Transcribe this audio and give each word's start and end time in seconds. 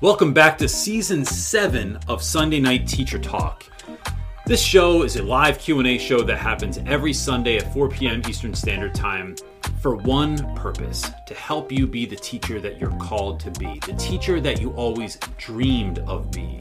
Welcome 0.00 0.34
back 0.34 0.58
to 0.58 0.68
season 0.68 1.24
7 1.24 1.98
of 2.08 2.20
Sunday 2.20 2.58
Night 2.58 2.86
Teacher 2.86 3.18
Talk. 3.18 3.64
This 4.44 4.60
show 4.60 5.04
is 5.04 5.14
a 5.16 5.22
live 5.22 5.58
Q&A 5.60 5.98
show 5.98 6.20
that 6.22 6.36
happens 6.36 6.78
every 6.84 7.12
Sunday 7.12 7.58
at 7.58 7.72
4 7.72 7.88
p.m. 7.88 8.20
Eastern 8.28 8.54
Standard 8.54 8.92
Time 8.92 9.36
for 9.80 9.94
one 9.94 10.54
purpose, 10.56 11.08
to 11.26 11.34
help 11.34 11.70
you 11.70 11.86
be 11.86 12.06
the 12.06 12.16
teacher 12.16 12.60
that 12.60 12.80
you're 12.80 12.96
called 12.98 13.38
to 13.40 13.52
be, 13.52 13.78
the 13.86 13.94
teacher 13.96 14.40
that 14.40 14.60
you 14.60 14.72
always 14.72 15.16
dreamed 15.38 16.00
of 16.00 16.28
being. 16.32 16.60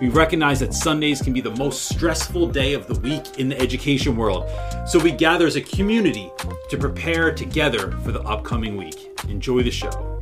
We 0.00 0.08
recognize 0.08 0.58
that 0.58 0.74
Sundays 0.74 1.22
can 1.22 1.32
be 1.32 1.40
the 1.40 1.54
most 1.54 1.88
stressful 1.88 2.48
day 2.48 2.74
of 2.74 2.88
the 2.88 2.98
week 3.00 3.38
in 3.38 3.48
the 3.48 3.58
education 3.60 4.16
world, 4.16 4.50
so 4.86 4.98
we 4.98 5.12
gather 5.12 5.46
as 5.46 5.54
a 5.54 5.60
community 5.60 6.30
to 6.70 6.76
prepare 6.76 7.32
together 7.32 7.92
for 7.98 8.10
the 8.10 8.22
upcoming 8.22 8.76
week. 8.76 9.12
Enjoy 9.28 9.62
the 9.62 9.70
show. 9.70 10.13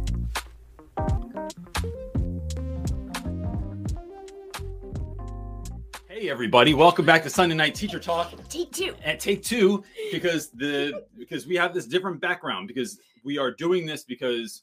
Everybody, 6.32 6.72
welcome 6.72 7.04
back 7.04 7.22
to 7.22 7.29
Sunday 7.29 7.54
Night 7.54 7.75
Teacher 7.75 7.99
Talk. 7.99 8.32
Take 8.49 8.72
two. 8.72 8.95
At 9.04 9.21
take 9.21 9.43
two, 9.43 9.85
because 10.11 10.49
the 10.49 11.05
because 11.18 11.46
we 11.46 11.57
have 11.57 11.75
this 11.75 11.85
different 11.86 12.22
background 12.22 12.68
because 12.68 12.99
we 13.22 13.36
are 13.36 13.50
doing 13.50 13.85
this 13.85 14.03
because 14.03 14.63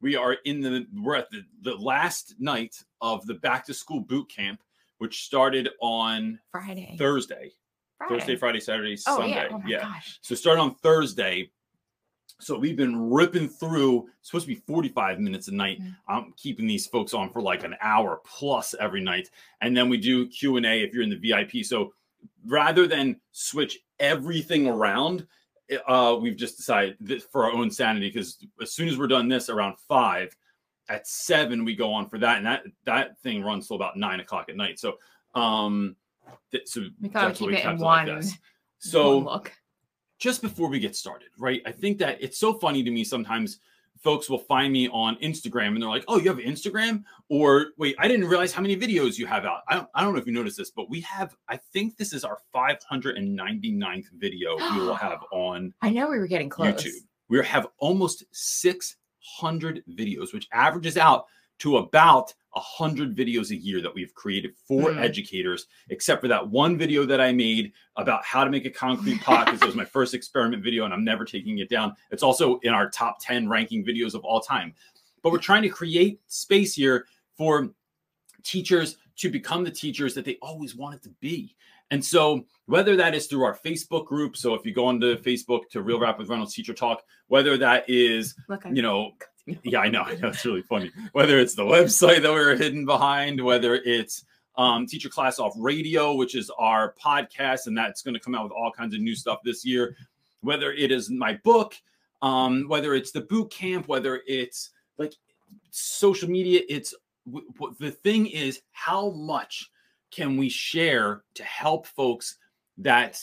we 0.00 0.16
are 0.16 0.38
in 0.46 0.62
the 0.62 0.86
we're 0.94 1.16
at 1.16 1.30
the, 1.30 1.42
the 1.60 1.74
last 1.74 2.36
night 2.38 2.74
of 3.02 3.26
the 3.26 3.34
back 3.34 3.66
to 3.66 3.74
school 3.74 4.00
boot 4.00 4.30
camp, 4.30 4.62
which 4.96 5.24
started 5.24 5.68
on 5.82 6.40
Friday. 6.50 6.96
Thursday. 6.98 7.52
Friday. 7.98 8.14
Thursday, 8.14 8.36
Friday, 8.36 8.60
Saturday, 8.60 8.96
Oh 9.06 9.18
Sunday. 9.18 9.34
yeah. 9.34 9.48
Oh 9.50 9.58
my 9.58 9.70
gosh. 9.70 10.18
So 10.22 10.34
start 10.34 10.58
on 10.58 10.74
Thursday. 10.76 11.50
So 12.40 12.58
we've 12.58 12.76
been 12.76 13.10
ripping 13.10 13.48
through. 13.48 14.08
It's 14.20 14.28
supposed 14.30 14.46
to 14.46 14.54
be 14.54 14.60
45 14.66 15.20
minutes 15.20 15.48
a 15.48 15.54
night. 15.54 15.80
Mm. 15.80 15.96
I'm 16.08 16.34
keeping 16.36 16.66
these 16.66 16.86
folks 16.86 17.14
on 17.14 17.30
for 17.30 17.40
like 17.40 17.64
an 17.64 17.74
hour 17.80 18.20
plus 18.26 18.74
every 18.80 19.00
night, 19.00 19.30
and 19.60 19.76
then 19.76 19.88
we 19.88 19.98
do 19.98 20.26
Q 20.28 20.56
and 20.56 20.66
A 20.66 20.82
if 20.82 20.92
you're 20.92 21.02
in 21.02 21.10
the 21.10 21.16
VIP. 21.16 21.64
So 21.64 21.94
rather 22.46 22.86
than 22.86 23.20
switch 23.32 23.78
everything 24.00 24.66
around, 24.66 25.26
uh, 25.86 26.18
we've 26.20 26.36
just 26.36 26.56
decided 26.56 27.22
for 27.30 27.44
our 27.44 27.52
own 27.52 27.70
sanity 27.70 28.08
because 28.08 28.36
as 28.60 28.72
soon 28.72 28.88
as 28.88 28.98
we're 28.98 29.06
done 29.06 29.28
this 29.28 29.48
around 29.48 29.76
five, 29.88 30.36
at 30.88 31.06
seven 31.06 31.64
we 31.64 31.74
go 31.74 31.92
on 31.92 32.08
for 32.08 32.18
that, 32.18 32.38
and 32.38 32.46
that 32.46 32.64
that 32.84 33.18
thing 33.20 33.42
runs 33.42 33.68
till 33.68 33.76
about 33.76 33.96
nine 33.96 34.20
o'clock 34.20 34.48
at 34.48 34.56
night. 34.56 34.78
So 34.78 34.98
um, 35.34 35.96
th- 36.50 36.66
so 36.68 36.82
We 37.00 37.08
gotta 37.08 37.32
keep 37.32 37.50
it 37.50 37.54
in 37.56 37.62
kept 37.62 37.80
like 37.80 38.06
one- 38.08 38.22
So 38.78 39.18
One 39.18 39.24
look. 39.24 39.52
Just 40.24 40.40
before 40.40 40.70
we 40.70 40.78
get 40.78 40.96
started, 40.96 41.28
right? 41.38 41.60
I 41.66 41.70
think 41.70 41.98
that 41.98 42.16
it's 42.18 42.38
so 42.38 42.54
funny 42.54 42.82
to 42.82 42.90
me 42.90 43.04
sometimes 43.04 43.58
folks 44.02 44.30
will 44.30 44.38
find 44.38 44.72
me 44.72 44.88
on 44.88 45.16
Instagram 45.16 45.68
and 45.74 45.82
they're 45.82 45.90
like, 45.90 46.06
"Oh, 46.08 46.18
you 46.18 46.30
have 46.30 46.38
Instagram?" 46.38 47.04
Or, 47.28 47.66
"Wait, 47.76 47.94
I 47.98 48.08
didn't 48.08 48.26
realize 48.26 48.50
how 48.50 48.62
many 48.62 48.74
videos 48.74 49.18
you 49.18 49.26
have 49.26 49.44
out." 49.44 49.60
I 49.68 49.74
don't, 49.74 49.88
I 49.94 50.02
don't 50.02 50.14
know 50.14 50.18
if 50.18 50.26
you 50.26 50.32
noticed 50.32 50.56
this, 50.56 50.70
but 50.70 50.88
we 50.88 51.02
have 51.02 51.36
I 51.50 51.58
think 51.74 51.98
this 51.98 52.14
is 52.14 52.24
our 52.24 52.38
599th 52.54 54.06
video 54.14 54.56
we 54.56 54.80
will 54.80 54.94
have 55.08 55.20
on 55.30 55.74
I 55.82 55.90
know 55.90 56.08
we 56.08 56.18
were 56.18 56.26
getting 56.26 56.48
close. 56.48 56.82
YouTube. 56.82 57.02
We 57.28 57.44
have 57.44 57.66
almost 57.78 58.24
600 58.32 59.82
videos, 59.90 60.32
which 60.32 60.48
averages 60.52 60.96
out 60.96 61.26
to 61.58 61.76
about 61.76 62.32
100 62.54 63.16
videos 63.16 63.50
a 63.50 63.56
year 63.56 63.80
that 63.80 63.94
we've 63.94 64.14
created 64.14 64.54
for 64.66 64.92
Hmm. 64.92 64.98
educators, 64.98 65.66
except 65.88 66.20
for 66.20 66.28
that 66.28 66.48
one 66.48 66.76
video 66.78 67.04
that 67.04 67.20
I 67.20 67.32
made 67.32 67.72
about 67.96 68.24
how 68.24 68.44
to 68.44 68.50
make 68.50 68.64
a 68.64 68.70
concrete 68.70 69.20
pot, 69.20 69.46
because 69.46 69.62
it 69.62 69.66
was 69.66 69.74
my 69.74 69.84
first 69.84 70.14
experiment 70.14 70.62
video 70.62 70.84
and 70.84 70.94
I'm 70.94 71.04
never 71.04 71.24
taking 71.24 71.58
it 71.58 71.68
down. 71.68 71.94
It's 72.10 72.22
also 72.22 72.58
in 72.60 72.72
our 72.72 72.88
top 72.90 73.18
10 73.20 73.48
ranking 73.48 73.84
videos 73.84 74.14
of 74.14 74.24
all 74.24 74.40
time. 74.40 74.74
But 75.22 75.32
we're 75.32 75.38
trying 75.38 75.62
to 75.62 75.68
create 75.68 76.20
space 76.26 76.74
here 76.74 77.06
for 77.36 77.70
teachers 78.42 78.96
to 79.16 79.30
become 79.30 79.64
the 79.64 79.70
teachers 79.70 80.14
that 80.14 80.24
they 80.24 80.36
always 80.42 80.74
wanted 80.74 81.02
to 81.02 81.10
be. 81.20 81.56
And 81.90 82.04
so, 82.04 82.46
whether 82.66 82.96
that 82.96 83.14
is 83.14 83.26
through 83.26 83.44
our 83.44 83.54
Facebook 83.56 84.06
group, 84.06 84.36
so 84.36 84.54
if 84.54 84.64
you 84.64 84.72
go 84.72 84.86
onto 84.86 85.16
Facebook 85.18 85.68
to 85.70 85.82
Real 85.82 86.00
Rap 86.00 86.18
with 86.18 86.28
Reynolds 86.28 86.54
Teacher 86.54 86.72
Talk, 86.74 87.02
whether 87.28 87.56
that 87.58 87.88
is, 87.88 88.34
you 88.74 88.82
know, 88.82 89.12
yeah, 89.62 89.80
I 89.80 89.88
know, 89.88 90.02
I 90.02 90.14
know, 90.16 90.28
it's 90.28 90.44
really 90.44 90.62
funny. 90.62 90.90
Whether 91.12 91.38
it's 91.38 91.54
the 91.54 91.64
website 91.64 92.22
that 92.22 92.32
we 92.32 92.40
are 92.40 92.56
hidden 92.56 92.84
behind, 92.86 93.42
whether 93.42 93.74
it's 93.74 94.24
um, 94.56 94.86
Teach 94.86 95.04
Your 95.04 95.10
Class 95.10 95.38
Off 95.38 95.52
Radio, 95.56 96.14
which 96.14 96.34
is 96.34 96.50
our 96.58 96.94
podcast, 97.02 97.66
and 97.66 97.76
that's 97.76 98.02
going 98.02 98.14
to 98.14 98.20
come 98.20 98.34
out 98.34 98.44
with 98.44 98.52
all 98.52 98.70
kinds 98.70 98.94
of 98.94 99.00
new 99.00 99.14
stuff 99.14 99.40
this 99.44 99.64
year, 99.64 99.96
whether 100.40 100.72
it 100.72 100.90
is 100.90 101.10
my 101.10 101.34
book, 101.44 101.74
um, 102.22 102.64
whether 102.68 102.94
it's 102.94 103.10
the 103.10 103.20
boot 103.22 103.50
camp, 103.50 103.88
whether 103.88 104.22
it's 104.26 104.70
like 104.96 105.14
social 105.70 106.28
media, 106.30 106.62
it's 106.68 106.94
w- 107.26 107.46
w- 107.54 107.74
the 107.78 107.90
thing 107.90 108.26
is 108.26 108.62
how 108.72 109.10
much 109.10 109.70
can 110.10 110.36
we 110.36 110.48
share 110.48 111.22
to 111.34 111.42
help 111.42 111.86
folks 111.86 112.38
that 112.78 113.20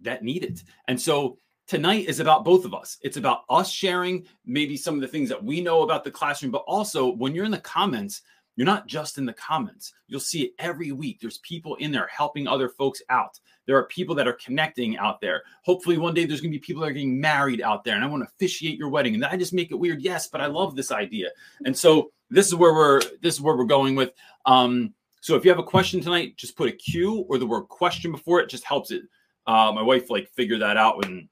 that 0.00 0.22
need 0.22 0.44
it 0.44 0.62
and 0.88 1.00
so 1.00 1.38
tonight 1.68 2.08
is 2.08 2.18
about 2.18 2.44
both 2.44 2.64
of 2.64 2.74
us. 2.74 2.98
It's 3.02 3.16
about 3.16 3.44
us 3.48 3.70
sharing 3.70 4.26
maybe 4.44 4.76
some 4.76 4.96
of 4.96 5.00
the 5.00 5.08
things 5.08 5.28
that 5.28 5.42
we 5.42 5.60
know 5.60 5.82
about 5.82 6.02
the 6.02 6.10
classroom 6.10 6.50
but 6.50 6.64
also 6.66 7.14
when 7.14 7.34
you're 7.34 7.44
in 7.44 7.50
the 7.50 7.58
comments 7.58 8.22
you're 8.56 8.64
not 8.64 8.88
just 8.88 9.18
in 9.18 9.24
the 9.24 9.32
comments. 9.34 9.92
You'll 10.08 10.18
see 10.18 10.42
it 10.42 10.50
every 10.58 10.90
week. 10.90 11.20
There's 11.20 11.38
people 11.38 11.76
in 11.76 11.92
there 11.92 12.08
helping 12.08 12.48
other 12.48 12.68
folks 12.68 13.00
out. 13.08 13.38
There 13.66 13.76
are 13.76 13.84
people 13.84 14.16
that 14.16 14.26
are 14.26 14.32
connecting 14.32 14.96
out 14.96 15.20
there. 15.20 15.44
Hopefully 15.62 15.96
one 15.96 16.12
day 16.12 16.24
there's 16.24 16.40
going 16.40 16.50
to 16.50 16.58
be 16.58 16.60
people 16.60 16.82
that 16.82 16.88
are 16.88 16.92
getting 16.92 17.20
married 17.20 17.62
out 17.62 17.84
there 17.84 17.94
and 17.94 18.02
i 18.02 18.08
want 18.08 18.24
to 18.24 18.28
officiate 18.28 18.76
your 18.76 18.88
wedding. 18.88 19.14
And 19.14 19.24
i 19.24 19.36
just 19.36 19.54
make 19.54 19.70
it 19.70 19.76
weird 19.76 20.02
yes 20.02 20.26
but 20.26 20.40
i 20.40 20.46
love 20.46 20.74
this 20.74 20.90
idea. 20.90 21.28
And 21.66 21.76
so 21.76 22.10
this 22.30 22.48
is 22.48 22.56
where 22.56 22.74
we're 22.74 23.00
this 23.22 23.34
is 23.34 23.40
where 23.40 23.56
we're 23.56 23.64
going 23.64 23.94
with 23.94 24.10
um 24.44 24.92
so 25.20 25.36
if 25.36 25.44
you 25.44 25.50
have 25.50 25.58
a 25.60 25.64
question 25.64 26.00
tonight, 26.00 26.36
just 26.36 26.56
put 26.56 26.68
a 26.68 26.72
Q 26.72 27.26
or 27.28 27.38
the 27.38 27.46
word 27.46 27.68
question 27.68 28.10
before 28.12 28.40
it. 28.40 28.48
Just 28.48 28.64
helps 28.64 28.90
it. 28.90 29.02
Uh, 29.46 29.72
my 29.72 29.82
wife 29.82 30.10
like 30.10 30.30
figured 30.30 30.62
that 30.62 30.76
out 30.76 30.98
when 30.98 31.28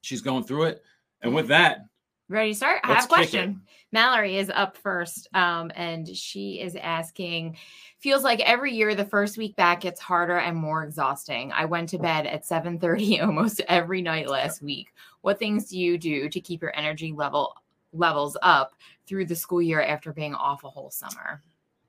she's 0.00 0.22
going 0.22 0.44
through 0.44 0.64
it. 0.64 0.82
And 1.22 1.34
with 1.34 1.48
that, 1.48 1.88
Ready 2.30 2.50
to 2.50 2.56
start? 2.56 2.80
I 2.84 2.92
have 2.92 3.04
a 3.04 3.08
question. 3.08 3.62
Mallory 3.90 4.36
is 4.36 4.50
up 4.50 4.76
first, 4.76 5.28
um, 5.32 5.72
and 5.74 6.06
she 6.06 6.60
is 6.60 6.76
asking. 6.76 7.56
Feels 8.00 8.22
like 8.22 8.40
every 8.40 8.74
year 8.74 8.94
the 8.94 9.04
first 9.06 9.38
week 9.38 9.56
back 9.56 9.80
gets 9.80 9.98
harder 9.98 10.36
and 10.36 10.54
more 10.54 10.84
exhausting. 10.84 11.52
I 11.52 11.64
went 11.64 11.88
to 11.90 11.98
bed 11.98 12.26
at 12.26 12.44
7:30 12.44 13.22
almost 13.26 13.62
every 13.66 14.02
night 14.02 14.28
last 14.28 14.60
week. 14.60 14.88
What 15.22 15.38
things 15.38 15.70
do 15.70 15.78
you 15.78 15.96
do 15.96 16.28
to 16.28 16.40
keep 16.40 16.60
your 16.60 16.76
energy 16.76 17.12
level 17.12 17.54
levels 17.94 18.36
up 18.42 18.74
through 19.06 19.24
the 19.24 19.34
school 19.34 19.62
year 19.62 19.80
after 19.80 20.12
being 20.12 20.34
off 20.34 20.64
a 20.64 20.68
whole 20.68 20.90
summer? 20.90 21.42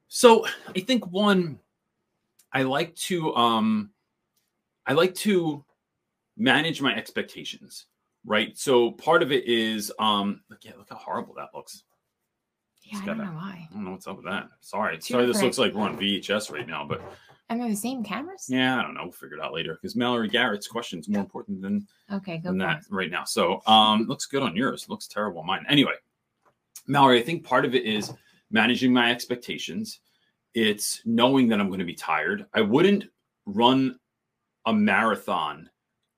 So 0.07 0.45
I 0.73 0.79
think 0.79 1.05
one, 1.07 1.59
I 2.53 2.63
like 2.63 2.95
to 2.95 3.35
um, 3.35 3.89
I 4.85 4.93
like 4.93 5.15
to 5.15 5.65
manage 6.37 6.81
my 6.81 6.95
expectations, 6.95 7.87
right? 8.25 8.57
So 8.57 8.91
part 8.91 9.23
of 9.23 9.31
it 9.31 9.45
is 9.45 9.91
um, 9.99 10.41
look, 10.49 10.63
yeah, 10.63 10.71
look 10.77 10.87
how 10.89 10.95
horrible 10.97 11.33
that 11.35 11.49
looks. 11.53 11.83
Yeah, 12.83 12.93
It's 12.93 13.01
I 13.03 13.05
don't 13.05 13.17
gotta- 13.17 13.29
know 13.31 13.35
why. 13.37 13.67
I 13.69 13.73
don't 13.73 13.85
know 13.85 13.91
what's 13.91 14.07
up 14.07 14.17
with 14.17 14.25
that. 14.25 14.47
Sorry, 14.61 14.97
Two 14.97 15.13
sorry. 15.13 15.25
This 15.25 15.41
looks 15.41 15.57
like 15.57 15.73
we're 15.73 15.83
on 15.83 15.97
VHS 15.97 16.51
right 16.51 16.67
now, 16.67 16.85
but 16.85 17.01
And 17.49 17.59
they're 17.61 17.69
the 17.69 17.75
same 17.75 18.03
cameras. 18.03 18.45
yeah, 18.49 18.79
I 18.79 18.81
don't 18.81 18.93
know. 18.93 19.03
We'll 19.03 19.11
figure 19.11 19.37
it 19.37 19.43
out 19.43 19.53
later 19.53 19.73
because 19.75 19.95
Mallory 19.95 20.27
Garrett's 20.29 20.67
question 20.67 20.99
is 20.99 21.09
more 21.09 21.21
important 21.21 21.61
than 21.61 21.87
Okay, 22.11 22.37
go 22.37 22.49
than 22.49 22.57
that 22.59 22.79
it. 22.79 22.85
right 22.89 23.11
now. 23.11 23.23
So 23.25 23.61
um 23.67 24.03
looks 24.07 24.25
good 24.25 24.43
on 24.43 24.55
yours. 24.55 24.87
Looks 24.89 25.07
terrible 25.07 25.41
on 25.41 25.47
mine. 25.47 25.65
Anyway, 25.69 25.93
Mallory, 26.87 27.19
I 27.19 27.23
think 27.23 27.43
part 27.43 27.65
of 27.65 27.75
it 27.75 27.83
is 27.85 28.11
managing 28.51 28.91
my 28.93 29.11
expectations. 29.11 29.99
It's 30.55 31.01
knowing 31.05 31.47
that 31.49 31.59
I'm 31.59 31.67
going 31.67 31.79
to 31.79 31.85
be 31.85 31.93
tired. 31.93 32.47
I 32.55 32.61
wouldn't 32.61 33.05
run 33.45 33.99
a 34.65 34.73
marathon 34.73 35.69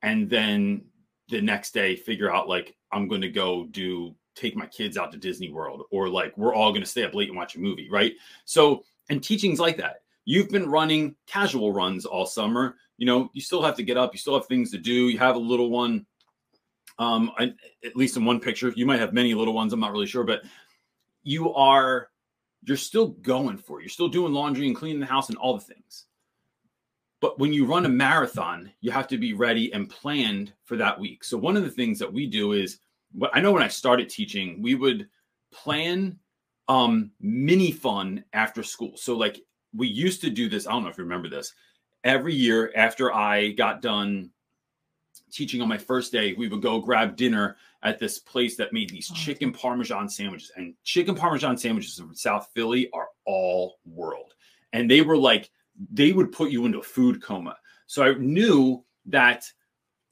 and 0.01 0.29
then 0.29 0.85
the 1.31 1.41
next 1.41 1.73
day 1.73 1.95
figure 1.95 2.31
out 2.31 2.47
like 2.47 2.75
I'm 2.91 3.07
going 3.07 3.21
to 3.21 3.29
go 3.29 3.65
do 3.71 4.13
take 4.35 4.55
my 4.55 4.65
kids 4.67 4.97
out 4.97 5.11
to 5.11 5.17
Disney 5.17 5.49
World 5.49 5.85
or 5.89 6.09
like 6.09 6.37
we're 6.37 6.53
all 6.53 6.71
going 6.71 6.83
to 6.83 6.89
stay 6.89 7.03
up 7.03 7.15
late 7.15 7.29
and 7.29 7.37
watch 7.37 7.55
a 7.55 7.59
movie, 7.59 7.87
right? 7.89 8.13
So 8.45 8.83
and 9.09 9.23
teaching's 9.23 9.59
like 9.59 9.77
that. 9.77 10.01
You've 10.25 10.49
been 10.49 10.69
running 10.69 11.15
casual 11.25 11.73
runs 11.73 12.05
all 12.05 12.25
summer. 12.25 12.75
You 12.97 13.05
know, 13.07 13.29
you 13.33 13.41
still 13.41 13.63
have 13.63 13.75
to 13.77 13.83
get 13.83 13.97
up, 13.97 14.13
you 14.13 14.19
still 14.19 14.35
have 14.35 14.45
things 14.45 14.71
to 14.71 14.77
do. 14.77 15.07
You 15.07 15.17
have 15.17 15.35
a 15.35 15.39
little 15.39 15.69
one 15.69 16.05
um 16.99 17.31
I, 17.37 17.53
at 17.83 17.95
least 17.95 18.17
in 18.17 18.25
one 18.25 18.41
picture. 18.41 18.73
You 18.75 18.85
might 18.85 18.99
have 18.99 19.13
many 19.13 19.33
little 19.33 19.53
ones, 19.53 19.71
I'm 19.73 19.79
not 19.79 19.93
really 19.93 20.05
sure, 20.05 20.25
but 20.25 20.43
you 21.23 21.53
are 21.53 22.09
you're 22.63 22.77
still 22.77 23.07
going 23.07 23.57
for 23.57 23.79
it. 23.79 23.83
You're 23.83 23.89
still 23.89 24.09
doing 24.09 24.33
laundry 24.33 24.67
and 24.67 24.75
cleaning 24.75 24.99
the 24.99 25.05
house 25.05 25.29
and 25.29 25.37
all 25.37 25.55
the 25.55 25.63
things. 25.63 26.05
But 27.21 27.39
when 27.39 27.53
you 27.53 27.65
run 27.65 27.85
a 27.85 27.89
marathon, 27.89 28.71
you 28.81 28.91
have 28.91 29.07
to 29.09 29.17
be 29.17 29.33
ready 29.33 29.71
and 29.73 29.89
planned 29.89 30.51
for 30.65 30.75
that 30.77 30.99
week. 30.99 31.23
So 31.23 31.37
one 31.37 31.55
of 31.55 31.63
the 31.63 31.69
things 31.69 31.99
that 31.99 32.11
we 32.11 32.25
do 32.25 32.51
is 32.51 32.79
I 33.31 33.39
know 33.39 33.51
when 33.51 33.63
I 33.63 33.67
started 33.67 34.09
teaching, 34.09 34.61
we 34.61 34.75
would 34.75 35.07
plan 35.51 36.17
um 36.67 37.11
mini 37.21 37.71
fun 37.71 38.23
after 38.33 38.63
school. 38.63 38.97
So 38.97 39.15
like 39.15 39.41
we 39.73 39.87
used 39.87 40.21
to 40.21 40.29
do 40.29 40.49
this, 40.49 40.67
I 40.67 40.71
don't 40.71 40.83
know 40.83 40.89
if 40.89 40.97
you 40.97 41.03
remember 41.03 41.29
this. 41.29 41.53
Every 42.03 42.33
year 42.33 42.71
after 42.75 43.13
I 43.13 43.51
got 43.51 43.81
done 43.81 44.31
teaching 45.31 45.61
on 45.61 45.67
my 45.67 45.77
first 45.77 46.11
day, 46.11 46.33
we 46.33 46.47
would 46.47 46.61
go 46.61 46.79
grab 46.79 47.15
dinner 47.15 47.57
at 47.83 47.99
this 47.99 48.19
place 48.19 48.57
that 48.57 48.73
made 48.73 48.89
these 48.89 49.09
chicken 49.09 49.51
parmesan 49.51 50.09
sandwiches. 50.09 50.51
And 50.55 50.73
chicken 50.83 51.15
parmesan 51.15 51.57
sandwiches 51.57 51.97
from 51.97 52.15
South 52.15 52.49
Philly 52.53 52.89
are 52.91 53.09
all 53.25 53.77
world. 53.85 54.33
And 54.73 54.89
they 54.89 55.01
were 55.01 55.17
like, 55.17 55.49
they 55.91 56.11
would 56.11 56.31
put 56.31 56.51
you 56.51 56.65
into 56.65 56.79
a 56.79 56.83
food 56.83 57.21
coma. 57.21 57.57
So 57.87 58.03
I 58.03 58.13
knew 58.13 58.83
that 59.07 59.45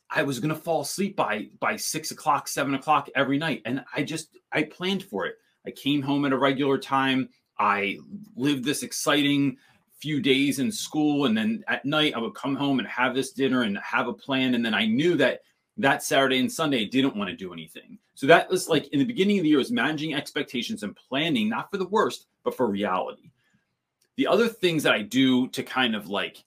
I 0.10 0.24
was 0.24 0.40
gonna 0.40 0.56
fall 0.56 0.82
asleep 0.82 1.16
by 1.16 1.50
by 1.60 1.76
six 1.76 2.12
o'clock, 2.12 2.48
seven 2.48 2.74
o'clock 2.74 3.10
every 3.16 3.38
night. 3.38 3.62
And 3.66 3.84
I 3.94 4.04
just 4.04 4.38
I 4.52 4.64
planned 4.64 5.04
for 5.04 5.26
it. 5.26 5.36
I 5.66 5.72
came 5.72 6.02
home 6.02 6.26
at 6.26 6.34
a 6.34 6.38
regular 6.38 6.78
time. 6.78 7.30
I 7.60 8.00
lived 8.36 8.64
this 8.64 8.84
exciting 8.84 9.58
few 10.02 10.22
days 10.22 10.60
in 10.60 10.72
school 10.72 11.26
and 11.26 11.38
then 11.38 11.64
at 11.68 11.84
night 11.84 12.14
I 12.16 12.20
would 12.20 12.34
come 12.34 12.56
home 12.56 12.80
and 12.80 12.88
have 12.88 13.14
this 13.14 13.34
dinner 13.34 13.64
and 13.64 13.78
have 13.80 14.08
a 14.08 14.14
plan 14.14 14.56
and 14.56 14.66
then 14.66 14.74
I 14.74 14.86
knew 14.86 15.16
that 15.16 15.42
that 15.78 16.04
Saturday 16.04 16.40
and 16.40 16.52
Sunday 16.52 16.82
I 16.82 16.86
didn't 16.86 17.18
want 17.18 17.30
to 17.30 17.36
do 17.36 17.52
anything. 17.52 18.00
So 18.16 18.26
that 18.28 18.50
was 18.50 18.70
like 18.70 18.88
in 18.88 19.00
the 19.00 19.06
beginning 19.06 19.40
of 19.40 19.44
the 19.44 19.50
year 19.50 19.58
was 19.58 19.72
managing 19.72 20.14
expectations 20.14 20.84
and 20.84 20.96
planning 20.96 21.50
not 21.50 21.70
for 21.70 21.78
the 21.78 21.88
worst 21.88 22.28
but 22.44 22.56
for 22.56 22.68
reality. 22.68 23.32
The 24.20 24.28
other 24.28 24.50
things 24.50 24.84
that 24.84 24.92
I 24.92 25.02
do 25.02 25.48
to 25.48 25.64
kind 25.64 25.96
of 25.96 26.10
like 26.10 26.44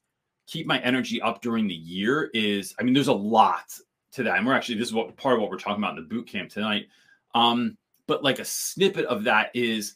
keep 0.46 0.66
my 0.66 0.78
energy 0.80 1.22
up 1.22 1.40
during 1.40 1.66
the 1.66 1.74
year 1.74 2.30
is 2.34 2.74
I 2.78 2.82
mean 2.82 2.92
there's 2.92 3.08
a 3.08 3.14
lot 3.14 3.72
to 4.10 4.22
that 4.24 4.36
and 4.36 4.46
we're 4.46 4.52
actually 4.52 4.74
this 4.74 4.88
is 4.88 4.92
what 4.92 5.16
part 5.16 5.36
of 5.36 5.40
what 5.40 5.50
we're 5.50 5.56
talking 5.56 5.82
about 5.82 5.96
in 5.96 6.04
the 6.04 6.14
boot 6.14 6.26
camp 6.26 6.50
tonight. 6.50 6.88
Um 7.34 7.78
but 8.06 8.22
like 8.22 8.40
a 8.40 8.44
snippet 8.44 9.06
of 9.06 9.24
that 9.24 9.52
is 9.54 9.94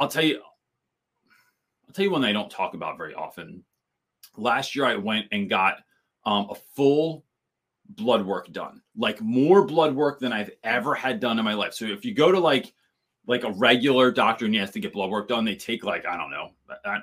I'll 0.00 0.08
tell 0.08 0.24
you 0.24 0.40
I'll 1.86 1.92
tell 1.92 2.06
you 2.06 2.10
one 2.10 2.22
that 2.22 2.28
I 2.28 2.32
don't 2.32 2.50
talk 2.50 2.72
about 2.72 2.96
very 2.96 3.12
often. 3.12 3.62
Last 4.38 4.74
year, 4.74 4.86
I 4.86 4.96
went 4.96 5.26
and 5.32 5.50
got 5.50 5.80
um, 6.24 6.46
a 6.48 6.54
full 6.74 7.26
blood 7.90 8.24
work 8.24 8.50
done, 8.52 8.80
like 8.96 9.20
more 9.20 9.66
blood 9.66 9.94
work 9.94 10.18
than 10.18 10.32
I've 10.32 10.52
ever 10.64 10.94
had 10.94 11.20
done 11.20 11.38
in 11.38 11.44
my 11.44 11.52
life. 11.52 11.74
So 11.74 11.84
if 11.84 12.06
you 12.06 12.14
go 12.14 12.32
to 12.32 12.40
like 12.40 12.72
like 13.26 13.44
a 13.44 13.52
regular 13.52 14.10
doctor 14.10 14.46
and 14.46 14.54
you 14.54 14.60
have 14.60 14.72
to 14.72 14.80
get 14.80 14.92
blood 14.92 15.10
work 15.10 15.28
done, 15.28 15.44
they 15.44 15.54
take 15.54 15.84
like 15.84 16.06
I 16.06 16.16
don't 16.16 16.30
know, 16.30 16.50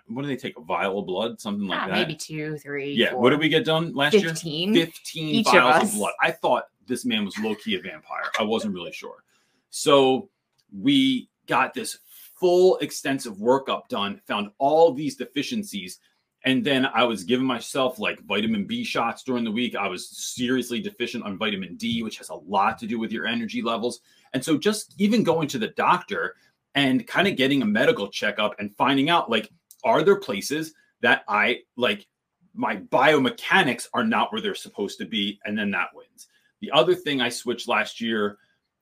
what 0.08 0.22
do 0.24 0.28
they 0.28 0.36
take? 0.36 0.58
A 0.58 0.62
vial 0.62 1.00
of 1.00 1.06
blood, 1.06 1.40
something 1.40 1.68
like 1.68 1.80
Ah, 1.80 1.88
that. 1.88 1.94
maybe 1.94 2.16
two, 2.16 2.58
three. 2.58 2.92
Yeah. 2.94 3.12
four, 3.12 3.22
What 3.22 3.30
did 3.32 3.40
we 3.40 3.48
get 3.50 3.64
done 3.66 3.94
last 3.94 4.14
year? 4.14 4.30
15. 4.30 4.74
15 4.74 5.26
Each 5.36 5.48
of 5.48 5.54
vials 5.54 5.76
of, 5.78 5.84
us. 5.84 5.96
blood. 5.96 6.14
I 6.22 6.32
thought 6.32 6.66
this 6.88 7.06
man 7.06 7.24
was 7.24 7.38
low 7.40 7.56
key 7.56 7.76
a 7.76 7.82
vampire. 7.82 8.24
I 8.40 8.44
wasn't 8.44 8.74
really 8.74 8.92
sure. 8.92 9.24
So 9.70 10.30
we 10.78 11.30
got 11.48 11.74
this 11.74 11.98
full 12.36 12.78
extensive 12.78 13.38
workup 13.38 13.88
done, 13.88 14.20
found 14.28 14.50
all 14.58 14.92
these 14.94 15.16
deficiencies. 15.16 16.00
And 16.46 16.64
then 16.64 16.86
I 16.86 17.04
was 17.04 17.24
giving 17.26 17.46
myself 17.46 18.00
like 18.00 18.22
vitamin 18.24 18.66
B 18.66 18.84
shots 18.84 19.24
during 19.24 19.44
the 19.44 19.52
week. 19.52 19.76
I 19.76 19.88
was 19.88 20.10
seriously 20.10 20.80
deficient 20.80 21.24
on 21.26 21.38
vitamin 21.38 21.76
D, 21.76 22.02
which 22.02 22.18
has 22.18 22.30
a 22.30 22.36
lot 22.36 22.78
to 22.80 22.88
do 22.88 22.98
with 22.98 23.12
your 23.12 23.26
energy 23.28 23.62
levels. 23.62 24.00
And 24.34 24.44
so 24.44 24.58
just 24.58 24.96
even 24.98 25.24
going 25.24 25.48
to 25.50 25.58
the 25.58 25.70
doctor 25.70 26.36
and 26.76 27.06
kind 27.08 27.28
of 27.28 27.36
getting 27.36 27.62
a 27.62 27.66
medical 27.66 28.10
checkup 28.10 28.56
and 28.60 28.76
finding 28.76 29.10
out 29.10 29.30
like, 29.30 29.50
are 29.84 30.04
there 30.04 30.18
places 30.18 30.74
that 31.02 31.24
I 31.28 31.62
like 31.76 32.06
my 32.54 32.78
biomechanics 32.78 33.88
are 33.94 34.04
not 34.04 34.32
where 34.32 34.42
they're 34.42 34.56
supposed 34.56 34.98
to 35.00 35.06
be, 35.06 35.40
and 35.46 35.58
then 35.58 35.72
that 35.72 35.90
wins. 35.94 36.28
The 36.62 36.72
other 36.72 36.96
thing 36.96 37.22
I 37.22 37.30
switched 37.30 37.68
last 37.68 38.02
year, 38.02 38.38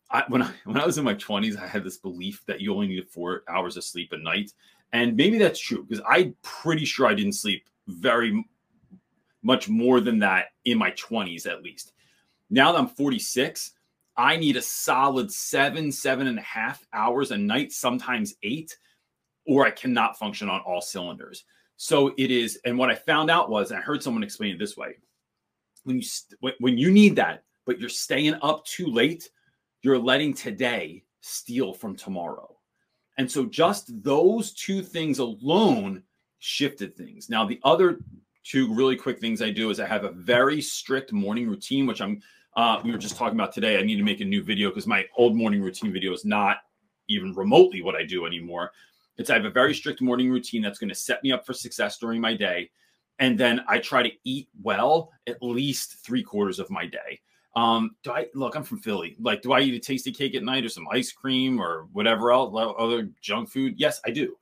I, 0.09 0.23
when 0.29 0.41
I 0.41 0.51
when 0.65 0.79
I 0.79 0.85
was 0.85 0.97
in 0.97 1.05
my 1.05 1.13
twenties, 1.13 1.57
I 1.57 1.67
had 1.67 1.83
this 1.83 1.97
belief 1.97 2.43
that 2.47 2.61
you 2.61 2.73
only 2.73 2.88
needed 2.88 3.09
four 3.09 3.43
hours 3.47 3.77
of 3.77 3.83
sleep 3.83 4.13
a 4.13 4.17
night, 4.17 4.51
and 4.93 5.15
maybe 5.15 5.38
that's 5.38 5.59
true 5.59 5.85
because 5.88 6.03
I'm 6.09 6.35
pretty 6.41 6.85
sure 6.85 7.07
I 7.07 7.13
didn't 7.13 7.33
sleep 7.33 7.69
very 7.88 8.43
much 9.43 9.69
more 9.69 10.00
than 10.00 10.19
that 10.19 10.45
in 10.65 10.77
my 10.77 10.91
twenties 10.91 11.45
at 11.45 11.61
least. 11.61 11.93
Now 12.50 12.71
that 12.71 12.79
I'm 12.79 12.88
46, 12.88 13.73
I 14.17 14.35
need 14.35 14.57
a 14.57 14.61
solid 14.61 15.31
seven, 15.31 15.91
seven 15.91 16.27
and 16.27 16.39
a 16.39 16.43
half 16.43 16.85
hours 16.91 17.31
a 17.31 17.37
night, 17.37 17.71
sometimes 17.71 18.35
eight, 18.41 18.75
or 19.45 19.65
I 19.65 19.71
cannot 19.71 20.17
function 20.17 20.49
on 20.49 20.61
all 20.61 20.81
cylinders. 20.81 21.45
So 21.77 22.13
it 22.17 22.31
is, 22.31 22.59
and 22.65 22.77
what 22.77 22.89
I 22.89 22.95
found 22.95 23.29
out 23.29 23.49
was, 23.49 23.71
I 23.71 23.79
heard 23.79 24.01
someone 24.01 24.23
explain 24.23 24.55
it 24.55 24.59
this 24.59 24.75
way: 24.75 24.95
when 25.83 25.97
you 25.97 26.01
st- 26.01 26.39
when- 26.59 26.77
you 26.77 26.91
need 26.91 27.15
that, 27.17 27.43
but 27.65 27.79
you're 27.79 27.89
staying 27.89 28.33
up 28.41 28.65
too 28.65 28.87
late, 28.87 29.29
you're 29.83 29.99
letting 29.99 30.33
today 30.33 31.03
steal 31.21 31.73
from 31.73 31.95
tomorrow. 31.95 32.57
And 33.19 33.29
so 33.29 33.45
just 33.45 34.03
those 34.03 34.53
two 34.53 34.81
things 34.81 35.19
alone 35.19 36.03
shifted 36.39 36.95
things. 36.95 37.29
Now 37.29 37.45
the 37.45 37.59
other 37.63 37.99
two 38.43 38.73
really 38.73 38.95
quick 38.95 39.19
things 39.19 39.41
I 39.41 39.51
do 39.51 39.69
is 39.69 39.79
I 39.79 39.85
have 39.85 40.03
a 40.03 40.11
very 40.11 40.61
strict 40.61 41.11
morning 41.11 41.47
routine, 41.47 41.85
which 41.85 42.01
I'm 42.01 42.21
uh, 42.57 42.81
we 42.83 42.92
were 42.92 42.98
just 42.98 43.15
talking 43.15 43.38
about 43.38 43.54
today. 43.54 43.77
I 43.77 43.83
need 43.83 43.98
to 43.98 44.04
make 44.04 44.19
a 44.19 44.25
new 44.25 44.42
video 44.44 44.69
because 44.69 44.88
my 44.88 45.06
old 45.15 45.36
morning 45.36 45.62
routine 45.62 45.94
video 45.94 46.12
is 46.12 46.25
not 46.25 46.57
even 47.07 47.33
remotely 47.33 47.83
what 47.83 47.95
I 47.95 48.04
do 48.04 48.25
anymore. 48.25 48.71
It's 49.18 49.30
I 49.30 49.36
have 49.36 49.45
a 49.45 49.51
very 49.51 49.75
strict 49.75 50.01
morning 50.01 50.31
routine 50.31 50.63
that's 50.63 50.80
going 50.80 50.89
to 50.89 50.95
set 50.95 51.24
me 51.24 51.31
up 51.31 51.45
for 51.45 51.54
success 51.54 52.00
during 52.00 52.19
my 52.19 52.36
day. 52.36 52.71
And 53.19 53.39
then 53.39 53.62
I 53.68 53.77
try 53.77 54.04
to 54.04 54.12
eat 54.24 54.50
well 54.62 55.12
at 55.27 55.42
least 55.42 56.04
three 56.04 56.24
quarters 56.24 56.59
of 56.59 56.69
my 56.71 56.88
day. 56.88 57.19
Um, 57.56 57.95
do 58.04 58.12
I 58.12 58.27
look? 58.33 58.56
I'm 58.56 58.63
from 58.63 58.80
Philly. 58.80 59.15
Like, 59.19 59.44
do 59.44 59.53
I 59.53 59.62
eat 59.62 59.75
a 59.75 59.92
Tastykake 59.92 60.36
at 60.36 60.44
night 60.44 60.65
or 60.65 60.69
some 60.69 60.88
ice 60.92 61.12
cream 61.12 61.62
or 61.62 61.88
whatever 61.94 62.31
else, 62.31 62.56
other 62.77 63.10
junk 63.21 63.50
food? 63.50 63.75
Yes, 63.77 64.01
I 64.06 64.12
do. 64.12 64.36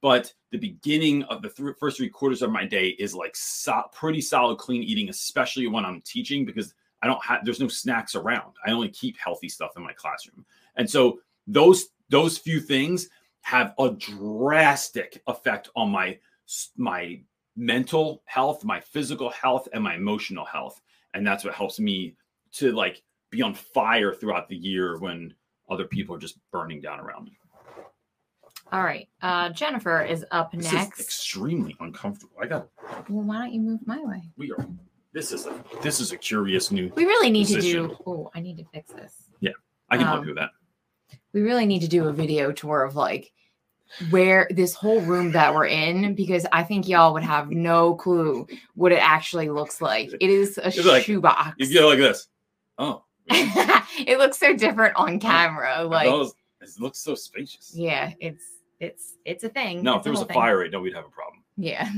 But 0.00 0.32
the 0.52 0.58
beginning 0.58 1.22
of 1.24 1.42
the 1.42 1.50
th- 1.50 1.76
first 1.78 1.98
three 1.98 2.08
quarters 2.08 2.40
of 2.42 2.50
my 2.50 2.64
day 2.64 2.88
is 2.88 3.14
like 3.14 3.34
so- 3.36 3.84
pretty 3.92 4.20
solid, 4.20 4.56
clean 4.56 4.82
eating, 4.82 5.08
especially 5.10 5.66
when 5.66 5.84
I'm 5.84 6.00
teaching 6.02 6.44
because 6.44 6.74
I 7.02 7.06
don't 7.06 7.22
have 7.24 7.44
there's 7.44 7.60
no 7.60 7.68
snacks 7.68 8.14
around. 8.14 8.54
I 8.66 8.72
only 8.72 8.88
keep 8.88 9.16
healthy 9.18 9.48
stuff 9.48 9.72
in 9.76 9.82
my 9.82 9.92
classroom, 9.92 10.44
and 10.76 10.88
so 10.88 11.20
those 11.46 11.88
those 12.08 12.38
few 12.38 12.60
things 12.60 13.08
have 13.42 13.74
a 13.78 13.90
drastic 13.90 15.22
effect 15.26 15.70
on 15.76 15.90
my 15.90 16.18
my 16.76 17.20
mental 17.56 18.22
health, 18.26 18.64
my 18.64 18.80
physical 18.80 19.30
health, 19.30 19.68
and 19.72 19.82
my 19.82 19.94
emotional 19.94 20.44
health, 20.44 20.80
and 21.14 21.26
that's 21.26 21.44
what 21.44 21.54
helps 21.54 21.78
me 21.80 22.14
to 22.52 22.72
like 22.72 23.02
be 23.30 23.42
on 23.42 23.54
fire 23.54 24.14
throughout 24.14 24.48
the 24.48 24.56
year 24.56 24.98
when 24.98 25.34
other 25.68 25.84
people 25.84 26.14
are 26.14 26.18
just 26.18 26.38
burning 26.50 26.80
down 26.80 26.98
around 27.00 27.24
me. 27.24 27.32
All 28.72 28.82
right. 28.82 29.08
Uh, 29.22 29.48
Jennifer 29.50 30.02
is 30.02 30.24
up 30.30 30.52
This 30.52 30.72
next. 30.72 30.98
is 31.00 31.06
extremely 31.06 31.74
uncomfortable. 31.80 32.36
I 32.40 32.46
got 32.46 32.68
well, 33.08 33.22
why 33.24 33.38
don't 33.38 33.52
you 33.52 33.60
move 33.60 33.80
my 33.86 33.98
way? 34.00 34.22
we 34.36 34.50
are. 34.52 34.66
This 35.12 35.32
is 35.32 35.46
a 35.46 35.64
this 35.82 36.00
is 36.00 36.12
a 36.12 36.16
curious 36.16 36.70
new. 36.70 36.92
We 36.94 37.04
really 37.04 37.30
need 37.30 37.46
to 37.48 37.60
do. 37.60 37.96
Oh, 38.06 38.30
I 38.34 38.40
need 38.40 38.58
to 38.58 38.64
fix 38.72 38.92
this. 38.92 39.14
Yeah, 39.40 39.52
I 39.88 39.96
can 39.96 40.06
help 40.06 40.18
Um, 40.20 40.24
you 40.24 40.34
with 40.34 40.38
that. 40.38 40.50
We 41.32 41.40
really 41.42 41.66
need 41.66 41.80
to 41.80 41.88
do 41.88 42.08
a 42.08 42.12
video 42.12 42.52
tour 42.52 42.82
of 42.84 42.94
like 42.96 43.32
where 44.10 44.46
this 44.50 44.74
whole 44.74 45.00
room 45.00 45.32
that 45.32 45.54
we're 45.54 45.66
in 45.66 46.14
because 46.14 46.44
I 46.52 46.62
think 46.62 46.86
y'all 46.88 47.14
would 47.14 47.22
have 47.22 47.50
no 47.50 47.94
clue 47.94 48.46
what 48.74 48.92
it 48.92 49.02
actually 49.02 49.48
looks 49.48 49.80
like. 49.80 50.10
It 50.20 50.28
is 50.30 50.58
a 50.58 50.70
like- 50.86 51.04
shoebox. 51.04 51.54
You 51.58 51.66
get 51.72 51.84
like 51.84 51.98
this. 51.98 52.28
Oh, 52.76 53.04
it 53.30 54.18
looks 54.18 54.38
so 54.38 54.54
different 54.54 54.94
on 54.96 55.18
camera. 55.18 55.84
Like, 55.84 56.08
it 56.08 56.68
looks 56.78 56.98
so 57.00 57.14
spacious. 57.14 57.72
yeah, 57.74 58.12
it's 58.20 58.44
it's 58.78 59.14
it's 59.24 59.42
a 59.44 59.48
thing. 59.48 59.82
No, 59.82 59.92
It's 59.94 60.00
if 60.00 60.04
there 60.04 60.12
was 60.12 60.20
a 60.22 60.26
thing. 60.26 60.34
fire 60.34 60.58
rate, 60.58 60.70
no, 60.70 60.80
we'd 60.80 60.94
have 60.94 61.06
a 61.06 61.10
problem. 61.10 61.37
Yeah. 61.58 61.90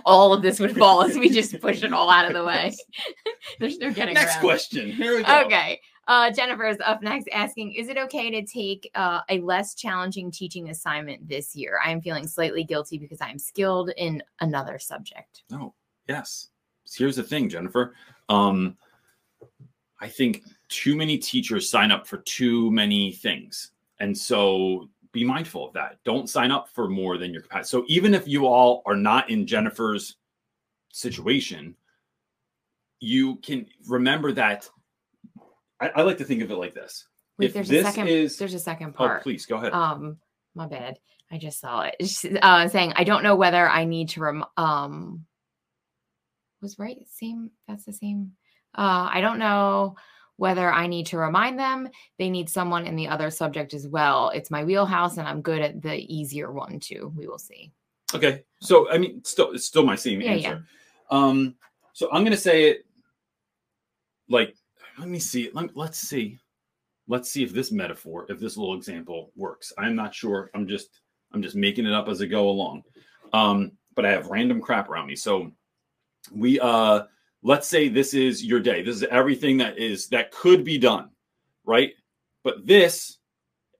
all 0.06 0.32
of 0.32 0.40
this 0.40 0.58
would 0.58 0.74
fall 0.74 1.02
as 1.02 1.16
we 1.16 1.28
just 1.28 1.60
push 1.60 1.82
it 1.82 1.92
all 1.92 2.10
out 2.10 2.26
of 2.26 2.32
the 2.32 2.44
way. 2.46 2.74
There's 3.60 3.78
no 3.78 3.92
getting 3.92 4.14
Next 4.14 4.36
around 4.36 4.40
question. 4.40 4.90
Here 4.90 5.16
we 5.16 5.22
go. 5.22 5.42
Okay. 5.44 5.80
Uh, 6.08 6.30
Jennifer 6.30 6.66
is 6.66 6.78
up 6.84 7.02
next 7.02 7.28
asking 7.32 7.74
Is 7.74 7.88
it 7.88 7.98
okay 7.98 8.30
to 8.30 8.46
take 8.46 8.90
uh, 8.94 9.20
a 9.28 9.40
less 9.40 9.74
challenging 9.74 10.30
teaching 10.30 10.70
assignment 10.70 11.28
this 11.28 11.54
year? 11.54 11.78
I 11.84 11.90
am 11.90 12.00
feeling 12.00 12.26
slightly 12.26 12.64
guilty 12.64 12.96
because 12.96 13.20
I 13.20 13.28
am 13.28 13.38
skilled 13.38 13.90
in 13.98 14.22
another 14.40 14.78
subject. 14.78 15.42
No. 15.50 15.74
Yes. 16.08 16.48
Here's 16.90 17.16
the 17.16 17.22
thing, 17.22 17.50
Jennifer. 17.50 17.94
Um, 18.30 18.76
I 20.00 20.08
think 20.08 20.42
too 20.68 20.96
many 20.96 21.18
teachers 21.18 21.68
sign 21.68 21.90
up 21.90 22.06
for 22.06 22.18
too 22.18 22.70
many 22.70 23.12
things. 23.12 23.72
And 23.98 24.16
so 24.16 24.88
be 25.16 25.24
mindful 25.24 25.66
of 25.66 25.72
that. 25.74 25.98
Don't 26.04 26.28
sign 26.30 26.50
up 26.50 26.68
for 26.68 26.88
more 26.88 27.18
than 27.18 27.32
your 27.32 27.42
capacity. 27.42 27.68
So 27.70 27.84
even 27.88 28.14
if 28.14 28.28
you 28.28 28.46
all 28.46 28.82
are 28.86 28.94
not 28.96 29.28
in 29.30 29.46
Jennifer's 29.46 30.16
situation, 30.92 31.74
you 33.00 33.36
can 33.36 33.66
remember 33.88 34.32
that. 34.32 34.68
I, 35.80 35.88
I 35.96 36.02
like 36.02 36.18
to 36.18 36.24
think 36.24 36.42
of 36.42 36.50
it 36.50 36.56
like 36.56 36.74
this. 36.74 37.06
Wait, 37.38 37.46
If 37.46 37.52
there's 37.54 37.68
this 37.68 37.86
a 37.86 37.90
second. 37.90 38.08
is- 38.08 38.36
there's 38.38 38.54
a 38.54 38.58
second 38.58 38.90
Oh, 38.94 38.98
part. 38.98 39.22
please 39.22 39.44
go 39.46 39.56
ahead. 39.56 39.72
Um, 39.72 40.18
my 40.54 40.66
bad. 40.66 40.98
I 41.30 41.38
just 41.38 41.60
saw 41.60 41.82
it. 41.82 41.96
Uh, 42.42 42.68
saying 42.68 42.92
I 42.96 43.04
don't 43.04 43.22
know 43.22 43.36
whether 43.36 43.68
I 43.68 43.84
need 43.84 44.10
to 44.10 44.20
rem- 44.20 44.44
um 44.56 45.26
was 46.62 46.78
right. 46.78 46.98
Same. 47.10 47.50
That's 47.68 47.84
the 47.84 47.92
same. 47.92 48.32
Uh, 48.76 49.08
I 49.12 49.20
don't 49.20 49.38
know 49.38 49.96
whether 50.36 50.70
I 50.70 50.86
need 50.86 51.06
to 51.06 51.18
remind 51.18 51.58
them. 51.58 51.88
They 52.18 52.30
need 52.30 52.48
someone 52.48 52.86
in 52.86 52.96
the 52.96 53.08
other 53.08 53.30
subject 53.30 53.74
as 53.74 53.88
well. 53.88 54.30
It's 54.30 54.50
my 54.50 54.64
wheelhouse, 54.64 55.16
and 55.16 55.26
I'm 55.26 55.42
good 55.42 55.62
at 55.62 55.82
the 55.82 55.96
easier 56.14 56.52
one 56.52 56.78
too. 56.80 57.12
We 57.16 57.26
will 57.26 57.38
see. 57.38 57.72
Okay. 58.14 58.44
So 58.60 58.90
I 58.90 58.98
mean, 58.98 59.22
still, 59.24 59.52
it's 59.52 59.64
still 59.64 59.84
my 59.84 59.96
same 59.96 60.20
Yeah, 60.20 60.34
yeah. 60.34 60.48
answer. 60.48 60.64
Um, 61.10 61.54
so 61.92 62.08
I'm 62.12 62.24
gonna 62.24 62.36
say 62.36 62.64
it 62.70 62.86
like 64.28 64.54
let 64.98 65.08
me 65.08 65.18
see. 65.18 65.50
Let, 65.52 65.76
let's 65.76 65.98
see. 65.98 66.38
Let's 67.08 67.30
see 67.30 67.44
if 67.44 67.52
this 67.52 67.70
metaphor, 67.70 68.26
if 68.28 68.40
this 68.40 68.56
little 68.56 68.74
example 68.74 69.30
works. 69.36 69.72
I'm 69.78 69.94
not 69.94 70.14
sure. 70.14 70.50
I'm 70.54 70.66
just 70.66 71.00
I'm 71.32 71.42
just 71.42 71.56
making 71.56 71.86
it 71.86 71.92
up 71.92 72.08
as 72.08 72.20
I 72.20 72.26
go 72.26 72.48
along. 72.48 72.82
Um, 73.32 73.72
but 73.94 74.04
I 74.04 74.10
have 74.10 74.28
random 74.28 74.60
crap 74.60 74.88
around 74.88 75.06
me. 75.06 75.16
So 75.16 75.52
we 76.32 76.58
uh 76.60 77.04
let's 77.46 77.68
say 77.68 77.88
this 77.88 78.12
is 78.12 78.44
your 78.44 78.58
day. 78.58 78.82
This 78.82 78.96
is 78.96 79.04
everything 79.04 79.56
that 79.58 79.78
is 79.78 80.08
that 80.08 80.32
could 80.32 80.64
be 80.64 80.78
done, 80.78 81.10
right? 81.64 81.92
But 82.42 82.66
this 82.66 83.18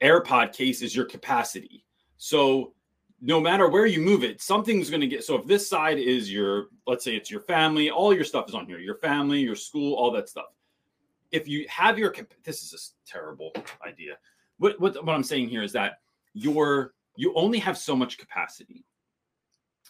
AirPod 0.01 0.53
case 0.53 0.83
is 0.83 0.95
your 0.95 1.05
capacity. 1.05 1.85
So 2.17 2.75
no 3.21 3.41
matter 3.41 3.69
where 3.69 3.87
you 3.87 4.01
move 4.01 4.23
it, 4.23 4.41
something's 4.41 4.89
going 4.89 5.01
to 5.01 5.09
get. 5.09 5.25
So 5.25 5.35
if 5.35 5.47
this 5.47 5.69
side 5.69 5.99
is 5.99 6.33
your, 6.33 6.67
let's 6.87 7.03
say 7.03 7.17
it's 7.17 7.29
your 7.29 7.41
family, 7.41 7.91
all 7.91 8.15
your 8.15 8.23
stuff 8.23 8.49
is 8.49 8.55
on 8.55 8.67
here, 8.67 8.79
your 8.79 8.99
family, 8.99 9.41
your 9.41 9.57
school, 9.57 9.95
all 9.95 10.13
that 10.13 10.29
stuff. 10.29 10.47
If 11.33 11.49
you 11.49 11.67
have 11.69 11.99
your, 11.99 12.15
this 12.45 12.63
is 12.63 12.73
a 12.73 13.11
terrible 13.11 13.51
idea. 13.85 14.17
What, 14.59 14.81
what, 14.81 15.05
what 15.05 15.13
I'm 15.13 15.25
saying 15.25 15.49
here 15.49 15.65
is 15.65 15.73
that 15.73 15.99
your, 16.35 16.95
you 17.17 17.35
only 17.35 17.59
have 17.59 17.77
so 17.77 17.97
much 17.97 18.17
capacity. 18.17 18.85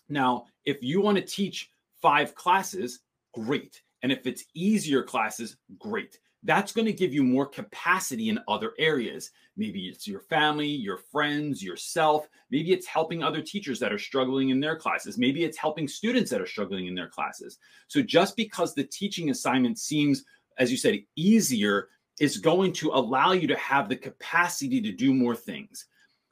Now, 0.08 0.46
if 0.64 0.82
you 0.82 1.02
want 1.02 1.18
to 1.18 1.22
teach 1.22 1.70
five 2.00 2.34
classes, 2.34 3.00
great. 3.36 3.82
And 4.02 4.10
if 4.10 4.26
it's 4.26 4.44
easier 4.54 5.02
classes, 5.02 5.56
great 5.78 6.18
that's 6.46 6.72
going 6.72 6.86
to 6.86 6.92
give 6.92 7.12
you 7.12 7.24
more 7.24 7.44
capacity 7.44 8.28
in 8.28 8.38
other 8.46 8.72
areas. 8.78 9.32
Maybe 9.56 9.88
it's 9.88 10.06
your 10.06 10.20
family, 10.20 10.68
your 10.68 10.96
friends, 10.96 11.62
yourself. 11.62 12.28
Maybe 12.50 12.72
it's 12.72 12.86
helping 12.86 13.22
other 13.22 13.42
teachers 13.42 13.80
that 13.80 13.92
are 13.92 13.98
struggling 13.98 14.50
in 14.50 14.60
their 14.60 14.76
classes. 14.76 15.18
Maybe 15.18 15.44
it's 15.44 15.58
helping 15.58 15.88
students 15.88 16.30
that 16.30 16.40
are 16.40 16.46
struggling 16.46 16.86
in 16.86 16.94
their 16.94 17.08
classes. 17.08 17.58
So 17.88 18.00
just 18.00 18.36
because 18.36 18.74
the 18.74 18.84
teaching 18.84 19.30
assignment 19.30 19.78
seems, 19.78 20.24
as 20.58 20.70
you 20.70 20.76
said, 20.76 21.00
easier, 21.16 21.88
is 22.20 22.38
going 22.38 22.72
to 22.74 22.90
allow 22.90 23.32
you 23.32 23.48
to 23.48 23.56
have 23.56 23.88
the 23.88 23.96
capacity 23.96 24.80
to 24.80 24.92
do 24.92 25.12
more 25.12 25.34
things. 25.34 25.86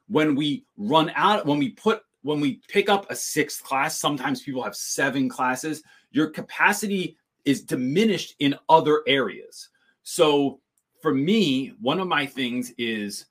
When 0.07 0.33
we 0.33 0.65
run 0.77 1.11
out, 1.15 1.45
when 1.45 1.59
we 1.59 1.71
put 1.71 2.01
when 2.21 2.39
we 2.39 2.59
pick 2.69 2.89
up 2.89 3.05
a 3.11 3.15
sixth 3.15 3.63
class, 3.63 3.99
sometimes 3.99 4.41
people 4.41 4.63
have 4.63 4.75
seven 4.75 5.29
classes, 5.29 5.83
your 6.15 6.29
capacity 6.29 7.17
is 7.43 7.61
diminished 7.61 8.35
in 8.39 8.57
other 8.69 9.03
areas. 9.05 9.69
So 10.03 10.61
for 11.01 11.13
me, 11.13 11.73
one 11.81 11.99
of 11.99 12.07
my 12.07 12.25
things 12.25 12.71
is 12.77 13.25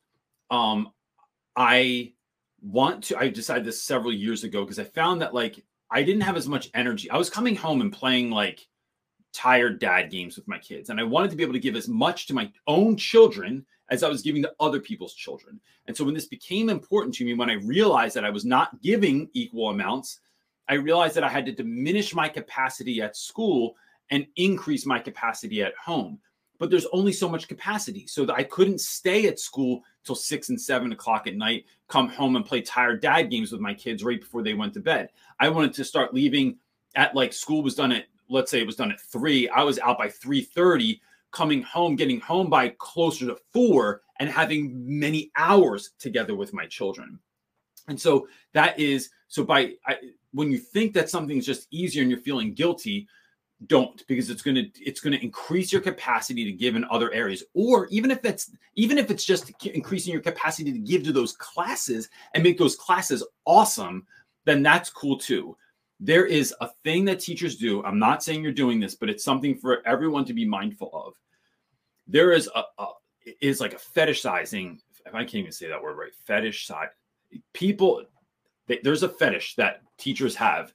um 0.50 0.92
I 1.56 2.12
want 2.60 3.04
to 3.04 3.18
I 3.18 3.28
decided 3.30 3.64
this 3.64 3.82
several 3.82 4.12
years 4.12 4.44
ago 4.44 4.64
because 4.64 4.78
I 4.78 4.84
found 4.84 5.22
that 5.22 5.32
like 5.32 5.64
I 5.90 6.02
didn't 6.02 6.22
have 6.22 6.36
as 6.36 6.46
much 6.46 6.70
energy. 6.74 7.10
I 7.10 7.16
was 7.16 7.30
coming 7.30 7.56
home 7.56 7.80
and 7.80 7.92
playing 7.92 8.30
like 8.30 8.66
tired 9.32 9.80
dad 9.80 10.10
games 10.10 10.36
with 10.36 10.46
my 10.46 10.58
kids 10.58 10.90
and 10.90 11.00
I 11.00 11.04
wanted 11.04 11.30
to 11.30 11.36
be 11.36 11.42
able 11.42 11.54
to 11.54 11.58
give 11.58 11.76
as 11.76 11.88
much 11.88 12.26
to 12.26 12.34
my 12.34 12.52
own 12.66 12.96
children 12.98 13.64
as 13.88 14.02
I 14.02 14.08
was 14.08 14.22
giving 14.22 14.42
to 14.42 14.52
other 14.60 14.80
people's 14.80 15.14
children. 15.14 15.58
And 15.86 15.96
so 15.96 16.04
when 16.04 16.14
this 16.14 16.26
became 16.26 16.68
important 16.68 17.14
to 17.16 17.24
me 17.24 17.32
when 17.32 17.50
I 17.50 17.54
realized 17.54 18.14
that 18.16 18.24
I 18.26 18.30
was 18.30 18.44
not 18.44 18.80
giving 18.82 19.30
equal 19.32 19.70
amounts, 19.70 20.20
I 20.68 20.74
realized 20.74 21.14
that 21.16 21.24
I 21.24 21.28
had 21.28 21.46
to 21.46 21.52
diminish 21.52 22.14
my 22.14 22.28
capacity 22.28 23.02
at 23.02 23.16
school 23.16 23.76
and 24.10 24.26
increase 24.36 24.86
my 24.86 24.98
capacity 24.98 25.62
at 25.62 25.74
home 25.76 26.18
but 26.58 26.70
there's 26.70 26.86
only 26.92 27.12
so 27.12 27.28
much 27.28 27.48
capacity. 27.48 28.06
So 28.06 28.24
that 28.24 28.36
I 28.36 28.42
couldn't 28.42 28.80
stay 28.80 29.26
at 29.26 29.38
school 29.38 29.82
till 30.04 30.14
six 30.14 30.48
and 30.48 30.60
seven 30.60 30.92
o'clock 30.92 31.26
at 31.26 31.36
night, 31.36 31.66
come 31.88 32.08
home 32.08 32.36
and 32.36 32.44
play 32.44 32.60
tired 32.60 33.00
dad 33.00 33.30
games 33.30 33.52
with 33.52 33.60
my 33.60 33.74
kids 33.74 34.04
right 34.04 34.20
before 34.20 34.42
they 34.42 34.54
went 34.54 34.74
to 34.74 34.80
bed. 34.80 35.10
I 35.40 35.48
wanted 35.48 35.74
to 35.74 35.84
start 35.84 36.14
leaving 36.14 36.56
at 36.94 37.14
like 37.14 37.32
school 37.32 37.62
was 37.62 37.74
done 37.74 37.92
at 37.92 38.06
let's 38.30 38.50
say 38.50 38.60
it 38.60 38.66
was 38.66 38.76
done 38.76 38.92
at 38.92 39.00
three. 39.00 39.48
I 39.48 39.62
was 39.62 39.78
out 39.80 39.98
by 39.98 40.08
three 40.08 40.42
thirty, 40.42 41.00
coming 41.32 41.62
home, 41.62 41.96
getting 41.96 42.20
home 42.20 42.48
by 42.48 42.74
closer 42.78 43.26
to 43.26 43.36
four, 43.52 44.02
and 44.20 44.30
having 44.30 44.72
many 44.86 45.30
hours 45.36 45.90
together 45.98 46.34
with 46.34 46.54
my 46.54 46.66
children. 46.66 47.18
And 47.88 48.00
so 48.00 48.28
that 48.52 48.78
is 48.78 49.10
so 49.28 49.44
by 49.44 49.72
I, 49.86 49.96
when 50.32 50.50
you 50.50 50.58
think 50.58 50.94
that 50.94 51.10
something's 51.10 51.46
just 51.46 51.68
easier 51.70 52.02
and 52.02 52.10
you're 52.10 52.20
feeling 52.20 52.54
guilty, 52.54 53.06
don't 53.66 54.06
because 54.06 54.30
it's 54.30 54.42
going 54.42 54.56
to 54.56 54.70
it's 54.80 55.00
going 55.00 55.16
to 55.16 55.22
increase 55.22 55.72
your 55.72 55.80
capacity 55.80 56.44
to 56.44 56.52
give 56.52 56.76
in 56.76 56.84
other 56.90 57.12
areas. 57.12 57.44
Or 57.54 57.86
even 57.88 58.10
if 58.10 58.24
it's 58.24 58.50
even 58.74 58.98
if 58.98 59.10
it's 59.10 59.24
just 59.24 59.52
increasing 59.64 60.12
your 60.12 60.22
capacity 60.22 60.72
to 60.72 60.78
give 60.78 61.04
to 61.04 61.12
those 61.12 61.32
classes 61.32 62.08
and 62.34 62.42
make 62.42 62.58
those 62.58 62.76
classes 62.76 63.24
awesome 63.44 64.06
then 64.44 64.62
that's 64.62 64.90
cool 64.90 65.16
too. 65.16 65.56
There 66.00 66.26
is 66.26 66.54
a 66.60 66.68
thing 66.82 67.04
that 67.06 67.20
teachers 67.20 67.56
do 67.56 67.82
i'm 67.84 67.98
not 67.98 68.22
saying 68.22 68.42
you're 68.42 68.52
doing 68.52 68.80
this 68.80 68.94
but 68.94 69.08
it's 69.08 69.24
something 69.24 69.56
for 69.56 69.86
everyone 69.86 70.24
to 70.26 70.34
be 70.34 70.44
mindful 70.44 70.90
of. 70.92 71.14
There 72.06 72.32
is 72.32 72.50
a, 72.54 72.64
a 72.78 72.86
is 73.40 73.60
like 73.60 73.72
a 73.72 73.76
fetishizing 73.76 74.78
if 75.06 75.14
i 75.14 75.20
can't 75.20 75.36
even 75.36 75.52
say 75.52 75.68
that 75.68 75.82
word 75.82 75.96
right 75.96 76.12
fetish 76.26 76.66
people 77.52 78.04
there's 78.82 79.02
a 79.02 79.08
fetish 79.08 79.56
that 79.56 79.82
teachers 79.98 80.34
have 80.34 80.72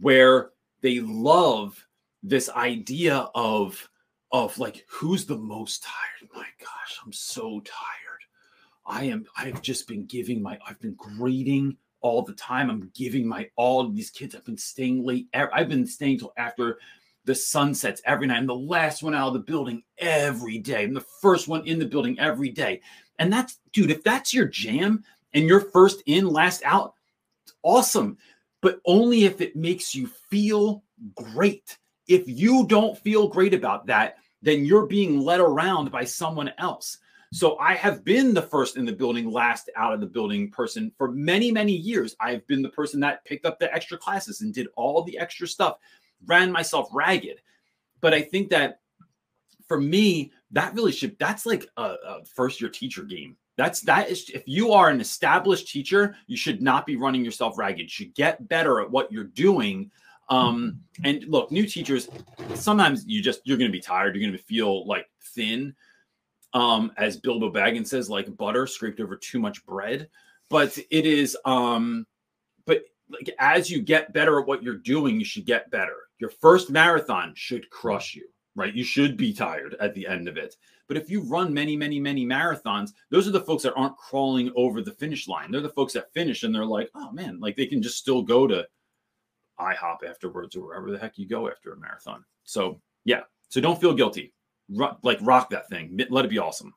where 0.00 0.50
they 0.82 1.00
love 1.00 1.86
this 2.22 2.48
idea 2.50 3.28
of 3.34 3.88
of 4.32 4.58
like 4.58 4.84
who's 4.88 5.26
the 5.26 5.36
most 5.36 5.82
tired? 5.82 6.30
My 6.34 6.46
gosh 6.58 6.98
i'm 7.04 7.12
so 7.12 7.60
tired. 7.60 8.22
I 8.86 9.04
am 9.04 9.24
i've 9.36 9.62
just 9.62 9.88
been 9.88 10.06
giving 10.06 10.42
my 10.42 10.58
i've 10.66 10.80
been 10.80 10.94
grading 10.94 11.76
all 12.00 12.22
the 12.22 12.34
time. 12.34 12.70
I'm 12.70 12.90
giving 12.94 13.26
my 13.26 13.48
all 13.56 13.88
these 13.88 14.10
kids 14.10 14.34
i've 14.34 14.44
been 14.44 14.58
staying 14.58 15.04
late 15.04 15.28
i've 15.34 15.68
been 15.68 15.86
staying 15.86 16.18
till 16.18 16.32
after 16.36 16.78
the 17.24 17.34
sun 17.34 17.74
sets 17.74 18.02
every 18.04 18.26
night. 18.26 18.36
I'm 18.36 18.46
the 18.46 18.54
last 18.54 19.02
one 19.02 19.14
out 19.14 19.28
of 19.28 19.34
the 19.34 19.40
building 19.40 19.82
every 19.98 20.58
day. 20.58 20.84
I'm 20.84 20.94
the 20.94 21.00
first 21.22 21.48
one 21.48 21.66
in 21.66 21.78
the 21.78 21.86
building 21.86 22.18
every 22.18 22.50
day. 22.50 22.82
And 23.18 23.32
that's 23.32 23.60
dude 23.72 23.90
if 23.90 24.02
that's 24.02 24.34
your 24.34 24.46
jam 24.46 25.04
and 25.34 25.46
you're 25.46 25.60
first 25.60 26.02
in 26.06 26.28
last 26.28 26.62
out 26.64 26.94
awesome 27.62 28.16
but 28.62 28.80
only 28.86 29.24
if 29.24 29.40
it 29.40 29.56
makes 29.56 29.94
you 29.94 30.06
feel 30.06 30.82
great 31.14 31.76
if 32.06 32.24
you 32.26 32.66
don't 32.66 32.98
feel 32.98 33.28
great 33.28 33.54
about 33.54 33.86
that, 33.86 34.16
then 34.42 34.64
you're 34.64 34.86
being 34.86 35.20
led 35.20 35.40
around 35.40 35.90
by 35.90 36.04
someone 36.04 36.52
else. 36.58 36.98
So 37.32 37.58
I 37.58 37.74
have 37.74 38.04
been 38.04 38.32
the 38.32 38.42
first 38.42 38.76
in 38.76 38.84
the 38.84 38.92
building, 38.92 39.30
last 39.30 39.70
out 39.76 39.92
of 39.92 40.00
the 40.00 40.06
building 40.06 40.50
person 40.50 40.92
for 40.96 41.10
many, 41.10 41.50
many 41.50 41.72
years. 41.72 42.14
I've 42.20 42.46
been 42.46 42.62
the 42.62 42.68
person 42.68 43.00
that 43.00 43.24
picked 43.24 43.46
up 43.46 43.58
the 43.58 43.72
extra 43.74 43.98
classes 43.98 44.40
and 44.40 44.54
did 44.54 44.68
all 44.76 45.02
the 45.02 45.18
extra 45.18 45.48
stuff, 45.48 45.78
ran 46.26 46.52
myself 46.52 46.88
ragged. 46.92 47.40
But 48.00 48.14
I 48.14 48.22
think 48.22 48.50
that 48.50 48.80
for 49.66 49.80
me, 49.80 50.30
that 50.52 50.74
really 50.74 50.92
should, 50.92 51.18
that's 51.18 51.46
like 51.46 51.66
a, 51.76 51.94
a 52.06 52.24
first 52.24 52.60
year 52.60 52.70
teacher 52.70 53.02
game. 53.02 53.36
That's 53.56 53.82
that 53.82 54.10
is 54.10 54.28
if 54.30 54.42
you 54.46 54.72
are 54.72 54.90
an 54.90 55.00
established 55.00 55.68
teacher, 55.68 56.16
you 56.26 56.36
should 56.36 56.60
not 56.60 56.86
be 56.86 56.96
running 56.96 57.24
yourself 57.24 57.56
ragged. 57.56 57.80
You 57.80 57.88
should 57.88 58.14
get 58.14 58.48
better 58.48 58.80
at 58.80 58.90
what 58.90 59.12
you're 59.12 59.24
doing 59.24 59.90
um, 60.28 60.80
and 61.04 61.24
look, 61.24 61.50
new 61.50 61.66
teachers, 61.66 62.08
sometimes 62.54 63.04
you 63.06 63.22
just 63.22 63.40
you're 63.44 63.58
gonna 63.58 63.70
be 63.70 63.80
tired, 63.80 64.16
you're 64.16 64.26
gonna 64.26 64.38
feel 64.38 64.86
like 64.86 65.06
thin. 65.22 65.74
Um, 66.52 66.92
as 66.96 67.16
Bilbo 67.16 67.50
Baggins 67.50 67.88
says, 67.88 68.08
like 68.08 68.34
butter 68.36 68.66
scraped 68.66 69.00
over 69.00 69.16
too 69.16 69.40
much 69.40 69.64
bread. 69.66 70.08
But 70.48 70.78
it 70.90 71.06
is 71.06 71.36
um, 71.44 72.06
but 72.64 72.84
like 73.10 73.30
as 73.38 73.70
you 73.70 73.82
get 73.82 74.12
better 74.12 74.40
at 74.40 74.46
what 74.46 74.62
you're 74.62 74.76
doing, 74.76 75.18
you 75.18 75.24
should 75.24 75.46
get 75.46 75.70
better. 75.70 75.96
Your 76.18 76.30
first 76.30 76.70
marathon 76.70 77.32
should 77.34 77.68
crush 77.70 78.14
you, 78.14 78.26
right? 78.54 78.74
You 78.74 78.84
should 78.84 79.16
be 79.16 79.32
tired 79.32 79.76
at 79.80 79.94
the 79.94 80.06
end 80.06 80.28
of 80.28 80.36
it. 80.36 80.56
But 80.88 80.96
if 80.96 81.10
you 81.10 81.22
run 81.22 81.52
many, 81.52 81.76
many, 81.76 81.98
many 81.98 82.26
marathons, 82.26 82.90
those 83.10 83.26
are 83.26 83.32
the 83.32 83.40
folks 83.40 83.62
that 83.62 83.74
aren't 83.74 83.96
crawling 83.96 84.52
over 84.54 84.82
the 84.82 84.92
finish 84.92 85.26
line. 85.28 85.50
They're 85.50 85.60
the 85.60 85.70
folks 85.70 85.92
that 85.94 86.12
finish 86.12 86.42
and 86.42 86.54
they're 86.54 86.66
like, 86.66 86.90
oh 86.94 87.10
man, 87.12 87.40
like 87.40 87.56
they 87.56 87.66
can 87.66 87.82
just 87.82 87.98
still 87.98 88.22
go 88.22 88.46
to 88.46 88.66
IHOP 89.58 90.04
afterwards 90.08 90.56
or 90.56 90.66
wherever 90.66 90.90
the 90.90 90.98
heck 90.98 91.16
you 91.16 91.26
go 91.26 91.48
after 91.48 91.72
a 91.72 91.78
marathon. 91.78 92.24
So 92.44 92.80
yeah, 93.04 93.20
so 93.48 93.60
don't 93.60 93.80
feel 93.80 93.94
guilty. 93.94 94.32
like 94.68 95.18
rock 95.22 95.50
that 95.50 95.68
thing. 95.68 95.98
Let 96.10 96.24
it 96.24 96.30
be 96.30 96.38
awesome. 96.38 96.74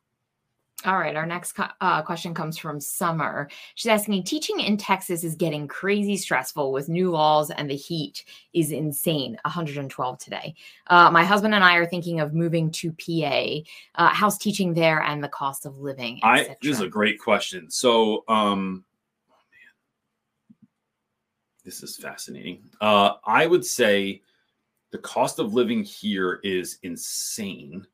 All 0.86 0.98
right. 1.00 1.16
Our 1.16 1.26
next 1.26 1.54
co- 1.54 1.66
uh, 1.82 2.04
question 2.04 2.36
comes 2.36 2.56
from 2.56 2.80
Summer. 2.80 3.50
She's 3.74 3.90
asking 3.90 4.24
Teaching 4.24 4.60
in 4.60 4.78
Texas 4.78 5.24
is 5.24 5.36
getting 5.36 5.68
crazy 5.68 6.16
stressful 6.16 6.72
with 6.72 6.88
new 6.88 7.10
laws, 7.10 7.50
and 7.50 7.68
the 7.68 7.76
heat 7.76 8.24
is 8.54 8.72
insane 8.72 9.40
112 9.44 10.20
today. 10.20 10.54
Uh, 10.86 11.10
my 11.10 11.24
husband 11.24 11.56
and 11.56 11.64
I 11.64 11.78
are 11.78 11.88
thinking 11.88 12.20
of 12.20 12.36
moving 12.36 12.70
to 12.72 12.92
PA. 12.92 13.56
Uh, 13.96 14.10
how's 14.14 14.38
teaching 14.38 14.76
there 14.76 15.02
and 15.02 15.24
the 15.24 15.30
cost 15.30 15.66
of 15.66 15.80
living? 15.80 16.20
I, 16.22 16.56
this 16.62 16.76
is 16.76 16.82
a 16.82 16.88
great 16.88 17.20
question. 17.20 17.72
So, 17.72 18.24
um, 18.28 18.86
this 21.66 21.82
is 21.82 21.98
fascinating. 21.98 22.64
Uh, 22.80 23.14
I 23.26 23.48
would 23.48 23.66
say 23.66 24.22
the 24.92 25.00
cost 25.00 25.40
of 25.40 25.56
living 25.56 25.84
here 25.84 26.40
is 26.44 26.78
insane. 26.84 27.86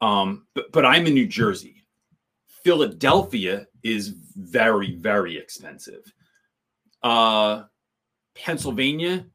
Um, 0.00 0.46
but, 0.54 0.72
but 0.72 0.86
I'm 0.86 1.06
in 1.06 1.12
New 1.12 1.26
Jersey. 1.26 1.79
Philadelphia 2.64 3.66
is 3.82 4.08
very, 4.36 4.96
very 4.96 5.36
expensive. 5.36 6.12
Uh, 7.02 7.64
Pennsylvania, 8.34 9.26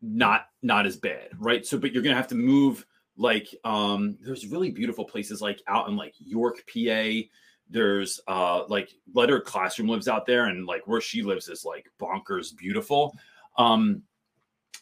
not 0.00 0.46
not 0.62 0.86
as 0.86 0.96
bad, 0.96 1.28
right? 1.38 1.64
So, 1.64 1.78
but 1.78 1.92
you're 1.92 2.02
gonna 2.02 2.16
have 2.16 2.28
to 2.28 2.34
move 2.34 2.84
like 3.16 3.54
um 3.64 4.16
there's 4.20 4.46
really 4.46 4.70
beautiful 4.70 5.04
places 5.04 5.40
like 5.40 5.62
out 5.68 5.88
in 5.88 5.96
like 5.96 6.14
York, 6.18 6.64
PA. 6.72 7.28
There's 7.70 8.20
uh 8.26 8.64
like 8.68 8.90
Letter 9.14 9.40
Classroom 9.40 9.88
lives 9.88 10.08
out 10.08 10.26
there, 10.26 10.46
and 10.46 10.66
like 10.66 10.86
where 10.86 11.00
she 11.00 11.22
lives 11.22 11.48
is 11.48 11.64
like 11.64 11.90
bonkers 12.00 12.56
beautiful. 12.56 13.16
Um 13.56 14.02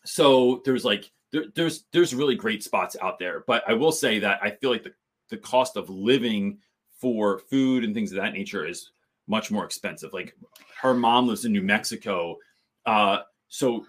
so 0.04 0.62
there's 0.64 0.84
like 0.84 1.10
there, 1.32 1.44
there's 1.54 1.84
there's 1.92 2.14
really 2.14 2.36
great 2.36 2.62
spots 2.62 2.96
out 3.00 3.18
there. 3.18 3.44
But 3.46 3.62
I 3.68 3.74
will 3.74 3.92
say 3.92 4.20
that 4.20 4.40
I 4.42 4.50
feel 4.50 4.70
like 4.70 4.84
the 4.84 4.94
the 5.28 5.36
cost 5.36 5.76
of 5.76 5.90
living 5.90 6.58
for 7.00 7.38
food 7.38 7.84
and 7.84 7.94
things 7.94 8.12
of 8.12 8.16
that 8.16 8.32
nature 8.32 8.66
is 8.66 8.90
much 9.26 9.50
more 9.50 9.64
expensive. 9.64 10.12
Like 10.12 10.36
her 10.80 10.94
mom 10.94 11.26
lives 11.26 11.44
in 11.44 11.52
New 11.52 11.62
Mexico. 11.62 12.36
Uh 12.86 13.18
so 13.48 13.86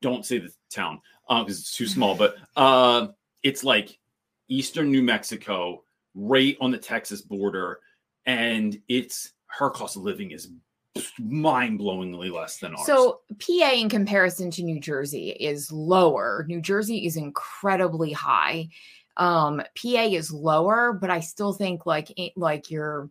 don't 0.00 0.26
say 0.26 0.38
the 0.38 0.52
town 0.70 1.00
because 1.28 1.58
uh, 1.58 1.60
it's 1.60 1.76
too 1.76 1.86
small, 1.86 2.14
but 2.14 2.36
uh 2.56 3.08
it's 3.42 3.64
like 3.64 3.98
eastern 4.48 4.90
New 4.90 5.02
Mexico, 5.02 5.82
right 6.14 6.56
on 6.60 6.70
the 6.70 6.78
Texas 6.78 7.22
border, 7.22 7.80
and 8.26 8.80
it's 8.88 9.32
her 9.46 9.70
cost 9.70 9.96
of 9.96 10.02
living 10.02 10.30
is 10.30 10.48
mind-blowingly 11.18 12.30
less 12.30 12.58
than 12.58 12.74
ours. 12.74 12.86
So 12.86 13.20
PA 13.38 13.72
in 13.72 13.88
comparison 13.88 14.50
to 14.52 14.62
New 14.62 14.78
Jersey 14.78 15.30
is 15.30 15.72
lower. 15.72 16.44
New 16.48 16.60
Jersey 16.60 17.06
is 17.06 17.16
incredibly 17.16 18.12
high. 18.12 18.68
Um, 19.16 19.62
PA 19.80 20.02
is 20.02 20.32
lower, 20.32 20.92
but 20.92 21.10
I 21.10 21.20
still 21.20 21.52
think 21.52 21.86
like 21.86 22.12
like 22.36 22.70
your 22.70 23.10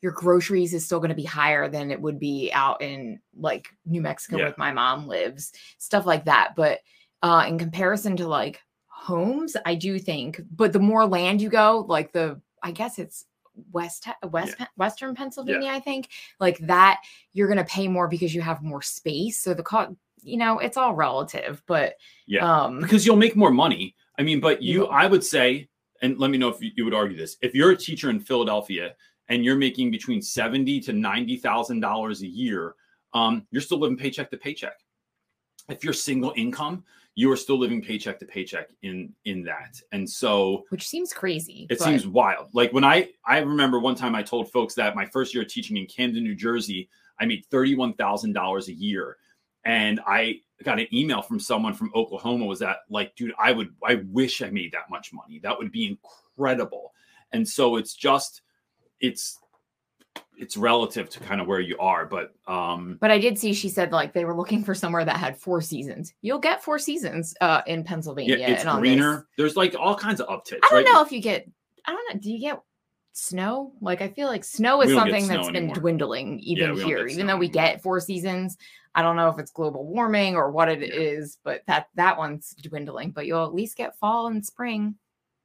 your 0.00 0.12
groceries 0.12 0.74
is 0.74 0.84
still 0.84 0.98
going 0.98 1.10
to 1.10 1.14
be 1.14 1.24
higher 1.24 1.68
than 1.68 1.90
it 1.90 2.00
would 2.00 2.18
be 2.18 2.50
out 2.52 2.82
in 2.82 3.20
like 3.36 3.68
New 3.86 4.02
Mexico 4.02 4.38
yeah. 4.38 4.46
with 4.46 4.58
my 4.58 4.72
mom 4.72 5.06
lives, 5.06 5.52
stuff 5.78 6.06
like 6.06 6.24
that. 6.26 6.54
But 6.56 6.80
uh 7.22 7.44
in 7.46 7.58
comparison 7.58 8.16
to 8.16 8.26
like 8.26 8.60
homes, 8.86 9.56
I 9.64 9.74
do 9.74 9.98
think, 9.98 10.40
but 10.54 10.72
the 10.72 10.78
more 10.78 11.06
land 11.06 11.40
you 11.40 11.48
go, 11.48 11.84
like 11.88 12.12
the 12.12 12.40
I 12.62 12.72
guess 12.72 12.98
it's 12.98 13.24
west 13.70 14.06
west 14.30 14.56
yeah. 14.58 14.66
western 14.76 15.14
Pennsylvania, 15.14 15.68
yeah. 15.68 15.74
I 15.74 15.80
think, 15.80 16.08
like 16.40 16.58
that 16.58 17.00
you're 17.32 17.48
going 17.48 17.58
to 17.58 17.64
pay 17.64 17.88
more 17.88 18.08
because 18.08 18.34
you 18.34 18.40
have 18.40 18.62
more 18.62 18.82
space. 18.82 19.40
So 19.40 19.54
the 19.54 19.62
cost, 19.62 19.92
you 20.22 20.36
know, 20.36 20.58
it's 20.58 20.76
all 20.76 20.94
relative, 20.94 21.62
but 21.66 21.94
yeah, 22.26 22.64
um 22.64 22.80
because 22.80 23.04
you'll 23.06 23.16
make 23.16 23.36
more 23.36 23.50
money. 23.50 23.94
I 24.22 24.24
mean, 24.24 24.38
but 24.38 24.62
you, 24.62 24.86
I 24.86 25.06
would 25.08 25.24
say, 25.24 25.68
and 26.00 26.16
let 26.16 26.30
me 26.30 26.38
know 26.38 26.48
if 26.48 26.62
you, 26.62 26.70
you 26.76 26.84
would 26.84 26.94
argue 26.94 27.16
this. 27.16 27.38
If 27.42 27.56
you're 27.56 27.72
a 27.72 27.76
teacher 27.76 28.08
in 28.08 28.20
Philadelphia 28.20 28.94
and 29.28 29.44
you're 29.44 29.56
making 29.56 29.90
between 29.90 30.22
seventy 30.22 30.78
to 30.78 30.92
ninety 30.92 31.36
thousand 31.36 31.80
dollars 31.80 32.22
a 32.22 32.28
year, 32.28 32.76
um, 33.14 33.44
you're 33.50 33.60
still 33.60 33.80
living 33.80 33.96
paycheck 33.96 34.30
to 34.30 34.36
paycheck. 34.36 34.74
If 35.68 35.82
you're 35.82 35.92
single 35.92 36.32
income, 36.36 36.84
you 37.16 37.32
are 37.32 37.36
still 37.36 37.58
living 37.58 37.82
paycheck 37.82 38.20
to 38.20 38.24
paycheck 38.24 38.68
in 38.82 39.12
in 39.24 39.42
that 39.42 39.80
and 39.90 40.08
so 40.08 40.64
which 40.70 40.86
seems 40.88 41.12
crazy 41.12 41.66
it 41.68 41.78
but... 41.78 41.84
seems 41.84 42.06
wild 42.06 42.48
like 42.54 42.72
when 42.72 42.84
i 42.84 43.06
i 43.26 43.36
remember 43.36 43.78
one 43.78 43.94
time 43.94 44.14
i 44.14 44.22
told 44.22 44.50
folks 44.50 44.72
that 44.74 44.96
my 44.96 45.04
first 45.04 45.34
year 45.34 45.44
teaching 45.44 45.76
in 45.76 45.84
camden 45.84 46.24
new 46.24 46.34
jersey 46.34 46.88
i 47.20 47.26
made 47.26 47.44
$31000 47.52 48.68
a 48.68 48.72
year 48.72 49.18
and 49.64 50.00
i 50.06 50.38
got 50.62 50.78
an 50.78 50.86
email 50.92 51.22
from 51.22 51.40
someone 51.40 51.74
from 51.74 51.90
oklahoma 51.94 52.44
was 52.44 52.60
that 52.60 52.78
like 52.88 53.14
dude 53.16 53.32
i 53.38 53.50
would 53.52 53.68
i 53.86 53.96
wish 54.10 54.42
i 54.42 54.50
made 54.50 54.72
that 54.72 54.88
much 54.90 55.12
money. 55.12 55.40
That 55.40 55.58
would 55.58 55.72
be 55.72 55.98
incredible. 56.36 56.92
And 57.32 57.48
so 57.48 57.76
it's 57.76 57.94
just 57.94 58.42
it's 59.00 59.38
it's 60.36 60.56
relative 60.56 61.08
to 61.08 61.20
kind 61.20 61.40
of 61.40 61.46
where 61.46 61.60
you 61.60 61.76
are 61.78 62.04
but 62.04 62.34
um 62.46 62.98
but 63.00 63.10
i 63.10 63.18
did 63.18 63.38
see 63.38 63.52
she 63.54 63.68
said 63.68 63.92
like 63.92 64.12
they 64.12 64.24
were 64.24 64.36
looking 64.36 64.62
for 64.62 64.74
somewhere 64.74 65.04
that 65.04 65.16
had 65.16 65.38
four 65.38 65.60
seasons. 65.60 66.14
You'll 66.20 66.38
get 66.38 66.62
four 66.62 66.78
seasons 66.78 67.34
uh 67.40 67.62
in 67.66 67.84
pennsylvania 67.84 68.38
yeah, 68.38 68.50
it's 68.50 68.64
greener. 68.64 69.26
There's 69.36 69.56
like 69.56 69.74
all 69.78 69.94
kinds 69.94 70.20
of 70.20 70.28
upticks 70.28 70.60
i 70.62 70.68
don't 70.70 70.84
right? 70.84 70.92
know 70.92 71.02
if 71.02 71.12
you 71.12 71.20
get 71.20 71.48
i 71.86 71.92
don't 71.92 72.14
know. 72.14 72.20
Do 72.20 72.30
you 72.30 72.38
get 72.38 72.60
snow 73.12 73.72
like 73.80 74.00
i 74.00 74.08
feel 74.08 74.26
like 74.26 74.44
snow 74.44 74.80
is 74.80 74.92
something 74.92 75.24
snow 75.24 75.36
that's 75.36 75.48
anymore. 75.48 75.74
been 75.74 75.80
dwindling 75.80 76.38
even 76.40 76.76
yeah, 76.76 76.84
here 76.84 77.06
even 77.06 77.26
though 77.26 77.36
we 77.36 77.46
anymore. 77.46 77.68
get 77.68 77.82
four 77.82 78.00
seasons 78.00 78.56
i 78.94 79.02
don't 79.02 79.16
know 79.16 79.28
if 79.28 79.38
it's 79.38 79.50
global 79.50 79.86
warming 79.86 80.34
or 80.34 80.50
what 80.50 80.68
it 80.68 80.80
yeah. 80.80 80.94
is, 80.94 81.38
but 81.44 81.62
that 81.66 81.88
that 81.94 82.16
one's 82.16 82.54
dwindling 82.62 83.10
but 83.10 83.26
you'll 83.26 83.44
at 83.44 83.54
least 83.54 83.76
get 83.76 83.98
fall 83.98 84.28
and 84.28 84.44
spring 84.44 84.94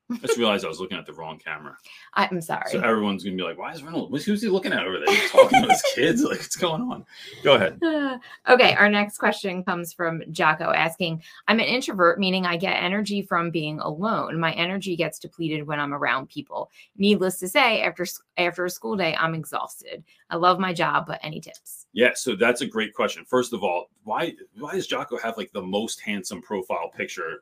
I 0.10 0.15
just 0.17 0.38
realized 0.38 0.63
I 0.63 0.70
was 0.70 0.80
looking 0.80 0.98
at 0.98 1.06
the 1.06 1.13
wrong 1.13 1.38
camera. 1.38 1.78
I'm 2.13 2.39
sorry. 2.41 2.72
So 2.72 2.80
everyone's 2.80 3.24
gonna 3.24 3.36
be 3.36 3.43
like, 3.43 3.58
"Why 3.58 3.74
is 3.74 3.84
Reynolds? 3.84 4.24
Who's 4.24 4.41
he 4.41 4.48
looking 4.48 4.72
at 4.72 4.86
over 4.86 5.00
there? 5.00 5.13
He's 5.13 5.32
talking 5.32 5.62
to 5.62 5.70
his 5.70 5.82
kids. 5.96 6.24
Like, 6.24 6.39
what's 6.39 6.56
going 6.56 6.82
on?" 6.82 7.06
Go 7.43 7.56
ahead. 7.56 7.78
Uh, 7.84 8.17
okay, 8.50 8.74
our 8.76 8.89
next 8.89 9.17
question 9.17 9.63
comes 9.63 9.91
from 9.91 10.24
Jocko 10.32 10.72
asking, 10.72 11.24
"I'm 11.48 11.60
an 11.60 11.65
introvert, 11.65 12.20
meaning 12.20 12.46
I 12.46 12.56
get 12.56 12.82
energy 12.82 13.22
from 13.22 13.52
being 13.52 13.80
alone. 13.80 14.39
My 14.39 14.54
energy 14.54 14.96
gets 14.96 15.20
depleted 15.20 15.67
when 15.67 15.80
I'm 15.80 15.93
around 15.93 16.30
people. 16.30 16.72
Needless 16.98 17.39
to 17.39 17.50
say, 17.50 17.82
after 17.82 18.06
after 18.38 18.65
a 18.65 18.70
school 18.70 18.96
day, 18.96 19.15
I'm 19.20 19.36
exhausted. 19.36 20.04
I 20.30 20.38
love 20.38 20.58
my 20.58 20.74
job, 20.74 21.06
but 21.08 21.20
any 21.22 21.41
tips?" 21.41 21.86
Yeah, 21.91 22.12
so 22.15 22.36
that's 22.36 22.62
a 22.62 22.67
great 22.67 22.93
question. 22.93 23.26
First 23.26 23.52
of 23.52 23.63
all, 23.63 23.89
why 24.04 24.34
why 24.58 24.74
does 24.74 24.88
Jocko 24.88 25.17
have 25.17 25.38
like 25.38 25.52
the 25.52 25.62
most 25.62 26.00
handsome 26.00 26.41
profile 26.41 26.89
picture 26.96 27.41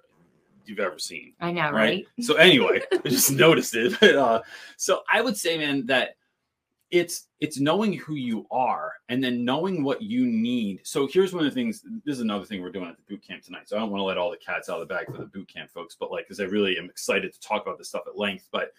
you've 0.67 0.79
ever 0.79 0.99
seen. 0.99 1.33
I 1.39 1.51
know, 1.51 1.71
right? 1.71 1.71
right? 1.73 2.07
So 2.21 2.35
anyway, 2.35 2.81
I 2.93 3.09
just 3.09 3.31
noticed 3.31 3.75
it. 3.75 3.97
But, 3.99 4.15
uh, 4.15 4.41
so 4.77 5.01
I 5.11 5.21
would 5.21 5.37
say, 5.37 5.57
man, 5.57 5.85
that 5.87 6.15
it's 6.91 7.27
it's 7.39 7.59
knowing 7.59 7.93
who 7.93 8.15
you 8.15 8.45
are 8.51 8.93
and 9.09 9.23
then 9.23 9.43
knowing 9.43 9.83
what 9.83 10.01
you 10.01 10.25
need. 10.25 10.81
So 10.83 11.07
here's 11.07 11.33
one 11.33 11.45
of 11.45 11.51
the 11.51 11.55
things. 11.55 11.83
This 12.05 12.15
is 12.15 12.21
another 12.21 12.45
thing 12.45 12.61
we're 12.61 12.71
doing 12.71 12.87
at 12.87 12.95
the 12.95 13.03
boot 13.03 13.25
camp 13.25 13.43
tonight. 13.43 13.67
So 13.67 13.75
I 13.75 13.79
don't 13.79 13.89
want 13.89 14.01
to 14.01 14.05
let 14.05 14.17
all 14.17 14.31
the 14.31 14.37
cats 14.37 14.69
out 14.69 14.81
of 14.81 14.87
the 14.87 14.93
bag 14.93 15.07
for 15.07 15.17
the 15.17 15.25
boot 15.25 15.47
camp 15.47 15.71
folks, 15.71 15.95
but 15.99 16.11
like 16.11 16.25
because 16.25 16.39
I 16.39 16.43
really 16.45 16.77
am 16.77 16.85
excited 16.85 17.33
to 17.33 17.39
talk 17.39 17.63
about 17.63 17.77
this 17.77 17.89
stuff 17.89 18.03
at 18.07 18.17
length. 18.17 18.47
But 18.51 18.71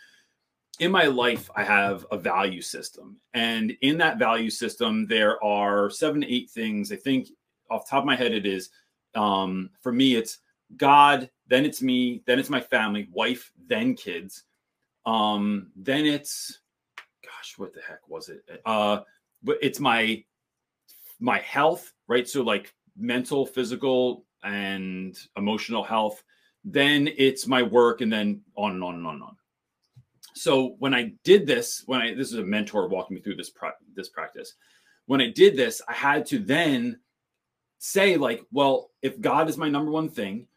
in 0.79 0.90
my 0.90 1.07
life, 1.07 1.51
I 1.57 1.64
have 1.64 2.07
a 2.11 2.18
value 2.18 2.61
system, 2.61 3.16
and 3.33 3.72
in 3.81 3.96
that 3.99 4.18
value 4.18 4.51
system, 4.51 5.07
there 5.07 5.42
are 5.42 5.88
seven 5.88 6.20
to 6.20 6.33
eight 6.33 6.51
things. 6.51 6.92
I 6.92 6.96
think 6.96 7.29
off 7.70 7.88
top 7.88 8.01
of 8.01 8.05
my 8.05 8.14
head, 8.14 8.33
it 8.33 8.46
is 8.46 8.70
um, 9.16 9.70
for 9.81 9.92
me, 9.92 10.14
it's 10.14 10.38
God, 10.77 11.31
then 11.48 11.64
it's 11.64 11.82
me, 11.82 12.22
then 12.26 12.38
it's 12.38 12.50
my 12.50 12.61
family, 12.61 13.09
wife, 13.12 13.52
then 13.66 13.94
kids. 13.94 14.44
Um, 15.04 15.70
then 15.76 16.04
it's 16.04 16.61
gosh, 17.24 17.54
what 17.56 17.72
the 17.72 17.80
heck 17.87 18.09
was 18.09 18.28
it? 18.28 18.42
Uh, 18.64 19.00
but 19.42 19.59
it's 19.62 19.80
my 19.80 20.24
my 21.20 21.38
health, 21.38 21.92
right? 22.09 22.28
So 22.28 22.42
like 22.42 22.74
mental, 22.96 23.46
physical, 23.46 24.24
and 24.42 25.16
emotional 25.37 25.85
health. 25.85 26.22
Then 26.64 27.09
it's 27.16 27.46
my 27.46 27.62
work, 27.62 28.00
and 28.00 28.12
then 28.12 28.42
on 28.56 28.72
and 28.72 28.82
on 28.82 28.94
and 28.96 29.06
on 29.06 29.14
and 29.14 29.22
on. 29.22 29.37
So 30.35 30.76
when 30.78 30.94
I 30.94 31.12
did 31.24 31.46
this, 31.46 31.82
when 31.87 32.00
I 32.00 32.14
this 32.14 32.32
is 32.32 32.38
a 32.38 32.44
mentor 32.44 32.88
walking 32.88 33.14
me 33.14 33.22
through 33.22 33.37
this 33.37 33.52
this 33.94 34.09
practice. 34.09 34.54
When 35.06 35.20
I 35.20 35.30
did 35.30 35.56
this, 35.56 35.80
I 35.88 35.92
had 35.92 36.26
to 36.26 36.40
then 36.40 36.98
say 37.78 38.16
like, 38.16 38.42
well, 38.50 38.90
if 39.02 39.20
God 39.20 39.48
is 39.48 39.56
my 39.56 39.68
number 39.68 39.92
one 39.92 40.09
thing, 40.09 40.48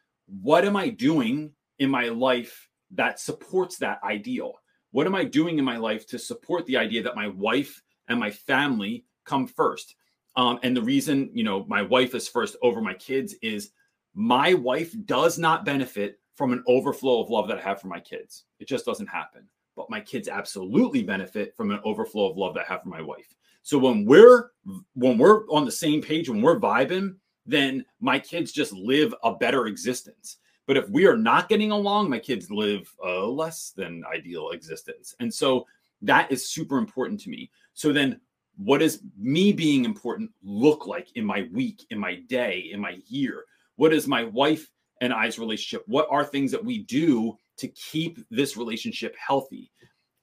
what 0.42 0.66
am 0.66 0.76
I 0.76 0.90
doing 0.90 1.52
in 1.80 1.90
my 1.90 2.10
life 2.10 2.70
that 2.92 3.20
supports 3.20 3.78
that 3.78 4.00
ideal? 4.04 4.54
What 4.92 5.08
am 5.08 5.16
I 5.16 5.24
doing 5.24 5.60
in 5.60 5.66
my 5.66 5.78
life 5.78 6.08
to 6.08 6.20
support 6.20 6.66
the 6.66 6.78
idea 6.78 7.04
that 7.04 7.16
my 7.16 7.28
wife 7.28 7.82
and 8.08 8.20
my 8.20 8.32
family 8.32 9.06
come 9.26 9.48
first? 9.48 9.96
Um, 10.36 10.60
and 10.64 10.76
the 10.76 10.82
reason, 10.82 11.30
you 11.34 11.44
know, 11.44 11.66
my 11.68 11.82
wife 11.82 12.16
is 12.16 12.28
first 12.28 12.56
over 12.62 12.82
my 12.82 12.94
kids 12.94 13.36
is 13.42 13.72
my 14.14 14.54
wife 14.54 14.96
does 15.06 15.38
not 15.38 15.66
benefit 15.66 16.20
from 16.36 16.54
an 16.54 16.64
overflow 16.68 17.22
of 17.22 17.30
love 17.30 17.48
that 17.48 17.58
I 17.58 17.62
have 17.62 17.82
for 17.82 17.88
my 17.88 18.00
kids. 18.00 18.46
It 18.60 18.68
just 18.68 18.86
doesn't 18.86 19.08
happen. 19.08 19.48
But 19.76 19.90
my 19.90 20.00
kids 20.00 20.28
absolutely 20.28 21.04
benefit 21.04 21.56
from 21.56 21.72
an 21.72 21.80
overflow 21.84 22.30
of 22.30 22.38
love 22.38 22.54
that 22.56 22.66
I 22.70 22.74
have 22.74 22.84
for 22.84 22.90
my 22.90 23.02
wife. 23.02 23.36
So 23.62 23.78
when 23.78 24.06
we're 24.06 24.52
when 24.94 25.18
we're 25.18 25.46
on 25.50 25.66
the 25.66 25.72
same 25.72 26.02
page, 26.02 26.30
when 26.30 26.42
we're 26.42 26.60
vibing, 26.60 27.16
then 27.50 27.86
my 28.00 28.20
kids 28.20 28.52
just 28.52 28.74
live 28.74 29.14
a 29.24 29.34
better 29.34 29.68
existence. 29.68 30.38
But 30.68 30.78
if 30.78 30.88
we 30.90 31.08
are 31.08 31.18
not 31.18 31.50
getting 31.50 31.72
along, 31.72 32.10
my 32.10 32.20
kids 32.20 32.52
live 32.52 32.94
a 33.04 33.22
less 33.26 33.72
than 33.76 34.04
ideal 34.14 34.52
existence. 34.52 35.16
And 35.20 35.34
so 35.34 35.66
that 36.04 36.32
is 36.32 36.50
super 36.50 36.78
important 36.78 37.20
to 37.22 37.30
me. 37.30 37.50
So 37.74 37.92
then 37.92 38.22
what 38.58 38.80
does 38.80 39.02
me 39.18 39.52
being 39.52 39.84
important 39.84 40.32
look 40.44 40.86
like 40.86 41.08
in 41.16 41.26
my 41.26 41.48
week, 41.52 41.86
in 41.90 41.98
my 41.98 42.16
day, 42.28 42.70
in 42.72 42.80
my 42.80 43.00
year? 43.08 43.46
What 43.78 43.94
is 43.94 44.08
my 44.08 44.26
wife 44.26 44.70
and 45.02 45.14
I's 45.14 45.40
relationship? 45.40 45.84
What 45.88 46.08
are 46.12 46.24
things 46.24 46.52
that 46.52 46.64
we 46.64 46.84
do 46.84 47.38
to 47.58 47.68
keep 47.70 48.20
this 48.30 48.56
relationship 48.58 49.16
healthy? 49.18 49.72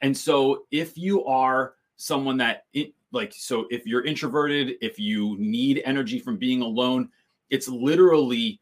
And 0.00 0.16
so 0.16 0.64
if 0.70 0.96
you 0.96 1.24
are 1.24 1.74
someone 1.96 2.36
that 2.36 2.66
it, 2.72 2.92
like 3.12 3.32
so 3.34 3.66
if 3.70 3.86
you're 3.86 4.04
introverted 4.04 4.74
if 4.82 4.98
you 4.98 5.36
need 5.38 5.80
energy 5.84 6.18
from 6.18 6.36
being 6.36 6.60
alone 6.60 7.08
it's 7.50 7.68
literally 7.68 8.60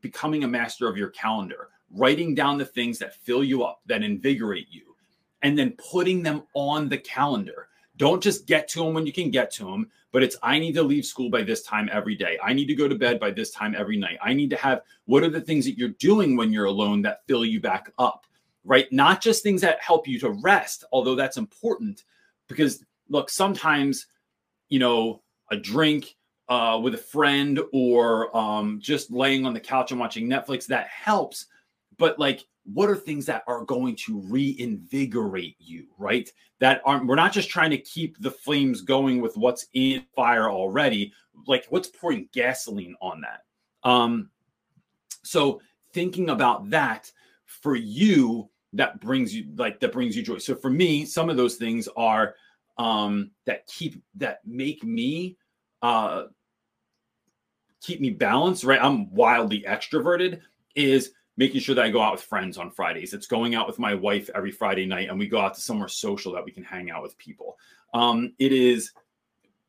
becoming 0.00 0.44
a 0.44 0.48
master 0.48 0.88
of 0.88 0.96
your 0.96 1.10
calendar 1.10 1.68
writing 1.92 2.34
down 2.34 2.58
the 2.58 2.64
things 2.64 2.98
that 2.98 3.14
fill 3.14 3.42
you 3.42 3.64
up 3.64 3.80
that 3.86 4.02
invigorate 4.02 4.68
you 4.70 4.94
and 5.42 5.58
then 5.58 5.74
putting 5.90 6.22
them 6.22 6.42
on 6.54 6.88
the 6.88 6.98
calendar. 6.98 7.68
Don't 7.96 8.22
just 8.22 8.46
get 8.46 8.68
to 8.68 8.84
them 8.84 8.94
when 8.94 9.06
you 9.06 9.12
can 9.12 9.30
get 9.30 9.50
to 9.52 9.64
them 9.64 9.90
but 10.12 10.22
it's 10.22 10.36
i 10.42 10.58
need 10.58 10.74
to 10.74 10.82
leave 10.82 11.04
school 11.04 11.30
by 11.30 11.42
this 11.42 11.62
time 11.62 11.88
every 11.92 12.14
day. 12.14 12.38
I 12.42 12.52
need 12.52 12.66
to 12.66 12.74
go 12.74 12.88
to 12.88 12.94
bed 12.94 13.20
by 13.20 13.30
this 13.30 13.50
time 13.50 13.74
every 13.76 13.96
night. 13.96 14.18
I 14.22 14.32
need 14.32 14.50
to 14.50 14.56
have 14.56 14.82
what 15.06 15.22
are 15.22 15.30
the 15.30 15.40
things 15.40 15.64
that 15.64 15.78
you're 15.78 15.90
doing 15.90 16.36
when 16.36 16.52
you're 16.52 16.66
alone 16.66 17.02
that 17.02 17.26
fill 17.26 17.44
you 17.44 17.60
back 17.60 17.92
up? 17.98 18.26
Right? 18.64 18.90
Not 18.92 19.20
just 19.20 19.42
things 19.42 19.62
that 19.62 19.80
help 19.80 20.06
you 20.06 20.18
to 20.20 20.30
rest, 20.30 20.84
although 20.92 21.14
that's 21.14 21.36
important 21.36 22.04
because 22.48 22.84
look, 23.08 23.30
sometimes, 23.30 24.06
you 24.68 24.78
know, 24.78 25.22
a 25.50 25.56
drink 25.56 26.16
uh, 26.50 26.78
with 26.82 26.94
a 26.94 26.98
friend 26.98 27.60
or 27.72 28.36
um, 28.36 28.80
just 28.82 29.10
laying 29.10 29.46
on 29.46 29.54
the 29.54 29.60
couch 29.60 29.92
and 29.92 30.00
watching 30.00 30.28
Netflix, 30.28 30.66
that 30.66 30.88
helps. 30.88 31.46
But 31.96 32.18
like, 32.18 32.44
what 32.64 32.90
are 32.90 32.96
things 32.96 33.24
that 33.26 33.44
are 33.46 33.64
going 33.64 33.96
to 33.96 34.20
reinvigorate 34.20 35.56
you, 35.58 35.86
right? 35.96 36.28
That 36.58 36.82
aren't, 36.84 37.06
we're 37.06 37.14
not 37.14 37.32
just 37.32 37.48
trying 37.48 37.70
to 37.70 37.78
keep 37.78 38.18
the 38.18 38.30
flames 38.30 38.82
going 38.82 39.20
with 39.20 39.36
what's 39.36 39.66
in 39.72 40.04
fire 40.14 40.50
already. 40.50 41.12
Like, 41.46 41.66
what's 41.70 41.88
pouring 41.88 42.28
gasoline 42.32 42.96
on 43.00 43.22
that? 43.22 43.88
Um, 43.88 44.30
so, 45.22 45.60
thinking 45.94 46.30
about 46.30 46.68
that 46.70 47.10
for 47.46 47.76
you, 47.76 48.50
that 48.72 49.00
brings 49.00 49.34
you 49.34 49.46
like 49.56 49.80
that 49.80 49.92
brings 49.92 50.16
you 50.16 50.22
joy. 50.22 50.38
So, 50.38 50.54
for 50.54 50.70
me, 50.70 51.06
some 51.06 51.30
of 51.30 51.36
those 51.36 51.56
things 51.56 51.88
are 51.96 52.34
um, 52.76 53.30
that 53.46 53.66
keep 53.66 54.02
that 54.16 54.40
make 54.44 54.84
me 54.84 55.38
uh, 55.82 56.24
keep 57.80 58.00
me 58.00 58.10
balanced. 58.10 58.64
Right, 58.64 58.82
I'm 58.82 59.12
wildly 59.14 59.64
extroverted. 59.66 60.40
Is 60.74 61.12
making 61.36 61.60
sure 61.60 61.74
that 61.74 61.84
I 61.84 61.90
go 61.90 62.02
out 62.02 62.12
with 62.12 62.22
friends 62.22 62.58
on 62.58 62.70
Fridays. 62.70 63.14
It's 63.14 63.26
going 63.26 63.54
out 63.54 63.66
with 63.66 63.78
my 63.78 63.94
wife 63.94 64.28
every 64.34 64.50
Friday 64.50 64.84
night 64.84 65.08
and 65.08 65.18
we 65.18 65.26
go 65.26 65.40
out 65.40 65.54
to 65.54 65.60
somewhere 65.60 65.88
social 65.88 66.32
that 66.32 66.44
we 66.44 66.52
can 66.52 66.62
hang 66.62 66.90
out 66.90 67.02
with 67.02 67.16
people. 67.16 67.58
Um, 67.94 68.34
it 68.38 68.52
is 68.52 68.92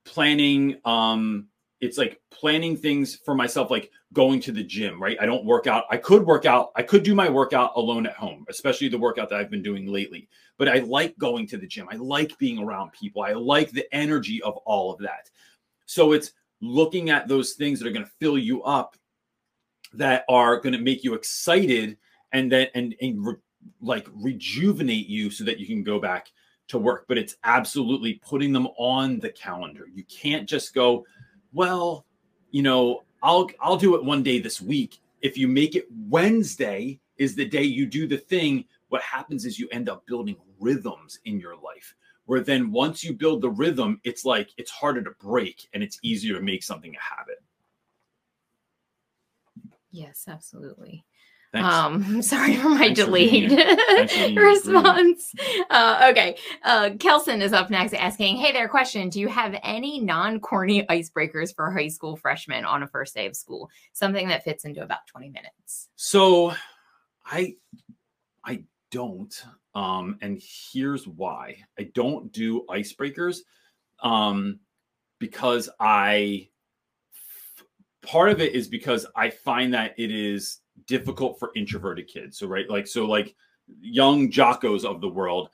planning 0.04 0.78
um 0.86 1.48
it's 1.80 1.98
like 1.98 2.20
planning 2.30 2.76
things 2.76 3.16
for 3.16 3.34
myself 3.34 3.70
like 3.70 3.92
going 4.14 4.40
to 4.40 4.52
the 4.52 4.64
gym 4.64 5.02
right 5.02 5.18
i 5.22 5.26
don't 5.26 5.46
work 5.46 5.68
out 5.68 5.86
i 5.92 5.98
could 5.98 6.26
work 6.26 6.46
out 6.46 6.72
i 6.76 6.82
could 6.82 7.04
do 7.04 7.14
my 7.14 7.30
workout 7.30 7.72
alone 7.76 8.06
at 8.08 8.16
home 8.16 8.46
especially 8.50 8.88
the 8.88 8.98
workout 8.98 9.30
that 9.30 9.40
i've 9.40 9.52
been 9.52 9.62
doing 9.62 9.88
lately 9.88 10.28
but 10.58 10.68
i 10.68 10.80
like 10.80 11.16
going 11.20 11.46
to 11.46 11.58
the 11.58 11.68
gym 11.68 11.88
i 11.92 11.96
like 11.96 12.36
being 12.40 12.58
around 12.58 12.92
people 12.94 13.22
i 13.22 13.32
like 13.32 13.70
the 13.72 13.86
energy 13.94 14.42
of 14.42 14.58
all 14.58 14.92
of 14.92 15.00
that 15.00 15.30
so 15.86 16.14
it's 16.14 16.32
looking 16.62 17.10
at 17.10 17.28
those 17.28 17.54
things 17.54 17.80
that 17.80 17.88
are 17.88 17.92
going 17.92 18.06
to 18.06 18.12
fill 18.20 18.38
you 18.38 18.64
up 18.64 18.96
that 19.94 20.24
are 20.30 20.58
going 20.60 20.74
to 20.74 20.80
make 20.80 21.04
you 21.04 21.14
excited 21.14 21.98
and 22.32 22.52
then 22.52 22.68
and, 22.76 22.96
and 23.02 23.26
re, 23.26 23.36
like 23.82 24.08
rejuvenate 24.14 25.08
you 25.08 25.30
so 25.30 25.44
that 25.44 25.60
you 25.60 25.66
can 25.66 25.84
go 25.84 26.00
back 26.00 26.32
to 26.70 26.78
work. 26.78 27.06
But 27.08 27.18
it's 27.18 27.36
absolutely 27.44 28.14
putting 28.26 28.54
them 28.54 28.68
on 28.78 29.20
the 29.20 29.30
calendar. 29.30 29.88
You 29.94 30.04
can't 30.06 30.48
just 30.48 30.74
go 30.74 31.06
well 31.54 32.06
you 32.52 32.62
know 32.62 33.04
i'll 33.24 33.50
i'll 33.60 33.78
do 33.78 33.96
it 33.96 34.04
one 34.04 34.24
day 34.24 34.40
this 34.40 34.62
week. 34.62 35.00
If 35.22 35.38
you 35.38 35.48
make 35.48 35.76
it 35.76 35.88
wednesday 36.08 37.00
is 37.18 37.36
the 37.36 37.46
day 37.46 37.64
you 37.64 37.86
do 37.86 38.08
the 38.08 38.18
thing 38.18 38.66
what 38.90 39.02
happens 39.02 39.46
is 39.46 39.60
you 39.60 39.68
end 39.72 39.90
up 39.90 40.06
building 40.06 40.36
rhythms 40.60 41.20
in 41.26 41.40
your 41.40 41.56
life 41.56 41.96
where 42.26 42.42
then 42.42 42.72
once 42.72 43.04
you 43.04 43.14
build 43.14 43.42
the 43.42 43.50
rhythm 43.50 44.00
it's 44.04 44.26
like 44.26 44.50
it's 44.58 44.72
harder 44.72 45.04
to 45.04 45.12
break 45.20 45.68
and 45.74 45.84
it's 45.84 46.00
easier 46.04 46.36
to 46.36 46.42
make 46.42 46.64
something 46.64 46.96
a 46.96 47.16
habit 47.16 47.42
Yes, 49.92 50.26
absolutely. 50.28 51.06
Thanks. 51.52 51.68
Um, 51.68 52.22
sorry 52.22 52.56
for 52.56 52.70
my 52.70 52.78
Thanks 52.78 53.02
delayed 53.02 53.50
being 53.50 54.36
response. 54.36 55.34
Uh, 55.70 56.08
okay. 56.12 56.38
Uh, 56.64 56.92
Kelson 56.98 57.42
is 57.42 57.52
up 57.52 57.70
next 57.70 57.94
asking, 57.94 58.38
Hey 58.38 58.54
there, 58.54 58.70
question. 58.70 59.10
Do 59.10 59.20
you 59.20 59.28
have 59.28 59.60
any 59.62 60.00
non 60.00 60.40
corny 60.40 60.84
icebreakers 60.84 61.54
for 61.54 61.70
high 61.72 61.90
school 61.90 62.16
freshmen 62.16 62.64
on 62.64 62.84
a 62.84 62.88
first 62.88 63.14
day 63.14 63.26
of 63.28 63.36
school? 63.36 63.70
Something 63.92 64.30
that 64.30 64.44
fits 64.44 64.64
into 64.64 64.82
about 64.82 65.06
20 65.08 65.30
minutes. 65.30 65.90
So 65.98 66.54
I 67.26 67.56
I 68.46 68.64
don't. 68.90 69.34
Um, 69.74 70.18
and 70.22 70.42
here's 70.42 71.08
why. 71.08 71.58
I 71.80 71.84
don't 71.94 72.32
do 72.32 72.66
icebreakers 72.70 73.40
um 74.04 74.60
because 75.20 75.70
I 75.80 76.50
part 78.02 78.32
of 78.32 78.42
it 78.42 78.54
is 78.56 78.68
because 78.68 79.06
I 79.16 79.30
find 79.30 79.74
that 79.74 79.94
it 79.98 80.12
is 80.12 80.60
difficult 80.88 81.40
for 81.40 81.52
introverted 81.56 82.08
kids. 82.08 82.38
So 82.38 82.48
right, 82.48 82.70
like 82.70 82.88
so 82.88 83.06
like 83.06 83.36
young 83.80 84.32
jockos 84.32 84.84
of 84.84 85.02
the 85.02 85.08
world, 85.08 85.50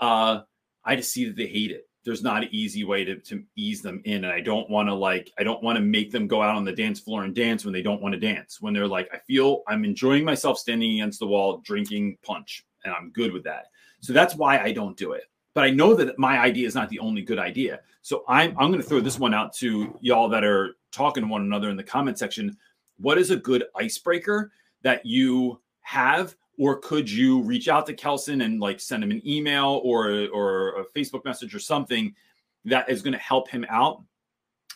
uh, 0.00 0.40
I 0.84 0.96
just 0.96 1.12
see 1.12 1.26
that 1.26 1.36
they 1.36 1.46
hate 1.46 1.70
it. 1.70 1.88
There's 2.04 2.22
not 2.22 2.42
an 2.42 2.50
easy 2.52 2.84
way 2.84 3.04
to, 3.04 3.16
to 3.16 3.42
ease 3.56 3.80
them 3.80 4.02
in. 4.04 4.24
And 4.24 4.32
I 4.32 4.40
don't 4.40 4.68
want 4.68 4.88
to 4.88 4.94
like, 4.94 5.32
I 5.38 5.42
don't 5.42 5.62
want 5.62 5.76
to 5.76 5.82
make 5.82 6.10
them 6.10 6.26
go 6.26 6.42
out 6.42 6.54
on 6.54 6.64
the 6.64 6.72
dance 6.72 7.00
floor 7.00 7.24
and 7.24 7.34
dance 7.34 7.64
when 7.64 7.72
they 7.72 7.80
don't 7.80 8.02
want 8.02 8.12
to 8.12 8.20
dance. 8.20 8.60
When 8.60 8.74
they're 8.74 8.86
like, 8.86 9.08
I 9.12 9.18
feel 9.18 9.62
I'm 9.68 9.84
enjoying 9.84 10.24
myself 10.24 10.58
standing 10.58 10.92
against 10.94 11.18
the 11.18 11.26
wall, 11.26 11.62
drinking 11.64 12.18
punch, 12.22 12.66
and 12.84 12.94
I'm 12.94 13.10
good 13.10 13.32
with 13.32 13.44
that. 13.44 13.66
So 14.00 14.12
that's 14.12 14.34
why 14.34 14.58
I 14.58 14.72
don't 14.72 14.96
do 14.96 15.12
it. 15.12 15.24
But 15.54 15.64
I 15.64 15.70
know 15.70 15.94
that 15.94 16.18
my 16.18 16.38
idea 16.38 16.66
is 16.66 16.74
not 16.74 16.88
the 16.88 16.98
only 16.98 17.22
good 17.22 17.38
idea. 17.38 17.80
So 18.02 18.24
I'm 18.28 18.50
I'm 18.58 18.70
going 18.70 18.82
to 18.82 18.86
throw 18.86 19.00
this 19.00 19.18
one 19.18 19.34
out 19.34 19.52
to 19.54 19.96
y'all 20.00 20.28
that 20.28 20.44
are 20.44 20.76
talking 20.92 21.22
to 21.22 21.28
one 21.28 21.42
another 21.42 21.70
in 21.70 21.76
the 21.76 21.82
comment 21.82 22.18
section. 22.18 22.56
What 22.98 23.18
is 23.18 23.30
a 23.30 23.36
good 23.36 23.64
icebreaker 23.76 24.52
that 24.82 25.06
you 25.06 25.60
have, 25.80 26.36
or 26.58 26.78
could 26.78 27.10
you 27.10 27.40
reach 27.42 27.68
out 27.68 27.86
to 27.86 27.94
Kelson 27.94 28.42
and 28.42 28.60
like 28.60 28.80
send 28.80 29.02
him 29.02 29.10
an 29.10 29.26
email 29.26 29.80
or 29.84 30.28
or 30.34 30.80
a 30.80 30.84
Facebook 30.86 31.24
message 31.24 31.54
or 31.54 31.60
something 31.60 32.14
that 32.64 32.88
is 32.90 33.00
going 33.00 33.12
to 33.12 33.18
help 33.18 33.48
him 33.48 33.64
out? 33.68 34.02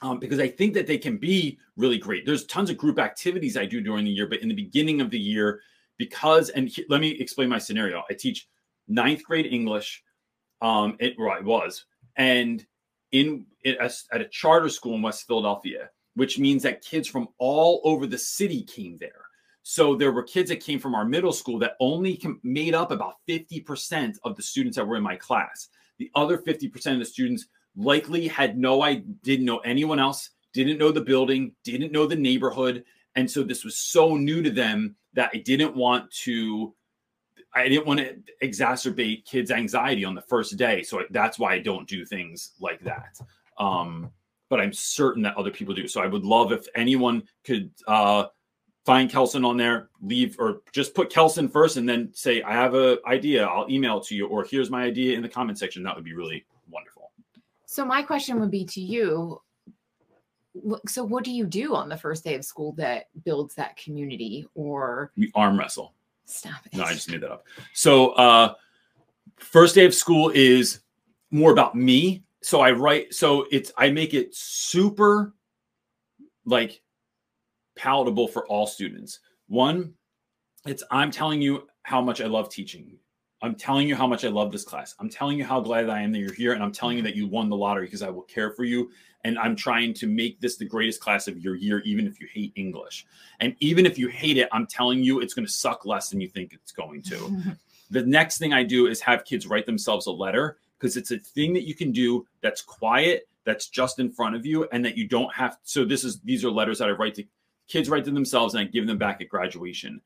Um, 0.01 0.21
because 0.21 0.38
I 0.38 0.47
think 0.47 0.75
that 0.75 0.87
they 0.87 0.97
can 0.99 1.16
be 1.16 1.59
really 1.77 1.99
great. 1.99 2.25
There's 2.25 2.47
tons 2.47 2.71
of 2.71 2.77
group 2.77 3.01
activities 3.01 3.57
I 3.57 3.66
do 3.66 3.81
during 3.81 4.05
the 4.05 4.12
year, 4.12 4.29
but 4.29 4.42
in 4.42 4.49
the 4.49 4.55
beginning 4.55 5.01
of 5.01 5.11
the 5.11 5.18
year, 5.18 5.61
because 5.99 6.49
and 6.51 6.69
he, 6.69 6.85
let 6.89 7.01
me 7.01 7.11
explain 7.11 7.49
my 7.49 7.59
scenario. 7.59 8.03
I 8.09 8.15
teach 8.15 8.49
ninth 8.87 9.23
grade 9.23 9.47
English. 9.47 10.03
Um, 10.63 10.97
it, 10.99 11.15
well, 11.19 11.37
it 11.37 11.45
was, 11.45 11.85
and 12.17 12.65
in 13.13 13.47
at 13.65 13.93
a 14.13 14.25
charter 14.25 14.69
school 14.69 14.95
in 14.95 15.03
West 15.03 15.27
Philadelphia, 15.27 15.91
which 16.15 16.39
means 16.39 16.63
that 16.63 16.83
kids 16.83 17.07
from 17.07 17.29
all 17.39 17.81
over 17.85 18.07
the 18.07 18.19
city 18.19 18.63
came 18.63 18.97
there. 18.97 19.27
So 19.63 19.95
there 19.95 20.13
were 20.13 20.23
kids 20.23 20.49
that 20.49 20.61
came 20.61 20.79
from 20.79 20.95
our 20.95 21.05
middle 21.05 21.33
school 21.33 21.59
that 21.59 21.77
only 21.79 22.21
made 22.43 22.75
up 22.75 22.91
about 22.91 23.17
50% 23.29 24.17
of 24.25 24.35
the 24.35 24.43
students 24.43 24.77
that 24.77 24.87
were 24.87 24.97
in 24.97 25.03
my 25.03 25.17
class. 25.17 25.69
The 25.99 26.11
other 26.15 26.39
50% 26.39 26.93
of 26.95 26.99
the 26.99 27.05
students 27.05 27.47
likely 27.77 28.27
had 28.29 28.57
no 28.57 28.81
I 28.81 29.03
didn't 29.23 29.45
know 29.45 29.59
anyone 29.59 29.99
else, 29.99 30.31
didn't 30.53 30.79
know 30.79 30.91
the 30.91 31.03
building, 31.03 31.53
didn't 31.65 31.93
know 31.93 32.07
the 32.07 32.17
neighborhood, 32.17 32.85
and 33.16 33.31
so 33.31 33.42
this 33.42 33.64
was 33.64 33.77
so 33.77 34.16
new 34.16 34.42
to 34.42 34.51
them 34.51 34.97
that 35.14 35.31
I 35.35 35.38
didn't 35.38 35.77
want 35.77 36.11
to 36.25 36.75
I 37.55 37.68
didn't 37.68 37.87
want 37.87 38.01
to 38.01 38.16
exacerbate 38.42 39.25
kids' 39.25 39.51
anxiety 39.51 40.05
on 40.05 40.14
the 40.14 40.23
first 40.23 40.57
day. 40.57 40.83
So 40.83 41.03
that's 41.11 41.38
why 41.38 41.55
I 41.55 41.59
don't 41.59 41.88
do 41.88 42.05
things 42.05 42.53
like 42.61 42.81
that. 42.85 43.18
Um, 43.59 44.11
but 44.51 44.61
I'm 44.61 44.73
certain 44.73 45.23
that 45.23 45.37
other 45.37 45.51
people 45.51 45.75
do. 45.75 45.88
So 45.88 46.01
I 46.01 46.07
would 46.07 46.25
love 46.25 46.53
if 46.53 46.66
anyone 46.75 47.23
could 47.44 47.71
uh, 47.87 48.27
find 48.87 49.11
Kelson 49.11 49.44
on 49.44 49.57
there, 49.57 49.88
leave 50.01 50.37
or 50.38 50.62
just 50.73 50.94
put 50.94 51.11
Kelson 51.11 51.49
first, 51.49 51.77
and 51.77 51.88
then 51.88 52.11
say, 52.14 52.42
"I 52.42 52.53
have 52.53 52.75
an 52.75 52.99
idea. 53.07 53.47
I'll 53.47 53.71
email 53.71 54.01
to 54.01 54.14
you," 54.14 54.27
or 54.27 54.44
"Here's 54.44 54.71
my 54.71 54.85
idea" 54.85 55.16
in 55.16 55.23
the 55.23 55.29
comment 55.29 55.59
section. 55.59 55.83
That 55.83 55.94
would 55.97 56.05
be 56.05 56.14
really 56.14 56.47
wonderful. 56.71 57.11
So 57.66 57.85
my 57.85 58.03
question 58.03 58.40
would 58.40 58.51
be 58.51 58.64
to 58.64 58.81
you. 58.81 59.40
So 60.87 61.05
what 61.05 61.25
do 61.25 61.31
you 61.31 61.47
do 61.47 61.75
on 61.75 61.88
the 61.88 61.97
first 61.97 62.25
day 62.25 62.35
of 62.35 62.44
school 62.44 62.73
that 62.73 63.07
builds 63.25 63.55
that 63.57 63.77
community? 63.77 64.47
Or 64.55 65.12
we 65.16 65.31
arm 65.35 65.59
wrestle. 65.59 65.94
Stop 66.25 66.66
it. 66.66 66.77
No, 66.77 66.85
I 66.85 66.92
just 66.92 67.11
made 67.11 67.23
that 67.23 67.31
up. 67.31 67.44
So 67.73 68.11
uh, 68.11 68.55
first 69.38 69.75
day 69.75 69.85
of 69.85 69.94
school 69.94 70.31
is 70.35 70.81
more 71.31 71.53
about 71.53 71.75
me 71.75 72.25
so 72.42 72.61
I 72.61 72.71
write 72.71 73.14
so 73.14 73.47
it's 73.51 73.73
I 73.77 73.90
make 73.90 74.14
it 74.14 74.35
super 74.35 75.35
like 76.44 76.81
palatable 77.77 78.29
for 78.29 78.47
all 78.47 78.66
students. 78.66 79.21
One, 79.49 79.94
it's 80.66 80.83
I'm 80.90 81.11
telling 81.11 81.42
you 81.42 81.66
how 81.83 82.01
much 82.01 82.21
I 82.21 82.27
love 82.27 82.49
teaching. 82.49 82.97
I'm 83.40 83.55
telling 83.55 83.87
you 83.87 83.94
how 83.94 84.07
much 84.07 84.24
I 84.24 84.29
love 84.29 84.51
this 84.51 84.64
class. 84.64 84.94
I'm 84.98 85.09
telling 85.09 85.38
you 85.38 85.44
how 85.44 85.61
glad 85.61 85.88
I 85.88 86.03
am 86.03 86.12
that 86.12 86.18
you're 86.18 86.33
here 86.33 86.53
and 86.55 86.62
I'm 86.62 86.72
telling 86.72 86.96
you 86.96 87.03
that 87.05 87.14
you 87.14 87.27
won 87.27 87.48
the 87.48 87.57
lottery 87.57 87.87
because 87.87 88.03
I 88.03 88.11
will 88.11 88.22
care 88.22 88.51
for 88.51 88.64
you 88.64 88.90
and 89.24 89.38
I'm 89.38 89.55
trying 89.55 89.94
to 89.94 90.07
make 90.07 90.40
this 90.40 90.57
the 90.57 90.64
greatest 90.64 91.01
class 91.01 91.29
of 91.29 91.38
your 91.38 91.55
year 91.55 91.81
even 91.81 92.07
if 92.07 92.20
you 92.20 92.27
hate 92.33 92.53
English. 92.57 93.07
And 93.40 93.55
even 93.61 93.87
if 93.87 93.98
you 93.98 94.09
hate 94.09 94.38
it, 94.38 94.48
I'm 94.53 94.66
telling 94.66 95.03
you 95.03 95.20
it's 95.20 95.35
going 95.35 95.46
to 95.46 95.53
suck 95.53 95.85
less 95.85 96.11
than 96.11 96.20
you 96.20 96.29
think 96.29 96.53
it's 96.53 96.72
going 96.72 97.03
to. 97.03 97.42
the 97.90 98.05
next 98.05 98.38
thing 98.38 98.53
I 98.53 98.64
do 98.64 98.87
is 98.87 99.01
have 99.01 99.24
kids 99.24 99.46
write 99.46 99.66
themselves 99.66 100.07
a 100.07 100.12
letter 100.12 100.59
because 100.79 100.96
it's 100.96 101.11
a 101.11 101.18
thing 101.18 101.53
that 101.55 101.66
you 101.66 101.74
can 101.74 101.92
do 101.92 102.27
that's 102.40 102.62
quiet, 102.62 103.29
that's 103.44 103.68
just 103.68 103.98
in 103.98 104.11
front 104.11 104.37
of 104.37 104.46
you, 104.46 104.68
and 104.72 104.85
that 104.85 104.96
you 104.96 105.07
don't 105.09 105.33
have. 105.35 105.59
So 105.62 105.85
this 105.85 106.05
is 106.05 106.20
these 106.20 106.44
are 106.44 106.51
letters 106.51 106.79
that 106.79 106.88
I 106.88 106.92
write 106.92 107.14
to 107.16 107.24
kids 107.66 107.88
write 107.88 108.05
to 108.05 108.11
themselves, 108.11 108.55
and 108.55 108.62
I 108.62 108.64
give 108.64 108.87
them 108.87 108.98
back 108.98 109.20
at 109.20 109.29
graduation. 109.29 110.01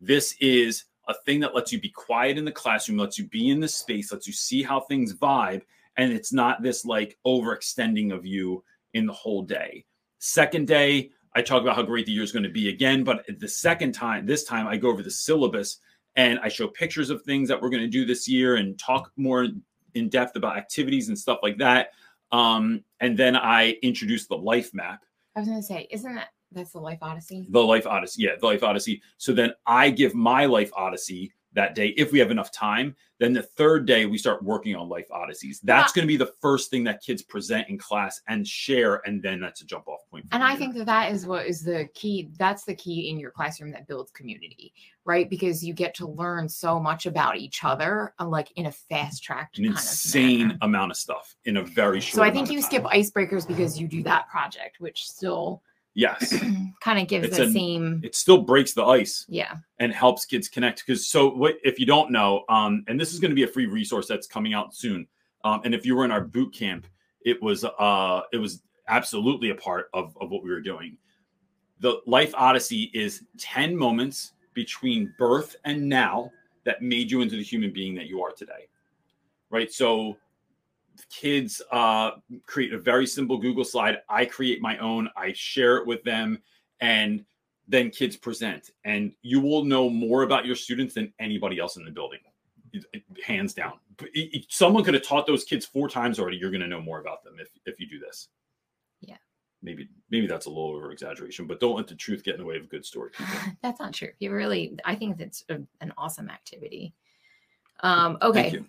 This 0.00 0.34
is 0.40 0.84
a 1.08 1.14
thing 1.24 1.40
that 1.40 1.54
lets 1.54 1.72
you 1.72 1.80
be 1.80 1.88
quiet 1.88 2.38
in 2.38 2.44
the 2.44 2.52
classroom, 2.52 2.98
lets 2.98 3.18
you 3.18 3.26
be 3.26 3.50
in 3.50 3.60
the 3.60 3.68
space, 3.68 4.12
lets 4.12 4.26
you 4.26 4.32
see 4.32 4.62
how 4.62 4.80
things 4.80 5.14
vibe, 5.14 5.62
and 5.96 6.12
it's 6.12 6.32
not 6.32 6.62
this 6.62 6.84
like 6.84 7.18
overextending 7.26 8.12
of 8.12 8.26
you 8.26 8.62
in 8.94 9.06
the 9.06 9.12
whole 9.12 9.42
day. 9.42 9.84
Second 10.18 10.66
day, 10.66 11.10
I 11.34 11.42
talk 11.42 11.62
about 11.62 11.76
how 11.76 11.82
great 11.82 12.06
the 12.06 12.12
year 12.12 12.22
is 12.22 12.32
going 12.32 12.42
to 12.44 12.48
be 12.48 12.70
again, 12.70 13.04
but 13.04 13.24
the 13.38 13.48
second 13.48 13.92
time, 13.92 14.26
this 14.26 14.44
time 14.44 14.66
I 14.66 14.76
go 14.76 14.88
over 14.88 15.02
the 15.02 15.10
syllabus 15.10 15.78
and 16.16 16.38
I 16.40 16.48
show 16.48 16.66
pictures 16.66 17.10
of 17.10 17.22
things 17.22 17.48
that 17.48 17.60
we're 17.60 17.68
going 17.68 17.82
to 17.82 17.88
do 17.88 18.06
this 18.06 18.26
year 18.26 18.56
and 18.56 18.78
talk 18.78 19.12
more 19.16 19.46
in 19.94 20.08
depth 20.08 20.36
about 20.36 20.56
activities 20.56 21.08
and 21.08 21.18
stuff 21.18 21.40
like 21.42 21.58
that. 21.58 21.90
Um, 22.32 22.82
and 23.00 23.18
then 23.18 23.36
I 23.36 23.76
introduce 23.82 24.26
the 24.26 24.36
life 24.36 24.72
map. 24.72 25.04
I 25.36 25.40
was 25.40 25.48
going 25.48 25.60
to 25.60 25.66
say, 25.66 25.86
isn't 25.90 26.14
that 26.14 26.28
that's 26.52 26.72
the 26.72 26.80
life 26.80 26.98
odyssey? 27.02 27.46
The 27.50 27.62
life 27.62 27.86
odyssey, 27.86 28.22
yeah, 28.22 28.36
the 28.40 28.46
life 28.46 28.62
odyssey. 28.62 29.02
So 29.18 29.32
then 29.32 29.52
I 29.66 29.90
give 29.90 30.14
my 30.14 30.46
life 30.46 30.70
odyssey 30.76 31.32
that 31.56 31.74
day 31.74 31.88
if 31.96 32.12
we 32.12 32.18
have 32.20 32.30
enough 32.30 32.52
time. 32.52 32.94
Then 33.18 33.32
the 33.32 33.42
third 33.42 33.86
day 33.86 34.04
we 34.04 34.18
start 34.18 34.44
working 34.44 34.76
on 34.76 34.90
life 34.90 35.06
odysseys. 35.10 35.60
That's 35.60 35.90
going 35.90 36.02
to 36.02 36.06
be 36.06 36.18
the 36.18 36.32
first 36.42 36.70
thing 36.70 36.84
that 36.84 37.02
kids 37.02 37.22
present 37.22 37.68
in 37.68 37.78
class 37.78 38.20
and 38.28 38.46
share, 38.46 39.00
and 39.06 39.22
then 39.22 39.40
that's 39.40 39.62
a 39.62 39.64
jump 39.64 39.88
off 39.88 40.00
point. 40.10 40.26
And 40.32 40.44
I 40.44 40.54
think 40.54 40.74
that 40.74 40.84
that 40.84 41.12
is 41.12 41.26
what 41.26 41.46
is 41.46 41.62
the 41.62 41.88
key. 41.94 42.28
That's 42.38 42.64
the 42.64 42.74
key 42.74 43.08
in 43.08 43.18
your 43.18 43.30
classroom 43.30 43.72
that 43.72 43.88
builds 43.88 44.12
community, 44.12 44.74
right? 45.06 45.30
Because 45.30 45.64
you 45.64 45.72
get 45.72 45.94
to 45.94 46.06
learn 46.06 46.46
so 46.46 46.78
much 46.78 47.06
about 47.06 47.38
each 47.38 47.64
other, 47.64 48.12
uh, 48.20 48.26
like 48.26 48.52
in 48.56 48.66
a 48.66 48.72
fast 48.72 49.24
tracked, 49.24 49.58
an 49.58 49.64
insane 49.64 50.50
of 50.50 50.58
amount 50.60 50.90
of 50.90 50.98
stuff 50.98 51.34
in 51.46 51.56
a 51.56 51.62
very 51.62 52.00
short. 52.00 52.16
So 52.16 52.22
I 52.22 52.30
think 52.30 52.50
you 52.50 52.60
skip 52.60 52.84
icebreakers 52.84 53.48
because 53.48 53.80
you 53.80 53.88
do 53.88 54.02
that 54.02 54.28
project, 54.28 54.78
which 54.78 55.08
still 55.08 55.62
Yes. 55.96 56.34
kind 56.80 56.98
of 57.00 57.08
gives 57.08 57.26
It's 57.28 57.38
the 57.38 57.44
a- 57.44 57.50
same. 57.50 58.02
It 58.04 58.14
still 58.14 58.42
breaks 58.42 58.74
the 58.74 58.84
ice 58.84 59.24
Yeah. 59.30 59.56
and 59.80 59.92
helps 59.92 60.26
kids 60.26 60.46
connect. 60.46 60.84
Because 60.86 61.08
so 61.08 61.30
what 61.34 61.56
if 61.64 61.80
you 61.80 61.86
don't 61.86 62.12
know, 62.12 62.44
um, 62.50 62.84
and 62.86 63.00
this 63.00 63.14
is 63.14 63.18
going 63.18 63.30
to 63.30 63.34
be 63.34 63.44
a 63.44 63.48
free 63.48 63.64
resource 63.66 64.06
that's 64.06 64.26
coming 64.26 64.52
out 64.52 64.74
soon. 64.74 65.08
Um, 65.42 65.62
and 65.64 65.74
if 65.74 65.86
you 65.86 65.96
were 65.96 66.04
in 66.04 66.10
our 66.12 66.20
boot 66.20 66.52
camp, 66.54 66.86
it 67.24 67.42
was 67.42 67.64
uh 67.64 68.20
it 68.32 68.36
was 68.36 68.62
absolutely 68.88 69.50
a 69.50 69.54
part 69.54 69.88
of, 69.94 70.16
of 70.20 70.30
what 70.30 70.44
we 70.44 70.50
were 70.50 70.60
doing. 70.60 70.98
The 71.80 72.00
life 72.06 72.32
odyssey 72.36 72.90
is 72.94 73.24
10 73.38 73.74
moments 73.76 74.32
between 74.54 75.12
birth 75.18 75.56
and 75.64 75.88
now 75.88 76.30
that 76.64 76.82
made 76.82 77.10
you 77.10 77.20
into 77.22 77.36
the 77.36 77.42
human 77.42 77.72
being 77.72 77.94
that 77.94 78.06
you 78.06 78.22
are 78.22 78.32
today. 78.32 78.68
Right. 79.50 79.72
So 79.72 80.18
kids 81.10 81.60
uh, 81.72 82.12
create 82.46 82.72
a 82.72 82.78
very 82.78 83.06
simple 83.06 83.38
Google 83.38 83.64
slide. 83.64 83.98
I 84.08 84.24
create 84.24 84.60
my 84.60 84.78
own, 84.78 85.08
I 85.16 85.32
share 85.34 85.76
it 85.78 85.86
with 85.86 86.02
them, 86.04 86.40
and 86.80 87.24
then 87.68 87.90
kids 87.90 88.16
present. 88.16 88.70
And 88.84 89.12
you 89.22 89.40
will 89.40 89.64
know 89.64 89.90
more 89.90 90.22
about 90.22 90.46
your 90.46 90.56
students 90.56 90.94
than 90.94 91.12
anybody 91.18 91.58
else 91.58 91.76
in 91.76 91.84
the 91.84 91.90
building, 91.90 92.20
hands 93.24 93.54
down. 93.54 93.74
But 93.96 94.08
it- 94.14 94.34
it- 94.36 94.46
Someone 94.48 94.84
could 94.84 94.94
have 94.94 95.02
taught 95.02 95.26
those 95.26 95.44
kids 95.44 95.66
four 95.66 95.88
times 95.88 96.18
already. 96.18 96.36
You're 96.36 96.50
going 96.50 96.60
to 96.60 96.68
know 96.68 96.80
more 96.80 97.00
about 97.00 97.24
them 97.24 97.36
if, 97.40 97.48
if 97.64 97.80
you 97.80 97.86
do 97.88 97.98
this. 97.98 98.28
Yeah. 99.00 99.16
Maybe 99.62 99.88
maybe 100.10 100.26
that's 100.26 100.46
a 100.46 100.50
little 100.50 100.68
over 100.68 100.92
exaggeration, 100.92 101.46
but 101.46 101.58
don't 101.60 101.76
let 101.76 101.88
the 101.88 101.94
truth 101.94 102.22
get 102.22 102.34
in 102.34 102.40
the 102.40 102.46
way 102.46 102.56
of 102.56 102.64
a 102.64 102.66
good 102.66 102.84
story. 102.84 103.10
That's 103.62 103.80
not 103.80 103.94
true. 103.94 104.10
You 104.20 104.30
really, 104.32 104.78
I 104.84 104.94
think 104.94 105.16
that's 105.16 105.44
an 105.48 105.66
awesome 105.96 106.28
activity. 106.28 106.94
Um, 107.80 108.18
okay. 108.22 108.62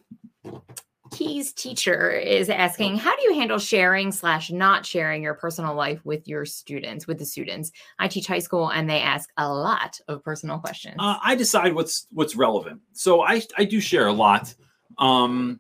Key's 1.12 1.54
teacher 1.54 2.12
is 2.12 2.50
asking, 2.50 2.98
how 2.98 3.15
do 3.15 3.24
you 3.24 3.34
handle 3.36 3.60
sharing 3.60 4.12
slash 4.12 4.52
not 4.52 4.86
sharing 4.86 5.24
your 5.24 5.34
personal 5.34 5.76
life 5.76 6.00
with 6.06 6.28
your 6.28 6.46
students, 6.46 7.08
with 7.08 7.20
the 7.20 7.26
students? 7.26 7.72
I 8.00 8.08
teach 8.08 8.28
high 8.28 8.39
school 8.39 8.70
and 8.70 8.89
they 8.89 9.02
ask 9.02 9.30
a 9.38 9.52
lot 9.52 10.00
of 10.08 10.24
personal 10.24 10.60
questions. 10.60 10.96
Uh, 11.00 11.17
I 11.24 11.36
decide 11.36 11.74
what's 11.74 12.08
what's 12.12 12.36
relevant. 12.36 12.82
So 12.93 13.22
I 13.22 13.41
I 13.58 13.65
do 13.65 13.80
share 13.80 14.08
a 14.08 14.13
lot, 14.13 14.54
um, 14.98 15.60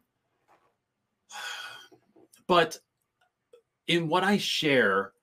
but 2.47 2.79
in 3.87 4.07
what 4.07 4.23
I 4.23 4.37
share, 4.37 5.13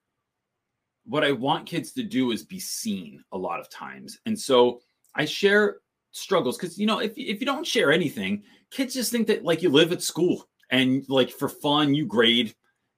what 1.04 1.24
I 1.24 1.32
want 1.32 1.66
kids 1.66 1.92
to 1.92 2.02
do 2.02 2.30
is 2.30 2.42
be 2.42 2.60
seen 2.60 3.22
a 3.32 3.38
lot 3.38 3.60
of 3.60 3.68
times, 3.70 4.18
and 4.26 4.38
so 4.38 4.80
I 5.14 5.24
share 5.24 5.78
struggles 6.12 6.56
because 6.56 6.78
you 6.78 6.86
know 6.86 7.00
if 7.00 7.12
if 7.16 7.40
you 7.40 7.46
don't 7.46 7.66
share 7.66 7.92
anything, 7.92 8.42
kids 8.74 8.94
just 8.94 9.10
think 9.12 9.26
that 9.28 9.44
like 9.44 9.62
you 9.62 9.70
live 9.70 9.92
at 9.92 10.02
school 10.02 10.48
and 10.70 11.04
like 11.08 11.30
for 11.30 11.48
fun 11.48 11.94
you 11.94 12.06
grade 12.06 12.54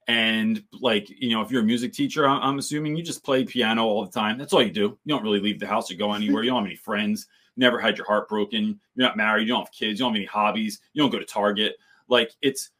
and 0.07 0.63
like 0.81 1.09
you 1.09 1.31
know 1.31 1.41
if 1.41 1.51
you're 1.51 1.61
a 1.61 1.65
music 1.65 1.93
teacher 1.93 2.27
I- 2.27 2.39
i'm 2.39 2.59
assuming 2.59 2.95
you 2.95 3.03
just 3.03 3.23
play 3.23 3.43
piano 3.43 3.85
all 3.85 4.05
the 4.05 4.11
time. 4.11 4.37
That's 4.37 4.53
all 4.53 4.63
you 4.63 4.71
do. 4.71 4.97
You 5.03 5.09
don't 5.13 5.23
really 5.23 5.39
leave 5.39 5.59
the 5.59 5.67
house 5.67 5.91
or 5.91 5.95
go 5.95 6.13
anywhere. 6.13 6.43
You 6.43 6.49
don't 6.51 6.63
have 6.63 6.67
any 6.67 6.75
friends. 6.75 7.27
Never 7.57 7.79
had 7.79 7.97
your 7.97 8.07
heart 8.07 8.29
broken. 8.29 8.79
You're 8.95 9.07
not 9.07 9.17
married. 9.17 9.47
You 9.47 9.53
don't 9.53 9.65
have 9.65 9.71
kids. 9.71 9.99
You 9.99 10.05
don't 10.05 10.13
have 10.13 10.19
any 10.19 10.25
hobbies. 10.25 10.79
You 10.93 11.03
don't 11.03 11.11
go 11.11 11.19
to 11.19 11.25
target. 11.25 11.75
Like 12.07 12.31
it's 12.41 12.71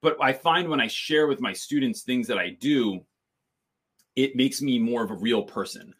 but 0.00 0.16
i 0.20 0.32
find 0.32 0.68
when 0.68 0.80
i 0.80 0.86
share 0.86 1.26
with 1.26 1.40
my 1.40 1.52
students 1.52 2.02
things 2.02 2.26
that 2.28 2.38
i 2.38 2.50
do 2.50 3.00
it 4.16 4.36
makes 4.36 4.62
me 4.62 4.78
more 4.78 5.04
of 5.04 5.12
a 5.12 5.14
real 5.14 5.42
person. 5.42 5.94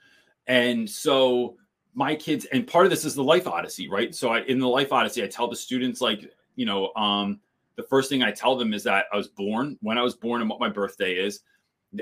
And 0.49 0.89
so 0.91 1.57
my 1.95 2.15
kids 2.17 2.47
and 2.47 2.67
part 2.67 2.85
of 2.85 2.91
this 2.91 3.05
is 3.05 3.15
the 3.15 3.23
life 3.23 3.47
odyssey 3.47 3.89
right? 3.89 4.15
So 4.15 4.31
I, 4.31 4.41
in 4.43 4.59
the 4.59 4.69
life 4.69 4.93
odyssey 4.93 5.23
i 5.23 5.27
tell 5.27 5.49
the 5.49 5.57
students 5.57 6.01
like 6.01 6.31
you 6.59 6.66
know 6.66 6.92
um 6.94 7.40
the 7.77 7.83
first 7.83 8.11
thing 8.11 8.23
i 8.23 8.31
tell 8.31 8.57
them 8.57 8.75
is 8.75 8.83
that 8.83 9.07
i 9.12 9.16
was 9.16 9.29
born 9.29 9.79
when 9.81 9.97
i 9.97 10.03
was 10.03 10.14
born 10.14 10.40
and 10.40 10.51
what 10.51 10.61
my 10.61 10.68
birthday 10.68 11.12
is 11.12 11.40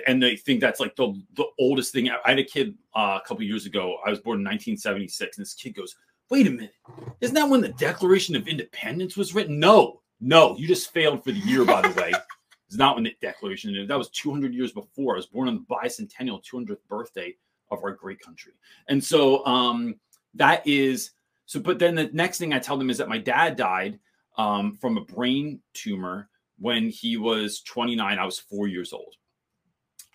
and 0.06 0.22
they 0.22 0.36
think 0.36 0.60
that's 0.60 0.80
like 0.80 0.96
the 0.96 1.20
the 1.34 1.46
oldest 1.58 1.92
thing. 1.92 2.10
I 2.10 2.18
had 2.24 2.38
a 2.38 2.44
kid 2.44 2.74
uh, 2.94 3.18
a 3.22 3.26
couple 3.26 3.44
years 3.44 3.66
ago. 3.66 3.98
I 4.04 4.10
was 4.10 4.20
born 4.20 4.38
in 4.38 4.44
1976 4.44 5.36
and 5.38 5.46
this 5.46 5.54
kid 5.54 5.74
goes 5.74 5.96
wait 6.28 6.46
a 6.46 6.50
minute. 6.50 6.74
Isn't 7.20 7.34
that 7.34 7.48
when 7.48 7.60
the 7.60 7.68
declaration 7.68 8.34
of 8.34 8.48
independence 8.48 9.16
was 9.16 9.34
written? 9.34 9.58
No 9.60 10.02
no 10.20 10.56
you 10.56 10.66
just 10.66 10.92
failed 10.92 11.22
for 11.22 11.32
the 11.32 11.40
year 11.40 11.64
by 11.64 11.82
the 11.82 12.00
way. 12.00 12.12
It's 12.68 12.76
not 12.76 12.96
when 12.96 13.04
the 13.04 13.14
declaration 13.22 13.86
that 13.86 13.96
was 13.96 14.10
200 14.10 14.52
years 14.52 14.72
before. 14.72 15.14
I 15.14 15.18
was 15.18 15.26
born 15.26 15.46
on 15.46 15.54
the 15.54 15.72
bicentennial 15.72 16.42
200th 16.44 16.78
birthday 16.88 17.36
of 17.70 17.78
our 17.84 17.92
great 17.92 18.18
country. 18.18 18.54
And 18.88 19.02
so 19.02 19.46
um 19.46 19.94
that 20.34 20.66
is 20.66 21.12
so 21.44 21.60
but 21.60 21.78
then 21.78 21.94
the 21.94 22.10
next 22.12 22.38
thing 22.38 22.52
i 22.52 22.58
tell 22.58 22.76
them 22.76 22.90
is 22.90 22.98
that 22.98 23.08
my 23.08 23.18
dad 23.18 23.54
died 23.54 24.00
um, 24.36 24.76
from 24.80 24.96
a 24.96 25.04
brain 25.04 25.60
tumor 25.74 26.28
when 26.58 26.88
he 26.88 27.16
was 27.16 27.60
29 27.62 28.18
i 28.18 28.24
was 28.24 28.38
four 28.38 28.66
years 28.66 28.92
old. 28.92 29.14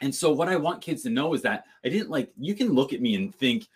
And 0.02 0.14
so 0.14 0.32
what 0.32 0.50
i 0.50 0.56
want 0.56 0.82
kids 0.82 1.04
to 1.04 1.10
know 1.10 1.34
is 1.34 1.44
that 1.44 1.66
i 1.86 1.90
didn't 1.90 2.10
like 2.10 2.32
you 2.38 2.56
can 2.56 2.74
look 2.74 2.94
at 2.94 3.02
me 3.02 3.16
and 3.16 3.34
think 3.34 3.68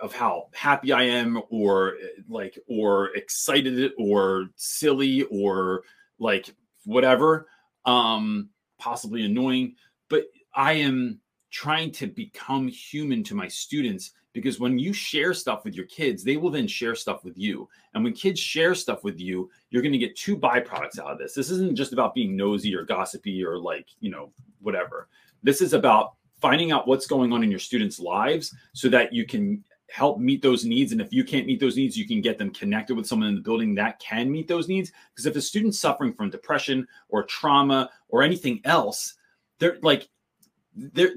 of 0.00 0.12
how 0.14 0.48
happy 0.52 0.92
i 0.92 1.02
am 1.02 1.40
or 1.50 1.94
uh, 2.02 2.22
like 2.28 2.58
or 2.66 3.14
excited 3.14 3.92
or 3.98 4.48
silly 4.56 5.22
or 5.24 5.82
like 6.18 6.54
whatever 6.84 7.46
um 7.84 8.48
possibly 8.78 9.24
annoying 9.24 9.76
but 10.08 10.24
i 10.54 10.72
am 10.72 11.20
trying 11.50 11.92
to 11.92 12.06
become 12.06 12.66
human 12.66 13.22
to 13.22 13.34
my 13.34 13.46
students 13.46 14.10
because 14.34 14.60
when 14.60 14.78
you 14.78 14.92
share 14.92 15.32
stuff 15.32 15.64
with 15.64 15.74
your 15.74 15.86
kids 15.86 16.22
they 16.22 16.36
will 16.36 16.50
then 16.50 16.66
share 16.66 16.94
stuff 16.94 17.24
with 17.24 17.38
you. 17.38 17.66
And 17.94 18.04
when 18.04 18.12
kids 18.12 18.38
share 18.38 18.74
stuff 18.74 19.02
with 19.02 19.18
you 19.18 19.50
you're 19.70 19.80
going 19.80 19.92
to 19.92 19.98
get 19.98 20.16
two 20.16 20.36
byproducts 20.36 20.98
out 20.98 21.12
of 21.12 21.18
this. 21.18 21.32
This 21.32 21.50
isn't 21.50 21.76
just 21.76 21.94
about 21.94 22.14
being 22.14 22.36
nosy 22.36 22.76
or 22.76 22.84
gossipy 22.84 23.42
or 23.42 23.56
like 23.56 23.88
you 24.00 24.10
know 24.10 24.30
whatever. 24.60 25.08
This 25.42 25.62
is 25.62 25.72
about 25.72 26.14
finding 26.40 26.72
out 26.72 26.86
what's 26.86 27.06
going 27.06 27.32
on 27.32 27.42
in 27.42 27.50
your 27.50 27.58
students 27.58 27.98
lives 27.98 28.54
so 28.74 28.90
that 28.90 29.12
you 29.12 29.24
can 29.24 29.64
help 29.90 30.18
meet 30.18 30.42
those 30.42 30.64
needs. 30.64 30.92
And 30.92 31.00
if 31.00 31.12
you 31.12 31.24
can't 31.24 31.46
meet 31.46 31.60
those 31.60 31.76
needs 31.76 31.96
you 31.96 32.06
can 32.06 32.20
get 32.20 32.36
them 32.36 32.50
connected 32.50 32.96
with 32.96 33.06
someone 33.06 33.28
in 33.28 33.34
the 33.34 33.40
building 33.40 33.74
that 33.76 33.98
can 34.00 34.30
meet 34.30 34.48
those 34.48 34.68
needs. 34.68 34.92
Because 35.10 35.26
if 35.26 35.36
a 35.36 35.40
student's 35.40 35.78
suffering 35.78 36.12
from 36.12 36.28
depression 36.30 36.86
or 37.08 37.22
trauma 37.22 37.90
or 38.08 38.22
anything 38.22 38.60
else 38.64 39.14
they're 39.58 39.78
like 39.82 40.08
they're 40.74 41.14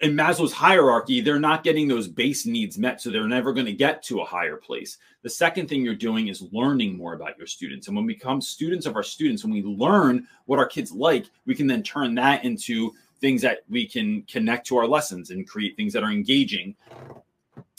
in 0.00 0.14
Maslow's 0.14 0.52
hierarchy, 0.52 1.20
they're 1.20 1.40
not 1.40 1.64
getting 1.64 1.88
those 1.88 2.06
base 2.06 2.46
needs 2.46 2.78
met. 2.78 3.00
So 3.00 3.10
they're 3.10 3.26
never 3.26 3.52
going 3.52 3.66
to 3.66 3.72
get 3.72 4.02
to 4.04 4.20
a 4.20 4.24
higher 4.24 4.56
place. 4.56 4.98
The 5.22 5.30
second 5.30 5.68
thing 5.68 5.82
you're 5.84 5.94
doing 5.94 6.28
is 6.28 6.46
learning 6.52 6.96
more 6.96 7.14
about 7.14 7.36
your 7.36 7.48
students. 7.48 7.88
And 7.88 7.96
when 7.96 8.06
we 8.06 8.14
become 8.14 8.40
students 8.40 8.86
of 8.86 8.94
our 8.94 9.02
students, 9.02 9.42
when 9.42 9.52
we 9.52 9.62
learn 9.62 10.26
what 10.46 10.58
our 10.58 10.66
kids 10.66 10.92
like, 10.92 11.26
we 11.46 11.54
can 11.54 11.66
then 11.66 11.82
turn 11.82 12.14
that 12.14 12.44
into 12.44 12.92
things 13.20 13.42
that 13.42 13.60
we 13.68 13.86
can 13.86 14.22
connect 14.22 14.66
to 14.68 14.76
our 14.76 14.86
lessons 14.86 15.30
and 15.30 15.48
create 15.48 15.76
things 15.76 15.92
that 15.92 16.04
are 16.04 16.12
engaging 16.12 16.76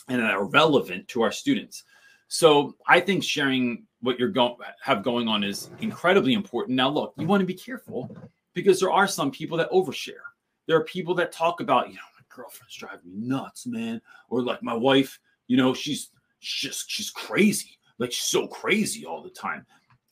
and 0.09 0.21
that 0.21 0.33
are 0.33 0.45
relevant 0.45 1.07
to 1.07 1.21
our 1.21 1.31
students. 1.31 1.83
So 2.27 2.75
I 2.85 2.99
think 2.99 3.23
sharing 3.23 3.85
what 4.01 4.19
you're 4.19 4.29
going 4.29 4.55
have 4.81 5.03
going 5.03 5.27
on 5.27 5.43
is 5.43 5.69
incredibly 5.79 6.33
important. 6.33 6.75
Now, 6.75 6.89
look, 6.89 7.13
you 7.17 7.25
want 7.25 7.41
to 7.41 7.47
be 7.47 7.53
careful 7.53 8.15
because 8.53 8.79
there 8.79 8.91
are 8.91 9.07
some 9.07 9.31
people 9.31 9.57
that 9.57 9.71
overshare. 9.71 10.25
There 10.67 10.77
are 10.77 10.83
people 10.83 11.15
that 11.15 11.31
talk 11.31 11.61
about, 11.61 11.87
you 11.87 11.95
know, 11.95 12.01
girlfriend's 12.29 12.75
driving 12.75 13.11
me 13.11 13.27
nuts, 13.27 13.65
man, 13.65 14.01
or 14.29 14.41
like 14.41 14.63
my 14.63 14.73
wife, 14.73 15.19
you 15.47 15.57
know, 15.57 15.73
she's 15.73 16.09
just 16.39 16.89
she's 16.89 17.09
crazy, 17.09 17.77
like 17.97 18.11
she's 18.11 18.25
so 18.25 18.47
crazy 18.47 19.05
all 19.05 19.21
the 19.21 19.29
time. 19.29 19.65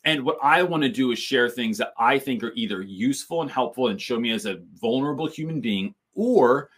And 0.03 0.23
what 0.23 0.38
I 0.41 0.63
want 0.63 0.84
to 0.84 0.89
do 0.89 1.12
is 1.12 1.19
share 1.19 1.49
things 1.49 1.77
that 1.80 1.93
I 1.97 2.17
think 2.17 2.41
are 2.43 2.53
either 2.53 2.82
useful 2.82 3.41
and 3.41 3.51
helpful 3.51 3.89
and 3.89 4.01
show 4.01 4.19
me 4.19 4.32
as 4.32 4.45
a 4.45 4.62
vulnerable 4.80 5.27
human 5.27 5.60
being, 5.60 5.93
or 6.15 6.69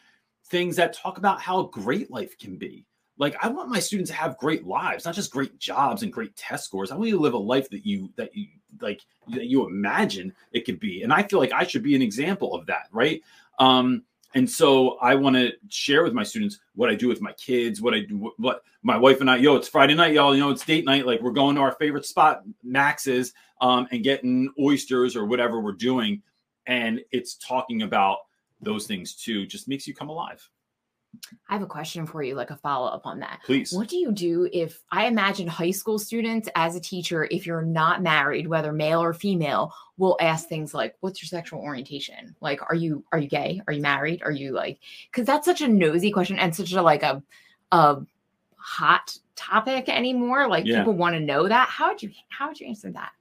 things 0.47 0.75
that 0.77 0.93
talk 0.93 1.17
about 1.17 1.41
how 1.41 1.63
great 1.63 2.09
life 2.09 2.37
can 2.37 2.57
be. 2.57 2.85
Like 3.17 3.35
I 3.41 3.49
want 3.49 3.69
my 3.69 3.79
students 3.79 4.09
to 4.11 4.17
have 4.17 4.37
great 4.37 4.65
lives, 4.65 5.05
not 5.05 5.13
just 5.13 5.31
great 5.31 5.59
jobs 5.59 6.03
and 6.03 6.11
great 6.11 6.35
test 6.35 6.65
scores. 6.65 6.89
I 6.89 6.95
want 6.95 7.09
you 7.09 7.17
to 7.17 7.21
live 7.21 7.33
a 7.33 7.37
life 7.37 7.69
that 7.69 7.85
you 7.85 8.09
that 8.15 8.35
you 8.35 8.47
like 8.81 9.01
that 9.27 9.45
you 9.45 9.67
imagine 9.67 10.33
it 10.53 10.65
could 10.65 10.79
be. 10.79 11.03
And 11.03 11.11
I 11.11 11.23
feel 11.23 11.39
like 11.39 11.51
I 11.51 11.65
should 11.65 11.83
be 11.83 11.95
an 11.95 12.01
example 12.01 12.55
of 12.55 12.65
that, 12.67 12.87
right? 12.91 13.21
Um, 13.59 14.03
and 14.35 14.49
so 14.49 14.97
I 14.99 15.15
want 15.15 15.35
to 15.35 15.53
share 15.69 16.03
with 16.03 16.13
my 16.13 16.23
students 16.23 16.59
what 16.75 16.89
I 16.89 16.95
do 16.95 17.07
with 17.07 17.21
my 17.21 17.33
kids, 17.33 17.81
what 17.81 17.93
I 17.93 18.01
do, 18.01 18.31
what 18.37 18.63
my 18.83 18.97
wife 18.97 19.21
and 19.21 19.29
I. 19.29 19.37
Yo, 19.37 19.55
it's 19.55 19.67
Friday 19.67 19.95
night, 19.95 20.13
y'all. 20.13 20.35
You 20.35 20.41
know, 20.41 20.51
it's 20.51 20.65
date 20.65 20.85
night. 20.85 21.05
Like 21.05 21.21
we're 21.21 21.31
going 21.31 21.55
to 21.55 21.61
our 21.61 21.73
favorite 21.73 22.05
spot, 22.05 22.43
Max's, 22.63 23.33
um, 23.61 23.87
and 23.91 24.03
getting 24.03 24.53
oysters 24.59 25.15
or 25.15 25.25
whatever 25.25 25.59
we're 25.59 25.71
doing, 25.71 26.21
and 26.67 27.01
it's 27.11 27.35
talking 27.35 27.81
about 27.81 28.19
those 28.61 28.85
things 28.85 29.15
too. 29.15 29.45
Just 29.45 29.67
makes 29.67 29.87
you 29.87 29.95
come 29.95 30.09
alive. 30.09 30.47
I 31.47 31.53
have 31.53 31.61
a 31.61 31.67
question 31.67 32.05
for 32.05 32.21
you, 32.21 32.35
like 32.35 32.51
a 32.51 32.55
follow 32.57 32.87
up 32.87 33.05
on 33.05 33.19
that. 33.19 33.39
Please. 33.43 33.73
What 33.73 33.87
do 33.87 33.97
you 33.97 34.11
do 34.11 34.47
if 34.53 34.81
I 34.91 35.05
imagine 35.07 35.47
high 35.47 35.71
school 35.71 35.99
students 35.99 36.47
as 36.55 36.75
a 36.75 36.79
teacher, 36.79 37.27
if 37.31 37.45
you're 37.45 37.63
not 37.63 38.01
married, 38.01 38.47
whether 38.47 38.71
male 38.71 39.01
or 39.01 39.13
female, 39.13 39.73
will 39.97 40.17
ask 40.21 40.47
things 40.47 40.73
like, 40.73 40.95
What's 40.99 41.21
your 41.21 41.27
sexual 41.27 41.59
orientation? 41.59 42.35
Like, 42.41 42.61
are 42.69 42.75
you 42.75 43.03
are 43.11 43.19
you 43.19 43.27
gay? 43.27 43.61
Are 43.67 43.73
you 43.73 43.81
married? 43.81 44.21
Are 44.23 44.31
you 44.31 44.51
like 44.51 44.79
because 45.11 45.25
that's 45.25 45.45
such 45.45 45.61
a 45.61 45.67
nosy 45.67 46.11
question 46.11 46.37
and 46.39 46.55
such 46.55 46.73
a 46.73 46.81
like 46.81 47.03
a 47.03 47.21
a 47.71 48.01
hot 48.55 49.17
topic 49.35 49.89
anymore. 49.89 50.47
Like 50.47 50.65
Yeah. 50.65 50.79
people 50.79 50.93
want 50.93 51.15
to 51.15 51.19
know 51.19 51.47
that. 51.47 51.69
How 51.69 51.89
would 51.89 52.03
you 52.03 52.11
how 52.29 52.47
would 52.49 52.59
you 52.59 52.67
answer 52.67 52.91
that? 52.91 53.11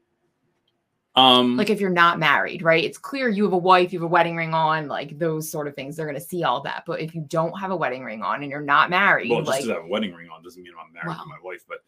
Um, 1.18 1.56
Like 1.56 1.70
if 1.70 1.80
you're 1.80 1.90
not 1.90 2.18
married, 2.18 2.62
right? 2.62 2.82
It's 2.84 2.98
clear 2.98 3.28
you 3.28 3.44
have 3.44 3.52
a 3.52 3.58
wife, 3.58 3.92
you 3.92 3.98
have 3.98 4.04
a 4.04 4.08
wedding 4.08 4.36
ring 4.36 4.54
on, 4.54 4.86
like 4.88 5.18
those 5.18 5.50
sort 5.50 5.66
of 5.66 5.74
things. 5.74 5.96
They're 5.96 6.06
gonna 6.06 6.20
see 6.20 6.44
all 6.44 6.60
that. 6.62 6.84
But 6.86 7.00
if 7.00 7.14
you 7.14 7.22
don't 7.22 7.58
have 7.58 7.70
a 7.70 7.76
wedding 7.76 8.04
ring 8.04 8.22
on 8.22 8.42
and 8.42 8.50
you're 8.50 8.60
not 8.60 8.90
married, 8.90 9.30
well, 9.30 9.40
just 9.40 9.50
like 9.50 9.64
I 9.64 9.74
have 9.74 9.84
a 9.84 9.88
wedding 9.88 10.14
ring 10.14 10.28
on 10.30 10.42
doesn't 10.42 10.62
mean 10.62 10.72
I'm 10.80 10.92
married 10.92 11.08
Wow. 11.08 11.22
to 11.24 11.28
my 11.28 11.38
wife. 11.42 11.64
But 11.68 11.78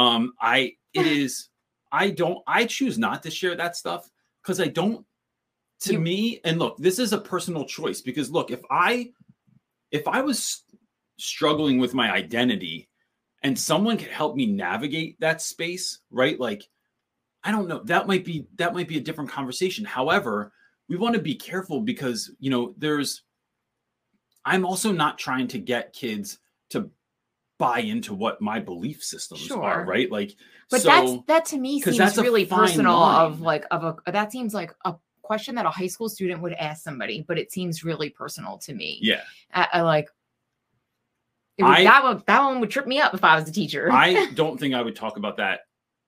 um, 0.00 0.32
I 0.40 0.74
it 0.94 1.06
is 1.22 1.48
I 1.92 2.10
don't 2.10 2.38
I 2.46 2.64
choose 2.66 2.98
not 2.98 3.22
to 3.22 3.30
share 3.30 3.54
that 3.56 3.76
stuff 3.76 4.10
because 4.42 4.60
I 4.60 4.66
don't. 4.66 5.06
To 5.82 5.94
You- 5.94 6.00
me, 6.00 6.40
and 6.44 6.58
look, 6.60 6.76
this 6.78 6.98
is 7.00 7.12
a 7.12 7.18
personal 7.18 7.64
choice 7.64 8.00
because 8.00 8.30
look, 8.30 8.50
if 8.50 8.60
I 8.70 9.10
if 9.90 10.06
I 10.08 10.20
was 10.20 10.62
struggling 11.18 11.78
with 11.78 11.92
my 11.94 12.10
identity 12.12 12.88
and 13.42 13.58
someone 13.58 13.96
could 13.96 14.08
help 14.08 14.36
me 14.36 14.46
navigate 14.46 15.18
that 15.20 15.42
space, 15.42 15.98
right? 16.10 16.38
Like 16.38 16.62
I 17.44 17.50
don't 17.50 17.68
know, 17.68 17.82
that 17.84 18.06
might 18.06 18.24
be 18.24 18.46
that 18.56 18.74
might 18.74 18.88
be 18.88 18.98
a 18.98 19.00
different 19.00 19.30
conversation. 19.30 19.84
However, 19.84 20.52
we 20.88 20.96
want 20.96 21.14
to 21.14 21.20
be 21.20 21.34
careful 21.34 21.80
because 21.80 22.30
you 22.38 22.50
know 22.50 22.74
there's 22.78 23.22
I'm 24.44 24.64
also 24.66 24.92
not 24.92 25.18
trying 25.18 25.48
to 25.48 25.58
get 25.58 25.92
kids 25.92 26.38
to 26.70 26.90
buy 27.58 27.78
into 27.80 28.12
what 28.14 28.40
my 28.40 28.58
belief 28.58 29.02
systems 29.02 29.42
are, 29.52 29.74
Sure. 29.76 29.84
right? 29.86 30.10
Like, 30.10 30.34
But 30.70 30.82
so, 30.82 30.88
that's 30.88 31.12
that 31.28 31.44
to 31.46 31.58
me 31.58 31.80
seems 31.80 31.96
that's 31.98 32.18
really 32.18 32.44
personal 32.46 32.96
of 33.02 33.40
like 33.40 33.64
of 33.70 33.84
a 34.06 34.10
that 34.12 34.32
seems 34.32 34.52
like 34.54 34.74
a 34.84 34.94
question 35.22 35.54
that 35.54 35.66
a 35.66 35.70
high 35.70 35.86
school 35.86 36.08
student 36.08 36.42
would 36.42 36.54
ask 36.54 36.82
somebody, 36.82 37.24
but 37.26 37.38
it 37.38 37.52
seems 37.52 37.84
really 37.84 38.10
personal 38.10 38.58
to 38.58 38.74
me. 38.74 38.98
yeah, 39.02 39.22
I, 39.54 39.68
I 39.74 39.80
like 39.82 40.08
it 41.58 41.62
would, 41.64 41.72
I- 41.72 41.84
that 41.84 42.02
one 42.02 42.22
that 42.26 42.42
one 42.42 42.60
would 42.60 42.70
trip 42.70 42.86
me 42.86 43.00
up 43.00 43.14
if 43.14 43.22
I 43.22 43.36
was 43.38 43.48
a 43.48 43.52
teacher. 43.52 43.90
I 43.92 44.30
don't 44.34 44.58
think 44.58 44.74
I 44.74 44.82
would 44.82 44.96
talk 44.96 45.16
about 45.16 45.36
that 45.36 45.60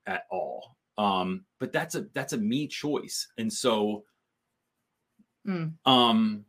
at 0.07 0.25
all. 0.31 0.77
Um, 0.97 1.45
but 1.59 1.73
that's 1.73 1.95
a 1.95 2.07
that's 2.15 2.33
a 2.33 2.39
me 2.39 2.69
choice, 2.69 3.29
and 3.39 3.53
so, 3.53 4.05
Mm. 5.47 5.75
um, 5.85 6.47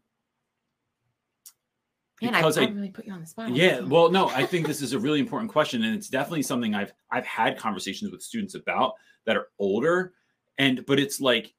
Man, 2.22 2.34
I 2.34 2.40
because 2.40 2.58
I 2.58 2.66
probably 2.66 2.90
put 2.92 3.06
you 3.06 3.12
on 3.14 3.20
the 3.20 3.26
spot. 3.28 3.52
Yeah, 3.52 3.82
well, 3.82 4.10
no, 4.10 4.30
I 4.30 4.46
think 4.46 4.68
this 4.68 4.82
is 4.82 4.94
a 4.94 5.00
really 5.00 5.20
important 5.20 5.52
question, 5.52 5.84
and 5.84 5.96
it's 5.96 6.10
definitely 6.10 6.44
something 6.44 6.74
I've 6.74 6.94
I've 7.12 7.26
had 7.26 7.58
conversations 7.58 8.12
with 8.12 8.22
students 8.22 8.56
about 8.56 8.94
that 9.26 9.36
are 9.36 9.48
older, 9.60 10.14
and 10.58 10.86
but 10.86 11.00
it's 11.00 11.20
like 11.20 11.54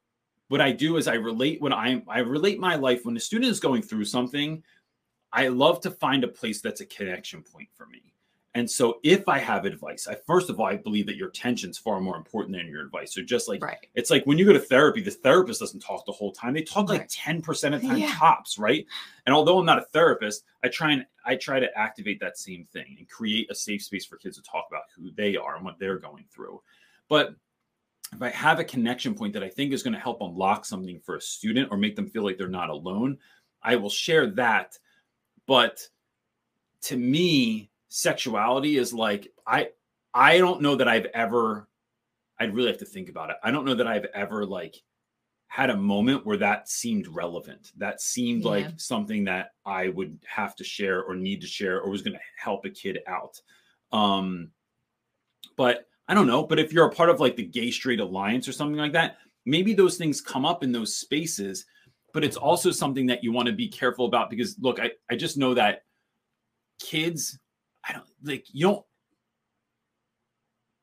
what 0.49 0.61
I 0.61 0.73
do 0.73 0.97
is 0.97 1.09
I 1.09 1.15
relate 1.15 1.61
when 1.61 1.73
I 1.73 2.03
I 2.09 2.21
relate 2.21 2.59
my 2.59 2.77
life 2.77 3.05
when 3.05 3.17
a 3.17 3.21
student 3.21 3.51
is 3.51 3.61
going 3.61 3.83
through 3.83 4.05
something. 4.07 4.63
I 5.33 5.49
love 5.49 5.81
to 5.83 5.91
find 5.91 6.25
a 6.25 6.29
place 6.29 6.63
that's 6.63 6.81
a 6.81 6.87
connection 6.87 7.43
point 7.43 7.69
for 7.75 7.85
me. 7.87 8.15
And 8.57 8.71
so 8.71 9.01
if 9.03 9.29
I 9.29 9.39
have 9.39 9.67
advice, 9.67 10.09
I 10.09 10.15
first 10.27 10.49
of 10.49 10.59
all 10.59 10.65
I 10.65 10.77
believe 10.77 11.05
that 11.09 11.17
your 11.17 11.29
attention 11.29 11.69
is 11.69 11.77
far 11.77 12.01
more 12.01 12.17
important 12.17 12.57
than 12.57 12.67
your 12.69 12.81
advice. 12.81 13.13
So 13.13 13.21
just 13.21 13.49
like 13.49 13.63
right. 13.63 13.87
it's 13.95 14.11
like 14.11 14.25
when 14.25 14.39
you 14.39 14.47
go 14.47 14.55
to 14.55 14.59
therapy, 14.59 15.03
the 15.03 15.11
therapist 15.11 15.61
doesn't 15.61 15.81
talk 15.81 16.07
the 16.07 16.13
whole 16.13 16.33
time. 16.33 16.55
They 16.55 16.63
talk 16.63 16.89
like 16.89 17.03
Right. 17.03 17.43
10% 17.45 17.75
of 17.75 17.83
the 17.83 17.89
time 17.89 17.99
Yeah. 17.99 18.15
tops, 18.15 18.59
right? 18.59 18.87
And 19.27 19.35
although 19.35 19.59
I'm 19.59 19.67
not 19.67 19.77
a 19.77 19.85
therapist, 19.93 20.45
I 20.65 20.69
try 20.69 20.93
and 20.93 21.05
I 21.27 21.37
try 21.37 21.61
to 21.61 21.69
activate 21.79 22.19
that 22.21 22.39
same 22.39 22.65
thing 22.73 22.97
and 22.99 23.07
create 23.11 23.51
a 23.51 23.55
safe 23.55 23.83
space 23.83 24.07
for 24.07 24.17
kids 24.17 24.39
to 24.39 24.43
talk 24.43 24.65
about 24.71 24.85
who 24.97 25.11
they 25.11 25.37
are 25.37 25.57
and 25.57 25.65
what 25.65 25.79
they're 25.79 25.99
going 25.99 26.25
through. 26.31 26.63
But 27.11 27.35
if 28.15 28.23
I 28.23 28.31
have 28.31 28.59
a 28.59 28.65
connection 28.65 29.15
point 29.15 29.35
that 29.35 29.43
I 29.43 29.51
think 29.51 29.75
is 29.75 29.83
going 29.83 29.93
to 29.93 30.01
help 30.01 30.23
unlock 30.23 30.65
something 30.65 30.99
for 31.01 31.17
a 31.17 31.21
student 31.21 31.71
or 31.71 31.77
make 31.77 31.95
them 31.95 32.09
feel 32.09 32.25
like 32.25 32.39
they're 32.39 32.49
not 32.49 32.71
alone, 32.71 33.19
I 33.63 33.77
will 33.77 33.91
share 33.91 34.29
that. 34.29 34.79
But 35.47 35.87
to 36.83 36.97
me, 36.97 37.71
sexuality 37.97 38.77
is 38.77 38.93
like 38.93 39.33
I 39.47 39.71
I 40.13 40.37
don't 40.37 40.61
know 40.61 40.77
that 40.77 40.87
I've 40.87 41.07
ever 41.07 41.67
I'd 42.39 42.55
really 42.55 42.69
have 42.69 42.79
to 42.81 42.85
think 42.85 43.09
about 43.09 43.31
it. 43.31 43.37
I 43.43 43.51
don't 43.51 43.65
know 43.65 43.75
that 43.75 43.87
I've 43.87 44.05
ever 44.13 44.45
like 44.45 44.77
had 45.47 45.71
a 45.71 45.77
moment 45.77 46.27
where 46.27 46.37
that 46.37 46.69
seemed 46.69 47.09
relevant. 47.09 47.73
That 47.79 48.03
seemed 48.03 48.43
Yeah. 48.43 48.51
like 48.51 48.81
something 48.81 49.25
that 49.25 49.53
I 49.65 49.89
would 49.89 50.19
have 50.27 50.55
to 50.57 50.65
share 50.65 51.05
or 51.05 51.15
need 51.15 51.41
to 51.41 51.47
share 51.47 51.81
or 51.81 51.89
was 51.89 52.03
going 52.03 52.13
to 52.13 52.21
help 52.37 52.67
a 52.67 52.71
kid 52.71 52.99
out. 53.07 53.41
Um 53.93 54.51
but 55.57 55.89
I 56.07 56.13
don't 56.13 56.27
know, 56.27 56.45
but 56.47 56.59
if 56.59 56.75
you're 56.75 56.87
a 56.89 56.95
part 56.95 57.09
of 57.09 57.19
like 57.19 57.35
the 57.37 57.45
gay 57.47 57.71
straight 57.71 58.01
alliance 58.01 58.47
or 58.47 58.53
something 58.53 58.77
like 58.77 58.93
that, 58.93 59.17
maybe 59.47 59.73
those 59.73 59.97
things 59.97 60.21
come 60.21 60.45
up 60.45 60.63
in 60.63 60.71
those 60.71 60.99
spaces, 60.99 61.65
but 62.13 62.25
it's 62.25 62.37
also 62.37 62.71
something 62.71 63.07
that 63.07 63.25
you 63.25 63.33
want 63.33 63.47
to 63.47 63.55
be 63.55 63.69
careful 63.69 64.05
about 64.05 64.29
because 64.29 64.59
look, 64.59 64.79
I 64.81 64.91
I 65.11 65.17
just 65.17 65.39
know 65.39 65.55
that 65.55 65.85
kids 66.79 67.39
I 67.89 67.93
don't 67.93 68.07
like 68.23 68.47
you 68.53 68.67
don't 68.67 68.85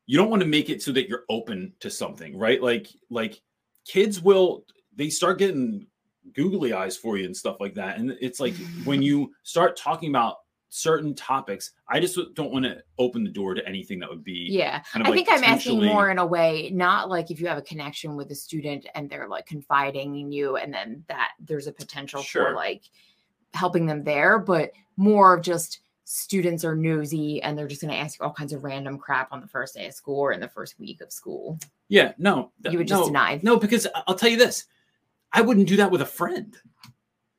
you 0.06 0.18
don't 0.18 0.30
want 0.30 0.42
to 0.42 0.48
make 0.48 0.68
it 0.70 0.82
so 0.82 0.92
that 0.92 1.08
you're 1.08 1.24
open 1.28 1.72
to 1.80 1.90
something, 1.90 2.36
right? 2.36 2.62
Like 2.62 2.88
like 3.10 3.40
kids 3.86 4.20
will 4.20 4.64
they 4.94 5.08
start 5.08 5.38
getting 5.38 5.86
googly 6.34 6.72
eyes 6.72 6.96
for 6.96 7.16
you 7.18 7.24
and 7.26 7.36
stuff 7.36 7.56
like 7.60 7.74
that. 7.74 7.98
And 7.98 8.16
it's 8.20 8.40
like 8.40 8.54
when 8.84 9.02
you 9.08 9.32
start 9.42 9.76
talking 9.76 10.10
about 10.10 10.36
certain 10.68 11.14
topics, 11.14 11.70
I 11.88 12.00
just 12.00 12.18
don't 12.34 12.50
want 12.52 12.64
to 12.64 12.82
open 12.98 13.22
the 13.22 13.30
door 13.30 13.54
to 13.54 13.66
anything 13.66 14.00
that 14.00 14.10
would 14.10 14.24
be 14.24 14.48
Yeah. 14.50 14.80
kind 14.80 15.02
of 15.02 15.06
I 15.06 15.10
like 15.10 15.26
think 15.26 15.28
I'm 15.30 15.44
asking 15.44 15.84
more 15.84 16.10
in 16.10 16.18
a 16.18 16.26
way, 16.26 16.70
not 16.72 17.08
like 17.08 17.30
if 17.30 17.40
you 17.40 17.46
have 17.46 17.58
a 17.58 17.62
connection 17.62 18.16
with 18.16 18.30
a 18.32 18.34
student 18.34 18.86
and 18.94 19.08
they're 19.08 19.28
like 19.28 19.46
confiding 19.46 20.18
in 20.18 20.32
you, 20.32 20.56
and 20.56 20.74
then 20.74 21.04
that 21.08 21.30
there's 21.38 21.66
a 21.68 21.72
potential 21.72 22.22
Sure. 22.22 22.48
for 22.48 22.54
like 22.54 22.82
helping 23.52 23.86
them 23.86 24.02
there, 24.02 24.38
but 24.38 24.72
more 24.96 25.34
of 25.34 25.42
just 25.42 25.80
students 26.04 26.64
are 26.64 26.76
nosy 26.76 27.42
and 27.42 27.56
they're 27.56 27.66
just 27.66 27.80
going 27.80 27.92
to 27.92 27.98
ask 27.98 28.18
you 28.18 28.24
all 28.24 28.32
kinds 28.32 28.52
of 28.52 28.62
random 28.62 28.98
crap 28.98 29.32
on 29.32 29.40
the 29.40 29.48
first 29.48 29.74
day 29.74 29.86
of 29.86 29.94
school 29.94 30.20
or 30.20 30.32
in 30.32 30.40
the 30.40 30.48
first 30.48 30.78
week 30.78 31.00
of 31.00 31.10
school. 31.10 31.58
Yeah, 31.88 32.12
no. 32.18 32.52
You 32.70 32.78
would 32.78 32.88
just 32.88 33.00
no, 33.00 33.06
deny. 33.06 33.40
No, 33.42 33.56
because 33.56 33.86
I'll 34.06 34.14
tell 34.14 34.28
you 34.28 34.36
this. 34.36 34.66
I 35.32 35.40
wouldn't 35.40 35.66
do 35.66 35.76
that 35.78 35.90
with 35.90 36.02
a 36.02 36.06
friend. 36.06 36.56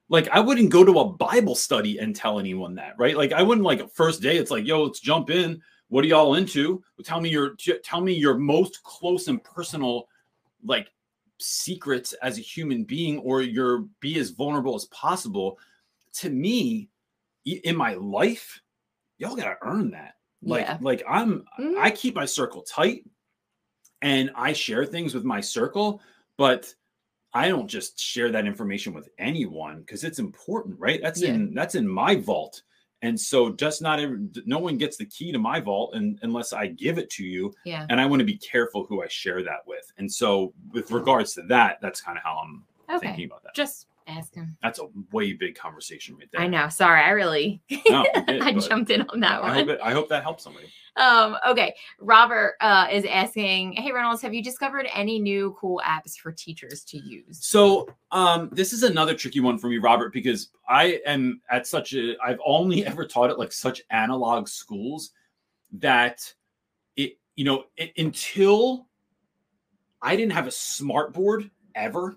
Like 0.09 0.27
I 0.29 0.39
wouldn't 0.39 0.69
go 0.69 0.83
to 0.83 0.99
a 0.99 1.09
Bible 1.09 1.55
study 1.55 1.97
and 1.99 2.15
tell 2.15 2.39
anyone 2.39 2.75
that, 2.75 2.95
right? 2.97 3.17
Like 3.17 3.31
I 3.31 3.41
wouldn't 3.41 3.65
like 3.65 3.89
first 3.91 4.21
day 4.21 4.37
it's 4.37 4.51
like, 4.51 4.65
"Yo, 4.65 4.83
let's 4.83 4.99
jump 4.99 5.29
in. 5.29 5.61
What 5.87 6.03
are 6.03 6.07
y'all 6.07 6.35
into? 6.35 6.83
Tell 7.03 7.21
me 7.21 7.29
your 7.29 7.55
tell 7.83 8.01
me 8.01 8.13
your 8.13 8.37
most 8.37 8.83
close 8.83 9.27
and 9.27 9.43
personal 9.43 10.07
like 10.63 10.91
secrets 11.39 12.13
as 12.21 12.37
a 12.37 12.41
human 12.41 12.83
being 12.83 13.17
or 13.19 13.41
your 13.41 13.85
be 13.99 14.19
as 14.19 14.29
vulnerable 14.29 14.75
as 14.75 14.85
possible." 14.85 15.57
To 16.19 16.29
me, 16.29 16.89
in 17.45 17.75
my 17.75 17.93
life, 17.93 18.61
y'all 19.17 19.35
got 19.35 19.45
to 19.45 19.57
earn 19.61 19.91
that. 19.91 20.15
Like 20.41 20.65
Yeah. 20.65 20.77
like 20.81 21.03
I'm 21.07 21.45
Mhm. 21.59 21.77
I 21.79 21.89
keep 21.91 22.15
my 22.15 22.25
circle 22.25 22.61
tight 22.61 23.05
and 24.01 24.31
I 24.35 24.53
share 24.53 24.85
things 24.85 25.13
with 25.15 25.23
my 25.23 25.41
circle, 25.41 26.01
but 26.37 26.73
I 27.33 27.47
don't 27.49 27.67
just 27.67 27.99
share 27.99 28.31
that 28.31 28.45
information 28.45 28.93
with 28.93 29.09
anyone 29.17 29.79
because 29.81 30.03
it's 30.03 30.19
important, 30.19 30.79
right? 30.79 31.01
That's 31.01 31.21
Yeah. 31.21 31.33
in 31.33 31.53
that's 31.53 31.75
in 31.75 31.87
my 31.87 32.15
vault. 32.15 32.61
And 33.01 33.19
so 33.19 33.51
just 33.51 33.81
not 33.81 33.99
every, 33.99 34.19
no 34.45 34.57
one 34.57 34.77
gets 34.77 34.97
the 34.97 35.05
key 35.05 35.31
to 35.31 35.37
my 35.37 35.59
vault 35.59 35.93
and, 35.95 36.17
unless 36.23 36.53
I 36.53 36.67
give 36.67 36.97
it 36.97 37.09
to 37.11 37.25
you. 37.25 37.53
Yeah. 37.63 37.85
And 37.89 37.99
I 38.01 38.05
want 38.05 38.19
to 38.21 38.25
be 38.25 38.37
careful 38.37 38.85
who 38.85 39.03
I 39.03 39.07
share 39.07 39.43
that 39.43 39.67
with. 39.67 39.91
And 39.97 40.11
so 40.11 40.53
with 40.71 40.91
regards 40.91 41.33
to 41.35 41.43
that, 41.43 41.79
that's 41.81 42.01
kind 42.01 42.17
of 42.17 42.23
how 42.23 42.37
I'm 42.43 42.65
Okay. 42.89 43.07
thinking 43.07 43.25
about 43.25 43.43
that. 43.43 43.53
Just 43.53 43.87
ask 44.07 44.33
him. 44.35 44.57
That's 44.61 44.79
a 44.79 44.87
way 45.11 45.33
big 45.33 45.55
conversation 45.55 46.15
right 46.17 46.27
there. 46.31 46.41
I 46.41 46.47
know. 46.47 46.69
Sorry. 46.69 47.01
I 47.01 47.09
really, 47.09 47.61
No, 47.89 48.05
did, 48.27 48.41
I 48.41 48.53
jumped 48.53 48.91
in 48.91 49.01
on 49.09 49.19
that 49.21 49.43
I 49.43 49.53
hope, 49.53 49.67
one. 49.67 49.75
it, 49.75 49.79
I 49.83 49.91
hope 49.93 50.09
that 50.09 50.23
helps 50.23 50.43
somebody. 50.43 50.67
Um, 50.95 51.37
okay. 51.47 51.75
Robert 51.99 52.55
uh, 52.61 52.87
is 52.91 53.05
asking, 53.05 53.73
Hey, 53.73 53.91
Reynolds, 53.91 54.21
have 54.21 54.33
you 54.33 54.43
discovered 54.43 54.87
any 54.93 55.19
new 55.19 55.55
cool 55.59 55.81
apps 55.85 56.15
for 56.17 56.31
teachers 56.31 56.83
to 56.85 56.97
use? 56.97 57.43
So 57.45 57.87
um, 58.11 58.49
this 58.51 58.73
is 58.73 58.83
another 58.83 59.13
tricky 59.15 59.39
one 59.39 59.57
for 59.57 59.67
me, 59.67 59.77
Robert, 59.77 60.13
because 60.13 60.49
I 60.69 61.01
am 61.05 61.41
at 61.49 61.67
such 61.67 61.93
a 61.93 62.15
I've 62.23 62.39
only 62.45 62.85
ever 62.87 63.05
taught 63.05 63.29
at 63.29 63.39
like 63.39 63.51
such 63.51 63.81
analog 63.89 64.47
schools 64.47 65.11
that 65.73 66.31
it 66.95 67.17
you 67.35 67.43
know 67.43 67.65
it, 67.75 67.91
until 67.97 68.87
I 70.01 70.15
didn't 70.15 70.33
have 70.33 70.47
a 70.47 70.51
smart 70.51 71.13
board 71.13 71.49
ever 71.73 72.15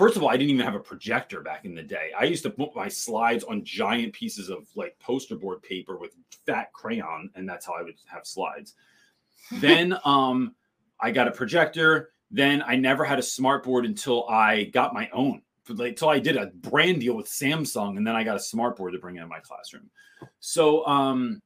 first 0.00 0.16
of 0.16 0.22
all, 0.22 0.30
I 0.30 0.38
didn't 0.38 0.48
even 0.52 0.64
have 0.64 0.74
a 0.74 0.80
projector 0.80 1.42
back 1.42 1.66
in 1.66 1.74
the 1.74 1.82
day. 1.82 2.10
I 2.18 2.24
used 2.24 2.42
to 2.44 2.50
put 2.50 2.74
my 2.74 2.88
slides 2.88 3.44
on 3.44 3.62
giant 3.62 4.14
pieces 4.14 4.48
of 4.48 4.66
like 4.74 4.98
poster 4.98 5.36
board 5.36 5.62
paper 5.62 5.98
with 5.98 6.14
fat 6.46 6.72
crayon, 6.72 7.28
and 7.34 7.46
that's 7.46 7.66
how 7.66 7.74
I 7.74 7.82
would 7.82 7.96
have 8.06 8.26
slides. 8.26 8.76
then 9.60 9.94
um, 10.06 10.54
I 10.98 11.10
got 11.10 11.28
a 11.28 11.32
projector. 11.32 12.12
Then 12.30 12.62
I 12.66 12.76
never 12.76 13.04
had 13.04 13.18
a 13.18 13.22
smart 13.22 13.62
board 13.62 13.84
until 13.84 14.26
I 14.26 14.64
got 14.72 14.94
my 14.94 15.10
own. 15.12 15.42
Like, 15.68 15.90
until 15.90 16.08
I 16.08 16.18
did 16.18 16.38
a 16.38 16.46
brand 16.46 17.02
deal 17.02 17.14
with 17.14 17.26
Samsung, 17.26 17.98
and 17.98 18.06
then 18.06 18.16
I 18.16 18.24
got 18.24 18.36
a 18.36 18.40
smart 18.40 18.78
board 18.78 18.94
to 18.94 18.98
bring 18.98 19.16
in 19.16 19.28
my 19.28 19.40
classroom. 19.40 19.90
So 20.38 20.86
um, 20.86 21.42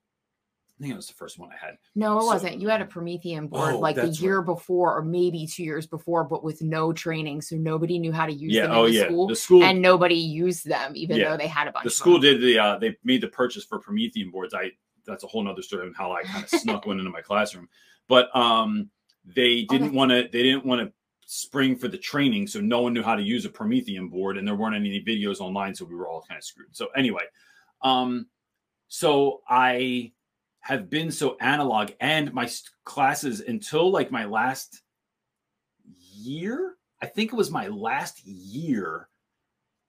I 0.79 0.83
think 0.83 0.93
it 0.93 0.97
was 0.97 1.07
the 1.07 1.15
first 1.15 1.39
one 1.39 1.51
I 1.53 1.65
had. 1.65 1.79
No, 1.95 2.19
it 2.19 2.23
So- 2.23 2.27
wasn't. 2.27 2.61
You 2.61 2.69
had 2.69 2.83
a 2.83 2.85
Promethean 2.87 3.47
board 3.47 3.75
Oh, 3.75 3.79
like 3.79 3.95
the 3.97 4.09
year 4.09 4.43
before, 4.43 4.97
or 4.99 5.03
maybe 5.05 5.47
two 5.47 5.63
years 5.63 5.87
before, 5.87 6.25
but 6.25 6.43
with 6.43 6.63
no 6.63 6.93
training, 6.93 7.43
so 7.43 7.55
nobody 7.57 7.99
knew 7.99 8.13
how 8.13 8.27
to 8.27 8.33
use 8.33 8.53
Yeah. 8.55 8.63
them 8.63 8.73
in 8.73 8.77
Oh 8.79 8.87
the 8.87 8.93
yeah. 8.93 9.05
school, 9.05 9.29
The 9.29 9.37
school. 9.37 9.63
and 9.63 9.81
nobody 9.81 10.17
used 10.17 10.67
them, 10.67 10.93
even 10.97 11.17
Yeah. 11.19 11.31
though 11.31 11.37
they 11.37 11.47
had 11.47 11.69
a 11.69 11.73
bunch. 11.73 11.85
the 11.85 11.89
of 11.91 11.93
school 11.95 12.15
them. 12.15 12.23
did 12.23 12.41
the 12.41 12.59
uh 12.59 12.79
they 12.79 12.97
made 13.05 13.21
the 13.21 13.29
purchase 13.29 13.65
for 13.65 13.79
promethean 13.79 14.31
boards 14.33 14.53
i 14.53 14.71
that's 15.07 15.23
a 15.23 15.27
whole 15.29 15.43
nother 15.45 15.63
story 15.63 15.87
of 15.87 15.95
how 15.95 16.11
i 16.13 16.23
kind 16.23 16.43
of 16.43 16.51
snuck 16.61 16.87
one 16.87 16.99
into 16.99 17.11
my 17.11 17.21
classroom 17.21 17.69
but 18.09 18.35
um 18.35 18.91
they 19.25 19.63
didn't 19.65 19.93
that's- 19.93 19.93
want 19.93 20.11
to 20.11 20.23
they 20.33 20.43
didn't 20.43 20.65
want 20.67 20.81
to 20.81 20.93
spring 21.27 21.77
for 21.77 21.87
the 21.89 21.97
training 21.99 22.47
so 22.49 22.61
no 22.61 22.81
one 22.83 22.93
knew 22.93 23.03
how 23.03 23.15
to 23.15 23.23
use 23.23 23.45
a 23.45 23.49
promethean 23.49 24.09
board 24.09 24.37
and 24.39 24.47
there 24.49 24.55
weren't 24.57 24.75
any 24.75 25.01
videos 25.05 25.41
online 25.41 25.73
so 25.75 25.85
we 25.85 25.95
were 25.95 26.09
all 26.09 26.23
kind 26.29 26.37
of 26.39 26.45
screwed 26.45 26.67
so 26.73 26.89
anyway 26.97 27.23
um 27.83 28.27
so 28.89 29.41
i 29.49 30.11
have 30.65 30.89
been 30.89 31.13
so 31.13 31.37
analog 31.41 31.91
and 32.01 32.33
my 32.33 32.49
classes 32.85 33.41
until 33.41 33.91
like 33.91 34.11
my 34.11 34.25
last 34.25 34.81
year 36.17 36.77
i 37.03 37.07
think 37.07 37.33
it 37.33 37.37
was 37.37 37.51
my 37.51 37.69
last 37.69 38.25
year 38.25 39.09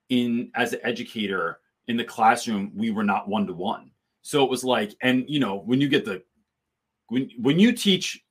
in 0.09 0.51
as 0.53 0.73
an 0.73 0.79
educator 0.83 1.59
in 1.87 1.95
the 1.95 2.03
classroom 2.03 2.71
we 2.75 2.91
were 2.91 3.03
not 3.03 3.29
one 3.29 3.47
to 3.47 3.53
one 3.53 3.89
so 4.21 4.43
it 4.43 4.49
was 4.49 4.65
like 4.65 4.93
and 5.01 5.23
you 5.29 5.39
know 5.39 5.59
when 5.59 5.79
you 5.79 5.87
get 5.87 6.03
the 6.03 6.21
when 7.07 7.29
when 7.39 7.57
you 7.57 7.71
teach 7.71 8.21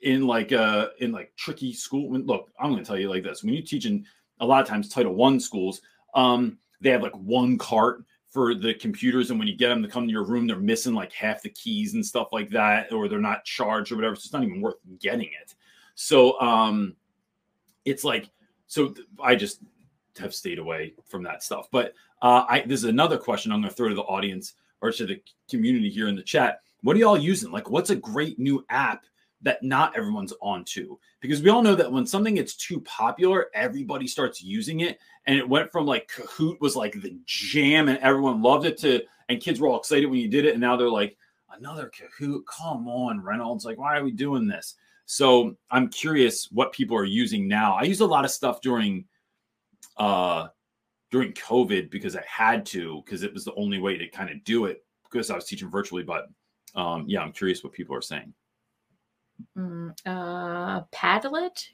in 0.00 0.26
like 0.26 0.52
uh 0.52 0.88
in 0.98 1.12
like 1.12 1.32
tricky 1.36 1.72
school 1.72 2.10
when, 2.10 2.26
look 2.26 2.50
i'm 2.58 2.72
going 2.72 2.82
to 2.82 2.86
tell 2.86 2.98
you 2.98 3.08
like 3.08 3.22
this 3.22 3.44
when 3.44 3.54
you 3.54 3.62
teach 3.62 3.86
in 3.86 4.04
a 4.40 4.46
lot 4.46 4.60
of 4.60 4.66
times 4.66 4.88
title 4.88 5.14
one 5.14 5.38
schools 5.38 5.80
um 6.14 6.58
they 6.80 6.90
have 6.90 7.02
like 7.02 7.14
one 7.14 7.56
cart 7.56 8.02
for 8.32 8.54
the 8.54 8.72
computers 8.72 9.30
and 9.30 9.38
when 9.38 9.46
you 9.46 9.54
get 9.54 9.68
them 9.68 9.82
to 9.82 9.88
come 9.88 10.06
to 10.06 10.12
your 10.12 10.24
room 10.24 10.46
they're 10.46 10.56
missing 10.56 10.94
like 10.94 11.12
half 11.12 11.42
the 11.42 11.50
keys 11.50 11.92
and 11.92 12.04
stuff 12.04 12.28
like 12.32 12.48
that 12.48 12.90
or 12.90 13.06
they're 13.06 13.20
not 13.20 13.44
charged 13.44 13.92
or 13.92 13.96
whatever 13.96 14.16
so 14.16 14.20
it's 14.24 14.32
not 14.32 14.42
even 14.42 14.60
worth 14.60 14.76
getting 14.98 15.28
it. 15.40 15.54
So 15.94 16.40
um 16.40 16.96
it's 17.84 18.04
like 18.04 18.30
so 18.66 18.94
i 19.22 19.34
just 19.34 19.60
have 20.18 20.34
stayed 20.34 20.58
away 20.58 20.94
from 21.06 21.22
that 21.22 21.42
stuff. 21.42 21.68
But 21.70 21.94
uh 22.22 22.44
i 22.48 22.62
this 22.62 22.80
is 22.80 22.84
another 22.88 23.18
question 23.18 23.52
i'm 23.52 23.60
going 23.60 23.70
to 23.70 23.76
throw 23.76 23.90
to 23.90 23.94
the 23.94 24.02
audience 24.02 24.54
or 24.80 24.90
to 24.90 25.06
the 25.06 25.22
community 25.48 25.90
here 25.90 26.08
in 26.08 26.16
the 26.16 26.22
chat. 26.22 26.60
What 26.82 26.96
are 26.96 27.00
y'all 27.00 27.18
using? 27.18 27.52
Like 27.52 27.70
what's 27.70 27.90
a 27.90 27.96
great 27.96 28.38
new 28.38 28.64
app 28.70 29.04
that 29.42 29.62
not 29.62 29.96
everyone's 29.96 30.32
onto 30.40 30.96
because 31.20 31.42
we 31.42 31.50
all 31.50 31.62
know 31.62 31.74
that 31.74 31.90
when 31.90 32.06
something 32.06 32.36
gets 32.36 32.54
too 32.54 32.80
popular 32.80 33.48
everybody 33.54 34.06
starts 34.06 34.42
using 34.42 34.80
it. 34.80 34.98
And 35.26 35.38
it 35.38 35.48
went 35.48 35.70
from 35.70 35.86
like 35.86 36.10
kahoot 36.10 36.60
was 36.60 36.74
like 36.74 37.00
the 37.00 37.16
jam 37.26 37.88
and 37.88 37.98
everyone 37.98 38.42
loved 38.42 38.66
it 38.66 38.78
to 38.78 39.02
and 39.28 39.40
kids 39.40 39.60
were 39.60 39.68
all 39.68 39.78
excited 39.78 40.06
when 40.06 40.20
you 40.20 40.28
did 40.28 40.44
it. 40.44 40.52
And 40.52 40.60
now 40.60 40.76
they're 40.76 40.88
like 40.88 41.16
another 41.56 41.90
kahoot? 41.90 42.42
Come 42.46 42.88
on 42.88 43.22
reynolds. 43.22 43.64
Like 43.64 43.78
why 43.78 43.96
are 43.96 44.04
we 44.04 44.12
doing 44.12 44.46
this? 44.46 44.74
So 45.04 45.56
i'm 45.70 45.88
curious 45.88 46.48
what 46.50 46.72
people 46.72 46.96
are 46.96 47.04
using 47.04 47.48
now. 47.48 47.74
I 47.74 47.82
used 47.82 48.00
a 48.00 48.06
lot 48.06 48.24
of 48.24 48.30
stuff 48.30 48.60
during 48.60 49.04
uh 49.96 50.48
during 51.10 51.32
covid 51.34 51.90
because 51.90 52.16
i 52.16 52.24
had 52.26 52.64
to 52.64 53.02
because 53.04 53.22
it 53.22 53.34
was 53.34 53.44
the 53.44 53.54
only 53.56 53.78
way 53.78 53.98
to 53.98 54.06
kind 54.08 54.30
of 54.30 54.42
do 54.44 54.66
it. 54.66 54.84
Because 55.04 55.30
i 55.30 55.34
was 55.34 55.44
teaching 55.44 55.70
virtually 55.70 56.02
but 56.02 56.28
um 56.74 57.04
yeah 57.06 57.20
i'm 57.20 57.32
curious 57.32 57.62
what 57.62 57.74
people 57.74 57.94
are 57.94 58.00
saying 58.00 58.32
Mm, 59.56 59.94
uh, 60.06 60.82
Padlet, 60.92 61.64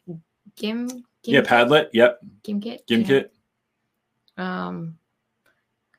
Gim, 0.57 0.89
Gim 0.89 1.05
yeah 1.35 1.41
padlet 1.43 1.89
yep 1.93 2.21
Gimkit, 2.43 2.81
gimkit 2.89 3.29
um, 4.39 4.97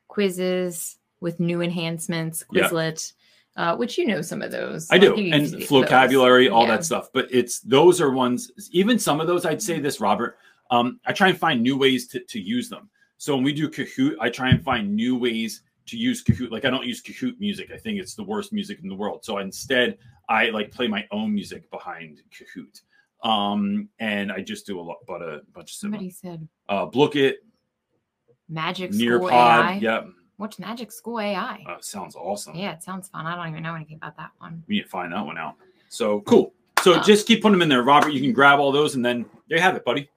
quizzes 0.08 0.98
with 1.20 1.38
new 1.40 1.60
enhancements, 1.60 2.44
Yeah. 2.50 2.68
Quizlet, 2.68 3.12
uh, 3.56 3.76
which 3.76 3.98
you 3.98 4.06
know 4.06 4.22
some 4.22 4.42
of 4.42 4.50
those. 4.50 4.88
I 4.90 4.98
do, 4.98 5.14
and 5.14 5.46
those. 5.46 5.66
vocabulary, 5.68 6.48
all 6.48 6.62
Yeah. 6.64 6.76
that 6.76 6.84
stuff. 6.84 7.10
But 7.12 7.28
it's 7.30 7.60
those 7.60 8.00
are 8.00 8.10
ones. 8.10 8.50
Even 8.72 8.98
some 8.98 9.20
of 9.20 9.26
those, 9.26 9.44
I'd 9.44 9.62
say 9.62 9.78
this, 9.78 10.00
Robert. 10.00 10.38
Um, 10.70 11.00
I 11.04 11.12
try 11.12 11.28
and 11.28 11.38
find 11.38 11.62
new 11.62 11.76
ways 11.76 12.08
to 12.08 12.20
to 12.20 12.40
use 12.40 12.68
them. 12.68 12.88
So 13.18 13.34
when 13.34 13.44
we 13.44 13.52
do 13.52 13.68
Kahoot, 13.68 14.16
I 14.20 14.30
try 14.30 14.48
and 14.48 14.62
find 14.62 14.94
new 14.96 15.16
ways 15.18 15.62
to 15.86 15.96
use 15.98 16.24
Kahoot. 16.24 16.50
Like 16.50 16.64
I 16.64 16.70
don't 16.70 16.86
use 16.86 17.02
Kahoot 17.02 17.38
music. 17.38 17.70
I 17.70 17.76
think 17.76 17.98
it's 18.00 18.14
the 18.14 18.24
worst 18.24 18.52
music 18.52 18.78
in 18.82 18.88
the 18.88 18.94
world. 18.94 19.24
So 19.24 19.38
instead, 19.38 19.98
I 20.30 20.50
like 20.50 20.70
play 20.70 20.86
my 20.86 21.06
own 21.10 21.34
music 21.34 21.68
behind 21.70 22.22
Kahoot. 22.30 22.80
Um, 23.28 23.88
and 23.98 24.32
I 24.32 24.40
just 24.40 24.64
do 24.66 24.80
a 24.80 24.80
lot, 24.80 24.98
but 25.06 25.20
a 25.20 25.40
bunch 25.52 25.72
of 25.72 25.74
similar. 25.76 25.98
Somebody 25.98 26.10
said 26.10 26.48
Uh, 26.68 26.86
Blooket, 26.86 27.34
Magic 28.48 28.94
School 28.94 29.06
Nearpod. 29.20 29.30
AI. 29.32 29.78
Yep, 29.82 30.06
What's 30.36 30.58
Magic 30.58 30.90
School 30.90 31.20
AI? 31.20 31.62
uh, 31.68 31.76
sounds 31.80 32.16
awesome. 32.16 32.54
yeah, 32.54 32.72
it 32.72 32.82
sounds 32.82 33.08
fun. 33.10 33.26
I 33.26 33.36
don't 33.36 33.48
even 33.48 33.62
know 33.62 33.74
anything 33.74 33.96
about 33.96 34.16
that 34.16 34.30
one. 34.38 34.62
we 34.68 34.76
need 34.76 34.82
to 34.84 34.88
find 34.88 35.12
that 35.12 35.26
one 35.26 35.36
out. 35.36 35.56
So 35.90 36.20
cool. 36.22 36.54
So 36.82 36.98
just 37.00 37.26
keep 37.26 37.42
putting 37.42 37.52
them 37.58 37.62
in 37.62 37.68
there, 37.68 37.82
Robert. 37.82 38.10
You 38.14 38.20
can 38.22 38.32
grab 38.32 38.58
all 38.58 38.72
those, 38.72 38.94
and 38.94 39.04
then 39.04 39.26
there 39.48 39.58
you 39.58 39.62
have 39.62 39.76
it, 39.76 39.84
buddy. 39.84 40.08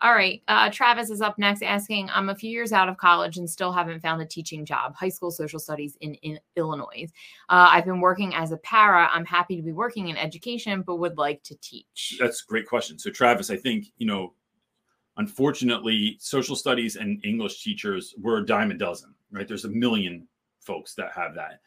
All 0.00 0.12
right. 0.12 0.42
Uh, 0.48 0.70
Travis 0.70 1.10
is 1.10 1.20
up 1.20 1.38
next 1.38 1.62
asking 1.62 2.08
I'm 2.10 2.28
a 2.28 2.34
few 2.34 2.50
years 2.50 2.72
out 2.72 2.88
of 2.88 2.96
college 2.96 3.36
and 3.36 3.48
still 3.48 3.72
haven't 3.72 4.00
found 4.00 4.22
a 4.22 4.26
teaching 4.26 4.64
job, 4.64 4.94
high 4.94 5.08
school 5.08 5.30
social 5.30 5.58
studies 5.58 5.96
in, 6.00 6.14
in 6.16 6.38
Illinois. 6.56 7.06
Uh, 7.48 7.68
I've 7.70 7.84
been 7.84 8.00
working 8.00 8.34
as 8.34 8.52
a 8.52 8.58
para. 8.58 9.08
I'm 9.12 9.24
happy 9.24 9.56
to 9.56 9.62
be 9.62 9.72
working 9.72 10.08
in 10.08 10.16
education, 10.16 10.82
but 10.82 10.96
would 10.96 11.18
like 11.18 11.42
to 11.44 11.56
teach. 11.56 12.16
That's 12.20 12.42
a 12.42 12.46
great 12.46 12.66
question. 12.66 12.98
So, 12.98 13.10
Travis, 13.10 13.50
I 13.50 13.56
think, 13.56 13.86
you 13.98 14.06
know, 14.06 14.34
unfortunately, 15.16 16.16
social 16.20 16.54
studies 16.54 16.96
and 16.96 17.24
English 17.24 17.62
teachers 17.62 18.14
were 18.20 18.38
a 18.38 18.46
dime 18.46 18.70
a 18.70 18.74
dozen, 18.74 19.14
right? 19.32 19.48
There's 19.48 19.64
a 19.64 19.70
million 19.70 20.28
folks 20.60 20.94
that 20.94 21.12
have 21.12 21.34
that. 21.34 21.60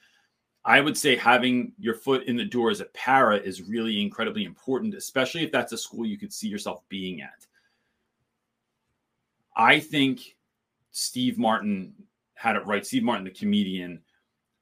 I 0.64 0.80
would 0.80 0.98
say 0.98 1.16
having 1.16 1.74
your 1.80 1.96
foot 1.96 2.26
in 2.26 2.36
the 2.38 2.46
door 2.46 2.70
as 2.70 2.82
a 2.82 2.86
para 2.86 3.38
is 3.38 3.64
really 3.64 4.02
incredibly 4.02 4.46
important, 4.46 4.94
especially 4.94 5.44
if 5.44 5.52
that's 5.52 5.74
a 5.74 5.78
school 5.78 6.06
you 6.06 6.20
could 6.20 6.32
see 6.32 6.48
yourself 6.48 6.84
being 6.88 7.22
at. 7.22 7.48
I 9.62 9.80
think 9.80 10.36
Steve 10.90 11.38
Martin 11.38 11.94
had 12.34 12.56
it 12.56 12.66
right. 12.66 12.84
Steve 12.84 13.04
Martin, 13.04 13.26
the 13.26 13.30
comedian, 13.30 14.02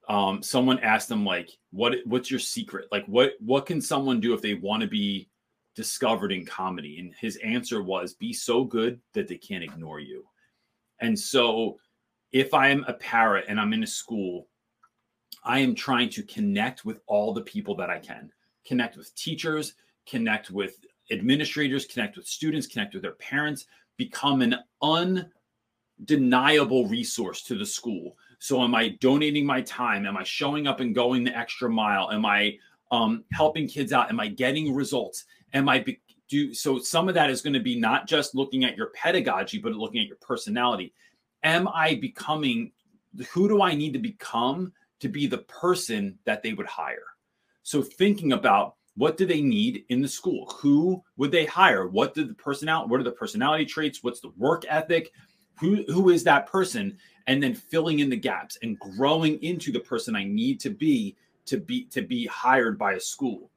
um, 0.10 0.44
someone 0.44 0.78
asked 0.80 1.10
him 1.10 1.24
like, 1.24 1.52
"What? 1.72 1.96
What's 2.04 2.30
your 2.30 2.42
secret? 2.42 2.90
Like, 2.92 3.06
what? 3.06 3.36
What 3.40 3.66
can 3.66 3.80
someone 3.80 4.20
do 4.20 4.34
if 4.34 4.42
they 4.42 4.56
want 4.56 4.82
to 4.82 4.88
be 4.88 5.30
discovered 5.74 6.34
in 6.34 6.46
comedy?" 6.46 7.00
And 7.00 7.16
his 7.16 7.38
answer 7.38 7.82
was, 7.82 8.14
"Be 8.14 8.34
so 8.34 8.66
good 8.66 9.00
that 9.14 9.30
they 9.30 9.38
can't 9.38 9.64
ignore 9.64 10.02
you." 10.02 10.28
And 11.00 11.18
so, 11.18 11.80
if 12.34 12.54
I 12.54 12.68
am 12.68 12.84
a 12.90 12.94
para 12.94 13.44
and 13.48 13.58
I'm 13.58 13.72
in 13.72 13.84
a 13.84 13.88
school, 13.88 14.50
I 15.46 15.60
am 15.60 15.76
trying 15.76 16.10
to 16.10 16.24
connect 16.24 16.84
with 16.84 17.00
all 17.08 17.34
the 17.34 17.44
people 17.44 17.74
that 17.76 17.90
I 17.90 18.00
can. 18.00 18.34
Connect 18.66 18.98
with 18.98 19.16
teachers, 19.16 19.76
connect 20.06 20.52
with 20.52 20.86
administrators, 21.10 21.86
connect 21.86 22.18
with 22.18 22.28
students, 22.28 22.68
connect 22.68 22.96
with 22.96 23.04
their 23.04 23.14
parents, 23.14 23.66
become 24.00 24.42
an 24.42 24.56
undeniable 26.02 26.88
resource 26.88 27.44
to 27.44 27.56
the 27.56 27.66
school. 27.66 28.18
So, 28.40 28.64
am 28.64 28.74
I 28.74 28.98
donating 29.02 29.46
my 29.46 29.62
time? 29.62 30.08
Am 30.08 30.18
I 30.18 30.24
showing 30.24 30.66
up 30.66 30.80
and 30.80 30.96
going 30.96 31.24
the 31.24 31.38
extra 31.38 31.70
mile? 31.70 32.10
Am 32.10 32.26
I 32.26 32.58
um, 32.90 33.26
helping 33.34 33.68
kids 33.68 33.94
out? 33.94 34.10
Am 34.10 34.20
I 34.20 34.30
getting 34.30 34.74
results? 34.74 35.26
Am 35.54 35.70
I 35.70 35.80
be- 35.80 36.02
do 36.30 36.54
so? 36.54 36.80
Some 36.80 37.10
of 37.10 37.16
that 37.16 37.30
is 37.30 37.42
going 37.42 37.54
to 37.54 37.60
be 37.60 37.78
not 37.78 38.08
just 38.08 38.34
looking 38.34 38.64
at 38.64 38.78
your 38.78 38.92
pedagogy, 38.96 39.60
but 39.60 39.74
looking 39.74 40.02
at 40.02 40.08
your 40.08 40.18
personality. 40.18 40.94
Am 41.44 41.68
I 41.68 41.96
becoming? 41.96 42.72
Who 43.34 43.50
do 43.50 43.62
I 43.62 43.76
need 43.76 43.94
to 43.94 44.00
become 44.00 44.72
to 45.02 45.10
be 45.10 45.28
the 45.28 45.40
person 45.40 46.18
that 46.26 46.42
they 46.42 46.54
would 46.54 46.68
hire? 46.68 47.04
So, 47.64 47.82
thinking 47.82 48.32
about 48.32 48.76
what 49.00 49.16
do 49.16 49.26
they 49.26 49.40
need 49.40 49.86
in 49.88 50.02
the 50.02 50.08
school? 50.10 50.46
Who 50.60 51.02
would 51.16 51.32
they 51.32 51.46
hire? 51.46 51.88
What 51.88 52.14
did 52.14 52.28
the 52.28 52.34
personality? 52.34 52.92
What 52.92 53.00
are 53.00 53.06
the 53.06 53.14
personality 53.14 53.66
traits? 53.66 54.04
What's 54.04 54.20
the 54.20 54.34
work 54.36 54.66
ethic? 54.68 55.14
Who 55.62 55.86
who 55.88 56.10
is 56.10 56.22
that 56.26 56.48
person? 56.48 56.98
And 57.26 57.42
then 57.42 57.54
filling 57.56 58.00
in 58.00 58.10
the 58.10 58.18
gaps 58.18 58.58
and 58.62 58.78
growing 58.78 59.42
into 59.42 59.72
the 59.72 59.80
person 59.80 60.18
I 60.18 60.26
need 60.26 60.60
to 60.60 60.70
be 60.70 61.16
to 61.46 61.58
be 61.58 61.86
to 61.86 62.02
be 62.02 62.26
hired 62.26 62.78
by 62.78 62.94
a 62.94 63.00
school. 63.00 63.50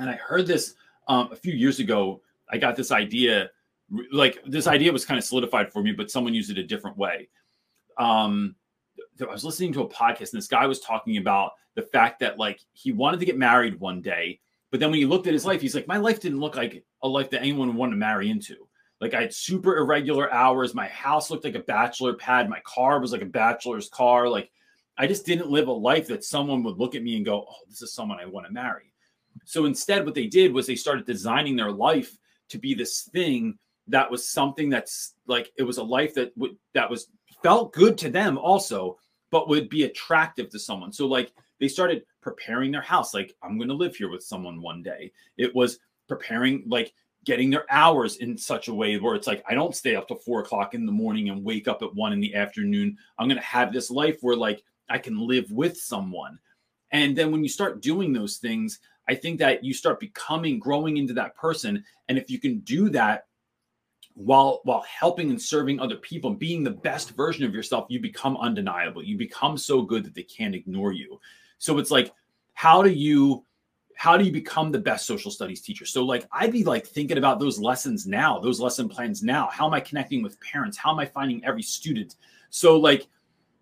And 0.00 0.10
I 0.10 0.14
heard 0.14 0.48
this 0.48 0.74
um, 1.06 1.28
a 1.30 1.36
few 1.36 1.52
years 1.52 1.78
ago. 1.78 2.20
I 2.50 2.58
got 2.58 2.74
this 2.74 2.90
idea, 2.90 3.50
like 4.10 4.42
this 4.44 4.66
idea 4.66 4.92
was 4.92 5.04
kind 5.04 5.18
of 5.18 5.24
solidified 5.24 5.72
for 5.72 5.84
me, 5.84 5.92
but 5.92 6.10
someone 6.10 6.34
used 6.34 6.50
it 6.50 6.58
a 6.58 6.64
different 6.64 6.98
way. 6.98 7.28
Um, 7.96 8.56
I 9.20 9.32
was 9.32 9.44
listening 9.44 9.72
to 9.74 9.82
a 9.82 9.88
podcast, 9.88 10.32
and 10.32 10.38
this 10.38 10.48
guy 10.48 10.66
was 10.66 10.80
talking 10.80 11.16
about 11.16 11.52
the 11.76 11.82
fact 11.82 12.18
that 12.20 12.38
like 12.40 12.60
he 12.72 12.90
wanted 12.90 13.20
to 13.20 13.26
get 13.26 13.38
married 13.38 13.78
one 13.78 14.02
day, 14.02 14.40
but 14.70 14.80
then 14.80 14.90
when 14.90 14.98
he 14.98 15.06
looked 15.06 15.26
at 15.26 15.32
his 15.32 15.46
life, 15.46 15.60
he's 15.60 15.74
like, 15.74 15.88
my 15.88 15.96
life 15.96 16.20
didn't 16.20 16.40
look 16.40 16.56
like 16.56 16.84
a 17.02 17.08
life 17.08 17.30
that 17.30 17.40
anyone 17.40 17.68
would 17.68 17.76
want 17.76 17.92
to 17.92 17.96
marry 17.96 18.30
into. 18.30 18.68
Like 19.00 19.14
I 19.14 19.22
had 19.22 19.32
super 19.32 19.76
irregular 19.76 20.32
hours. 20.32 20.74
My 20.74 20.88
house 20.88 21.30
looked 21.30 21.44
like 21.44 21.54
a 21.54 21.60
bachelor 21.60 22.14
pad. 22.14 22.48
My 22.48 22.60
car 22.64 23.00
was 23.00 23.12
like 23.12 23.22
a 23.22 23.26
bachelor's 23.26 23.88
car. 23.88 24.28
Like 24.28 24.50
I 24.96 25.06
just 25.06 25.24
didn't 25.24 25.50
live 25.50 25.68
a 25.68 25.72
life 25.72 26.08
that 26.08 26.24
someone 26.24 26.64
would 26.64 26.78
look 26.78 26.94
at 26.96 27.02
me 27.04 27.16
and 27.16 27.24
go, 27.24 27.46
"Oh, 27.48 27.64
this 27.68 27.80
is 27.80 27.94
someone 27.94 28.18
I 28.18 28.26
want 28.26 28.46
to 28.46 28.52
marry." 28.52 28.92
So 29.44 29.66
instead, 29.66 30.04
what 30.04 30.14
they 30.14 30.26
did 30.26 30.52
was 30.52 30.66
they 30.66 30.74
started 30.74 31.06
designing 31.06 31.54
their 31.54 31.70
life 31.70 32.16
to 32.48 32.58
be 32.58 32.74
this 32.74 33.02
thing 33.02 33.56
that 33.86 34.10
was 34.10 34.28
something 34.28 34.68
that's 34.68 35.14
like 35.26 35.52
it 35.56 35.62
was 35.62 35.78
a 35.78 35.82
life 35.82 36.14
that 36.14 36.36
would 36.36 36.56
that 36.74 36.90
was 36.90 37.06
felt 37.42 37.72
good 37.72 37.96
to 37.98 38.10
them 38.10 38.36
also, 38.36 38.98
but 39.30 39.48
would 39.48 39.68
be 39.68 39.84
attractive 39.84 40.50
to 40.50 40.58
someone. 40.58 40.92
So 40.92 41.06
like 41.06 41.32
they 41.60 41.68
started 41.68 42.04
preparing 42.20 42.70
their 42.70 42.82
house. 42.82 43.14
Like 43.14 43.34
I'm 43.42 43.56
going 43.56 43.68
to 43.68 43.74
live 43.74 43.96
here 43.96 44.10
with 44.10 44.22
someone 44.22 44.60
one 44.60 44.82
day. 44.82 45.12
It 45.36 45.54
was 45.54 45.78
preparing 46.08 46.64
like 46.66 46.94
getting 47.24 47.50
their 47.50 47.66
hours 47.70 48.16
in 48.16 48.38
such 48.38 48.68
a 48.68 48.74
way 48.74 48.98
where 48.98 49.14
it's 49.14 49.26
like 49.26 49.44
I 49.48 49.54
don't 49.54 49.76
stay 49.76 49.96
up 49.96 50.08
to 50.08 50.16
four 50.16 50.40
o'clock 50.40 50.74
in 50.74 50.86
the 50.86 50.92
morning 50.92 51.28
and 51.28 51.44
wake 51.44 51.68
up 51.68 51.82
at 51.82 51.94
one 51.94 52.12
in 52.12 52.20
the 52.20 52.34
afternoon. 52.34 52.96
I'm 53.18 53.28
going 53.28 53.40
to 53.40 53.46
have 53.46 53.72
this 53.72 53.90
life 53.90 54.18
where 54.20 54.36
like 54.36 54.62
I 54.88 54.98
can 54.98 55.18
live 55.26 55.50
with 55.50 55.76
someone. 55.76 56.38
And 56.90 57.16
then 57.16 57.30
when 57.30 57.42
you 57.42 57.48
start 57.48 57.82
doing 57.82 58.12
those 58.12 58.38
things, 58.38 58.80
I 59.08 59.14
think 59.14 59.38
that 59.40 59.64
you 59.64 59.74
start 59.74 60.00
becoming, 60.00 60.58
growing 60.58 60.96
into 60.96 61.14
that 61.14 61.34
person. 61.34 61.84
And 62.08 62.18
if 62.18 62.30
you 62.30 62.38
can 62.38 62.60
do 62.60 62.88
that 62.90 63.26
while 64.14 64.60
while 64.64 64.82
helping 64.82 65.30
and 65.30 65.40
serving 65.40 65.80
other 65.80 65.96
people 65.96 66.30
and 66.30 66.38
being 66.38 66.64
the 66.64 66.70
best 66.70 67.10
version 67.10 67.44
of 67.44 67.54
yourself, 67.54 67.86
you 67.88 68.00
become 68.00 68.36
undeniable. 68.36 69.02
You 69.02 69.16
become 69.16 69.56
so 69.56 69.82
good 69.82 70.04
that 70.04 70.14
they 70.14 70.24
can't 70.24 70.54
ignore 70.54 70.92
you. 70.92 71.20
So 71.58 71.78
it's 71.78 71.90
like, 71.90 72.12
how 72.54 72.82
do 72.82 72.90
you 72.90 73.44
how 73.94 74.16
do 74.16 74.24
you 74.24 74.30
become 74.30 74.70
the 74.70 74.78
best 74.78 75.06
social 75.06 75.30
studies 75.30 75.60
teacher? 75.60 75.84
So 75.84 76.04
like 76.04 76.26
I'd 76.32 76.52
be 76.52 76.64
like 76.64 76.86
thinking 76.86 77.18
about 77.18 77.40
those 77.40 77.58
lessons 77.58 78.06
now, 78.06 78.38
those 78.38 78.60
lesson 78.60 78.88
plans 78.88 79.22
now. 79.22 79.48
How 79.52 79.66
am 79.66 79.74
I 79.74 79.80
connecting 79.80 80.22
with 80.22 80.40
parents? 80.40 80.76
How 80.76 80.92
am 80.92 80.98
I 80.98 81.06
finding 81.06 81.44
every 81.44 81.62
student? 81.62 82.16
So 82.50 82.78
like 82.78 83.08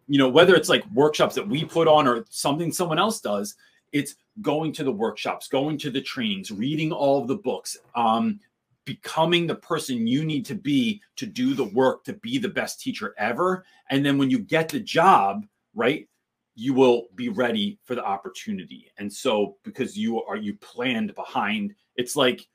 you 0.09 0.19
know, 0.19 0.29
whether 0.29 0.55
it's 0.55 0.69
like 0.69 0.85
workshops 0.93 1.35
that 1.35 1.49
we 1.49 1.65
put 1.65 1.89
on 1.89 2.07
or 2.07 2.25
something 2.31 2.73
someone 2.73 2.99
else 2.99 3.21
does, 3.21 3.57
it's 3.93 4.17
going 4.43 4.73
to 4.75 4.85
the 4.85 4.93
workshops, 4.93 5.49
going 5.49 5.79
to 5.79 5.91
the 5.91 6.01
trainings, 6.01 6.51
reading 6.51 6.93
all 6.93 7.21
of 7.21 7.29
the 7.29 7.37
books, 7.37 7.77
um, 7.95 8.39
becoming 8.85 9.47
the 9.47 9.55
person 9.55 10.07
you 10.07 10.25
need 10.25 10.45
to 10.47 10.55
be 10.55 11.01
to 11.17 11.27
do 11.27 11.55
the 11.55 11.65
work 11.65 12.05
to 12.05 12.13
be 12.15 12.39
the 12.39 12.49
best 12.49 12.81
teacher 12.81 13.15
ever. 13.19 13.65
And 13.91 14.05
then 14.05 14.17
when 14.19 14.31
you 14.31 14.39
get 14.39 14.69
the 14.69 14.81
job, 14.81 15.47
right, 15.75 16.09
you 16.57 16.73
will 16.73 17.09
be 17.15 17.29
ready 17.29 17.79
for 17.85 17.95
the 17.95 18.05
opportunity. 18.05 18.91
And 18.99 19.13
so 19.13 19.57
because 19.63 19.97
you 19.97 20.23
are 20.25 20.37
you 20.37 20.55
planned 20.55 21.15
behind, 21.15 21.75
it's 21.97 22.17
like 22.17 22.49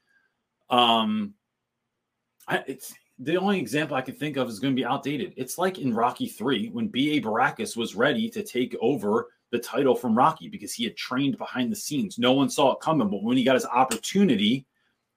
um 0.70 1.36
I, 2.48 2.64
it's 2.68 2.94
the 3.20 3.38
only 3.38 3.60
example 3.60 3.96
I 3.96 4.02
can 4.02 4.16
think 4.16 4.36
of 4.36 4.50
is 4.50 4.60
going 4.60 4.76
to 4.76 4.80
be 4.80 4.86
outdated. 4.86 5.36
It's 5.38 5.60
like 5.60 5.78
in 5.78 5.94
Rocky 5.94 6.28
3 6.28 6.70
when 6.70 6.88
B.A. 6.88 7.22
Baracus 7.22 7.78
was 7.78 7.94
ready 7.94 8.28
to 8.32 8.42
take 8.42 8.76
over 8.82 9.28
the 9.52 9.60
title 9.60 9.94
from 9.94 10.18
Rocky 10.18 10.50
because 10.50 10.74
he 10.74 10.84
had 10.84 10.98
trained 10.98 11.38
behind 11.38 11.72
the 11.72 11.76
scenes. 11.76 12.18
No 12.18 12.34
one 12.34 12.50
saw 12.50 12.72
it 12.72 12.80
coming, 12.80 13.10
but 13.10 13.22
when 13.22 13.38
he 13.38 13.44
got 13.44 13.54
his 13.54 13.68
opportunity, 13.68 14.66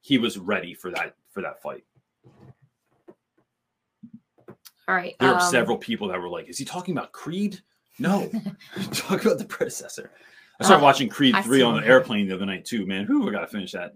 he 0.02 0.18
was 0.18 0.36
ready 0.38 0.74
for 0.74 0.90
that 0.90 1.14
for 1.30 1.40
that 1.40 1.62
fight. 1.62 1.84
All 4.86 4.94
right. 4.94 5.14
There 5.18 5.30
um, 5.30 5.36
are 5.36 5.50
several 5.50 5.78
people 5.78 6.08
that 6.08 6.20
were 6.20 6.28
like, 6.28 6.48
"Is 6.48 6.58
he 6.58 6.66
talking 6.66 6.94
about 6.94 7.12
Creed?" 7.12 7.62
No, 7.98 8.30
talk 8.92 9.24
about 9.24 9.38
the 9.38 9.44
predecessor. 9.44 10.10
I 10.60 10.64
started 10.64 10.82
uh, 10.82 10.84
watching 10.84 11.08
Creed 11.08 11.36
three 11.44 11.62
on 11.62 11.80
the 11.80 11.86
airplane 11.86 12.28
the 12.28 12.34
other 12.34 12.46
night 12.46 12.64
too. 12.64 12.86
Man, 12.86 13.04
who 13.04 13.28
I 13.28 13.32
got 13.32 13.40
to 13.40 13.46
finish 13.46 13.72
that 13.72 13.92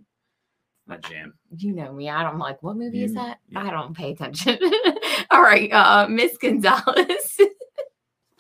that 0.88 1.02
jam. 1.04 1.34
You 1.56 1.72
know 1.74 1.92
me. 1.92 2.08
I 2.08 2.22
don't 2.22 2.38
like 2.38 2.62
what 2.62 2.76
movie 2.76 3.04
is 3.04 3.14
that? 3.14 3.38
Yeah. 3.48 3.62
I 3.62 3.70
don't 3.70 3.96
pay 3.96 4.12
attention. 4.12 4.58
All 5.30 5.42
right, 5.42 5.72
uh, 5.72 6.08
Miss 6.08 6.36
Gonzalez. 6.38 7.38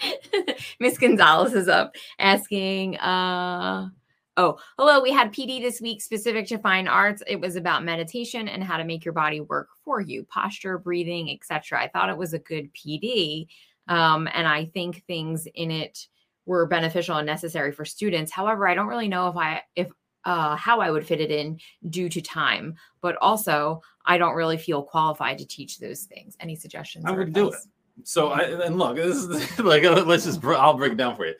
Miss 0.80 0.98
Gonzalez 0.98 1.54
is 1.54 1.68
up 1.68 1.94
asking, 2.18 2.96
uh, 2.98 3.88
oh, 4.36 4.58
hello. 4.78 5.02
We 5.02 5.12
had 5.12 5.32
PD 5.32 5.60
this 5.60 5.80
week 5.80 6.00
specific 6.00 6.46
to 6.48 6.58
fine 6.58 6.88
arts. 6.88 7.22
It 7.26 7.40
was 7.40 7.56
about 7.56 7.84
meditation 7.84 8.48
and 8.48 8.64
how 8.64 8.76
to 8.78 8.84
make 8.84 9.04
your 9.04 9.14
body 9.14 9.40
work 9.40 9.68
for 9.84 10.00
you, 10.00 10.24
posture, 10.24 10.78
breathing, 10.78 11.30
etc. 11.30 11.82
I 11.82 11.88
thought 11.88 12.10
it 12.10 12.16
was 12.16 12.32
a 12.32 12.38
good 12.38 12.70
PD. 12.74 13.46
Um, 13.88 14.28
and 14.32 14.46
I 14.46 14.66
think 14.66 15.04
things 15.04 15.46
in 15.54 15.70
it 15.70 16.06
were 16.46 16.66
beneficial 16.66 17.16
and 17.16 17.26
necessary 17.26 17.72
for 17.72 17.84
students. 17.84 18.32
However, 18.32 18.68
I 18.68 18.74
don't 18.74 18.86
really 18.86 19.08
know 19.08 19.28
if 19.28 19.36
I 19.36 19.62
if 19.76 19.88
uh, 20.24 20.56
how 20.56 20.80
I 20.80 20.90
would 20.90 21.06
fit 21.06 21.20
it 21.20 21.30
in 21.30 21.58
due 21.88 22.08
to 22.08 22.20
time, 22.20 22.76
but 23.00 23.16
also 23.16 23.82
I 24.04 24.18
don't 24.18 24.34
really 24.34 24.58
feel 24.58 24.82
qualified 24.82 25.38
to 25.38 25.46
teach 25.46 25.78
those 25.78 26.04
things. 26.04 26.36
Any 26.40 26.56
suggestions? 26.56 27.04
I 27.06 27.12
would 27.12 27.32
do 27.32 27.50
it. 27.50 27.56
So 28.04 28.28
I 28.28 28.42
and 28.64 28.78
look, 28.78 28.96
this 28.96 29.16
is 29.16 29.58
like 29.60 29.82
let's 29.82 30.24
just 30.24 30.44
I'll 30.44 30.74
break 30.74 30.92
it 30.92 30.98
down 30.98 31.16
for 31.16 31.26
you. 31.26 31.34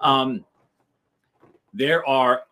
Um, 0.00 0.44
there 1.72 2.06
are 2.08 2.42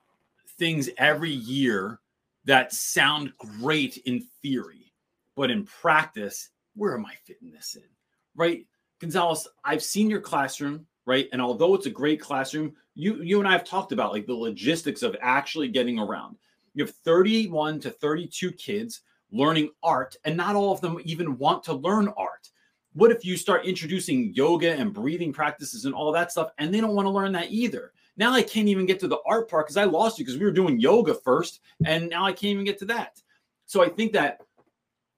things 0.59 0.91
every 0.99 1.31
year 1.31 2.01
that 2.45 2.73
sound 2.73 3.33
great 3.39 3.99
in 3.99 4.27
theory, 4.43 4.93
but 5.37 5.51
in 5.51 5.65
practice, 5.65 6.51
where 6.75 6.97
am 6.97 7.07
I 7.07 7.15
fitting 7.25 7.53
this 7.53 7.77
in? 7.77 7.89
Right, 8.35 8.67
Gonzalez, 9.03 9.47
I've 9.65 9.83
seen 9.83 10.09
your 10.09 10.21
classroom 10.21 10.87
right? 11.07 11.29
And 11.33 11.41
although 11.41 11.75
it's 11.75 11.87
a 11.87 11.91
great 11.91 12.21
classroom, 12.21 12.75
you 12.95 13.23
you 13.23 13.39
and 13.39 13.49
I 13.49 13.53
have 13.53 13.65
talked 13.65 13.93
about 13.93 14.13
like 14.13 14.27
the 14.27 14.35
logistics 14.35 15.03
of 15.03 15.17
actually 15.21 15.69
getting 15.69 15.99
around. 15.99 16.37
You 16.75 16.85
have 16.85 16.95
31 16.95 17.81
to 17.81 17.91
32 17.91 18.53
kids 18.53 19.03
learning 19.31 19.71
art, 19.83 20.17
and 20.25 20.37
not 20.37 20.57
all 20.57 20.73
of 20.73 20.81
them 20.81 20.99
even 21.05 21.39
want 21.39 21.65
to 21.65 21.75
learn 21.75 22.09
art. 22.17 22.51
What 22.95 23.11
if 23.11 23.25
you 23.25 23.37
start 23.37 23.65
introducing 23.65 24.35
yoga 24.35 24.73
and 24.73 24.93
breathing 24.93 25.33
practices 25.33 25.87
and 25.87 25.95
all 25.95 26.13
that 26.13 26.31
stuff, 26.31 26.51
and 26.59 26.73
they 26.73 26.81
don't 26.81 26.95
want 26.95 27.07
to 27.07 27.11
learn 27.11 27.33
that 27.33 27.51
either? 27.51 27.93
Now 28.19 28.33
I 28.33 28.43
can't 28.43 28.69
even 28.69 28.85
get 28.85 29.01
to 29.01 29.09
the 29.09 29.21
art 29.25 29.49
part 29.49 29.67
because 29.67 29.79
I 29.79 29.85
lost 29.85 30.19
you 30.19 30.25
because 30.25 30.39
we 30.39 30.45
were 30.45 30.53
doing 30.53 30.79
yoga 30.79 31.15
first, 31.15 31.61
and 31.87 32.11
now 32.11 32.25
I 32.27 32.33
can't 32.33 32.53
even 32.53 32.65
get 32.65 32.79
to 32.81 32.85
that. 32.87 33.23
So 33.65 33.83
I 33.83 33.89
think 33.89 34.13
that 34.13 34.43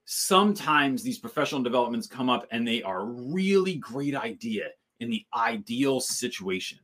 sometimes 0.05 1.03
these 1.03 1.19
professional 1.19 1.63
developments 1.63 2.07
come 2.07 2.29
up 2.29 2.47
and 2.51 2.67
they 2.67 2.83
are 2.83 3.07
really 3.07 3.77
great 3.77 4.15
idea 4.15 4.69
in 5.01 5.11
the 5.11 5.25
ideal 5.35 6.01
situation. 6.01 6.79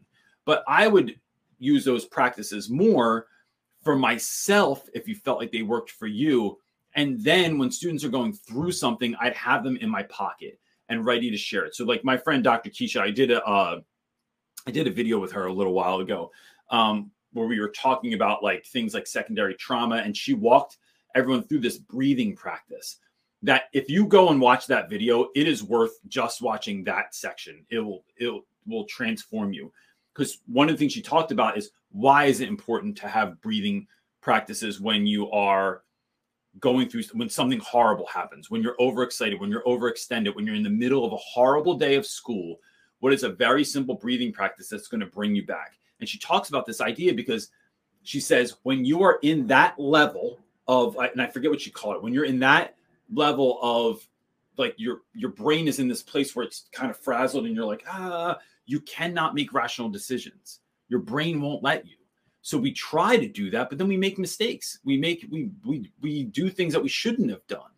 But 0.44 0.64
I 0.66 0.88
would 0.88 1.18
use 1.58 1.84
those 1.84 2.06
practices 2.06 2.70
more 2.70 3.26
for 3.82 3.96
myself 3.96 4.88
if 4.94 5.06
you 5.06 5.14
felt 5.14 5.38
like 5.38 5.52
they 5.52 5.62
worked 5.62 5.90
for 5.90 6.06
you. 6.06 6.58
And 6.94 7.22
then 7.22 7.58
when 7.58 7.70
students 7.70 8.04
are 8.04 8.10
going 8.10 8.32
through 8.32 8.72
something, 8.72 9.14
I'd 9.20 9.34
have 9.34 9.62
them 9.62 9.76
in 9.76 9.88
my 9.88 10.02
pocket 10.04 10.58
and 10.88 11.06
ready 11.06 11.30
to 11.30 11.36
share 11.36 11.64
it. 11.64 11.74
So, 11.74 11.84
like 11.84 12.04
my 12.04 12.16
friend 12.16 12.42
Dr. 12.42 12.70
Keisha, 12.70 13.00
I 13.00 13.10
did 13.10 13.30
a 13.30 13.44
uh, 13.46 13.80
I 14.66 14.70
did 14.70 14.86
a 14.86 14.90
video 14.90 15.18
with 15.18 15.32
her 15.32 15.46
a 15.46 15.52
little 15.52 15.72
while 15.72 16.00
ago 16.00 16.30
um, 16.70 17.10
where 17.32 17.46
we 17.46 17.60
were 17.60 17.68
talking 17.68 18.14
about 18.14 18.42
like 18.42 18.66
things 18.66 18.92
like 18.92 19.06
secondary 19.06 19.54
trauma, 19.54 19.96
and 19.96 20.16
she 20.16 20.34
walked 20.34 20.78
everyone 21.14 21.44
through 21.44 21.60
this 21.60 21.78
breathing 21.78 22.34
practice 22.34 22.98
that 23.42 23.64
if 23.72 23.88
you 23.88 24.06
go 24.06 24.28
and 24.28 24.40
watch 24.40 24.66
that 24.66 24.90
video, 24.90 25.28
it 25.34 25.48
is 25.48 25.62
worth 25.62 25.98
just 26.08 26.42
watching 26.42 26.84
that 26.84 27.14
section. 27.14 27.64
It 27.70 27.78
will 27.78 28.04
it 28.16 28.32
will 28.66 28.84
transform 28.84 29.52
you. 29.52 29.72
Because 30.12 30.38
one 30.46 30.68
of 30.68 30.74
the 30.74 30.78
things 30.78 30.92
she 30.92 31.02
talked 31.02 31.32
about 31.32 31.56
is 31.56 31.70
why 31.92 32.24
is 32.24 32.40
it 32.40 32.48
important 32.48 32.96
to 32.98 33.08
have 33.08 33.40
breathing 33.40 33.86
practices 34.20 34.80
when 34.80 35.06
you 35.06 35.30
are 35.30 35.82
going 36.58 36.88
through 36.88 37.04
when 37.12 37.28
something 37.28 37.60
horrible 37.60 38.06
happens, 38.06 38.50
when 38.50 38.62
you're 38.62 38.80
overexcited, 38.80 39.40
when 39.40 39.50
you're 39.50 39.62
overextended, 39.62 40.34
when 40.34 40.44
you're 40.44 40.56
in 40.56 40.62
the 40.62 40.70
middle 40.70 41.04
of 41.04 41.12
a 41.12 41.16
horrible 41.16 41.74
day 41.74 41.94
of 41.94 42.04
school. 42.04 42.56
What 42.98 43.14
is 43.14 43.22
a 43.22 43.30
very 43.30 43.64
simple 43.64 43.94
breathing 43.94 44.30
practice 44.32 44.68
that's 44.68 44.88
going 44.88 45.00
to 45.00 45.06
bring 45.06 45.34
you 45.34 45.46
back? 45.46 45.78
And 46.00 46.08
she 46.08 46.18
talks 46.18 46.50
about 46.50 46.66
this 46.66 46.82
idea 46.82 47.14
because 47.14 47.50
she 48.02 48.20
says 48.20 48.56
when 48.62 48.84
you 48.84 49.02
are 49.02 49.18
in 49.22 49.46
that 49.46 49.78
level 49.78 50.38
of, 50.68 50.96
and 50.96 51.22
I 51.22 51.26
forget 51.26 51.50
what 51.50 51.60
she 51.60 51.70
called 51.70 51.96
it, 51.96 52.02
when 52.02 52.12
you're 52.12 52.26
in 52.26 52.40
that 52.40 52.74
level 53.12 53.58
of 53.62 54.06
like 54.56 54.74
your 54.76 55.02
your 55.14 55.30
brain 55.30 55.68
is 55.68 55.78
in 55.78 55.88
this 55.88 56.02
place 56.02 56.34
where 56.34 56.44
it's 56.44 56.68
kind 56.72 56.90
of 56.90 56.98
frazzled 56.98 57.46
and 57.46 57.54
you're 57.54 57.66
like 57.66 57.84
ah 57.88 58.38
you 58.66 58.80
cannot 58.80 59.34
make 59.34 59.52
rational 59.52 59.88
decisions. 59.88 60.60
Your 60.88 61.00
brain 61.00 61.40
won't 61.40 61.62
let 61.62 61.86
you. 61.86 61.96
So 62.42 62.56
we 62.56 62.72
try 62.72 63.16
to 63.16 63.28
do 63.28 63.50
that 63.50 63.68
but 63.68 63.78
then 63.78 63.88
we 63.88 63.96
make 63.96 64.18
mistakes. 64.18 64.78
We 64.84 64.96
make 64.96 65.26
we 65.30 65.50
we 65.64 65.90
we 66.00 66.24
do 66.24 66.50
things 66.50 66.72
that 66.72 66.82
we 66.82 66.88
shouldn't 66.88 67.30
have 67.30 67.46
done. 67.46 67.72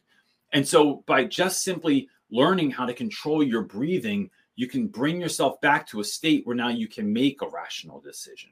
And 0.52 0.66
so 0.66 1.02
by 1.06 1.24
just 1.24 1.62
simply 1.62 2.08
learning 2.30 2.70
how 2.70 2.86
to 2.86 2.94
control 2.94 3.42
your 3.42 3.62
breathing 3.62 4.30
you 4.54 4.68
can 4.68 4.86
bring 4.86 5.20
yourself 5.20 5.60
back 5.60 5.86
to 5.88 6.00
a 6.00 6.04
state 6.04 6.46
where 6.46 6.56
now 6.56 6.68
you 6.68 6.86
can 6.86 7.12
make 7.12 7.42
a 7.42 7.48
rational 7.48 8.00
decision. 8.00 8.50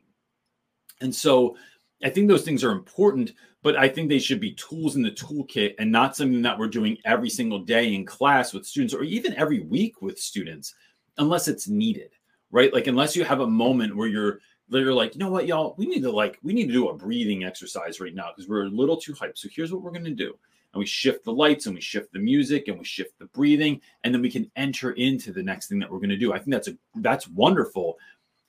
And 1.00 1.14
so 1.14 1.56
I 2.02 2.10
think 2.10 2.28
those 2.28 2.44
things 2.44 2.64
are 2.64 2.72
important, 2.72 3.32
but 3.62 3.76
I 3.76 3.88
think 3.88 4.08
they 4.08 4.18
should 4.18 4.40
be 4.40 4.52
tools 4.52 4.96
in 4.96 5.02
the 5.02 5.10
toolkit 5.10 5.74
and 5.78 5.92
not 5.92 6.16
something 6.16 6.42
that 6.42 6.58
we're 6.58 6.68
doing 6.68 6.96
every 7.04 7.28
single 7.30 7.58
day 7.58 7.94
in 7.94 8.06
class 8.06 8.52
with 8.54 8.66
students 8.66 8.94
or 8.94 9.02
even 9.02 9.34
every 9.34 9.60
week 9.60 10.00
with 10.00 10.18
students, 10.18 10.74
unless 11.18 11.46
it's 11.48 11.68
needed, 11.68 12.10
right? 12.50 12.72
Like 12.72 12.86
unless 12.86 13.14
you 13.14 13.24
have 13.24 13.40
a 13.40 13.46
moment 13.46 13.96
where 13.96 14.08
you're 14.08 14.40
you're 14.70 14.94
like, 14.94 15.14
you 15.14 15.18
know 15.18 15.30
what, 15.30 15.46
y'all, 15.48 15.74
we 15.78 15.86
need 15.86 16.02
to 16.02 16.10
like 16.12 16.38
we 16.42 16.52
need 16.52 16.68
to 16.68 16.72
do 16.72 16.88
a 16.88 16.94
breathing 16.94 17.44
exercise 17.44 18.00
right 18.00 18.14
now 18.14 18.30
because 18.34 18.48
we're 18.48 18.66
a 18.66 18.70
little 18.70 18.96
too 18.96 19.12
hyped. 19.12 19.36
So 19.36 19.48
here's 19.52 19.72
what 19.72 19.82
we're 19.82 19.90
gonna 19.90 20.10
do. 20.10 20.38
and 20.72 20.78
we 20.80 20.86
shift 20.86 21.24
the 21.24 21.32
lights 21.32 21.66
and 21.66 21.74
we 21.74 21.80
shift 21.80 22.12
the 22.12 22.18
music 22.18 22.68
and 22.68 22.78
we 22.78 22.84
shift 22.84 23.18
the 23.18 23.26
breathing 23.26 23.80
and 24.04 24.14
then 24.14 24.22
we 24.22 24.30
can 24.30 24.50
enter 24.56 24.92
into 24.92 25.32
the 25.32 25.42
next 25.42 25.68
thing 25.68 25.78
that 25.80 25.90
we're 25.90 26.00
to 26.00 26.16
do 26.16 26.32
i 26.32 26.38
think 26.38 26.50
that's 26.50 26.68
a 26.68 26.76
that's 26.96 27.28
wonderful 27.28 27.98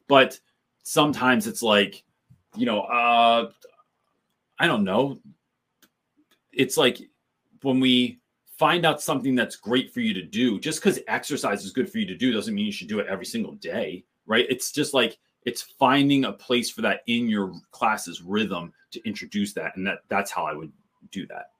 but 0.07 0.39
sometimes 0.83 1.47
it's 1.47 1.63
like 1.63 2.03
you 2.55 2.65
know 2.65 2.81
uh 2.81 3.49
i 4.59 4.67
don't 4.67 4.83
know. 4.83 5.19
It's 6.53 6.75
like 6.75 6.99
when 7.61 7.79
we 7.79 8.19
find 8.57 8.85
out 8.85 9.01
something 9.01 9.35
that's 9.35 9.55
great 9.55 9.93
for 9.93 10.01
you 10.01 10.13
to 10.13 10.21
do 10.21 10.59
just 10.59 10.79
because 10.81 10.99
exercise 11.07 11.63
is 11.63 11.71
good 11.71 11.89
for 11.89 11.97
you 11.97 12.05
to 12.05 12.15
do 12.15 12.31
doesn't 12.31 12.53
mean 12.53 12.65
you 12.65 12.71
should 12.71 12.89
do 12.89 12.99
it 12.99 13.07
every 13.07 13.25
single 13.25 13.53
day 13.53 14.03
right? 14.25 14.45
It's 14.49 14.71
just 14.71 14.93
like 14.93 15.17
it's 15.45 15.61
finding 15.61 16.25
a 16.25 16.31
place 16.31 16.69
for 16.69 16.81
that 16.81 17.01
in 17.07 17.27
your 17.27 17.53
class's 17.71 18.21
rhythm 18.21 18.71
to 18.91 19.05
introduce 19.07 19.53
that 19.53 19.75
and 19.75 19.85
that 19.87 19.99
that's 20.07 20.31
how 20.31 20.45
i 20.45 20.53
would 20.53 20.71
do 21.11 21.25
that 21.27 21.51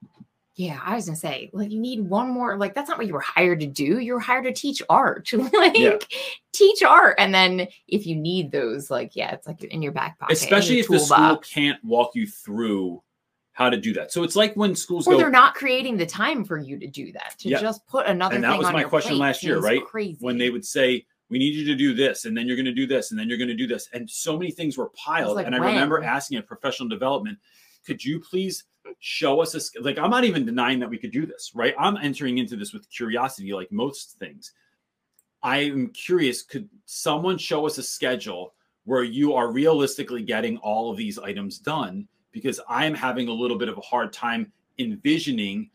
yeah, 0.54 0.80
I 0.84 0.94
was 0.96 1.06
gonna 1.06 1.16
say, 1.16 1.50
like, 1.52 1.70
you 1.70 1.80
need 1.80 2.00
one 2.02 2.28
more. 2.28 2.58
Like, 2.58 2.74
that's 2.74 2.88
not 2.88 2.98
what 2.98 3.06
you 3.06 3.14
were 3.14 3.20
hired 3.20 3.60
to 3.60 3.66
do. 3.66 4.00
You 4.00 4.14
were 4.14 4.20
hired 4.20 4.44
to 4.44 4.52
teach 4.52 4.82
art. 4.90 5.30
like, 5.52 5.78
yeah. 5.78 5.96
teach 6.52 6.82
art, 6.82 7.14
and 7.18 7.34
then 7.34 7.68
if 7.88 8.06
you 8.06 8.16
need 8.16 8.52
those, 8.52 8.90
like, 8.90 9.16
yeah, 9.16 9.32
it's 9.32 9.46
like 9.46 9.64
in 9.64 9.80
your 9.80 9.92
back 9.92 10.18
pocket. 10.18 10.34
Especially 10.34 10.78
if 10.78 10.88
the 10.88 10.98
school 10.98 11.36
box. 11.36 11.50
can't 11.50 11.82
walk 11.82 12.14
you 12.14 12.26
through 12.26 13.02
how 13.52 13.70
to 13.70 13.76
do 13.78 13.94
that. 13.94 14.12
So 14.12 14.24
it's 14.24 14.36
like 14.36 14.54
when 14.54 14.74
schools 14.74 15.06
or 15.06 15.12
go, 15.12 15.18
they're 15.18 15.30
not 15.30 15.54
creating 15.54 15.96
the 15.96 16.06
time 16.06 16.44
for 16.44 16.58
you 16.58 16.78
to 16.78 16.86
do 16.86 17.12
that. 17.12 17.34
To 17.40 17.48
yeah. 17.48 17.60
just 17.60 17.86
put 17.86 18.06
another. 18.06 18.34
And 18.34 18.44
that 18.44 18.58
was 18.58 18.70
my 18.72 18.84
question 18.84 19.12
plate 19.12 19.20
last 19.20 19.42
year, 19.42 19.58
right? 19.58 19.82
Crazy. 19.84 20.18
When 20.20 20.36
they 20.36 20.50
would 20.50 20.64
say, 20.64 21.06
"We 21.30 21.38
need 21.38 21.54
you 21.54 21.64
to 21.66 21.74
do 21.74 21.94
this," 21.94 22.26
and 22.26 22.36
then 22.36 22.46
you're 22.46 22.56
going 22.56 22.66
to 22.66 22.74
do 22.74 22.86
this, 22.86 23.10
and 23.10 23.18
then 23.18 23.28
you're 23.28 23.38
going 23.38 23.48
to 23.48 23.54
do 23.54 23.66
this, 23.66 23.88
and 23.94 24.08
so 24.08 24.38
many 24.38 24.50
things 24.50 24.76
were 24.76 24.90
piled. 24.90 25.36
Like, 25.36 25.46
and 25.46 25.54
I 25.54 25.58
remember 25.58 26.02
asking 26.02 26.36
at 26.36 26.46
professional 26.46 26.90
development, 26.90 27.38
"Could 27.86 28.04
you 28.04 28.20
please?" 28.20 28.64
Show 28.98 29.40
us 29.40 29.54
a 29.54 29.80
like 29.82 29.98
i'm 29.98 30.10
not 30.10 30.24
even 30.24 30.46
denying 30.46 30.78
that 30.78 30.88
we 30.88 30.98
could 30.98 31.10
do 31.10 31.26
this 31.26 31.52
right? 31.54 31.74
I'm 31.78 31.96
entering 31.96 32.38
into 32.38 32.56
this 32.56 32.72
with 32.72 32.88
curiosity 32.90 33.52
like 33.52 33.70
most 33.72 34.18
things. 34.18 34.52
I'm 35.42 35.88
curious 35.88 36.42
could 36.42 36.68
someone 36.84 37.38
show 37.38 37.66
us 37.66 37.78
a 37.78 37.82
schedule 37.82 38.54
where 38.84 39.02
you 39.02 39.34
are 39.34 39.50
realistically 39.50 40.22
getting 40.22 40.56
all 40.58 40.90
of 40.90 40.96
these 40.96 41.18
items 41.18 41.58
done? 41.58 42.06
Because 42.32 42.60
i'm 42.68 42.94
having 42.94 43.28
a 43.28 43.32
little 43.32 43.58
bit 43.58 43.68
of 43.68 43.76
a 43.78 43.82
hard 43.82 44.12
time 44.12 44.52
envisioning 44.78 45.70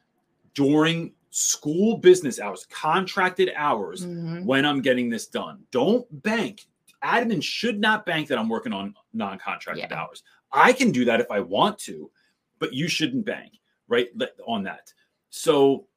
during 0.54 1.14
school 1.30 1.98
business 1.98 2.40
hours 2.40 2.66
contracted 2.72 3.52
hours 3.56 4.06
mm-hmm. 4.06 4.44
when 4.46 4.66
i'm 4.66 4.82
getting 4.82 5.10
this 5.10 5.28
done. 5.28 5.60
Don't 5.72 6.06
bank. 6.24 6.66
Admin 7.04 7.44
should 7.44 7.80
not 7.80 8.06
bank 8.06 8.28
that 8.28 8.38
i'm 8.38 8.50
working 8.50 8.74
on 8.74 8.96
non-contracted 9.14 9.88
yeah. 9.90 10.02
hours. 10.02 10.24
I 10.52 10.72
can 10.74 10.92
do 10.92 11.06
that 11.06 11.20
if 11.20 11.30
i 11.30 11.40
want 11.40 11.78
to 11.80 12.10
but 12.60 12.74
you 12.74 12.88
shouldn't 12.88 13.26
bank 13.26 13.54
right 13.88 14.10
on 14.46 14.64
that. 14.64 14.94
So 15.30 15.88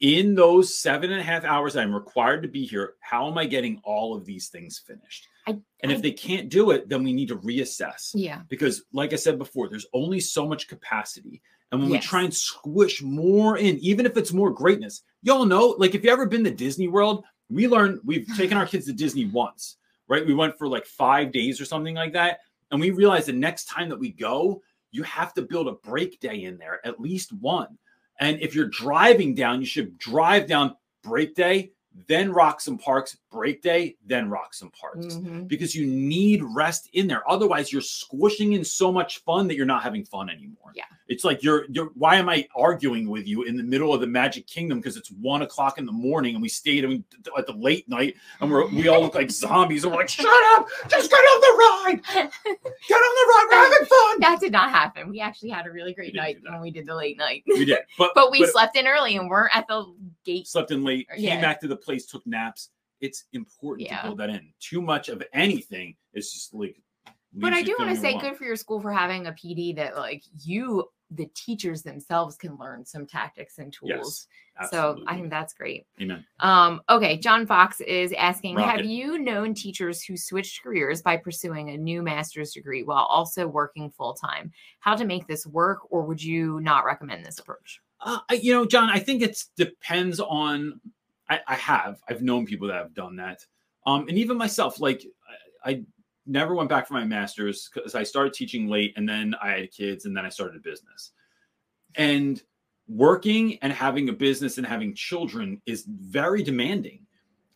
in 0.00 0.34
those 0.34 0.76
seven 0.76 1.12
and 1.12 1.20
a 1.20 1.24
half 1.24 1.44
hours 1.44 1.76
I'm 1.76 1.94
required 1.94 2.42
to 2.42 2.48
be 2.48 2.64
here, 2.64 2.94
how 3.00 3.28
am 3.28 3.38
I 3.38 3.46
getting 3.46 3.80
all 3.84 4.16
of 4.16 4.24
these 4.24 4.48
things 4.48 4.78
finished? 4.78 5.28
I, 5.46 5.58
and 5.80 5.92
I, 5.92 5.94
if 5.94 6.02
they 6.02 6.12
can't 6.12 6.48
do 6.48 6.70
it, 6.70 6.88
then 6.88 7.04
we 7.04 7.12
need 7.12 7.28
to 7.28 7.36
reassess. 7.36 8.10
Yeah. 8.14 8.40
Because, 8.48 8.82
like 8.92 9.12
I 9.12 9.16
said 9.16 9.38
before, 9.38 9.68
there's 9.68 9.86
only 9.92 10.20
so 10.20 10.46
much 10.46 10.68
capacity. 10.68 11.42
And 11.70 11.80
when 11.80 11.90
yes. 11.90 12.02
we 12.02 12.08
try 12.08 12.22
and 12.22 12.34
squish 12.34 13.02
more 13.02 13.58
in, 13.58 13.78
even 13.78 14.06
if 14.06 14.16
it's 14.16 14.32
more 14.32 14.50
greatness, 14.50 15.02
y'all 15.22 15.44
know, 15.44 15.76
like 15.78 15.94
if 15.94 16.02
you 16.02 16.10
ever 16.10 16.26
been 16.26 16.44
to 16.44 16.50
Disney 16.50 16.88
World, 16.88 17.24
we 17.48 17.68
learned 17.68 18.00
we've 18.04 18.26
taken 18.36 18.56
our 18.56 18.66
kids 18.66 18.86
to 18.86 18.92
Disney 18.92 19.26
once, 19.26 19.76
right? 20.08 20.26
We 20.26 20.34
went 20.34 20.58
for 20.58 20.66
like 20.66 20.86
five 20.86 21.30
days 21.30 21.60
or 21.60 21.64
something 21.64 21.94
like 21.94 22.14
that. 22.14 22.40
And 22.70 22.80
we 22.80 22.90
realized 22.90 23.28
the 23.28 23.32
next 23.32 23.66
time 23.66 23.88
that 23.88 23.98
we 23.98 24.10
go, 24.10 24.62
you 24.90 25.02
have 25.04 25.34
to 25.34 25.42
build 25.42 25.68
a 25.68 25.72
break 25.72 26.20
day 26.20 26.44
in 26.44 26.58
there, 26.58 26.84
at 26.86 27.00
least 27.00 27.32
one. 27.32 27.78
And 28.18 28.40
if 28.40 28.54
you're 28.54 28.66
driving 28.66 29.34
down, 29.34 29.60
you 29.60 29.66
should 29.66 29.96
drive 29.98 30.46
down 30.46 30.76
break 31.02 31.34
day, 31.34 31.72
then 32.06 32.32
Roxham 32.32 32.78
Parks, 32.78 33.16
break 33.30 33.62
day, 33.62 33.96
then 34.06 34.28
Roxham 34.28 34.70
Parks, 34.70 35.14
mm-hmm. 35.14 35.44
because 35.44 35.74
you 35.74 35.86
need 35.86 36.42
rest 36.42 36.90
in 36.92 37.06
there. 37.06 37.28
Otherwise, 37.30 37.72
you're 37.72 37.82
squishing 37.82 38.54
in 38.54 38.64
so 38.64 38.92
much 38.92 39.18
fun 39.22 39.46
that 39.48 39.56
you're 39.56 39.66
not 39.66 39.82
having 39.82 40.04
fun 40.04 40.28
anymore. 40.28 40.72
Yeah. 40.74 40.84
It's 41.08 41.24
like 41.24 41.42
you're, 41.42 41.64
you're 41.70 41.90
why 41.94 42.16
am 42.16 42.28
I 42.28 42.46
arguing 42.54 43.08
with 43.08 43.26
you 43.26 43.42
in 43.42 43.56
the 43.56 43.62
middle 43.62 43.92
of 43.92 44.00
the 44.00 44.06
Magic 44.06 44.46
Kingdom? 44.46 44.78
Because 44.78 44.96
it's 44.96 45.10
one 45.10 45.42
o'clock 45.42 45.78
in 45.78 45.86
the 45.86 45.92
morning 45.92 46.34
and 46.34 46.42
we 46.42 46.48
stayed 46.48 46.84
at 46.84 47.46
the 47.46 47.52
late 47.52 47.88
night 47.88 48.14
and 48.40 48.50
we're, 48.50 48.66
we 48.68 48.88
all 48.88 49.00
look 49.00 49.14
like 49.14 49.30
zombies 49.30 49.84
and 49.84 49.92
we're 49.92 50.00
like, 50.00 50.08
shut 50.08 50.26
up, 50.26 50.68
just 50.88 51.10
get 51.10 51.16
on 51.16 51.40
the 51.40 51.58
ride. 51.58 52.00
Get 52.88 52.96
on 52.96 53.14
the 53.14 53.26
ride, 53.28 53.46
we're 53.50 53.72
having 53.72 53.86
fun. 53.86 54.20
That 54.20 54.38
did 54.40 54.52
not 54.52 54.70
happen. 54.70 55.08
We 55.08 55.20
actually 55.20 55.50
had 55.50 55.66
a 55.66 55.70
really 55.70 55.92
great 55.92 56.14
night 56.14 56.38
when 56.42 56.60
we 56.60 56.70
did 56.70 56.86
the 56.86 56.94
late 56.94 57.18
night. 57.18 57.42
We 57.46 57.64
did. 57.64 57.78
But, 57.98 58.12
but 58.14 58.30
we 58.30 58.40
but, 58.40 58.50
slept 58.50 58.76
in 58.76 58.86
early 58.86 59.16
and 59.16 59.28
we're 59.28 59.48
at 59.48 59.66
the 59.68 59.92
gate. 60.24 60.46
Slept 60.46 60.70
in 60.70 60.84
late, 60.84 61.08
came 61.10 61.24
yeah. 61.24 61.40
back 61.40 61.60
to 61.60 61.68
the 61.68 61.76
place, 61.76 62.06
took 62.06 62.26
naps. 62.26 62.70
It's 63.00 63.24
important 63.32 63.88
yeah. 63.88 63.98
to 63.98 64.08
build 64.08 64.18
that 64.18 64.30
in. 64.30 64.52
Too 64.60 64.82
much 64.82 65.08
of 65.08 65.22
anything 65.32 65.96
is 66.14 66.32
just 66.32 66.54
like. 66.54 66.80
But 67.32 67.52
I 67.52 67.62
do 67.62 67.76
want 67.78 67.94
to 67.94 67.96
say, 67.96 68.18
good 68.18 68.36
for 68.36 68.44
your 68.44 68.56
school 68.56 68.80
for 68.80 68.92
having 68.92 69.26
a 69.26 69.32
PD 69.32 69.76
that 69.76 69.96
like 69.96 70.24
you, 70.42 70.90
the 71.12 71.26
teachers 71.34 71.82
themselves, 71.82 72.36
can 72.36 72.58
learn 72.58 72.84
some 72.84 73.06
tactics 73.06 73.58
and 73.58 73.72
tools. 73.72 74.26
Yes, 74.60 74.70
so 74.70 74.98
I 75.06 75.14
think 75.14 75.30
that's 75.30 75.54
great. 75.54 75.86
Amen. 76.02 76.24
Um, 76.40 76.80
okay, 76.90 77.16
John 77.16 77.46
Fox 77.46 77.80
is 77.82 78.12
asking, 78.14 78.56
Rocket. 78.56 78.78
have 78.78 78.84
you 78.84 79.18
known 79.18 79.54
teachers 79.54 80.02
who 80.02 80.16
switched 80.16 80.62
careers 80.62 81.02
by 81.02 81.16
pursuing 81.16 81.70
a 81.70 81.76
new 81.76 82.02
master's 82.02 82.52
degree 82.52 82.82
while 82.82 83.04
also 83.04 83.46
working 83.46 83.90
full 83.90 84.14
time? 84.14 84.50
How 84.80 84.96
to 84.96 85.04
make 85.04 85.28
this 85.28 85.46
work, 85.46 85.78
or 85.88 86.02
would 86.02 86.22
you 86.22 86.60
not 86.60 86.84
recommend 86.84 87.24
this 87.24 87.38
approach? 87.38 87.80
Uh, 88.00 88.18
you 88.32 88.52
know, 88.52 88.66
John, 88.66 88.90
I 88.90 88.98
think 88.98 89.22
it 89.22 89.42
depends 89.56 90.20
on 90.20 90.80
I, 91.30 91.40
I 91.46 91.54
have. 91.54 92.02
I've 92.08 92.22
known 92.22 92.44
people 92.44 92.68
that 92.68 92.74
have 92.74 92.92
done 92.92 93.16
that. 93.16 93.44
Um, 93.86 94.08
and 94.08 94.18
even 94.18 94.36
myself, 94.36 94.80
like 94.80 95.06
I, 95.64 95.70
I 95.70 95.82
never 96.26 96.54
went 96.54 96.68
back 96.68 96.86
for 96.86 96.94
my 96.94 97.04
master's 97.04 97.70
because 97.72 97.94
I 97.94 98.02
started 98.02 98.34
teaching 98.34 98.68
late 98.68 98.92
and 98.96 99.08
then 99.08 99.34
I 99.42 99.50
had 99.50 99.70
kids 99.70 100.04
and 100.04 100.16
then 100.16 100.26
I 100.26 100.28
started 100.28 100.56
a 100.56 100.60
business. 100.60 101.12
And 101.94 102.42
working 102.88 103.58
and 103.62 103.72
having 103.72 104.08
a 104.08 104.12
business 104.12 104.58
and 104.58 104.66
having 104.66 104.94
children 104.94 105.62
is 105.64 105.84
very 105.88 106.42
demanding. 106.42 107.06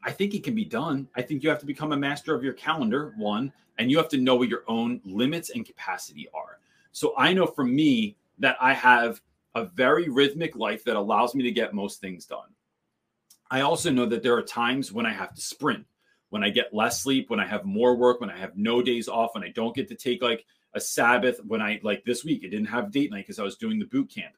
I 0.05 0.13
think 0.13 0.35
it 0.35 0.45
can 0.45 0.55
be 0.55 0.65
done. 0.65 1.09
I 1.17 1.23
think 1.23 1.43
you 1.43 1.49
have 1.49 1.59
to 1.61 1.67
become 1.67 1.93
a 1.93 1.97
master 1.97 2.35
of 2.35 2.45
your 2.45 2.53
calendar, 2.53 3.15
one, 3.17 3.53
and 3.79 3.91
you 3.91 3.97
have 3.97 4.09
to 4.11 4.19
know 4.19 4.37
what 4.37 4.49
your 4.49 4.63
own 4.69 5.01
limits 5.05 5.51
and 5.51 5.67
capacity 5.67 6.29
are. 6.33 6.59
So 6.93 7.15
I 7.19 7.33
know 7.33 7.47
for 7.47 7.65
me 7.65 8.17
that 8.39 8.57
I 8.61 8.73
have 8.73 9.21
a 9.55 9.65
very 9.65 10.09
rhythmic 10.09 10.57
life 10.57 10.85
that 10.85 10.97
allows 10.97 11.35
me 11.35 11.43
to 11.45 11.51
get 11.51 11.75
most 11.75 12.01
things 12.01 12.27
done. 12.27 12.49
I 13.55 13.61
also 13.61 13.89
know 13.93 14.07
that 14.07 14.25
there 14.25 14.37
are 14.37 14.43
times 14.43 14.91
when 14.91 15.07
I 15.07 15.13
have 15.13 15.33
to 15.33 15.41
sprint, 15.41 15.87
when 16.31 16.43
I 16.43 16.51
get 16.51 16.75
less 16.75 17.01
sleep, 17.01 17.31
when 17.31 17.39
I 17.39 17.47
have 17.47 17.65
more 17.65 17.95
work, 17.95 18.21
when 18.21 18.29
I 18.29 18.37
have 18.37 18.57
no 18.57 18.83
days 18.83 19.07
off, 19.07 19.33
when 19.33 19.45
I 19.45 19.51
don't 19.51 19.77
get 19.77 19.87
to 19.91 19.95
take 19.95 20.25
like 20.25 20.45
a 20.75 20.81
Sabbath, 20.81 21.39
when 21.47 21.63
I 21.63 21.79
like 21.85 22.03
this 22.05 22.25
week, 22.25 22.43
I 22.45 22.49
didn't 22.49 22.67
have 22.67 22.91
date 22.91 23.13
night 23.13 23.19
because 23.19 23.39
I 23.39 23.45
was 23.45 23.55
doing 23.55 23.79
the 23.79 23.85
boot 23.85 24.13
camp. 24.13 24.35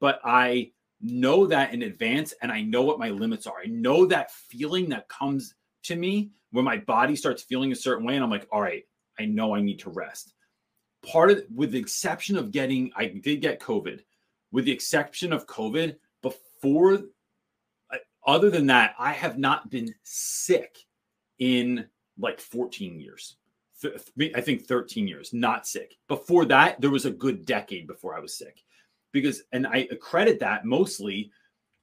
But 0.00 0.18
I 0.24 0.72
know 1.00 1.46
that 1.46 1.72
in 1.72 1.82
advance 1.82 2.34
and 2.42 2.50
I 2.50 2.62
know 2.62 2.82
what 2.82 2.98
my 2.98 3.10
limits 3.10 3.46
are. 3.46 3.60
I 3.64 3.68
know 3.68 4.06
that 4.06 4.32
feeling 4.32 4.88
that 4.88 5.08
comes 5.08 5.54
to 5.84 5.94
me 5.94 6.32
when 6.50 6.64
my 6.64 6.78
body 6.78 7.14
starts 7.14 7.44
feeling 7.44 7.70
a 7.70 7.76
certain 7.76 8.04
way 8.04 8.16
and 8.16 8.24
I'm 8.24 8.30
like, 8.30 8.48
all 8.50 8.60
right, 8.60 8.82
I 9.20 9.26
know 9.26 9.54
I 9.54 9.60
need 9.60 9.78
to 9.80 9.90
rest. 9.90 10.34
Part 11.06 11.30
of 11.30 11.44
with 11.54 11.70
the 11.70 11.78
exception 11.78 12.36
of 12.36 12.50
getting 12.50 12.90
I 12.96 13.06
did 13.06 13.40
get 13.40 13.60
COVID. 13.60 14.00
With 14.50 14.64
the 14.64 14.72
exception 14.72 15.32
of 15.32 15.46
COVID, 15.46 15.94
before 16.22 17.02
other 18.28 18.50
than 18.50 18.66
that, 18.66 18.94
I 18.98 19.12
have 19.12 19.38
not 19.38 19.70
been 19.70 19.92
sick 20.04 20.76
in 21.38 21.86
like 22.18 22.40
14 22.40 23.00
years. 23.00 23.36
I 24.34 24.40
think 24.40 24.66
13 24.66 25.08
years, 25.08 25.32
not 25.32 25.66
sick. 25.66 25.96
Before 26.08 26.44
that, 26.44 26.80
there 26.80 26.90
was 26.90 27.06
a 27.06 27.10
good 27.10 27.46
decade 27.46 27.86
before 27.86 28.14
I 28.14 28.20
was 28.20 28.36
sick. 28.36 28.62
Because, 29.12 29.44
and 29.52 29.66
I 29.66 29.88
accredit 29.90 30.38
that 30.40 30.66
mostly 30.66 31.30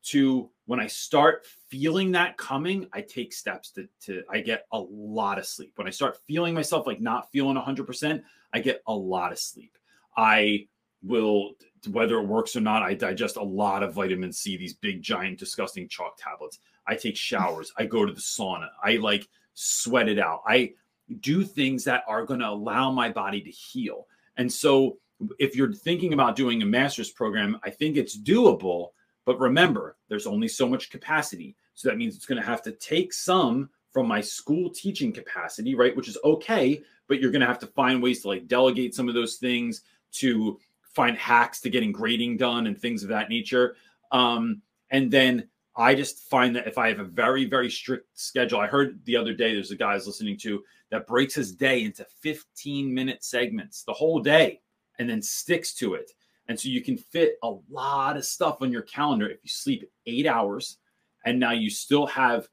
to 0.03 0.51
when 0.67 0.79
I 0.79 0.85
start 0.85 1.47
feeling 1.69 2.11
that 2.11 2.37
coming, 2.37 2.87
I 2.93 3.01
take 3.01 3.33
steps 3.33 3.71
to, 3.71 3.87
to 4.01 4.21
I 4.29 4.41
get 4.41 4.67
a 4.71 4.79
lot 4.79 5.39
of 5.39 5.47
sleep. 5.47 5.71
When 5.77 5.87
I 5.87 5.91
start 5.91 6.19
feeling 6.27 6.53
myself 6.53 6.85
like 6.85 7.01
not 7.01 7.31
feeling 7.31 7.57
100%, 7.57 8.21
I 8.53 8.59
get 8.59 8.83
a 8.85 8.93
lot 8.93 9.31
of 9.31 9.39
sleep. 9.39 9.75
I 10.15 10.67
will 11.05 11.51
whether 11.91 12.17
it 12.17 12.27
works 12.27 12.55
or 12.55 12.61
not 12.61 12.81
i 12.81 12.93
digest 12.93 13.35
a 13.37 13.43
lot 13.43 13.83
of 13.83 13.93
vitamin 13.93 14.31
c 14.31 14.57
these 14.57 14.73
big 14.73 15.01
giant 15.01 15.37
disgusting 15.37 15.87
chalk 15.87 16.17
tablets. 16.17 16.59
I 16.87 16.95
take 16.95 17.17
showers. 17.17 17.71
I 17.77 17.85
go 17.85 18.05
to 18.05 18.13
the 18.13 18.21
sauna. 18.21 18.69
I 18.83 18.97
like 18.97 19.27
sweat 19.55 20.07
it 20.07 20.19
out. 20.19 20.41
I 20.45 20.73
do 21.19 21.43
things 21.43 21.83
that 21.85 22.03
are 22.07 22.25
going 22.25 22.39
to 22.41 22.49
allow 22.49 22.91
my 22.91 23.09
body 23.09 23.41
to 23.41 23.49
heal. 23.49 24.07
And 24.37 24.51
so 24.51 24.97
if 25.39 25.55
you're 25.55 25.73
thinking 25.73 26.13
about 26.13 26.35
doing 26.35 26.61
a 26.61 26.65
master's 26.65 27.09
program 27.09 27.57
i 27.63 27.69
think 27.69 27.95
it's 27.95 28.17
doable 28.17 28.89
but 29.25 29.39
remember 29.39 29.95
there's 30.09 30.27
only 30.27 30.47
so 30.47 30.67
much 30.67 30.89
capacity. 30.89 31.55
So 31.73 31.89
that 31.89 31.97
means 31.97 32.15
it's 32.15 32.25
going 32.25 32.39
to 32.39 32.47
have 32.47 32.61
to 32.63 32.71
take 32.71 33.11
some 33.11 33.69
from 33.91 34.07
my 34.07 34.21
school 34.21 34.69
teaching 34.69 35.11
capacity 35.11 35.73
right 35.73 35.95
which 35.95 36.09
is 36.09 36.17
okay 36.23 36.81
but 37.07 37.19
you're 37.19 37.31
going 37.31 37.41
to 37.41 37.47
have 37.47 37.59
to 37.59 37.67
find 37.67 38.03
ways 38.03 38.21
to 38.21 38.27
like 38.27 38.47
delegate 38.47 38.93
some 38.93 39.07
of 39.07 39.15
those 39.15 39.35
things 39.35 39.81
to 40.11 40.59
find 40.95 41.17
hacks 41.17 41.59
to 41.61 41.69
getting 41.69 41.91
grading 41.91 42.37
done 42.37 42.67
and 42.67 42.79
things 42.79 43.03
of 43.03 43.09
that 43.09 43.29
nature. 43.29 43.75
Um, 44.11 44.61
and 44.91 45.11
then 45.11 45.49
I 45.75 45.93
just 45.93 46.29
find 46.29 46.55
that 46.55 46.67
if 46.67 46.77
I 46.77 46.87
have 46.87 46.99
a 46.99 47.05
very, 47.05 47.45
very 47.45 47.69
strict 47.69 48.17
schedule, 48.17 48.59
I 48.59 48.67
heard 48.67 49.03
the 49.03 49.17
other 49.17 49.33
day 49.33 49.53
there's 49.53 49.71
a 49.71 49.75
guy 49.75 49.91
I 49.91 49.95
was 49.95 50.07
listening 50.07 50.37
to 50.37 50.63
that 50.89 51.05
breaks 51.05 51.35
his 51.35 51.51
day 51.51 51.83
into 51.83 52.05
15 52.21 52.93
minute 52.93 53.23
segments 53.23 53.83
the 53.83 53.93
whole 53.93 54.19
day 54.19 54.61
and 54.97 55.09
then 55.09 55.21
sticks 55.21 55.73
to 55.75 55.95
it. 55.95 56.11
And 56.47 56.57
so 56.57 56.69
you 56.69 56.81
can 56.81 56.97
fit 56.97 57.37
a 57.43 57.53
lot 57.69 58.15
of 58.15 58.23
stuff 58.23 58.61
on 58.61 58.71
your 58.71 58.83
calendar 58.83 59.27
if 59.27 59.39
you 59.43 59.49
sleep 59.49 59.89
eight 60.05 60.27
hours 60.27 60.77
and 61.25 61.39
now 61.39 61.51
you 61.51 61.69
still 61.69 62.05
have, 62.05 62.47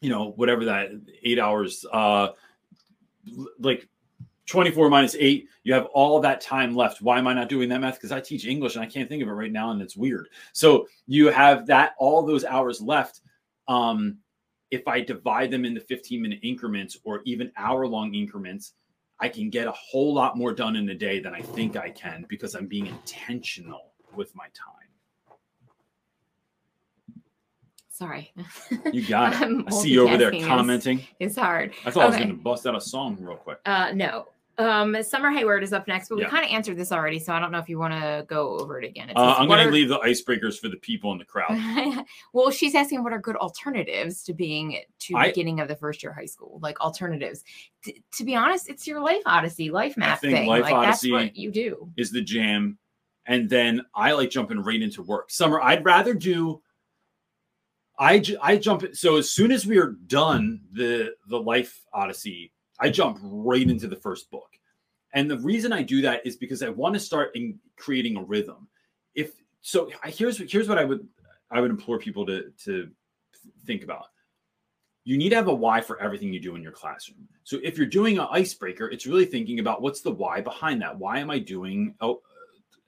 you 0.00 0.10
know, 0.10 0.32
whatever 0.32 0.64
that 0.64 0.90
eight 1.22 1.38
hours, 1.38 1.84
uh, 1.92 2.28
like 3.60 3.88
24 4.46 4.88
minus 4.88 5.16
eight, 5.18 5.48
you 5.64 5.74
have 5.74 5.86
all 5.86 6.20
that 6.20 6.40
time 6.40 6.74
left. 6.74 7.02
Why 7.02 7.18
am 7.18 7.26
I 7.26 7.34
not 7.34 7.48
doing 7.48 7.68
that 7.68 7.80
math? 7.80 7.94
Because 7.94 8.12
I 8.12 8.20
teach 8.20 8.46
English 8.46 8.76
and 8.76 8.84
I 8.84 8.86
can't 8.86 9.08
think 9.08 9.22
of 9.22 9.28
it 9.28 9.32
right 9.32 9.52
now 9.52 9.70
and 9.70 9.82
it's 9.82 9.96
weird. 9.96 10.28
So 10.52 10.86
you 11.06 11.28
have 11.28 11.66
that, 11.66 11.94
all 11.98 12.24
those 12.24 12.44
hours 12.44 12.80
left. 12.80 13.22
Um, 13.68 14.18
if 14.70 14.86
I 14.86 15.00
divide 15.00 15.50
them 15.50 15.64
into 15.64 15.80
15 15.80 16.22
minute 16.22 16.38
increments 16.42 16.96
or 17.04 17.22
even 17.24 17.50
hour 17.56 17.86
long 17.86 18.14
increments, 18.14 18.74
I 19.18 19.28
can 19.28 19.50
get 19.50 19.66
a 19.66 19.72
whole 19.72 20.14
lot 20.14 20.36
more 20.36 20.52
done 20.52 20.76
in 20.76 20.88
a 20.90 20.94
day 20.94 21.20
than 21.20 21.34
I 21.34 21.40
think 21.40 21.76
I 21.76 21.90
can 21.90 22.26
because 22.28 22.54
I'm 22.54 22.66
being 22.66 22.86
intentional 22.86 23.92
with 24.14 24.34
my 24.34 24.46
time. 24.54 24.86
Sorry. 27.88 28.34
You 28.92 29.06
got 29.06 29.32
it. 29.32 29.40
I'm 29.40 29.70
see 29.70 29.88
you 29.88 30.06
over 30.06 30.18
there 30.18 30.30
multitasking 30.30 30.40
is- 30.40 30.46
commenting. 30.46 31.06
It's 31.18 31.36
hard. 31.36 31.72
I 31.86 31.90
thought 31.90 32.02
I 32.04 32.06
was 32.08 32.16
going 32.16 32.28
to 32.28 32.34
bust 32.34 32.66
out 32.66 32.76
a 32.76 32.80
song 32.80 33.16
real 33.18 33.36
quick. 33.36 33.58
Uh, 33.64 33.92
no. 33.94 34.28
Um, 34.58 35.02
Summer 35.02 35.30
Hayward 35.30 35.62
is 35.62 35.72
up 35.74 35.86
next, 35.86 36.08
but 36.08 36.16
we 36.16 36.24
kind 36.24 36.44
of 36.44 36.50
answered 36.50 36.78
this 36.78 36.90
already, 36.90 37.18
so 37.18 37.32
I 37.34 37.40
don't 37.40 37.52
know 37.52 37.58
if 37.58 37.68
you 37.68 37.78
want 37.78 37.92
to 37.92 38.24
go 38.26 38.58
over 38.58 38.80
it 38.80 38.86
again. 38.88 39.10
It 39.10 39.16
Uh, 39.16 39.34
I'm 39.38 39.48
going 39.48 39.58
to 39.60 39.66
are- 39.68 39.70
leave 39.72 39.88
the 39.90 39.98
icebreakers 39.98 40.58
for 40.58 40.68
the 40.68 40.78
people 40.78 41.12
in 41.12 41.18
the 41.18 41.26
crowd. 41.26 42.04
well, 42.32 42.50
she's 42.50 42.74
asking 42.74 43.02
what 43.04 43.12
are 43.12 43.18
good 43.20 43.36
alternatives 43.36 44.22
to 44.24 44.32
being 44.32 44.80
to 45.00 45.16
I- 45.16 45.28
beginning 45.28 45.60
of 45.60 45.68
the 45.68 45.76
first 45.76 46.02
year 46.02 46.10
of 46.10 46.16
high 46.16 46.24
school, 46.26 46.58
like 46.62 46.80
alternatives. 46.80 47.44
T- 47.84 48.02
to 48.16 48.24
be 48.24 48.34
honest, 48.34 48.70
it's 48.70 48.86
your 48.86 49.00
life 49.00 49.20
odyssey, 49.26 49.70
life 49.70 49.96
map 49.98 50.20
thing. 50.22 50.46
Life 50.46 50.62
like 50.62 50.72
Odyssey- 50.74 51.10
that's 51.10 51.26
what 51.26 51.36
you 51.36 51.50
do. 51.50 51.92
is 51.98 52.10
the 52.10 52.22
jam. 52.22 52.78
And 53.26 53.50
then 53.50 53.82
I 53.94 54.12
like 54.12 54.30
jumping 54.30 54.60
right 54.60 54.80
into 54.80 55.02
work. 55.02 55.30
Summer, 55.30 55.60
I'd 55.60 55.84
rather 55.84 56.14
do. 56.14 56.62
I 57.98 58.22
I 58.42 58.56
jump 58.56 58.84
so 58.94 59.16
as 59.16 59.30
soon 59.30 59.50
as 59.50 59.66
we 59.66 59.78
are 59.78 59.92
done 60.06 60.60
the 60.72 61.14
the 61.28 61.40
life 61.40 61.82
odyssey, 61.92 62.52
I 62.78 62.90
jump 62.90 63.18
right 63.22 63.68
into 63.68 63.86
the 63.88 63.96
first 63.96 64.30
book. 64.30 64.50
And 65.12 65.30
the 65.30 65.38
reason 65.38 65.72
I 65.72 65.82
do 65.82 66.02
that 66.02 66.26
is 66.26 66.36
because 66.36 66.62
I 66.62 66.68
want 66.68 66.94
to 66.94 67.00
start 67.00 67.34
in 67.34 67.58
creating 67.76 68.16
a 68.16 68.22
rhythm. 68.22 68.68
If 69.14 69.32
so, 69.62 69.90
I- 70.02 70.10
here's 70.10 70.38
here's 70.50 70.68
what 70.68 70.78
I 70.78 70.84
would 70.84 71.06
I 71.50 71.60
would 71.60 71.70
implore 71.70 71.98
people 71.98 72.26
to 72.26 72.52
to 72.64 72.90
think 73.64 73.82
about. 73.82 74.06
You 75.04 75.16
need 75.16 75.28
to 75.30 75.36
have 75.36 75.46
a 75.46 75.54
why 75.54 75.80
for 75.80 76.00
everything 76.02 76.32
you 76.32 76.40
do 76.40 76.56
in 76.56 76.62
your 76.62 76.72
classroom. 76.72 77.28
So 77.44 77.58
if 77.62 77.78
you're 77.78 77.86
doing 77.86 78.18
an 78.18 78.26
icebreaker, 78.30 78.88
it's 78.90 79.06
really 79.06 79.24
thinking 79.24 79.60
about 79.60 79.80
what's 79.80 80.00
the 80.00 80.10
why 80.10 80.40
behind 80.40 80.82
that. 80.82 80.98
Why 80.98 81.20
am 81.20 81.30
I 81.30 81.38
doing 81.38 81.94
oh, 82.00 82.22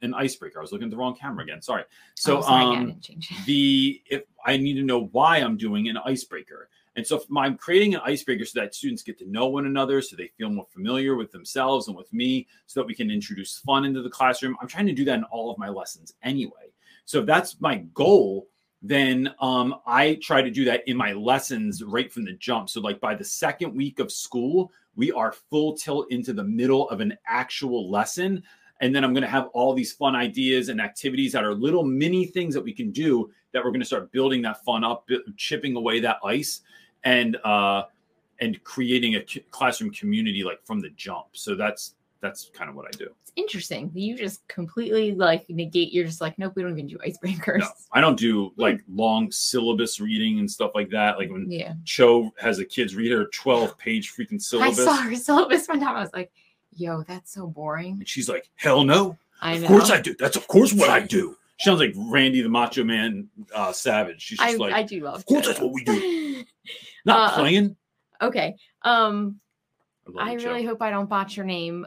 an 0.02 0.14
icebreaker? 0.14 0.58
I 0.58 0.62
was 0.62 0.72
looking 0.72 0.86
at 0.86 0.90
the 0.90 0.96
wrong 0.96 1.14
camera 1.14 1.44
again. 1.44 1.62
Sorry. 1.62 1.84
So 2.16 2.38
Oh, 2.38 2.40
sorry, 2.42 2.64
um, 2.76 2.86
didn't 2.86 3.02
change 3.02 3.30
it. 3.30 3.46
the 3.46 4.02
if 4.10 4.24
I 4.44 4.56
need 4.56 4.74
to 4.74 4.82
know 4.82 5.04
why 5.12 5.38
I'm 5.38 5.56
doing 5.56 5.88
an 5.88 5.96
icebreaker. 5.98 6.68
And 6.98 7.06
so 7.06 7.22
I'm 7.36 7.56
creating 7.56 7.94
an 7.94 8.00
icebreaker 8.04 8.44
so 8.44 8.58
that 8.58 8.74
students 8.74 9.04
get 9.04 9.20
to 9.20 9.30
know 9.30 9.46
one 9.46 9.66
another, 9.66 10.02
so 10.02 10.16
they 10.16 10.32
feel 10.36 10.50
more 10.50 10.66
familiar 10.68 11.14
with 11.14 11.30
themselves 11.30 11.86
and 11.86 11.96
with 11.96 12.12
me, 12.12 12.48
so 12.66 12.80
that 12.80 12.88
we 12.88 12.94
can 12.94 13.08
introduce 13.08 13.56
fun 13.58 13.84
into 13.84 14.02
the 14.02 14.10
classroom. 14.10 14.56
I'm 14.60 14.66
trying 14.66 14.88
to 14.88 14.92
do 14.92 15.04
that 15.04 15.14
in 15.14 15.22
all 15.30 15.48
of 15.48 15.58
my 15.58 15.68
lessons 15.68 16.14
anyway. 16.24 16.72
So 17.04 17.20
if 17.20 17.26
that's 17.26 17.60
my 17.60 17.76
goal, 17.94 18.48
then 18.82 19.32
um, 19.40 19.76
I 19.86 20.18
try 20.20 20.42
to 20.42 20.50
do 20.50 20.64
that 20.64 20.88
in 20.88 20.96
my 20.96 21.12
lessons 21.12 21.84
right 21.84 22.12
from 22.12 22.24
the 22.24 22.32
jump. 22.32 22.68
So 22.68 22.80
like 22.80 23.00
by 23.00 23.14
the 23.14 23.22
second 23.22 23.76
week 23.76 24.00
of 24.00 24.10
school, 24.10 24.72
we 24.96 25.12
are 25.12 25.30
full 25.30 25.76
tilt 25.76 26.10
into 26.10 26.32
the 26.32 26.42
middle 26.42 26.90
of 26.90 27.00
an 27.00 27.16
actual 27.28 27.88
lesson. 27.88 28.42
And 28.80 28.92
then 28.92 29.04
I'm 29.04 29.12
going 29.12 29.22
to 29.22 29.28
have 29.28 29.46
all 29.52 29.72
these 29.72 29.92
fun 29.92 30.16
ideas 30.16 30.68
and 30.68 30.80
activities 30.80 31.30
that 31.32 31.44
are 31.44 31.54
little 31.54 31.84
mini 31.84 32.26
things 32.26 32.54
that 32.54 32.64
we 32.64 32.72
can 32.72 32.90
do 32.90 33.30
that 33.52 33.64
we're 33.64 33.70
going 33.70 33.80
to 33.80 33.86
start 33.86 34.10
building 34.10 34.42
that 34.42 34.64
fun 34.64 34.82
up, 34.82 35.08
chipping 35.36 35.76
away 35.76 36.00
that 36.00 36.18
ice, 36.24 36.62
and 37.04 37.36
uh, 37.44 37.84
and 38.40 38.62
creating 38.64 39.16
a 39.16 39.22
classroom 39.50 39.90
community 39.90 40.44
like 40.44 40.64
from 40.64 40.80
the 40.80 40.90
jump. 40.90 41.26
So 41.32 41.54
that's 41.54 41.94
that's 42.20 42.50
kind 42.52 42.68
of 42.68 42.76
what 42.76 42.86
I 42.86 42.90
do. 42.96 43.08
It's 43.22 43.32
interesting. 43.36 43.90
You 43.94 44.16
just 44.16 44.46
completely 44.48 45.12
like 45.12 45.48
negate. 45.48 45.92
You're 45.92 46.04
just 46.04 46.20
like, 46.20 46.38
nope, 46.38 46.54
we 46.56 46.62
don't 46.62 46.72
even 46.72 46.88
do 46.88 46.98
icebreakers. 46.98 47.60
No, 47.60 47.68
I 47.92 48.00
don't 48.00 48.18
do 48.18 48.52
like 48.56 48.82
long 48.92 49.30
syllabus 49.30 50.00
reading 50.00 50.40
and 50.40 50.50
stuff 50.50 50.72
like 50.74 50.90
that. 50.90 51.18
Like 51.18 51.30
when 51.30 51.50
Yeah. 51.50 51.74
Cho 51.84 52.32
has 52.40 52.58
a 52.58 52.64
kids 52.64 52.96
read 52.96 53.12
her 53.12 53.26
12 53.26 53.78
page 53.78 54.12
freaking 54.14 54.42
syllabus. 54.42 54.80
I 54.80 54.84
saw 54.84 54.96
her 54.96 55.14
syllabus 55.14 55.68
one 55.68 55.80
time. 55.80 55.96
I 55.96 56.00
was 56.00 56.12
like, 56.12 56.32
yo, 56.72 57.02
that's 57.04 57.32
so 57.32 57.46
boring. 57.46 57.92
And 57.92 58.08
she's 58.08 58.28
like, 58.28 58.50
hell 58.56 58.84
no. 58.84 59.16
I 59.40 59.58
know. 59.58 59.62
Of 59.62 59.68
course 59.68 59.90
I 59.90 60.00
do. 60.00 60.14
That's 60.18 60.36
of 60.36 60.48
course 60.48 60.72
what 60.72 60.90
I 60.90 61.00
do. 61.00 61.36
She 61.58 61.68
sounds 61.68 61.80
like 61.80 61.92
Randy 61.96 62.40
the 62.40 62.48
Macho 62.48 62.84
Man 62.84 63.28
uh, 63.54 63.72
Savage. 63.72 64.22
She's 64.22 64.38
I, 64.40 64.48
just 64.48 64.60
like, 64.60 64.72
I 64.72 64.82
do 64.82 65.00
love 65.00 65.16
of 65.16 65.26
course 65.26 65.46
that's 65.46 65.60
what 65.60 65.72
we 65.72 65.84
do. 65.84 66.44
Not 67.04 67.32
uh, 67.32 67.34
playing. 67.34 67.76
okay. 68.22 68.54
Um, 68.82 69.40
I 70.18 70.36
Cho. 70.36 70.48
really 70.50 70.64
hope 70.64 70.80
I 70.82 70.90
don't 70.90 71.08
botch 71.08 71.36
your 71.36 71.46
name. 71.46 71.84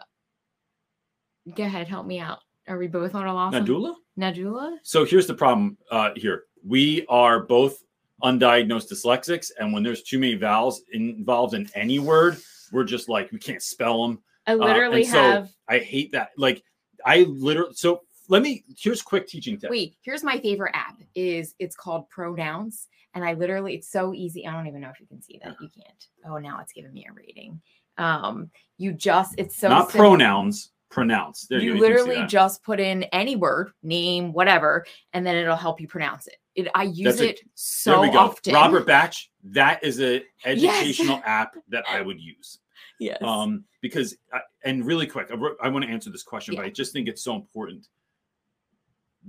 Go 1.56 1.64
ahead, 1.64 1.88
help 1.88 2.06
me 2.06 2.20
out. 2.20 2.40
Are 2.68 2.78
we 2.78 2.88
both 2.88 3.16
on 3.16 3.26
a 3.26 3.34
loss? 3.34 3.54
Nadula? 3.54 3.96
Nadula? 4.20 4.78
So 4.84 5.06
here's 5.06 5.26
the 5.26 5.34
problem 5.34 5.78
uh, 5.90 6.12
here. 6.16 6.44
We 6.66 7.06
are 7.08 7.40
both 7.40 7.78
undiagnosed 8.24 8.92
dyslexics, 8.92 9.48
and 9.60 9.74
when 9.74 9.84
there's 9.84 10.04
too 10.04 10.20
many 10.20 10.36
vowels 10.36 10.84
involved 10.94 11.54
in 11.56 11.68
any 11.74 11.98
word, 12.00 12.38
we're 12.72 12.84
just 12.84 13.10
like 13.10 13.32
we 13.32 13.40
can't 13.40 13.64
spell 13.64 14.06
them. 14.08 14.20
I 14.46 14.54
literally 14.54 15.02
Uh, 15.04 15.06
and 15.06 15.08
so- 15.08 15.22
have. 15.22 15.50
I 15.68 15.80
hate 15.80 16.12
that. 16.12 16.30
Like 16.38 16.62
I 17.06 17.24
literally. 17.24 17.74
So 17.74 18.02
let 18.32 18.42
me. 18.42 18.64
Here's 18.80 19.02
quick 19.02 19.28
teaching 19.28 19.60
tip. 19.60 19.70
Wait, 19.70 19.96
here's 20.02 20.24
my 20.24 20.40
favorite 20.40 20.72
app. 20.74 21.00
Is 21.16 21.54
it's 21.60 21.76
called 21.76 22.10
Pronouns, 22.10 22.88
and 23.14 23.26
I 23.26 23.34
literally 23.34 23.76
it's 23.76 23.92
so 23.92 24.14
easy. 24.14 24.48
I 24.48 24.54
don't 24.54 24.68
even 24.68 24.80
know 24.80 24.90
if 24.90 25.02
you 25.02 25.06
can 25.06 25.22
see 25.22 25.40
that. 25.44 25.58
You 25.62 25.70
can't. 25.70 26.08
Oh, 26.26 26.38
now 26.38 26.60
it's 26.62 26.72
giving 26.72 26.94
me 26.94 27.06
a 27.10 27.14
rating. 27.14 27.62
Um, 27.98 28.50
you 28.78 28.94
just 28.94 29.36
it's 29.38 29.58
so 29.58 29.68
Not 29.68 29.92
simple. 29.92 30.10
pronouns. 30.10 30.72
Pronounce. 30.90 31.48
There 31.48 31.60
you, 31.60 31.76
you 31.76 31.80
go. 31.80 31.86
You 31.88 31.94
can 31.94 32.04
see 32.04 32.10
literally 32.10 32.28
just 32.28 32.64
put 32.64 32.80
in 32.80 33.04
any 33.14 33.36
word, 33.36 33.72
name, 33.84 34.34
whatever, 34.34 34.86
and 35.14 35.26
then 35.26 35.36
it'll 35.36 35.56
help 35.56 35.80
you 35.80 35.88
pronounce 35.88 36.28
it. 36.28 36.36
It 36.56 36.68
I 36.74 36.84
use 36.84 37.20
a- 37.22 37.30
it 37.30 37.42
so 37.56 38.02
often. 38.04 38.54
Robert 38.54 38.86
Batch. 38.86 39.30
That 39.44 39.84
is 39.84 40.02
a 40.02 40.24
educational 40.46 41.22
app 41.26 41.56
that 41.70 41.84
I 41.90 42.02
would 42.02 42.20
use. 42.20 42.60
yes. 43.00 43.22
Um, 43.22 43.66
because 43.82 44.16
I, 44.34 44.40
and 44.64 44.86
really 44.86 45.08
quick, 45.08 45.32
I, 45.32 45.66
I 45.66 45.70
want 45.70 45.84
to 45.86 45.92
answer 45.92 46.10
this 46.10 46.24
question, 46.24 46.56
but 46.56 46.66
I 46.66 46.70
just 46.70 46.94
think 46.94 47.08
it's 47.08 47.24
so 47.24 47.36
important. 47.36 47.88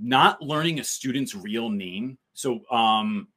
Not 0.01 0.41
learning 0.43 0.81
a 0.81 0.85
student's 0.85 1.35
real 1.35 1.69
name. 1.69 2.19
So, 2.35 2.61
um, 2.71 3.29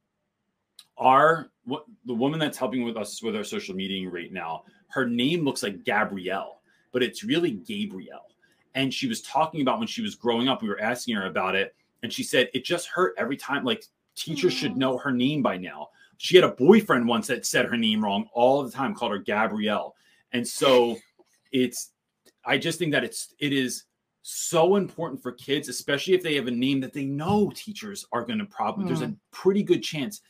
our 0.98 1.50
what 1.64 1.84
the 2.06 2.14
woman 2.14 2.38
that's 2.38 2.56
helping 2.56 2.84
with 2.84 2.96
us 2.96 3.22
with 3.22 3.36
our 3.36 3.44
social 3.44 3.74
media 3.74 4.08
right 4.08 4.32
now, 4.32 4.64
her 4.88 5.06
name 5.06 5.44
looks 5.44 5.62
like 5.62 5.84
Gabrielle, 5.84 6.60
but 6.92 7.02
it's 7.02 7.24
really 7.24 7.52
Gabrielle. 7.52 8.26
And 8.74 8.92
she 8.92 9.08
was 9.08 9.20
talking 9.22 9.62
about 9.62 9.78
when 9.78 9.88
she 9.88 10.02
was 10.02 10.14
growing 10.14 10.48
up, 10.48 10.62
we 10.62 10.68
were 10.68 10.80
asking 10.80 11.16
her 11.16 11.26
about 11.26 11.54
it, 11.54 11.74
and 12.02 12.12
she 12.12 12.22
said 12.22 12.48
it 12.54 12.64
just 12.64 12.88
hurt 12.88 13.14
every 13.18 13.36
time. 13.36 13.64
Like 13.64 13.84
teachers 14.14 14.52
should 14.52 14.76
know 14.76 14.96
her 14.96 15.12
name 15.12 15.42
by 15.42 15.56
now. 15.56 15.88
She 16.18 16.36
had 16.36 16.44
a 16.44 16.52
boyfriend 16.52 17.06
once 17.06 17.26
that 17.26 17.44
said 17.44 17.66
her 17.66 17.76
name 17.76 18.02
wrong 18.02 18.28
all 18.32 18.62
the 18.62 18.70
time, 18.70 18.94
called 18.94 19.12
her 19.12 19.18
Gabrielle. 19.18 19.94
And 20.32 20.46
so 20.46 20.96
it's 21.52 21.90
I 22.44 22.58
just 22.58 22.78
think 22.78 22.92
that 22.92 23.04
it's 23.04 23.34
it 23.38 23.52
is 23.52 23.84
so 24.28 24.74
important 24.74 25.22
for 25.22 25.30
kids, 25.30 25.68
especially 25.68 26.14
if 26.14 26.22
they 26.22 26.34
have 26.34 26.48
a 26.48 26.50
name 26.50 26.80
that 26.80 26.92
they 26.92 27.04
know 27.04 27.52
teachers 27.54 28.04
are 28.10 28.24
going 28.24 28.40
to 28.40 28.44
probably 28.44 28.84
there's 28.84 29.02
a 29.02 29.06
mm. 29.06 29.16
pretty 29.30 29.62
good 29.62 29.84
chance 29.84 30.20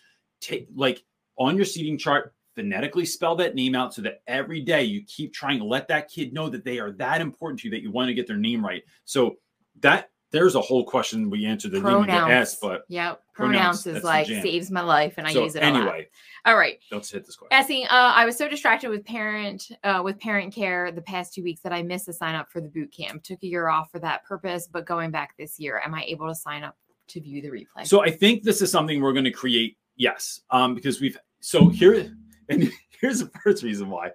take 0.43 0.69
like 0.75 1.03
on 1.39 1.57
your 1.57 1.65
seating 1.65 1.97
chart 1.97 2.35
phonetically 2.55 3.07
spell 3.07 3.37
that 3.37 3.55
name 3.55 3.75
out 3.75 3.95
so 3.95 4.03
that 4.03 4.21
every 4.27 4.61
day 4.61 4.83
you 4.83 5.03
keep 5.07 5.33
trying 5.33 5.59
to 5.59 5.65
let 5.65 5.89
that 5.89 6.11
kid 6.11 6.35
know 6.35 6.51
that 6.51 6.63
they 6.63 6.79
are 6.79 6.93
that 6.93 7.23
important 7.23 7.59
to 7.59 7.69
you 7.69 7.71
that 7.71 7.81
you 7.81 7.91
want 7.91 8.09
to 8.09 8.15
get 8.15 8.27
their 8.27 8.37
name 8.37 8.63
right. 8.63 8.83
So 9.07 9.37
that 9.81 10.11
there's 10.31 10.55
a 10.55 10.61
whole 10.61 10.85
question 10.85 11.31
we 11.31 11.47
answered 11.47 11.73
that 11.73 11.83
didn't 11.83 12.07
get 12.07 12.17
asked, 12.17 12.61
but 12.61 12.83
yeah, 12.89 13.15
pronouns, 13.33 13.83
Pronouns 13.83 13.87
is 13.87 14.05
like 14.05 14.27
saves 14.27 14.71
my 14.71 14.81
life, 14.81 15.15
and 15.19 15.27
I 15.27 15.33
so 15.33 15.45
use 15.45 15.55
it 15.55 15.63
anyway, 15.63 16.09
All 16.45 16.57
right. 16.57 16.79
let's 16.91 17.11
hit 17.11 17.25
this 17.25 17.37
question. 17.37 17.57
Essie, 17.59 17.85
uh, 17.85 17.89
I 17.91 18.25
was 18.25 18.37
so 18.37 18.49
distracted 18.49 18.91
with 18.91 19.05
parent 19.05 19.69
uh, 19.85 20.01
with 20.05 20.19
parent 20.19 20.53
care 20.53 20.91
the 20.91 21.03
past 21.03 21.35
two 21.35 21.43
weeks 21.43 21.61
that 21.63 21.73
I 21.73 21.83
missed 21.83 22.07
the 22.07 22.13
sign 22.13 22.35
up 22.35 22.51
for 22.51 22.61
the 22.61 22.69
boot 22.69 22.93
camp. 22.93 23.23
Took 23.23 23.43
a 23.43 23.47
year 23.47 23.69
off 23.69 23.91
for 23.91 23.99
that 24.01 24.25
purpose, 24.25 24.69
but 24.71 24.85
going 24.85 25.11
back 25.11 25.35
this 25.39 25.59
year, 25.61 25.81
am 25.85 25.95
I 25.95 26.05
able 26.05 26.29
to 26.29 26.35
sign 26.35 26.65
up 26.65 26.77
to 27.09 27.21
view 27.21 27.41
the 27.41 27.49
replay? 27.49 27.87
So 27.87 28.03
I 28.03 28.11
think 28.11 28.43
this 28.43 28.61
is 28.61 28.71
something 28.71 29.01
we're 29.01 29.13
going 29.13 29.25
to 29.25 29.31
create. 29.31 29.77
Yes, 29.97 30.41
um, 30.51 30.75
because 30.75 31.01
we've 31.01 31.17
so 31.41 31.69
here 31.69 32.13
and 32.49 32.71
here's 33.01 33.21
the 33.21 33.31
first 33.43 33.63
reason 33.63 33.89
why. 33.91 34.11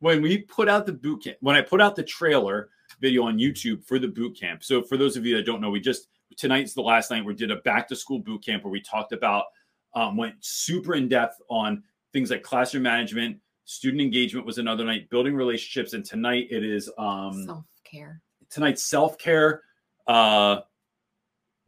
When 0.00 0.22
we 0.22 0.38
put 0.38 0.68
out 0.68 0.86
the 0.86 0.92
boot 0.92 1.24
camp, 1.24 1.36
when 1.40 1.56
I 1.56 1.60
put 1.60 1.80
out 1.80 1.96
the 1.96 2.02
trailer 2.02 2.70
video 3.00 3.24
on 3.24 3.38
YouTube 3.38 3.84
for 3.84 3.98
the 3.98 4.08
boot 4.08 4.38
camp. 4.38 4.62
So 4.62 4.82
for 4.82 4.96
those 4.96 5.16
of 5.16 5.24
you 5.26 5.36
that 5.36 5.46
don't 5.46 5.60
know, 5.60 5.70
we 5.70 5.80
just 5.80 6.08
tonight's 6.36 6.74
the 6.74 6.82
last 6.82 7.10
night 7.10 7.24
we 7.24 7.34
did 7.34 7.50
a 7.50 7.56
back 7.56 7.88
to 7.88 7.96
school 7.96 8.18
boot 8.18 8.44
camp 8.44 8.64
where 8.64 8.70
we 8.70 8.80
talked 8.80 9.12
about 9.12 9.46
um, 9.94 10.16
went 10.16 10.34
super 10.40 10.94
in 10.94 11.08
depth 11.08 11.40
on 11.48 11.82
things 12.12 12.30
like 12.30 12.42
classroom 12.42 12.84
management 12.84 13.38
student 13.64 14.02
engagement 14.02 14.44
was 14.44 14.58
another 14.58 14.84
night 14.84 15.08
building 15.10 15.34
relationships 15.34 15.92
and 15.92 16.04
tonight 16.04 16.48
it 16.50 16.64
is 16.64 16.90
um 16.98 17.44
self-care. 17.46 18.20
tonight's 18.50 18.84
self-care 18.84 19.62
uh 20.08 20.58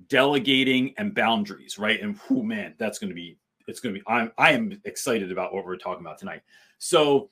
delegating 0.09 0.95
and 0.99 1.15
boundaries 1.15 1.79
right? 1.79 2.01
And 2.01 2.17
who 2.19 2.43
man 2.43 2.75
that's 2.79 2.99
going 2.99 3.11
to 3.11 3.15
be 3.15 3.39
it's 3.69 3.79
going 3.79 3.95
to 3.95 4.01
be 4.01 4.05
i'm 4.09 4.33
i 4.39 4.51
am 4.51 4.81
excited 4.85 5.31
about 5.31 5.55
what 5.55 5.65
we're 5.65 5.77
talking 5.77 6.05
about 6.05 6.19
tonight. 6.19 6.43
So 6.79 7.31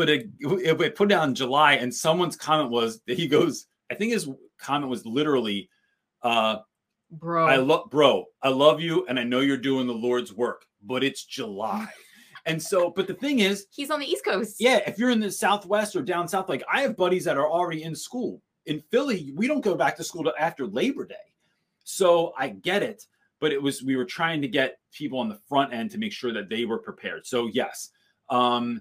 but 0.00 0.08
it, 0.08 0.30
it, 0.40 0.80
it 0.80 0.96
put 0.96 1.08
down 1.08 1.34
july 1.34 1.74
and 1.74 1.94
someone's 1.94 2.36
comment 2.36 2.70
was 2.70 3.00
that 3.06 3.18
he 3.18 3.28
goes 3.28 3.66
i 3.90 3.94
think 3.94 4.12
his 4.12 4.28
comment 4.58 4.90
was 4.90 5.04
literally 5.04 5.68
uh 6.22 6.56
bro 7.10 7.46
i 7.46 7.56
love 7.56 7.90
bro 7.90 8.24
i 8.42 8.48
love 8.48 8.80
you 8.80 9.04
and 9.08 9.18
i 9.18 9.22
know 9.22 9.40
you're 9.40 9.56
doing 9.56 9.86
the 9.86 9.92
lord's 9.92 10.32
work 10.32 10.64
but 10.82 11.04
it's 11.04 11.24
july 11.24 11.86
and 12.46 12.62
so, 12.62 12.90
but 12.90 13.06
the 13.06 13.14
thing 13.14 13.40
is, 13.40 13.66
he's 13.70 13.90
on 13.90 14.00
the 14.00 14.06
East 14.06 14.24
Coast. 14.24 14.56
Yeah, 14.58 14.80
if 14.86 14.98
you're 14.98 15.10
in 15.10 15.20
the 15.20 15.30
Southwest 15.30 15.94
or 15.94 16.02
down 16.02 16.28
south, 16.28 16.48
like 16.48 16.62
I 16.72 16.80
have 16.82 16.96
buddies 16.96 17.24
that 17.24 17.36
are 17.36 17.48
already 17.48 17.82
in 17.82 17.94
school. 17.94 18.42
In 18.66 18.82
Philly, 18.90 19.32
we 19.36 19.46
don't 19.46 19.62
go 19.64 19.74
back 19.74 19.96
to 19.96 20.04
school 20.04 20.32
after 20.38 20.66
Labor 20.66 21.06
Day. 21.06 21.14
So 21.84 22.32
I 22.38 22.48
get 22.48 22.82
it, 22.82 23.04
but 23.40 23.52
it 23.52 23.62
was 23.62 23.82
we 23.82 23.96
were 23.96 24.04
trying 24.04 24.42
to 24.42 24.48
get 24.48 24.78
people 24.92 25.18
on 25.18 25.28
the 25.28 25.40
front 25.48 25.72
end 25.72 25.90
to 25.90 25.98
make 25.98 26.12
sure 26.12 26.32
that 26.32 26.48
they 26.48 26.64
were 26.64 26.78
prepared. 26.78 27.26
So 27.26 27.48
yes, 27.52 27.90
um, 28.28 28.80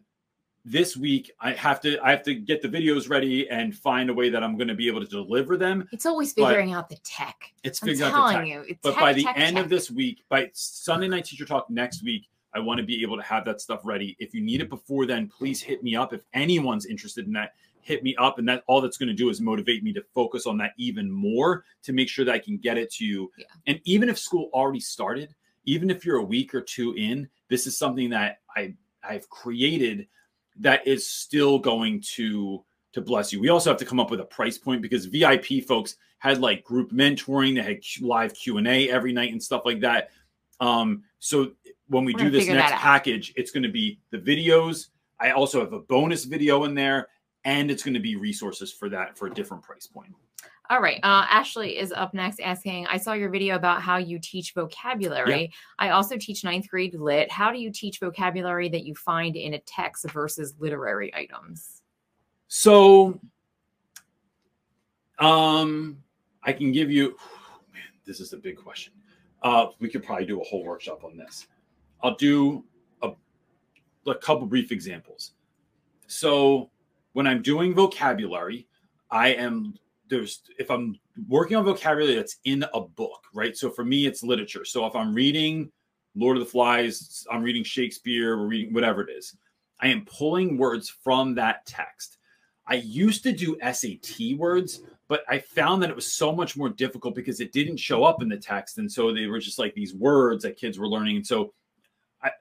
this 0.69 0.95
week 0.95 1.31
I 1.39 1.53
have 1.53 1.81
to 1.81 1.99
I 1.99 2.11
have 2.11 2.23
to 2.23 2.35
get 2.35 2.61
the 2.61 2.69
videos 2.69 3.09
ready 3.09 3.49
and 3.49 3.75
find 3.75 4.09
a 4.09 4.13
way 4.13 4.29
that 4.29 4.43
I'm 4.43 4.55
going 4.55 4.67
to 4.67 4.75
be 4.75 4.87
able 4.87 5.01
to 5.01 5.07
deliver 5.07 5.57
them. 5.57 5.87
It's 5.91 6.05
always 6.05 6.31
figuring 6.33 6.73
out 6.73 6.89
the 6.89 6.97
tech. 7.03 7.51
It's 7.63 7.81
I'm 7.81 7.89
figuring 7.89 8.11
telling 8.11 8.35
out 8.35 8.43
the 8.43 8.47
tech. 8.47 8.47
you. 8.47 8.65
It's 8.69 8.79
but 8.83 8.91
tech, 8.91 9.01
by 9.01 9.13
the 9.13 9.23
tech, 9.23 9.37
end 9.37 9.55
tech. 9.55 9.65
of 9.65 9.69
this 9.69 9.89
week, 9.89 10.23
by 10.29 10.51
Sunday 10.53 11.07
night 11.07 11.25
teacher 11.25 11.45
talk 11.45 11.69
next 11.71 12.03
week, 12.03 12.29
I 12.53 12.59
want 12.59 12.79
to 12.79 12.85
be 12.85 13.01
able 13.01 13.17
to 13.17 13.23
have 13.23 13.45
that 13.45 13.61
stuff 13.61 13.81
ready. 13.83 14.15
If 14.19 14.33
you 14.35 14.41
need 14.41 14.61
it 14.61 14.69
before 14.69 15.07
then, 15.07 15.27
please 15.27 15.59
hit 15.59 15.83
me 15.83 15.95
up. 15.95 16.13
If 16.13 16.21
anyone's 16.33 16.85
interested 16.85 17.25
in 17.25 17.33
that, 17.33 17.53
hit 17.81 18.03
me 18.03 18.15
up. 18.17 18.37
And 18.37 18.47
that 18.47 18.63
all 18.67 18.79
that's 18.79 18.97
going 18.97 19.09
to 19.09 19.15
do 19.15 19.29
is 19.29 19.41
motivate 19.41 19.83
me 19.83 19.91
to 19.93 20.03
focus 20.13 20.45
on 20.45 20.57
that 20.59 20.73
even 20.77 21.11
more 21.11 21.65
to 21.83 21.93
make 21.93 22.09
sure 22.09 22.25
that 22.25 22.33
I 22.33 22.39
can 22.39 22.57
get 22.57 22.77
it 22.77 22.91
to 22.93 23.05
you. 23.05 23.31
Yeah. 23.37 23.45
And 23.65 23.79
even 23.85 24.07
if 24.07 24.19
school 24.19 24.51
already 24.53 24.81
started, 24.81 25.33
even 25.65 25.89
if 25.89 26.05
you're 26.05 26.17
a 26.17 26.23
week 26.23 26.53
or 26.53 26.61
two 26.61 26.93
in, 26.93 27.27
this 27.49 27.65
is 27.65 27.75
something 27.75 28.11
that 28.11 28.39
I 28.55 28.75
I've 29.03 29.29
created 29.29 30.07
that 30.59 30.85
is 30.87 31.07
still 31.07 31.59
going 31.59 32.01
to 32.15 32.63
to 32.93 33.01
bless 33.01 33.31
you. 33.31 33.39
We 33.39 33.49
also 33.49 33.69
have 33.69 33.79
to 33.79 33.85
come 33.85 33.99
up 33.99 34.09
with 34.09 34.19
a 34.19 34.25
price 34.25 34.57
point 34.57 34.81
because 34.81 35.05
VIP 35.05 35.63
folks 35.67 35.95
had 36.17 36.39
like 36.39 36.63
group 36.63 36.91
mentoring, 36.91 37.55
they 37.55 37.61
had 37.61 37.81
live 38.01 38.33
Q 38.33 38.57
and 38.57 38.67
A 38.67 38.89
every 38.89 39.13
night 39.13 39.31
and 39.31 39.41
stuff 39.41 39.61
like 39.65 39.79
that. 39.81 40.09
Um, 40.59 41.03
so 41.19 41.51
when 41.87 42.03
we 42.03 42.13
We're 42.13 42.25
do 42.25 42.29
this 42.31 42.47
next 42.47 42.73
package, 42.73 43.33
it's 43.35 43.51
going 43.51 43.63
to 43.63 43.69
be 43.69 43.99
the 44.11 44.17
videos. 44.17 44.87
I 45.19 45.31
also 45.31 45.59
have 45.59 45.73
a 45.73 45.79
bonus 45.79 46.25
video 46.25 46.63
in 46.63 46.73
there, 46.73 47.07
and 47.43 47.69
it's 47.69 47.83
going 47.83 47.93
to 47.93 47.99
be 47.99 48.15
resources 48.15 48.71
for 48.71 48.89
that 48.89 49.17
for 49.17 49.27
a 49.27 49.33
different 49.33 49.63
price 49.63 49.87
point. 49.87 50.13
All 50.69 50.81
right. 50.81 50.99
Uh, 51.01 51.25
Ashley 51.27 51.79
is 51.79 51.91
up 51.91 52.13
next 52.13 52.39
asking 52.39 52.85
I 52.85 52.97
saw 52.97 53.13
your 53.13 53.31
video 53.31 53.55
about 53.55 53.81
how 53.81 53.97
you 53.97 54.19
teach 54.19 54.53
vocabulary. 54.53 55.51
I 55.79 55.89
also 55.89 56.15
teach 56.15 56.43
ninth 56.43 56.69
grade 56.69 56.93
lit. 56.93 57.31
How 57.31 57.51
do 57.51 57.57
you 57.57 57.71
teach 57.71 57.99
vocabulary 57.99 58.69
that 58.69 58.83
you 58.83 58.93
find 58.93 59.35
in 59.35 59.55
a 59.55 59.59
text 59.61 60.07
versus 60.11 60.53
literary 60.59 61.13
items? 61.15 61.81
So, 62.49 63.19
um, 65.17 65.97
I 66.43 66.53
can 66.53 66.71
give 66.71 66.91
you. 66.91 67.17
Man, 67.73 67.81
this 68.05 68.19
is 68.19 68.33
a 68.33 68.37
big 68.37 68.57
question. 68.57 68.93
Uh, 69.41 69.67
we 69.79 69.89
could 69.89 70.03
probably 70.03 70.25
do 70.25 70.39
a 70.39 70.43
whole 70.43 70.63
workshop 70.63 71.03
on 71.03 71.17
this. 71.17 71.47
I'll 72.03 72.15
do 72.15 72.63
a, 73.01 73.11
a 74.05 74.15
couple 74.15 74.45
brief 74.45 74.71
examples. 74.71 75.33
So, 76.05 76.69
when 77.13 77.25
I'm 77.25 77.41
doing 77.41 77.73
vocabulary, 77.73 78.67
I 79.09 79.29
am 79.29 79.73
there's 80.09 80.41
if 80.57 80.69
I'm 80.69 80.99
working 81.27 81.57
on 81.57 81.63
vocabulary 81.63 82.15
that's 82.15 82.37
in 82.45 82.65
a 82.73 82.81
book, 82.81 83.23
right? 83.33 83.55
So 83.55 83.69
for 83.69 83.85
me, 83.85 84.05
it's 84.05 84.23
literature. 84.23 84.65
So 84.65 84.85
if 84.85 84.95
I'm 84.95 85.13
reading 85.13 85.71
Lord 86.15 86.37
of 86.37 86.43
the 86.43 86.49
Flies, 86.49 87.25
I'm 87.31 87.43
reading 87.43 87.63
Shakespeare, 87.63 88.37
we're 88.37 88.47
reading 88.47 88.73
whatever 88.73 89.01
it 89.01 89.11
is. 89.15 89.35
I 89.79 89.87
am 89.87 90.05
pulling 90.05 90.57
words 90.57 90.89
from 90.89 91.35
that 91.35 91.65
text. 91.65 92.17
I 92.67 92.75
used 92.75 93.23
to 93.23 93.31
do 93.31 93.57
SAT 93.61 94.37
words, 94.37 94.81
but 95.07 95.23
I 95.27 95.39
found 95.39 95.81
that 95.81 95.89
it 95.89 95.95
was 95.95 96.11
so 96.11 96.35
much 96.35 96.55
more 96.55 96.69
difficult 96.69 97.15
because 97.15 97.39
it 97.39 97.51
didn't 97.51 97.77
show 97.77 98.03
up 98.03 98.21
in 98.21 98.29
the 98.29 98.37
text. 98.37 98.77
And 98.77 98.91
so 98.91 99.11
they 99.13 99.25
were 99.27 99.39
just 99.39 99.57
like 99.57 99.73
these 99.73 99.95
words 99.95 100.43
that 100.43 100.57
kids 100.57 100.77
were 100.77 100.87
learning. 100.87 101.17
And 101.17 101.25
so 101.25 101.53
I 102.21 102.31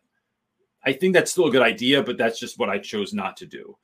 I 0.85 0.93
think 0.93 1.15
that's 1.15 1.31
still 1.31 1.47
a 1.47 1.53
good 1.53 1.63
idea, 1.63 2.03
but 2.03 2.19
that's 2.19 2.39
just 2.39 2.59
what 2.59 2.69
I 2.69 2.79
chose 2.79 3.15
not 3.15 3.37
to 3.39 3.47
do. 3.47 3.77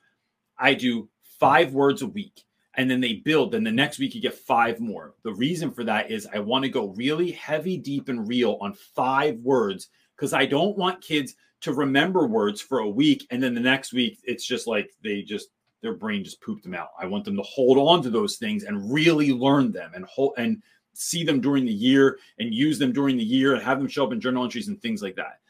I 0.58 0.74
do 0.74 1.08
five 1.38 1.72
words 1.72 2.02
a 2.02 2.06
week 2.06 2.44
and 2.76 2.90
then 2.90 3.00
they 3.00 3.14
build. 3.14 3.52
Then 3.52 3.64
the 3.64 3.70
next 3.70 3.98
week 3.98 4.14
you 4.14 4.20
get 4.20 4.34
five 4.34 4.80
more. 4.80 5.14
The 5.22 5.34
reason 5.34 5.70
for 5.70 5.84
that 5.84 6.10
is 6.10 6.26
I 6.32 6.38
want 6.38 6.64
to 6.64 6.70
go 6.70 6.88
really 6.88 7.30
heavy, 7.32 7.76
deep, 7.76 8.08
and 8.08 8.26
real 8.26 8.58
on 8.60 8.74
five 8.74 9.38
words 9.38 9.88
because 10.16 10.32
I 10.32 10.46
don't 10.46 10.76
want 10.76 11.02
kids 11.02 11.34
to 11.62 11.72
remember 11.72 12.26
words 12.26 12.60
for 12.60 12.80
a 12.80 12.88
week 12.88 13.26
and 13.30 13.42
then 13.42 13.54
the 13.54 13.60
next 13.60 13.92
week 13.94 14.18
it's 14.24 14.46
just 14.46 14.66
like 14.66 14.90
they 15.02 15.22
just 15.22 15.48
their 15.80 15.94
brain 15.94 16.24
just 16.24 16.40
pooped 16.40 16.62
them 16.62 16.74
out. 16.74 16.88
I 16.98 17.06
want 17.06 17.24
them 17.24 17.36
to 17.36 17.42
hold 17.42 17.76
on 17.76 18.02
to 18.02 18.10
those 18.10 18.36
things 18.36 18.64
and 18.64 18.92
really 18.92 19.32
learn 19.32 19.70
them 19.70 19.92
and 19.94 20.04
hold 20.06 20.32
and 20.38 20.62
see 20.94 21.24
them 21.24 21.40
during 21.40 21.66
the 21.66 21.72
year 21.72 22.18
and 22.38 22.54
use 22.54 22.78
them 22.78 22.92
during 22.92 23.16
the 23.16 23.24
year 23.24 23.54
and 23.54 23.62
have 23.62 23.78
them 23.78 23.88
show 23.88 24.06
up 24.06 24.12
in 24.12 24.20
journal 24.20 24.44
entries 24.44 24.68
and 24.68 24.80
things 24.80 25.02
like 25.02 25.16
that. 25.16 25.40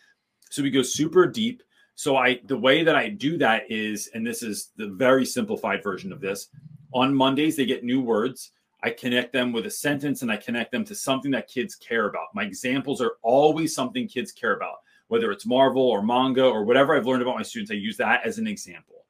So 0.51 0.62
we 0.62 0.70
go 0.70 0.83
super 0.83 1.27
deep. 1.27 1.62
So 1.95 2.16
I 2.16 2.41
the 2.47 2.59
way 2.59 2.83
that 2.83 2.97
I 2.97 3.09
do 3.09 3.39
that 3.39 3.70
is, 3.70 4.11
and 4.14 4.27
this 4.27 4.43
is 4.43 4.70
the 4.77 4.89
very 4.89 5.25
simplified 5.25 5.83
version 5.83 6.12
of 6.12 6.20
this. 6.20 6.49
On 6.95 7.14
Mondays, 7.14 7.57
they 7.57 7.66
get 7.66 7.84
new 7.84 8.01
words. 8.01 8.53
I 8.82 8.90
connect 8.90 9.32
them 9.32 9.53
with 9.53 9.66
a 9.66 9.70
sentence 9.70 10.22
and 10.22 10.30
I 10.30 10.36
connect 10.36 10.70
them 10.70 10.84
to 10.84 10.95
something 10.95 11.30
that 11.32 11.49
kids 11.49 11.74
care 11.74 12.09
about. 12.09 12.34
My 12.34 12.45
examples 12.45 13.01
are 13.01 13.16
always 13.22 13.74
something 13.74 14.07
kids 14.07 14.30
care 14.30 14.55
about, 14.55 14.76
whether 15.09 15.32
it's 15.32 15.45
Marvel 15.45 15.82
or 15.82 16.03
manga 16.03 16.45
or 16.45 16.64
whatever 16.64 16.95
I've 16.95 17.07
learned 17.07 17.22
about 17.22 17.36
my 17.36 17.42
students. 17.42 17.70
I 17.70 17.74
use 17.74 17.97
that 17.97 18.24
as 18.24 18.38
an 18.38 18.47
example. 18.47 19.07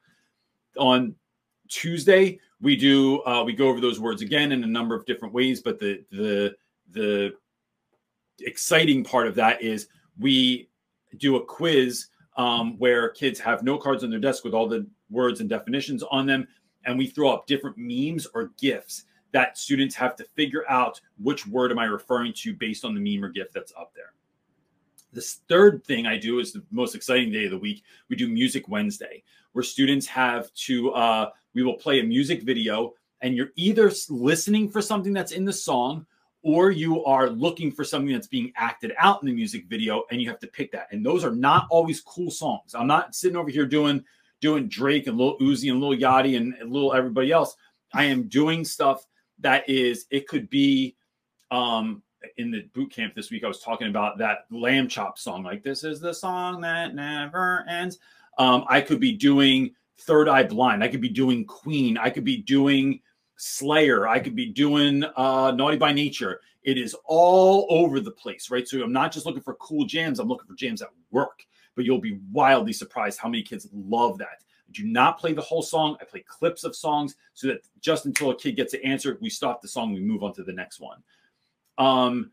On 0.78 1.14
Tuesday, 1.68 2.38
we 2.60 2.76
do 2.76 3.22
uh, 3.24 3.42
we 3.44 3.52
go 3.52 3.68
over 3.68 3.80
those 3.80 4.00
words 4.00 4.22
again 4.22 4.52
in 4.52 4.64
a 4.64 4.66
number 4.66 4.94
of 4.94 5.04
different 5.06 5.34
ways, 5.34 5.60
but 5.60 5.78
the 5.78 6.04
the 6.10 6.54
the 6.92 7.34
exciting 8.40 9.04
part 9.04 9.26
of 9.26 9.34
that 9.34 9.60
is 9.60 9.88
we 10.18 10.68
do 11.18 11.36
a 11.36 11.44
quiz 11.44 12.08
um, 12.36 12.78
where 12.78 13.08
kids 13.10 13.38
have 13.40 13.62
note 13.62 13.82
cards 13.82 14.04
on 14.04 14.10
their 14.10 14.20
desk 14.20 14.44
with 14.44 14.54
all 14.54 14.68
the 14.68 14.86
words 15.10 15.40
and 15.40 15.48
definitions 15.48 16.02
on 16.10 16.26
them, 16.26 16.46
and 16.84 16.98
we 16.98 17.06
throw 17.06 17.32
up 17.32 17.46
different 17.46 17.76
memes 17.78 18.26
or 18.34 18.50
gifs 18.60 19.04
that 19.32 19.58
students 19.58 19.94
have 19.96 20.14
to 20.16 20.24
figure 20.24 20.64
out 20.68 21.00
which 21.20 21.46
word 21.46 21.72
am 21.72 21.78
I 21.78 21.86
referring 21.86 22.32
to 22.34 22.54
based 22.54 22.84
on 22.84 22.94
the 22.94 23.00
meme 23.00 23.24
or 23.24 23.28
gif 23.28 23.50
that's 23.52 23.72
up 23.76 23.92
there. 23.94 24.12
This 25.12 25.40
third 25.48 25.84
thing 25.84 26.06
I 26.06 26.16
do 26.18 26.38
is 26.38 26.52
the 26.52 26.62
most 26.70 26.94
exciting 26.94 27.32
day 27.32 27.44
of 27.44 27.50
the 27.50 27.58
week. 27.58 27.82
We 28.08 28.16
do 28.16 28.28
Music 28.28 28.68
Wednesday, 28.68 29.22
where 29.52 29.62
students 29.62 30.06
have 30.06 30.52
to, 30.54 30.90
uh, 30.92 31.30
we 31.52 31.62
will 31.62 31.74
play 31.74 32.00
a 32.00 32.04
music 32.04 32.42
video, 32.42 32.94
and 33.20 33.36
you're 33.36 33.50
either 33.56 33.90
listening 34.08 34.68
for 34.68 34.82
something 34.82 35.12
that's 35.12 35.32
in 35.32 35.44
the 35.44 35.52
song 35.52 36.06
or 36.44 36.70
you 36.70 37.02
are 37.04 37.30
looking 37.30 37.72
for 37.72 37.84
something 37.84 38.12
that's 38.12 38.26
being 38.26 38.52
acted 38.54 38.92
out 38.98 39.22
in 39.22 39.26
the 39.26 39.34
music 39.34 39.64
video 39.66 40.04
and 40.10 40.20
you 40.20 40.28
have 40.28 40.38
to 40.38 40.46
pick 40.46 40.70
that. 40.72 40.88
And 40.92 41.04
those 41.04 41.24
are 41.24 41.34
not 41.34 41.66
always 41.70 42.02
cool 42.02 42.30
songs. 42.30 42.74
I'm 42.74 42.86
not 42.86 43.14
sitting 43.14 43.36
over 43.36 43.50
here 43.50 43.64
doing 43.64 44.04
doing 44.44 44.68
Drake 44.68 45.06
and 45.06 45.16
Lil 45.16 45.38
Uzi 45.38 45.70
and 45.70 45.80
Lil 45.80 45.98
Yachty 45.98 46.36
and 46.36 46.54
Lil 46.70 46.92
everybody 46.92 47.32
else. 47.32 47.56
I 47.94 48.04
am 48.04 48.24
doing 48.24 48.62
stuff 48.62 49.06
that 49.38 49.66
is 49.70 50.04
it 50.10 50.28
could 50.28 50.50
be 50.50 50.96
um 51.50 52.02
in 52.36 52.50
the 52.50 52.68
boot 52.74 52.92
camp 52.92 53.14
this 53.14 53.30
week 53.30 53.42
I 53.42 53.48
was 53.48 53.60
talking 53.60 53.88
about 53.88 54.18
that 54.18 54.44
lamb 54.50 54.86
chop 54.86 55.18
song 55.18 55.42
like 55.42 55.62
this 55.62 55.82
is 55.82 55.98
the 55.98 56.12
song 56.12 56.60
that 56.60 56.94
never 56.94 57.64
ends. 57.70 57.98
Um 58.36 58.66
I 58.68 58.82
could 58.82 59.00
be 59.00 59.12
doing 59.12 59.74
Third 60.00 60.28
Eye 60.28 60.42
Blind. 60.42 60.84
I 60.84 60.88
could 60.88 61.00
be 61.00 61.08
doing 61.08 61.46
Queen. 61.46 61.96
I 61.96 62.10
could 62.10 62.24
be 62.24 62.36
doing 62.36 63.00
Slayer. 63.36 64.06
I 64.06 64.18
could 64.18 64.36
be 64.36 64.46
doing 64.46 65.04
uh, 65.16 65.52
Naughty 65.52 65.78
by 65.78 65.92
Nature. 65.92 66.40
It 66.64 66.76
is 66.76 66.94
all 67.04 67.66
over 67.70 68.00
the 68.00 68.10
place, 68.10 68.50
right? 68.50 68.66
So 68.66 68.82
I'm 68.82 68.92
not 68.92 69.12
just 69.12 69.24
looking 69.24 69.42
for 69.42 69.54
cool 69.54 69.84
jams. 69.84 70.18
I'm 70.18 70.28
looking 70.28 70.48
for 70.48 70.54
jams 70.54 70.80
that 70.80 70.88
work. 71.12 71.44
But 71.74 71.84
you'll 71.84 72.00
be 72.00 72.18
wildly 72.32 72.72
surprised 72.72 73.18
how 73.18 73.28
many 73.28 73.42
kids 73.42 73.68
love 73.72 74.18
that. 74.18 74.42
I 74.68 74.72
do 74.72 74.84
not 74.84 75.18
play 75.18 75.32
the 75.32 75.42
whole 75.42 75.62
song. 75.62 75.96
I 76.00 76.04
play 76.04 76.24
clips 76.26 76.64
of 76.64 76.74
songs 76.74 77.16
so 77.34 77.48
that 77.48 77.66
just 77.80 78.06
until 78.06 78.30
a 78.30 78.36
kid 78.36 78.56
gets 78.56 78.72
the 78.72 78.84
answer, 78.84 79.18
we 79.20 79.30
stop 79.30 79.60
the 79.60 79.68
song, 79.68 79.92
we 79.92 80.00
move 80.00 80.22
on 80.22 80.32
to 80.34 80.42
the 80.42 80.52
next 80.52 80.80
one. 80.80 81.02
Um, 81.78 82.30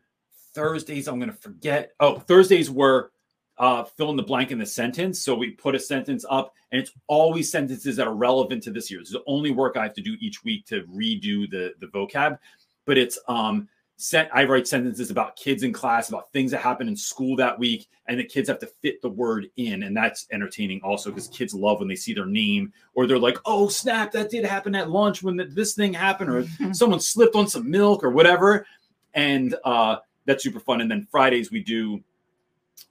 Thursdays, 0.54 1.08
I'm 1.08 1.18
going 1.18 1.30
to 1.30 1.36
forget. 1.36 1.92
Oh, 1.98 2.18
Thursdays 2.18 2.70
were 2.70 3.12
uh, 3.58 3.84
fill 3.84 4.10
in 4.10 4.16
the 4.16 4.22
blank 4.22 4.50
in 4.50 4.58
the 4.58 4.66
sentence. 4.66 5.20
So 5.20 5.34
we 5.34 5.50
put 5.50 5.74
a 5.74 5.78
sentence 5.78 6.24
up, 6.28 6.54
and 6.70 6.80
it's 6.80 6.92
always 7.06 7.50
sentences 7.50 7.96
that 7.96 8.06
are 8.06 8.14
relevant 8.14 8.62
to 8.64 8.70
this 8.70 8.90
year. 8.90 9.00
It's 9.00 9.12
the 9.12 9.22
only 9.26 9.50
work 9.50 9.76
I 9.76 9.84
have 9.84 9.94
to 9.94 10.02
do 10.02 10.16
each 10.20 10.42
week 10.44 10.66
to 10.66 10.82
redo 10.84 11.50
the 11.50 11.74
the 11.80 11.86
vocab, 11.86 12.38
but 12.86 12.98
it's 12.98 13.18
um, 13.28 13.68
set 14.02 14.28
I 14.34 14.42
write 14.44 14.66
sentences 14.66 15.12
about 15.12 15.36
kids 15.36 15.62
in 15.62 15.72
class, 15.72 16.08
about 16.08 16.32
things 16.32 16.50
that 16.50 16.60
happen 16.60 16.88
in 16.88 16.96
school 16.96 17.36
that 17.36 17.56
week, 17.56 17.88
and 18.08 18.18
the 18.18 18.24
kids 18.24 18.48
have 18.48 18.58
to 18.58 18.66
fit 18.66 19.00
the 19.00 19.08
word 19.08 19.48
in. 19.56 19.84
And 19.84 19.96
that's 19.96 20.26
entertaining 20.32 20.80
also 20.82 21.10
because 21.10 21.28
kids 21.28 21.54
love 21.54 21.78
when 21.78 21.86
they 21.86 21.94
see 21.94 22.12
their 22.12 22.26
name 22.26 22.72
or 22.94 23.06
they're 23.06 23.16
like, 23.16 23.38
oh, 23.44 23.68
snap, 23.68 24.10
that 24.12 24.28
did 24.28 24.44
happen 24.44 24.74
at 24.74 24.90
lunch 24.90 25.22
when 25.22 25.40
this 25.54 25.74
thing 25.74 25.94
happened, 25.94 26.30
or 26.30 26.44
someone 26.72 26.98
slipped 26.98 27.36
on 27.36 27.46
some 27.46 27.70
milk 27.70 28.02
or 28.02 28.10
whatever. 28.10 28.66
And 29.14 29.54
uh, 29.64 29.98
that's 30.24 30.42
super 30.42 30.60
fun. 30.60 30.80
And 30.80 30.90
then 30.90 31.06
Fridays, 31.08 31.52
we 31.52 31.62
do 31.62 32.02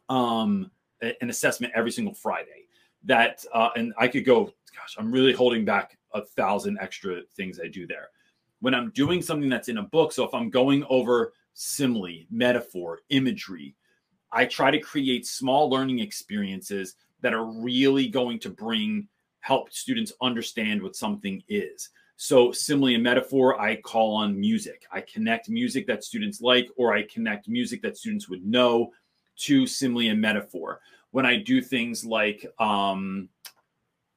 um, 0.08 0.72
an 1.02 1.30
assessment 1.30 1.74
every 1.76 1.92
single 1.92 2.14
Friday. 2.14 2.68
That, 3.04 3.44
uh, 3.54 3.70
and 3.76 3.94
I 3.98 4.08
could 4.08 4.24
go, 4.24 4.46
gosh, 4.46 4.96
I'm 4.98 5.12
really 5.12 5.34
holding 5.34 5.66
back 5.66 5.98
a 6.14 6.24
thousand 6.24 6.78
extra 6.80 7.22
things 7.36 7.60
I 7.62 7.68
do 7.68 7.86
there 7.86 8.10
when 8.62 8.74
I'm 8.74 8.92
doing 8.92 9.22
something 9.22 9.50
that's 9.50 9.70
in 9.70 9.80
a 9.80 9.84
book. 9.84 10.12
So 10.12 10.24
if 10.24 10.34
I'm 10.34 10.50
going 10.50 10.86
over 10.90 11.34
simile, 11.54 12.26
metaphor, 12.30 13.00
imagery, 13.10 13.76
I 14.32 14.46
try 14.46 14.72
to 14.72 14.80
create 14.80 15.28
small 15.28 15.70
learning 15.70 16.00
experiences 16.00 16.96
that 17.22 17.34
are 17.34 17.46
really 17.46 18.08
going 18.08 18.40
to 18.40 18.50
bring 18.50 19.08
help 19.42 19.74
students 19.74 20.14
understand 20.22 20.82
what 20.82 20.96
something 20.96 21.44
is. 21.50 21.90
So 22.16 22.52
simile 22.52 22.94
and 22.94 23.04
metaphor, 23.04 23.60
I 23.60 23.78
call 23.78 24.16
on 24.16 24.40
music. 24.40 24.86
I 24.92 25.02
connect 25.02 25.50
music 25.50 25.88
that 25.88 26.04
students 26.04 26.40
like, 26.40 26.70
or 26.78 26.94
I 26.94 27.04
connect 27.04 27.50
music 27.50 27.82
that 27.82 27.98
students 27.98 28.30
would 28.30 28.46
know 28.46 28.92
to 29.38 29.66
simile 29.66 30.12
and 30.12 30.22
metaphor. 30.22 30.80
When 31.10 31.26
I 31.26 31.38
do 31.38 31.62
things 31.62 32.06
like, 32.06 32.46
um, 32.60 33.28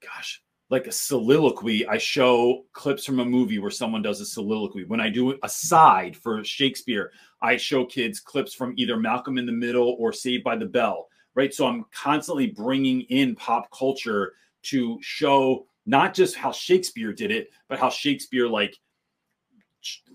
gosh, 0.03 0.43
like 0.71 0.87
a 0.87 0.93
soliloquy, 0.93 1.87
I 1.87 1.99
show 1.99 2.65
clips 2.73 3.05
from 3.05 3.21
a 3.21 3.25
movie 3.25 3.59
where 3.59 3.71
someone 3.71 4.03
does 4.03 4.21
a 4.21 4.27
soliloquy. 4.27 4.85
When 4.85 5.01
I 5.01 5.11
do 5.11 5.39
a 5.43 5.49
side 5.49 6.17
for 6.17 6.43
Shakespeare, 6.43 7.12
I 7.43 7.57
show 7.57 7.85
kids 7.85 8.19
clips 8.21 8.55
from 8.55 8.75
either 8.77 8.97
Malcolm 8.97 9.37
in 9.37 9.47
the 9.47 9.53
Middle 9.53 9.97
or 9.99 10.12
Saved 10.12 10.43
by 10.43 10.57
the 10.57 10.67
Bell, 10.67 11.09
right? 11.35 11.53
So 11.53 11.67
I'm 11.67 11.85
constantly 11.93 12.47
bringing 12.47 13.03
in 13.03 13.35
pop 13.35 13.71
culture 13.71 14.33
to 14.65 14.99
show 15.03 15.67
not 15.85 16.15
just 16.15 16.35
how 16.35 16.51
Shakespeare 16.51 17.12
did 17.12 17.31
it, 17.31 17.51
but 17.69 17.79
how 17.79 17.91
Shakespeare 17.91 18.49
like 18.49 18.79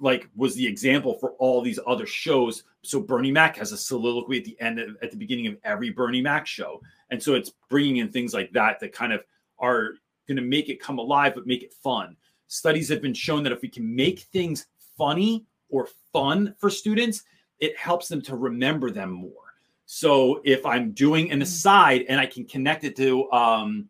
like 0.02 0.28
was 0.36 0.56
the 0.56 0.66
example 0.66 1.14
for 1.20 1.34
all 1.34 1.62
these 1.62 1.80
other 1.86 2.08
shows. 2.08 2.64
So 2.82 3.00
Bernie 3.00 3.32
Mac 3.32 3.58
has 3.58 3.72
a 3.72 3.78
soliloquy 3.78 4.40
at 4.40 4.46
the 4.46 4.60
end 4.60 4.80
of, 4.80 4.98
at 5.04 5.12
the 5.12 5.18
beginning 5.18 5.46
of 5.46 5.58
every 5.64 5.92
Bernie 5.92 6.22
Mac 6.22 6.48
show, 6.48 6.82
and 7.12 7.22
so 7.22 7.36
it's 7.36 7.52
bringing 7.70 7.98
in 7.98 8.12
things 8.12 8.34
like 8.34 8.52
that 8.54 8.80
that 8.80 8.94
kind 8.94 9.14
of 9.14 9.22
are 9.60 9.92
going 10.30 10.38
to 10.38 10.50
make 10.50 10.70
it 10.70 10.80
come 10.80 11.00
alive, 11.00 11.34
but 11.36 11.46
make 11.46 11.64
it 11.64 11.74
fun. 11.74 12.16
Studies 12.48 12.88
have 12.90 13.02
been 13.02 13.14
shown 13.14 13.44
that 13.44 13.52
if 13.52 13.62
we 13.62 13.68
can 13.68 13.94
make 13.94 14.20
things 14.20 14.68
funny 14.98 15.46
or 15.70 15.90
fun 16.14 16.56
for 16.58 16.70
students, 16.70 17.24
it 17.60 17.78
helps 17.78 18.08
them 18.08 18.22
to 18.22 18.36
remember 18.36 18.92
them 18.92 19.12
more. 19.12 19.34
So 19.86 20.42
if 20.46 20.66
I'm 20.66 20.92
doing 20.92 21.32
an 21.32 21.40
mm. 21.40 21.44
aside 21.44 22.06
and 22.08 22.20
I 22.20 22.28
can 22.28 22.46
connect 22.46 22.84
it 22.84 22.96
to 22.98 23.30
um, 23.32 23.90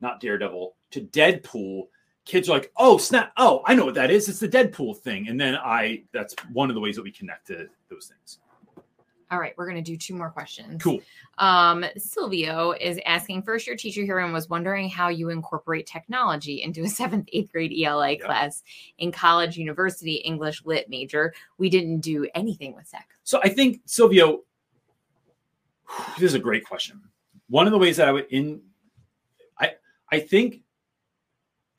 not 0.00 0.20
Daredevil 0.20 0.74
to 0.90 1.00
Deadpool, 1.00 1.84
kids 2.24 2.48
are 2.48 2.52
like, 2.54 2.72
"Oh 2.76 2.98
snap! 2.98 3.32
Oh, 3.36 3.62
I 3.64 3.74
know 3.74 3.84
what 3.84 3.94
that 3.94 4.10
is. 4.10 4.28
It's 4.28 4.40
the 4.40 4.48
Deadpool 4.48 4.98
thing." 4.98 5.28
And 5.28 5.40
then 5.40 5.54
I 5.54 6.02
that's 6.12 6.34
one 6.52 6.68
of 6.68 6.74
the 6.74 6.80
ways 6.80 6.96
that 6.96 7.02
we 7.02 7.12
connect 7.12 7.46
to 7.46 7.68
those 7.88 8.08
things. 8.08 8.38
All 9.30 9.40
right, 9.40 9.54
we're 9.56 9.68
going 9.68 9.82
to 9.82 9.90
do 9.90 9.96
two 9.96 10.14
more 10.14 10.30
questions. 10.30 10.80
Cool. 10.80 11.00
Um, 11.38 11.84
Silvio 11.96 12.72
is 12.72 13.00
asking 13.06 13.42
first 13.42 13.66
year 13.66 13.74
teacher 13.74 14.02
here 14.02 14.20
and 14.20 14.32
was 14.32 14.48
wondering 14.48 14.88
how 14.88 15.08
you 15.08 15.30
incorporate 15.30 15.86
technology 15.86 16.62
into 16.62 16.82
a 16.84 16.88
seventh, 16.88 17.28
eighth 17.32 17.50
grade 17.50 17.74
ELA 17.76 18.18
class 18.18 18.62
in 18.98 19.10
college, 19.10 19.56
university, 19.56 20.14
English 20.16 20.64
lit 20.64 20.88
major. 20.88 21.34
We 21.58 21.68
didn't 21.68 22.00
do 22.00 22.28
anything 22.34 22.74
with 22.74 22.88
tech. 22.88 23.08
So 23.24 23.40
I 23.42 23.48
think, 23.48 23.80
Silvio, 23.84 24.42
this 26.18 26.30
is 26.30 26.34
a 26.34 26.38
great 26.38 26.64
question. 26.64 27.00
One 27.48 27.66
of 27.66 27.72
the 27.72 27.78
ways 27.78 27.96
that 27.96 28.08
I 28.08 28.12
would 28.12 28.26
in 28.30 28.60
I 29.58 29.72
I 30.10 30.20
think 30.20 30.62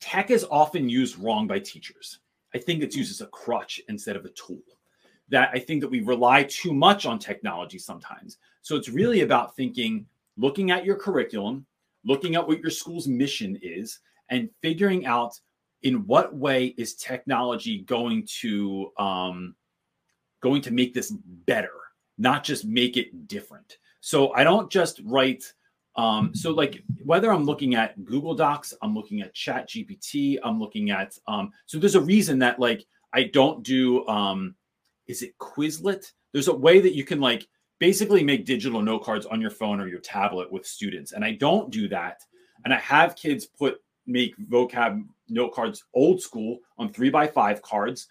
tech 0.00 0.30
is 0.30 0.44
often 0.50 0.88
used 0.88 1.18
wrong 1.18 1.46
by 1.46 1.60
teachers. 1.60 2.20
I 2.54 2.58
think 2.58 2.82
it's 2.82 2.96
used 2.96 3.10
as 3.10 3.20
a 3.20 3.26
crutch 3.26 3.80
instead 3.88 4.16
of 4.16 4.24
a 4.24 4.30
tool 4.30 4.60
that 5.30 5.50
I 5.52 5.58
think 5.58 5.80
that 5.80 5.90
we 5.90 6.00
rely 6.00 6.44
too 6.44 6.72
much 6.72 7.06
on 7.06 7.18
technology 7.18 7.78
sometimes. 7.78 8.38
So 8.62 8.76
it's 8.76 8.88
really 8.88 9.20
about 9.20 9.56
thinking, 9.56 10.06
looking 10.36 10.70
at 10.70 10.84
your 10.84 10.96
curriculum, 10.96 11.66
looking 12.04 12.34
at 12.34 12.46
what 12.46 12.60
your 12.60 12.70
school's 12.70 13.06
mission 13.06 13.58
is, 13.62 14.00
and 14.30 14.50
figuring 14.62 15.06
out 15.06 15.38
in 15.82 16.06
what 16.06 16.34
way 16.34 16.66
is 16.76 16.94
technology 16.94 17.82
going 17.82 18.26
to 18.40 18.92
um, 18.98 19.54
going 20.40 20.62
to 20.62 20.72
make 20.72 20.94
this 20.94 21.12
better, 21.46 21.72
not 22.16 22.44
just 22.44 22.64
make 22.64 22.96
it 22.96 23.28
different. 23.28 23.78
So 24.00 24.32
I 24.34 24.44
don't 24.44 24.70
just 24.70 25.00
write. 25.04 25.44
Um, 25.96 26.32
so 26.34 26.52
like 26.52 26.82
whether 27.04 27.32
I'm 27.32 27.44
looking 27.44 27.74
at 27.74 28.04
Google 28.04 28.34
Docs, 28.34 28.74
I'm 28.82 28.94
looking 28.94 29.20
at 29.20 29.34
Chat 29.34 29.68
GPT, 29.68 30.38
I'm 30.42 30.60
looking 30.60 30.90
at 30.90 31.18
um, 31.26 31.52
so 31.66 31.78
there's 31.78 31.96
a 31.96 32.00
reason 32.00 32.38
that 32.40 32.60
like 32.60 32.86
I 33.12 33.24
don't 33.24 33.62
do 33.62 34.06
um, 34.06 34.54
is 35.08 35.22
it 35.22 35.36
Quizlet? 35.38 36.12
There's 36.32 36.48
a 36.48 36.54
way 36.54 36.80
that 36.80 36.94
you 36.94 37.04
can 37.04 37.20
like 37.20 37.48
basically 37.80 38.22
make 38.22 38.44
digital 38.44 38.82
note 38.82 39.02
cards 39.02 39.26
on 39.26 39.40
your 39.40 39.50
phone 39.50 39.80
or 39.80 39.88
your 39.88 40.00
tablet 40.00 40.52
with 40.52 40.66
students. 40.66 41.12
And 41.12 41.24
I 41.24 41.32
don't 41.32 41.70
do 41.70 41.88
that. 41.88 42.20
And 42.64 42.74
I 42.74 42.78
have 42.78 43.16
kids 43.16 43.46
put 43.46 43.80
make 44.06 44.34
vocab 44.48 45.04
note 45.28 45.52
cards 45.52 45.84
old 45.94 46.20
school 46.20 46.58
on 46.78 46.92
three 46.92 47.10
by 47.10 47.26
five 47.26 47.62
cards 47.62 48.08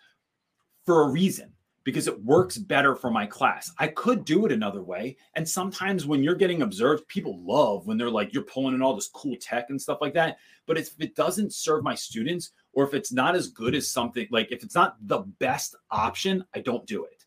for 0.85 1.03
a 1.03 1.09
reason 1.09 1.51
because 1.83 2.07
it 2.07 2.23
works 2.23 2.57
better 2.57 2.95
for 2.95 3.09
my 3.09 3.25
class. 3.25 3.71
I 3.77 3.87
could 3.87 4.25
do 4.25 4.45
it 4.45 4.51
another 4.51 4.83
way. 4.83 5.15
And 5.35 5.47
sometimes 5.47 6.05
when 6.05 6.21
you're 6.21 6.35
getting 6.35 6.61
observed, 6.61 7.07
people 7.07 7.41
love 7.45 7.87
when 7.87 7.97
they're 7.97 8.09
like, 8.09 8.33
you're 8.33 8.43
pulling 8.43 8.75
in 8.75 8.81
all 8.81 8.93
this 8.93 9.07
cool 9.07 9.37
tech 9.39 9.67
and 9.69 9.81
stuff 9.81 9.99
like 10.01 10.13
that. 10.13 10.37
But 10.65 10.77
if 10.77 10.91
it 10.99 11.15
doesn't 11.15 11.53
serve 11.53 11.83
my 11.83 11.95
students, 11.95 12.51
or 12.77 12.83
if 12.83 12.93
it's 12.93 13.11
not 13.11 13.35
as 13.35 13.47
good 13.47 13.73
as 13.73 13.89
something 13.89 14.27
like 14.29 14.51
if 14.51 14.63
it's 14.63 14.75
not 14.75 14.97
the 15.07 15.21
best 15.39 15.75
option, 15.89 16.45
I 16.53 16.59
don't 16.59 16.85
do 16.85 17.05
it. 17.05 17.25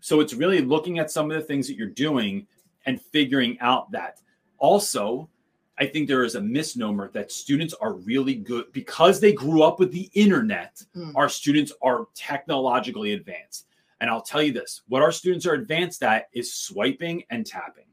So 0.00 0.20
it's 0.20 0.34
really 0.34 0.60
looking 0.60 0.98
at 0.98 1.10
some 1.10 1.30
of 1.30 1.36
the 1.38 1.42
things 1.42 1.66
that 1.66 1.78
you're 1.78 1.86
doing 1.86 2.46
and 2.84 3.00
figuring 3.00 3.58
out 3.60 3.90
that. 3.92 4.20
Also, 4.58 5.30
I 5.78 5.86
think 5.86 6.08
there 6.08 6.24
is 6.24 6.34
a 6.34 6.42
misnomer 6.42 7.10
that 7.14 7.32
students 7.32 7.72
are 7.72 7.94
really 7.94 8.34
good 8.34 8.70
because 8.74 9.18
they 9.18 9.32
grew 9.32 9.62
up 9.62 9.80
with 9.80 9.92
the 9.92 10.10
internet. 10.12 10.84
Mm. 10.94 11.12
Our 11.14 11.30
students 11.30 11.72
are 11.80 12.08
technologically 12.14 13.14
advanced. 13.14 13.68
And 14.02 14.10
I'll 14.10 14.20
tell 14.20 14.42
you 14.42 14.52
this 14.52 14.82
what 14.88 15.00
our 15.00 15.10
students 15.10 15.46
are 15.46 15.54
advanced 15.54 16.02
at 16.02 16.28
is 16.34 16.52
swiping 16.52 17.22
and 17.30 17.46
tapping. 17.46 17.86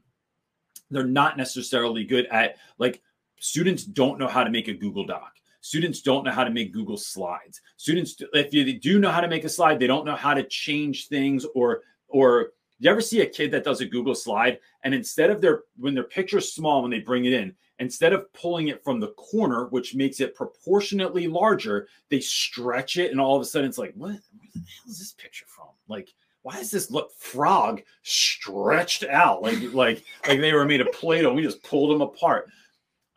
They're 0.90 1.04
not 1.04 1.38
necessarily 1.38 2.04
good 2.04 2.26
at, 2.26 2.56
like, 2.76 3.00
students 3.38 3.84
don't 3.84 4.18
know 4.18 4.28
how 4.28 4.44
to 4.44 4.50
make 4.50 4.68
a 4.68 4.74
Google 4.74 5.06
Doc. 5.06 5.39
Students 5.60 6.00
don't 6.00 6.24
know 6.24 6.30
how 6.30 6.44
to 6.44 6.50
make 6.50 6.72
Google 6.72 6.96
Slides. 6.96 7.60
Students, 7.76 8.16
if 8.32 8.54
you 8.54 8.78
do 8.78 8.98
know 8.98 9.10
how 9.10 9.20
to 9.20 9.28
make 9.28 9.44
a 9.44 9.48
slide, 9.48 9.78
they 9.78 9.86
don't 9.86 10.06
know 10.06 10.16
how 10.16 10.34
to 10.34 10.42
change 10.44 11.08
things 11.08 11.46
or 11.54 11.82
or 12.08 12.52
you 12.78 12.90
ever 12.90 13.02
see 13.02 13.20
a 13.20 13.26
kid 13.26 13.50
that 13.50 13.62
does 13.62 13.82
a 13.82 13.86
Google 13.86 14.14
slide 14.14 14.58
and 14.84 14.94
instead 14.94 15.30
of 15.30 15.40
their 15.40 15.62
when 15.76 15.94
their 15.94 16.04
picture's 16.04 16.52
small 16.52 16.82
when 16.82 16.90
they 16.90 17.00
bring 17.00 17.26
it 17.26 17.34
in, 17.34 17.54
instead 17.78 18.12
of 18.12 18.32
pulling 18.32 18.68
it 18.68 18.82
from 18.82 19.00
the 19.00 19.12
corner, 19.12 19.66
which 19.66 19.94
makes 19.94 20.20
it 20.20 20.34
proportionately 20.34 21.26
larger, 21.26 21.88
they 22.08 22.20
stretch 22.20 22.96
it 22.96 23.10
and 23.10 23.20
all 23.20 23.36
of 23.36 23.42
a 23.42 23.44
sudden 23.44 23.68
it's 23.68 23.78
like, 23.78 23.92
what, 23.94 24.10
where 24.10 24.18
the 24.54 24.60
hell 24.60 24.88
is 24.88 24.98
this 24.98 25.12
picture 25.12 25.46
from? 25.46 25.68
Like, 25.88 26.08
why 26.42 26.56
does 26.56 26.70
this 26.70 26.90
look 26.90 27.12
frog 27.18 27.82
stretched 28.02 29.04
out 29.04 29.42
like 29.42 29.60
like 29.74 30.02
like 30.26 30.40
they 30.40 30.54
were 30.54 30.64
made 30.64 30.80
of 30.80 30.90
Play-Doh? 30.92 31.34
We 31.34 31.42
just 31.42 31.62
pulled 31.62 31.90
them 31.90 32.00
apart. 32.00 32.48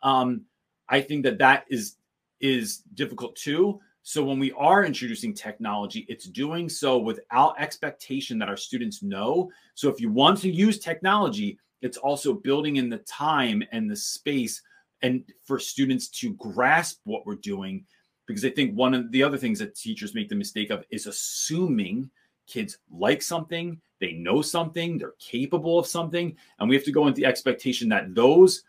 Um, 0.02 0.42
I 0.90 1.00
think 1.00 1.24
that 1.24 1.38
that 1.38 1.64
is 1.70 1.96
is 2.44 2.82
difficult 2.92 3.34
too. 3.36 3.80
So 4.02 4.22
when 4.22 4.38
we 4.38 4.52
are 4.52 4.84
introducing 4.84 5.32
technology, 5.32 6.04
it's 6.10 6.26
doing 6.26 6.68
so 6.68 6.98
without 6.98 7.58
expectation 7.58 8.38
that 8.38 8.50
our 8.50 8.56
students 8.56 9.02
know. 9.02 9.50
So 9.74 9.88
if 9.88 9.98
you 9.98 10.10
want 10.10 10.38
to 10.40 10.50
use 10.50 10.78
technology, 10.78 11.58
it's 11.80 11.96
also 11.96 12.34
building 12.34 12.76
in 12.76 12.90
the 12.90 12.98
time 12.98 13.62
and 13.72 13.90
the 13.90 13.96
space 13.96 14.60
and 15.00 15.24
for 15.42 15.58
students 15.58 16.08
to 16.08 16.34
grasp 16.34 17.00
what 17.04 17.24
we're 17.24 17.36
doing 17.36 17.86
because 18.26 18.44
I 18.44 18.50
think 18.50 18.74
one 18.74 18.92
of 18.92 19.10
the 19.10 19.22
other 19.22 19.38
things 19.38 19.58
that 19.58 19.74
teachers 19.74 20.14
make 20.14 20.28
the 20.28 20.34
mistake 20.34 20.70
of 20.70 20.84
is 20.90 21.06
assuming 21.06 22.10
kids 22.46 22.78
like 22.90 23.22
something, 23.22 23.80
they 24.00 24.12
know 24.12 24.42
something, 24.42 24.98
they're 24.98 25.14
capable 25.18 25.78
of 25.78 25.86
something, 25.86 26.36
and 26.58 26.68
we 26.68 26.74
have 26.74 26.84
to 26.84 26.92
go 26.92 27.06
into 27.06 27.20
the 27.20 27.26
expectation 27.26 27.88
that 27.88 28.14
those 28.14 28.64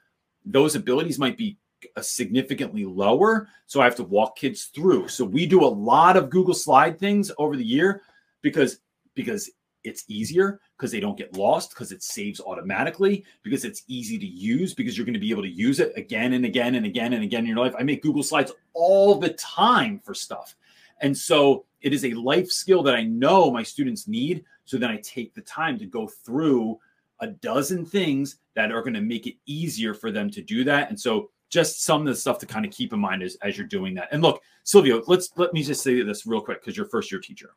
those 0.46 0.76
abilities 0.76 1.18
might 1.18 1.38
be 1.38 1.58
significantly 2.02 2.86
lower. 2.86 3.48
So 3.68 3.82
I 3.82 3.86
have 3.86 3.96
to 3.96 4.04
walk 4.04 4.38
kids 4.38 4.66
through. 4.66 5.08
So 5.08 5.26
we 5.26 5.46
do 5.46 5.64
a 5.64 5.68
lot 5.68 6.18
of 6.18 6.30
Google 6.30 6.54
Slide 6.54 7.00
things 7.00 7.32
over 7.38 7.56
the 7.56 7.66
year 7.66 8.02
because 8.42 8.80
because 9.14 9.50
it's 9.86 10.04
easier 10.08 10.60
because 10.78 10.92
they 10.92 11.00
don't 11.00 11.18
get 11.18 11.38
lost 11.38 11.70
because 11.70 11.92
it 11.92 12.04
saves 12.04 12.42
automatically 12.42 13.24
because 13.44 13.66
it's 13.66 13.84
easy 13.88 14.18
to 14.18 14.26
use 14.26 14.74
because 14.74 14.98
you're 14.98 15.06
going 15.06 15.14
to 15.14 15.20
be 15.20 15.32
able 15.32 15.44
to 15.44 15.50
use 15.50 15.80
it 15.80 15.94
again 15.96 16.34
and 16.34 16.44
again 16.44 16.76
and 16.76 16.86
again 16.86 17.14
and 17.14 17.24
again 17.24 17.42
in 17.42 17.48
your 17.48 17.58
life. 17.58 17.76
I 17.78 17.84
make 17.84 18.02
Google 18.02 18.24
Slides 18.24 18.52
all 18.74 19.16
the 19.16 19.30
time 19.34 20.00
for 20.04 20.14
stuff. 20.14 20.56
And 21.02 21.16
so 21.16 21.66
it 21.82 21.94
is 21.94 22.06
a 22.06 22.14
life 22.14 22.52
skill 22.52 22.84
that 22.84 22.96
I 22.96 23.04
know 23.04 23.52
my 23.52 23.64
students 23.64 24.08
need. 24.08 24.44
So 24.66 24.78
then 24.78 24.90
I 24.90 24.98
take 24.98 25.34
the 25.34 25.42
time 25.42 25.78
to 25.80 25.86
go 25.86 26.08
through 26.08 26.80
a 27.20 27.28
dozen 27.28 27.86
things 27.86 28.38
that 28.56 28.72
are 28.72 28.82
going 28.82 28.94
to 28.94 29.02
make 29.02 29.28
it 29.28 29.36
easier 29.46 29.94
for 29.94 30.12
them 30.12 30.30
to 30.32 30.42
do 30.42 30.64
that. 30.64 30.90
And 30.90 31.00
so 31.00 31.30
just 31.50 31.84
some 31.84 32.02
of 32.02 32.08
the 32.08 32.16
stuff 32.16 32.40
to 32.40 32.46
kind 32.46 32.66
of 32.66 32.72
keep 32.72 32.94
in 32.94 33.00
mind 33.00 33.24
as, 33.24 33.38
as 33.42 33.58
you're 33.58 33.68
doing 33.68 33.94
that. 33.96 34.10
And 34.12 34.22
look, 34.22 34.42
Silvio, 34.64 35.04
let's 35.08 35.30
let 35.38 35.54
me 35.54 35.64
just 35.64 35.84
say 35.84 36.02
this 36.02 36.26
real 36.26 36.42
quick 36.42 36.62
because 36.62 36.76
you're 36.76 36.88
first 36.88 37.12
year 37.12 37.22
teacher. 37.22 37.52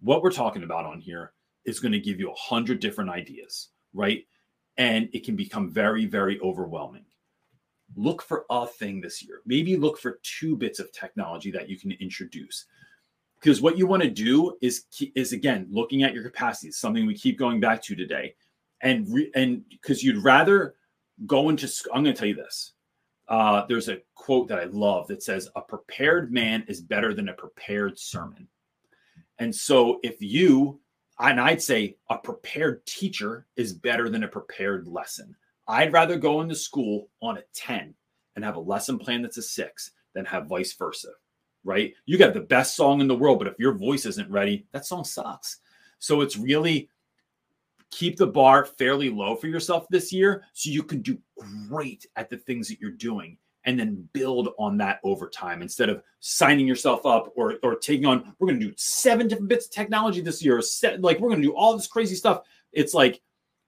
What 0.00 0.22
we're 0.22 0.30
talking 0.30 0.62
about 0.62 0.84
on 0.84 1.00
here 1.00 1.32
is 1.64 1.80
going 1.80 1.92
to 1.92 2.00
give 2.00 2.20
you 2.20 2.30
a 2.30 2.34
hundred 2.34 2.80
different 2.80 3.10
ideas, 3.10 3.70
right? 3.92 4.24
And 4.76 5.08
it 5.12 5.24
can 5.24 5.36
become 5.36 5.70
very, 5.70 6.04
very 6.04 6.38
overwhelming. 6.40 7.04
Look 7.96 8.22
for 8.22 8.44
a 8.50 8.66
thing 8.66 9.00
this 9.00 9.22
year. 9.22 9.40
Maybe 9.46 9.76
look 9.76 9.98
for 9.98 10.20
two 10.22 10.56
bits 10.56 10.78
of 10.78 10.92
technology 10.92 11.50
that 11.52 11.68
you 11.68 11.78
can 11.78 11.92
introduce. 11.92 12.66
Because 13.40 13.62
what 13.62 13.78
you 13.78 13.86
want 13.86 14.02
to 14.02 14.10
do 14.10 14.56
is 14.60 14.84
is 15.14 15.32
again 15.32 15.66
looking 15.70 16.02
at 16.02 16.14
your 16.14 16.22
capacities, 16.22 16.78
something 16.78 17.06
we 17.06 17.14
keep 17.14 17.38
going 17.38 17.60
back 17.60 17.82
to 17.82 17.94
today, 17.94 18.34
and 18.80 19.06
re, 19.12 19.30
and 19.34 19.62
because 19.68 20.02
you'd 20.02 20.22
rather 20.22 20.74
go 21.24 21.48
into. 21.48 21.68
I'm 21.94 22.02
going 22.02 22.14
to 22.14 22.18
tell 22.18 22.28
you 22.28 22.34
this. 22.34 22.72
Uh, 23.28 23.64
there's 23.68 23.88
a 23.88 23.98
quote 24.14 24.48
that 24.48 24.58
I 24.58 24.64
love 24.64 25.06
that 25.08 25.22
says, 25.22 25.48
"A 25.56 25.62
prepared 25.62 26.32
man 26.32 26.64
is 26.68 26.80
better 26.80 27.14
than 27.14 27.28
a 27.28 27.34
prepared 27.34 27.98
sermon." 27.98 28.48
And 29.38 29.54
so, 29.54 30.00
if 30.02 30.16
you 30.20 30.80
and 31.18 31.40
I'd 31.40 31.62
say 31.62 31.96
a 32.10 32.18
prepared 32.18 32.84
teacher 32.86 33.46
is 33.56 33.72
better 33.72 34.08
than 34.08 34.24
a 34.24 34.28
prepared 34.28 34.86
lesson. 34.86 35.34
I'd 35.66 35.92
rather 35.92 36.16
go 36.16 36.40
into 36.42 36.54
school 36.54 37.08
on 37.22 37.38
a 37.38 37.42
10 37.54 37.94
and 38.34 38.44
have 38.44 38.56
a 38.56 38.60
lesson 38.60 38.98
plan 38.98 39.22
that's 39.22 39.38
a 39.38 39.42
six 39.42 39.92
than 40.14 40.24
have 40.26 40.46
vice 40.46 40.74
versa, 40.74 41.08
right? 41.64 41.94
You 42.04 42.18
got 42.18 42.34
the 42.34 42.40
best 42.40 42.76
song 42.76 43.00
in 43.00 43.08
the 43.08 43.16
world, 43.16 43.38
but 43.38 43.48
if 43.48 43.58
your 43.58 43.72
voice 43.72 44.04
isn't 44.06 44.30
ready, 44.30 44.66
that 44.72 44.86
song 44.86 45.04
sucks. 45.04 45.58
So 45.98 46.20
it's 46.20 46.36
really 46.36 46.90
keep 47.90 48.16
the 48.16 48.26
bar 48.26 48.64
fairly 48.64 49.10
low 49.10 49.36
for 49.36 49.46
yourself 49.46 49.86
this 49.90 50.12
year 50.12 50.44
so 50.52 50.70
you 50.70 50.82
can 50.82 51.00
do 51.02 51.18
great 51.68 52.06
at 52.16 52.28
the 52.28 52.36
things 52.36 52.68
that 52.68 52.80
you're 52.80 52.90
doing 52.90 53.38
and 53.64 53.78
then 53.78 54.08
build 54.12 54.50
on 54.58 54.76
that 54.78 55.00
over 55.02 55.28
time 55.28 55.60
instead 55.60 55.88
of 55.88 56.02
signing 56.20 56.66
yourself 56.66 57.04
up 57.04 57.32
or 57.36 57.54
or 57.62 57.74
taking 57.74 58.06
on 58.06 58.34
we're 58.38 58.48
going 58.48 58.58
to 58.60 58.66
do 58.66 58.72
seven 58.76 59.28
different 59.28 59.48
bits 59.48 59.66
of 59.66 59.72
technology 59.72 60.20
this 60.20 60.42
year 60.42 60.60
set, 60.62 61.00
like 61.00 61.18
we're 61.18 61.28
going 61.28 61.42
to 61.42 61.48
do 61.48 61.54
all 61.54 61.76
this 61.76 61.86
crazy 61.86 62.14
stuff. 62.14 62.42
It's 62.72 62.94
like 62.94 63.20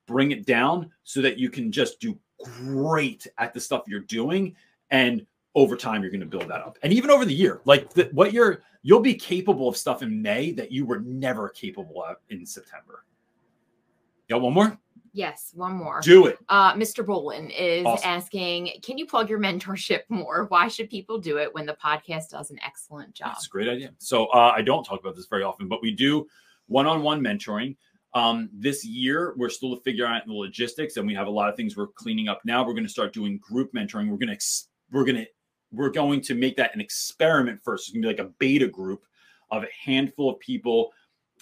bring 0.07 0.31
it 0.31 0.47
down 0.47 0.91
so 1.05 1.21
that 1.21 1.39
you 1.39 1.51
can 1.51 1.71
just 1.71 2.01
do 2.01 2.19
great 2.63 3.27
at 3.39 3.53
the 3.53 3.61
stuff 3.61 3.83
you're 3.87 4.01
doing 4.01 4.55
and 4.91 5.27
over 5.55 5.77
time 5.77 6.03
you're 6.03 6.11
going 6.11 6.21
to 6.21 6.27
build 6.27 6.49
that 6.49 6.63
up. 6.63 6.79
And 6.83 6.93
even 6.93 7.11
over 7.11 7.25
the 7.25 7.35
year 7.35 7.61
like 7.65 7.93
the, 7.93 8.09
what 8.13 8.33
you're 8.33 8.63
you'll 8.83 9.01
be 9.01 9.15
capable 9.15 9.69
of 9.69 9.77
stuff 9.77 10.03
in 10.03 10.23
may 10.23 10.53
that 10.53 10.71
you 10.71 10.87
were 10.87 11.01
never 11.01 11.49
capable 11.49 12.03
of 12.03 12.17
in 12.31 12.47
september 12.47 13.05
got 14.29 14.41
one 14.41 14.53
more 14.53 14.79
Yes, 15.15 15.51
one 15.55 15.73
more. 15.73 16.01
Do 16.01 16.27
it. 16.27 16.39
Uh, 16.49 16.75
Mr. 16.75 17.05
Bolin 17.05 17.51
is 17.59 17.85
Awesome. 17.85 18.09
asking, 18.09 18.71
can 18.83 18.99
you 18.99 19.07
plug 19.07 19.29
your 19.29 19.41
mentorship 19.41 20.03
more? 20.09 20.45
Why 20.49 20.69
should 20.69 20.91
people 20.91 21.19
do 21.19 21.39
it 21.39 21.53
when 21.53 21.67
the 21.67 21.77
podcast 21.83 22.29
does 22.29 22.51
an 22.51 22.59
excellent 22.65 23.15
job? 23.15 23.33
That's 23.33 23.47
a 23.47 23.51
great 23.51 23.69
idea. 23.69 23.91
So 23.99 24.27
uh, 24.27 24.53
I 24.55 24.63
don't 24.63 24.85
talk 24.85 25.01
about 25.01 25.17
this 25.17 25.27
very 25.27 25.43
often, 25.43 25.67
but 25.67 25.83
we 25.83 25.91
do 25.91 26.29
one-on-one 26.67 27.21
mentoring. 27.21 27.77
Um, 28.15 28.49
this 28.53 28.85
year, 28.85 29.35
we're 29.37 29.49
still 29.49 29.75
figuring 29.77 30.13
out 30.13 30.27
the 30.27 30.35
logistics, 30.35 30.99
and 30.99 31.07
we 31.07 31.15
have 31.15 31.27
a 31.27 31.31
lot 31.31 31.49
of 31.49 31.57
things 31.57 31.77
we're 31.77 31.89
cleaning 31.89 32.29
up 32.29 32.41
now. 32.45 32.65
We're 32.65 32.75
going 32.75 32.87
to 32.87 32.89
start 32.91 33.13
doing 33.13 33.39
group 33.39 33.73
mentoring. 33.73 34.09
We're 34.11 34.19
going 34.19 34.29
to 34.29 34.35
ex- 34.35 34.69
we're 34.93 35.05
going 35.05 35.17
to 35.17 35.27
we're 35.73 35.91
going 35.91 36.21
to 36.21 36.35
make 36.35 36.57
that 36.59 36.75
an 36.75 36.81
experiment 36.81 37.61
first. 37.65 37.89
It's 37.89 37.93
going 37.93 38.03
to 38.03 38.09
be 38.09 38.23
like 38.23 38.25
a 38.25 38.33
beta 38.39 38.69
group 38.69 39.05
of 39.51 39.65
a 39.65 39.69
handful 39.85 40.31
of 40.31 40.39
people 40.39 40.93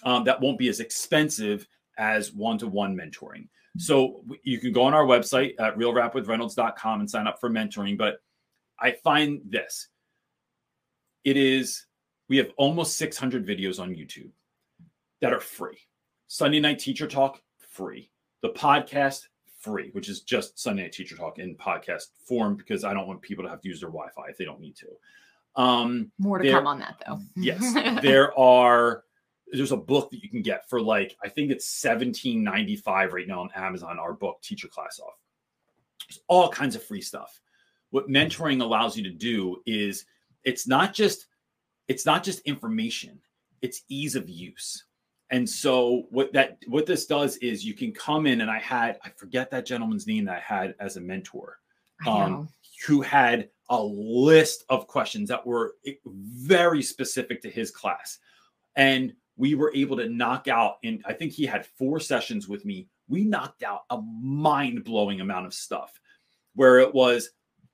um, 0.03 0.23
that 0.23 0.41
won't 0.41 0.57
be 0.57 0.67
as 0.67 0.79
expensive 0.79 1.67
as 1.97 2.31
one-to-one 2.33 2.95
mentoring. 2.95 3.47
So 3.77 4.23
you 4.43 4.59
can 4.59 4.71
go 4.71 4.83
on 4.83 4.93
our 4.93 5.05
website 5.05 5.53
at 5.59 5.77
realrapwithreynolds.com 5.77 6.99
and 7.01 7.09
sign 7.09 7.27
up 7.27 7.39
for 7.39 7.49
mentoring. 7.49 7.97
But 7.97 8.17
I 8.79 8.91
find 8.91 9.41
this 9.45 9.87
it 11.23 11.37
is 11.37 11.85
we 12.29 12.37
have 12.37 12.51
almost 12.57 12.97
600 12.97 13.45
videos 13.45 13.79
on 13.79 13.93
YouTube 13.95 14.29
that 15.21 15.33
are 15.33 15.39
free. 15.39 15.77
Sunday 16.27 16.59
Night 16.59 16.79
Teacher 16.79 17.07
Talk, 17.07 17.41
free. 17.57 18.09
The 18.41 18.49
podcast, 18.49 19.27
free, 19.61 19.89
which 19.93 20.09
is 20.09 20.21
just 20.21 20.59
Sunday 20.59 20.83
Night 20.83 20.91
Teacher 20.93 21.15
Talk 21.15 21.39
in 21.39 21.55
podcast 21.55 22.07
form 22.27 22.55
because 22.55 22.83
I 22.83 22.93
don't 22.93 23.07
want 23.07 23.21
people 23.21 23.43
to 23.43 23.49
have 23.49 23.61
to 23.61 23.67
use 23.67 23.79
their 23.79 23.89
Wi 23.89 24.09
Fi 24.15 24.27
if 24.29 24.37
they 24.37 24.45
don't 24.45 24.59
need 24.59 24.75
to. 24.77 25.61
Um, 25.61 26.11
More 26.19 26.37
to 26.37 26.43
There- 26.43 26.53
come 26.53 26.67
on 26.67 26.79
that, 26.79 27.01
though. 27.05 27.19
yes, 27.35 27.73
there 28.01 28.37
are. 28.39 29.03
There's 29.51 29.71
a 29.71 29.77
book 29.77 30.11
that 30.11 30.21
you 30.23 30.29
can 30.29 30.41
get 30.41 30.69
for 30.69 30.81
like 30.81 31.15
I 31.23 31.29
think 31.29 31.51
it's 31.51 31.81
17.95 31.83 33.11
right 33.11 33.27
now 33.27 33.41
on 33.41 33.49
Amazon. 33.55 33.99
Our 33.99 34.13
book, 34.13 34.41
Teach 34.41 34.63
Your 34.63 34.69
Class 34.69 34.99
Off. 34.99 35.17
There's 36.09 36.19
all 36.27 36.49
kinds 36.49 36.75
of 36.75 36.83
free 36.83 37.01
stuff. 37.01 37.39
What 37.91 38.09
mentoring 38.09 38.61
allows 38.61 38.97
you 38.97 39.03
to 39.03 39.09
do 39.09 39.61
is 39.65 40.05
it's 40.43 40.67
not 40.67 40.93
just 40.93 41.27
it's 41.87 42.05
not 42.05 42.23
just 42.23 42.39
information 42.41 43.19
it's 43.61 43.83
ease 43.89 44.15
of 44.15 44.29
use 44.29 44.85
and 45.29 45.47
so 45.47 46.03
what 46.09 46.31
that 46.33 46.57
what 46.67 46.85
this 46.85 47.05
does 47.05 47.37
is 47.37 47.65
you 47.65 47.73
can 47.73 47.91
come 47.91 48.25
in 48.25 48.41
and 48.41 48.49
i 48.49 48.59
had 48.59 48.97
i 49.03 49.09
forget 49.09 49.51
that 49.51 49.65
gentleman's 49.65 50.07
name 50.07 50.25
that 50.25 50.37
i 50.37 50.39
had 50.39 50.75
as 50.79 50.97
a 50.97 51.01
mentor 51.01 51.57
um, 52.05 52.47
who 52.85 53.01
had 53.01 53.49
a 53.69 53.83
list 53.83 54.63
of 54.69 54.87
questions 54.87 55.27
that 55.29 55.45
were 55.45 55.75
very 56.05 56.81
specific 56.81 57.41
to 57.41 57.49
his 57.49 57.71
class 57.71 58.19
and 58.75 59.13
we 59.37 59.55
were 59.55 59.71
able 59.73 59.95
to 59.95 60.09
knock 60.09 60.47
out 60.47 60.77
in 60.83 61.01
i 61.05 61.13
think 61.13 61.31
he 61.31 61.45
had 61.45 61.65
four 61.65 61.99
sessions 61.99 62.47
with 62.47 62.65
me 62.65 62.87
we 63.07 63.23
knocked 63.23 63.63
out 63.63 63.81
a 63.89 64.01
mind-blowing 64.21 65.21
amount 65.21 65.45
of 65.45 65.53
stuff 65.53 65.99
where 66.55 66.79
it 66.79 66.93
was 66.93 67.29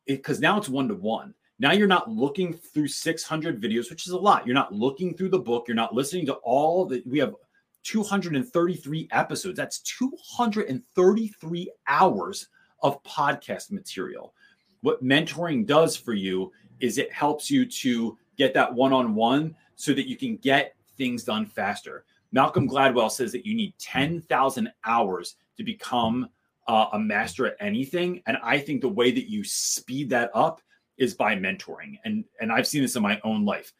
because 0.06 0.40
now 0.40 0.58
it's 0.58 0.70
one 0.70 0.88
to 0.88 0.96
one 0.96 1.34
now 1.60 1.72
you're 1.72 1.88
not 1.88 2.10
looking 2.10 2.54
through 2.54 2.88
600 2.90 3.62
videos 3.62 3.90
which 3.90 4.06
is 4.06 4.12
a 4.12 4.18
lot. 4.18 4.46
You're 4.46 4.54
not 4.54 4.74
looking 4.74 5.14
through 5.14 5.30
the 5.30 5.40
book. 5.40 5.66
You're 5.68 5.76
not 5.76 5.94
listening 5.94 6.26
to 6.26 6.34
all 6.34 6.86
that 6.88 7.08
we 7.08 7.20
have 7.20 7.36
233 7.84 9.08
episodes. 9.12 9.58
That's 9.58 9.80
233 9.80 11.72
hours 11.88 12.48
of 12.82 13.02
podcast 13.04 13.72
material. 13.72 14.34
What 14.82 15.04
mentoring 15.04 15.66
does 15.66 15.96
for 15.96 16.14
you 16.14 16.52
is 16.80 16.98
it 16.98 17.14
helps 17.14 17.50
you 17.50 17.66
to 17.66 18.18
get 18.38 18.54
that 18.56 18.74
one-on-one 18.74 19.56
so 19.76 19.94
that 19.94 20.10
you 20.10 20.18
can 20.18 20.38
get 20.38 20.76
things 21.04 21.26
done 21.26 21.46
faster. 21.46 22.06
Malcolm 22.32 22.66
gladwell 22.66 23.12
says 23.12 23.34
that 23.34 23.46
you 23.46 23.54
need 23.54 23.74
10,000 23.78 24.72
hours 24.86 25.36
to 25.58 25.64
become 25.66 26.30
uh, 26.70 26.86
a 26.94 27.00
master 27.00 27.46
at 27.46 27.58
anything 27.60 28.22
and 28.26 28.38
i 28.42 28.58
think 28.58 28.80
the 28.80 28.88
way 28.88 29.12
that 29.12 29.30
you 29.30 29.44
speed 29.44 30.10
that 30.10 30.32
up 30.34 30.62
is 30.98 31.14
by 31.14 31.36
mentoring 31.36 32.00
and 32.06 32.24
and 32.40 32.54
i've 32.54 32.66
seen 32.66 32.82
this 32.82 32.96
in 32.96 33.04
my 33.04 33.20
own 33.26 33.44
life. 33.44 33.74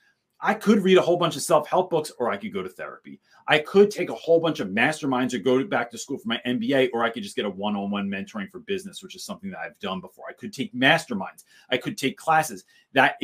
I 0.46 0.54
could 0.54 0.80
read 0.84 0.98
a 0.98 1.02
whole 1.02 1.16
bunch 1.16 1.38
of 1.38 1.44
self-help 1.44 1.90
books 1.90 2.12
or 2.20 2.30
i 2.30 2.36
could 2.36 2.54
go 2.54 2.62
to 2.62 2.68
therapy. 2.68 3.22
I 3.48 3.60
could 3.60 3.90
take 3.90 4.10
a 4.10 4.16
whole 4.16 4.42
bunch 4.42 4.60
of 4.60 4.68
masterminds 4.68 5.34
or 5.34 5.40
go 5.40 5.64
back 5.64 5.90
to 5.92 5.98
school 5.98 6.18
for 6.18 6.28
my 6.28 6.42
mba 6.46 6.90
or 6.92 7.06
i 7.06 7.10
could 7.10 7.24
just 7.24 7.38
get 7.38 7.46
a 7.46 7.50
one-on-one 7.50 8.10
mentoring 8.10 8.52
for 8.52 8.60
business 8.60 9.02
which 9.02 9.16
is 9.16 9.24
something 9.24 9.50
that 9.52 9.60
i've 9.60 9.80
done 9.80 10.02
before. 10.02 10.26
I 10.30 10.34
could 10.34 10.52
take 10.52 10.76
masterminds. 10.76 11.46
I 11.70 11.78
could 11.78 11.98
take 11.98 12.18
classes. 12.18 12.66
That 12.92 13.16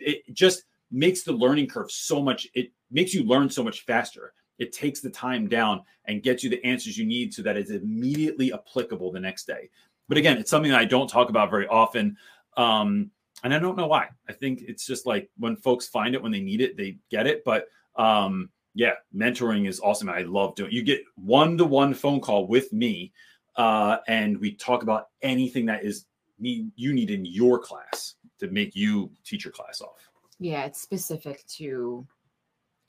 it 0.00 0.34
just 0.34 0.64
makes 0.90 1.22
the 1.22 1.32
learning 1.32 1.68
curve 1.68 1.90
so 1.90 2.22
much 2.22 2.48
it 2.54 2.72
makes 2.90 3.14
you 3.14 3.24
learn 3.24 3.48
so 3.48 3.62
much 3.62 3.84
faster 3.84 4.32
it 4.58 4.72
takes 4.72 5.00
the 5.00 5.10
time 5.10 5.46
down 5.46 5.80
and 6.06 6.22
gets 6.22 6.42
you 6.42 6.50
the 6.50 6.64
answers 6.64 6.98
you 6.98 7.06
need 7.06 7.32
so 7.32 7.42
that 7.42 7.56
it's 7.56 7.70
immediately 7.70 8.52
applicable 8.52 9.12
the 9.12 9.20
next 9.20 9.46
day 9.46 9.68
but 10.08 10.18
again 10.18 10.38
it's 10.38 10.50
something 10.50 10.70
that 10.70 10.80
i 10.80 10.84
don't 10.84 11.08
talk 11.08 11.28
about 11.28 11.50
very 11.50 11.66
often 11.68 12.16
um, 12.56 13.10
and 13.44 13.54
I 13.54 13.58
don't 13.58 13.76
know 13.76 13.86
why. 13.86 14.08
I 14.28 14.32
think 14.32 14.62
it's 14.66 14.86
just 14.86 15.06
like 15.06 15.30
when 15.38 15.56
folks 15.56 15.86
find 15.86 16.14
it 16.14 16.22
when 16.22 16.32
they 16.32 16.40
need 16.40 16.60
it, 16.60 16.76
they 16.76 16.98
get 17.10 17.26
it. 17.26 17.44
But 17.44 17.68
um, 17.96 18.50
yeah, 18.74 18.94
mentoring 19.14 19.68
is 19.68 19.80
awesome. 19.80 20.08
I 20.08 20.22
love 20.22 20.54
doing. 20.56 20.70
It. 20.70 20.74
You 20.74 20.82
get 20.82 21.02
one 21.14 21.56
to 21.58 21.64
one 21.64 21.94
phone 21.94 22.20
call 22.20 22.46
with 22.46 22.72
me, 22.72 23.12
uh, 23.56 23.98
and 24.08 24.38
we 24.38 24.52
talk 24.54 24.82
about 24.82 25.08
anything 25.22 25.66
that 25.66 25.84
is 25.84 26.06
you 26.40 26.92
need 26.92 27.10
in 27.10 27.24
your 27.24 27.58
class 27.58 28.14
to 28.38 28.48
make 28.48 28.76
you 28.76 29.10
teach 29.24 29.44
your 29.44 29.52
class 29.52 29.80
off. 29.80 30.08
Yeah, 30.38 30.64
it's 30.64 30.80
specific 30.80 31.44
to 31.56 32.06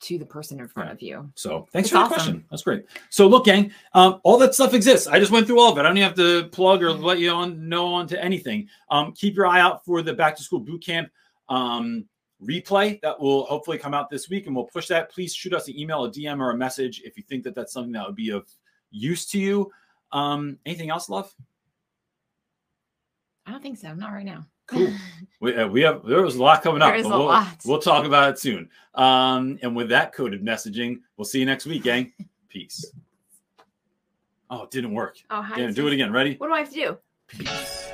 to 0.00 0.18
the 0.18 0.24
person 0.26 0.58
in 0.60 0.66
front 0.66 0.88
Right. 0.88 0.94
of 0.94 1.02
you. 1.02 1.30
So 1.34 1.68
thanks 1.72 1.90
That's 1.90 1.90
for 1.90 1.94
the 1.94 2.00
awesome. 2.00 2.14
question. 2.14 2.44
That's 2.50 2.62
great. 2.62 2.86
So 3.10 3.26
look, 3.28 3.44
gang, 3.44 3.70
um, 3.92 4.20
all 4.24 4.38
that 4.38 4.54
stuff 4.54 4.72
exists. 4.74 5.06
I 5.06 5.18
just 5.18 5.30
went 5.30 5.46
through 5.46 5.60
all 5.60 5.72
of 5.72 5.78
it. 5.78 5.80
I 5.80 5.84
don't 5.84 5.96
even 5.98 6.08
have 6.08 6.16
to 6.16 6.48
plug 6.48 6.82
or 6.82 6.92
let 6.92 7.18
you 7.18 7.30
on 7.30 7.68
know 7.68 7.86
on 7.92 8.06
to 8.08 8.22
anything. 8.22 8.68
Um, 8.90 9.12
keep 9.12 9.36
your 9.36 9.46
eye 9.46 9.60
out 9.60 9.84
for 9.84 10.02
the 10.02 10.14
back 10.14 10.36
to 10.36 10.42
school 10.42 10.60
boot 10.60 10.82
camp 10.84 11.10
um, 11.48 12.06
replay 12.42 13.00
that 13.02 13.20
will 13.20 13.44
hopefully 13.44 13.76
come 13.76 13.92
out 13.92 14.08
this 14.08 14.30
week, 14.30 14.46
and 14.46 14.56
we'll 14.56 14.64
push 14.64 14.88
that. 14.88 15.10
Please 15.10 15.34
shoot 15.34 15.52
us 15.52 15.68
an 15.68 15.78
email, 15.78 16.04
a 16.04 16.10
DM, 16.10 16.40
or 16.40 16.50
a 16.52 16.56
message 16.56 17.02
if 17.04 17.16
you 17.18 17.22
think 17.22 17.44
that 17.44 17.54
that's 17.54 17.72
something 17.72 17.92
that 17.92 18.06
would 18.06 18.16
be 18.16 18.30
of 18.30 18.48
use 18.90 19.26
to 19.26 19.38
you. 19.38 19.70
Um, 20.12 20.58
anything 20.64 20.88
else, 20.90 21.08
love? 21.10 21.34
I 23.46 23.50
don't 23.52 23.62
think 23.62 23.78
so. 23.78 23.92
Not 23.94 24.12
right 24.12 24.24
now. 24.24 24.46
Cool. 24.70 24.92
We, 25.42 25.56
uh, 25.56 25.66
we 25.66 25.80
have 25.80 26.04
there 26.04 26.20
was 26.20 26.36
a 26.36 26.42
lot 26.42 26.62
coming 26.62 26.82
up. 26.82 26.90
There 26.90 26.98
is 26.98 27.06
a 27.06 27.08
we'll, 27.08 27.24
lot. 27.24 27.56
We'll 27.64 27.78
talk 27.78 28.04
about 28.04 28.28
it 28.28 28.38
soon. 28.38 28.68
Um, 28.94 29.58
and 29.62 29.74
with 29.74 29.88
that 29.88 30.12
coded 30.12 30.44
messaging, 30.44 31.00
we'll 31.16 31.24
see 31.24 31.40
you 31.40 31.46
next 31.46 31.64
week, 31.64 31.82
gang. 31.82 32.12
Peace. 32.50 32.84
Oh, 34.50 34.64
it 34.64 34.70
didn't 34.70 34.92
work. 34.92 35.16
Oh, 35.30 35.40
hi. 35.40 35.54
Again, 35.54 35.72
do 35.72 35.86
it 35.86 35.94
again. 35.94 36.12
Ready? 36.12 36.34
What 36.36 36.48
do 36.48 36.52
I 36.52 36.58
have 36.58 36.68
to 36.68 36.74
do? 36.74 36.98
Peace. 37.26 37.89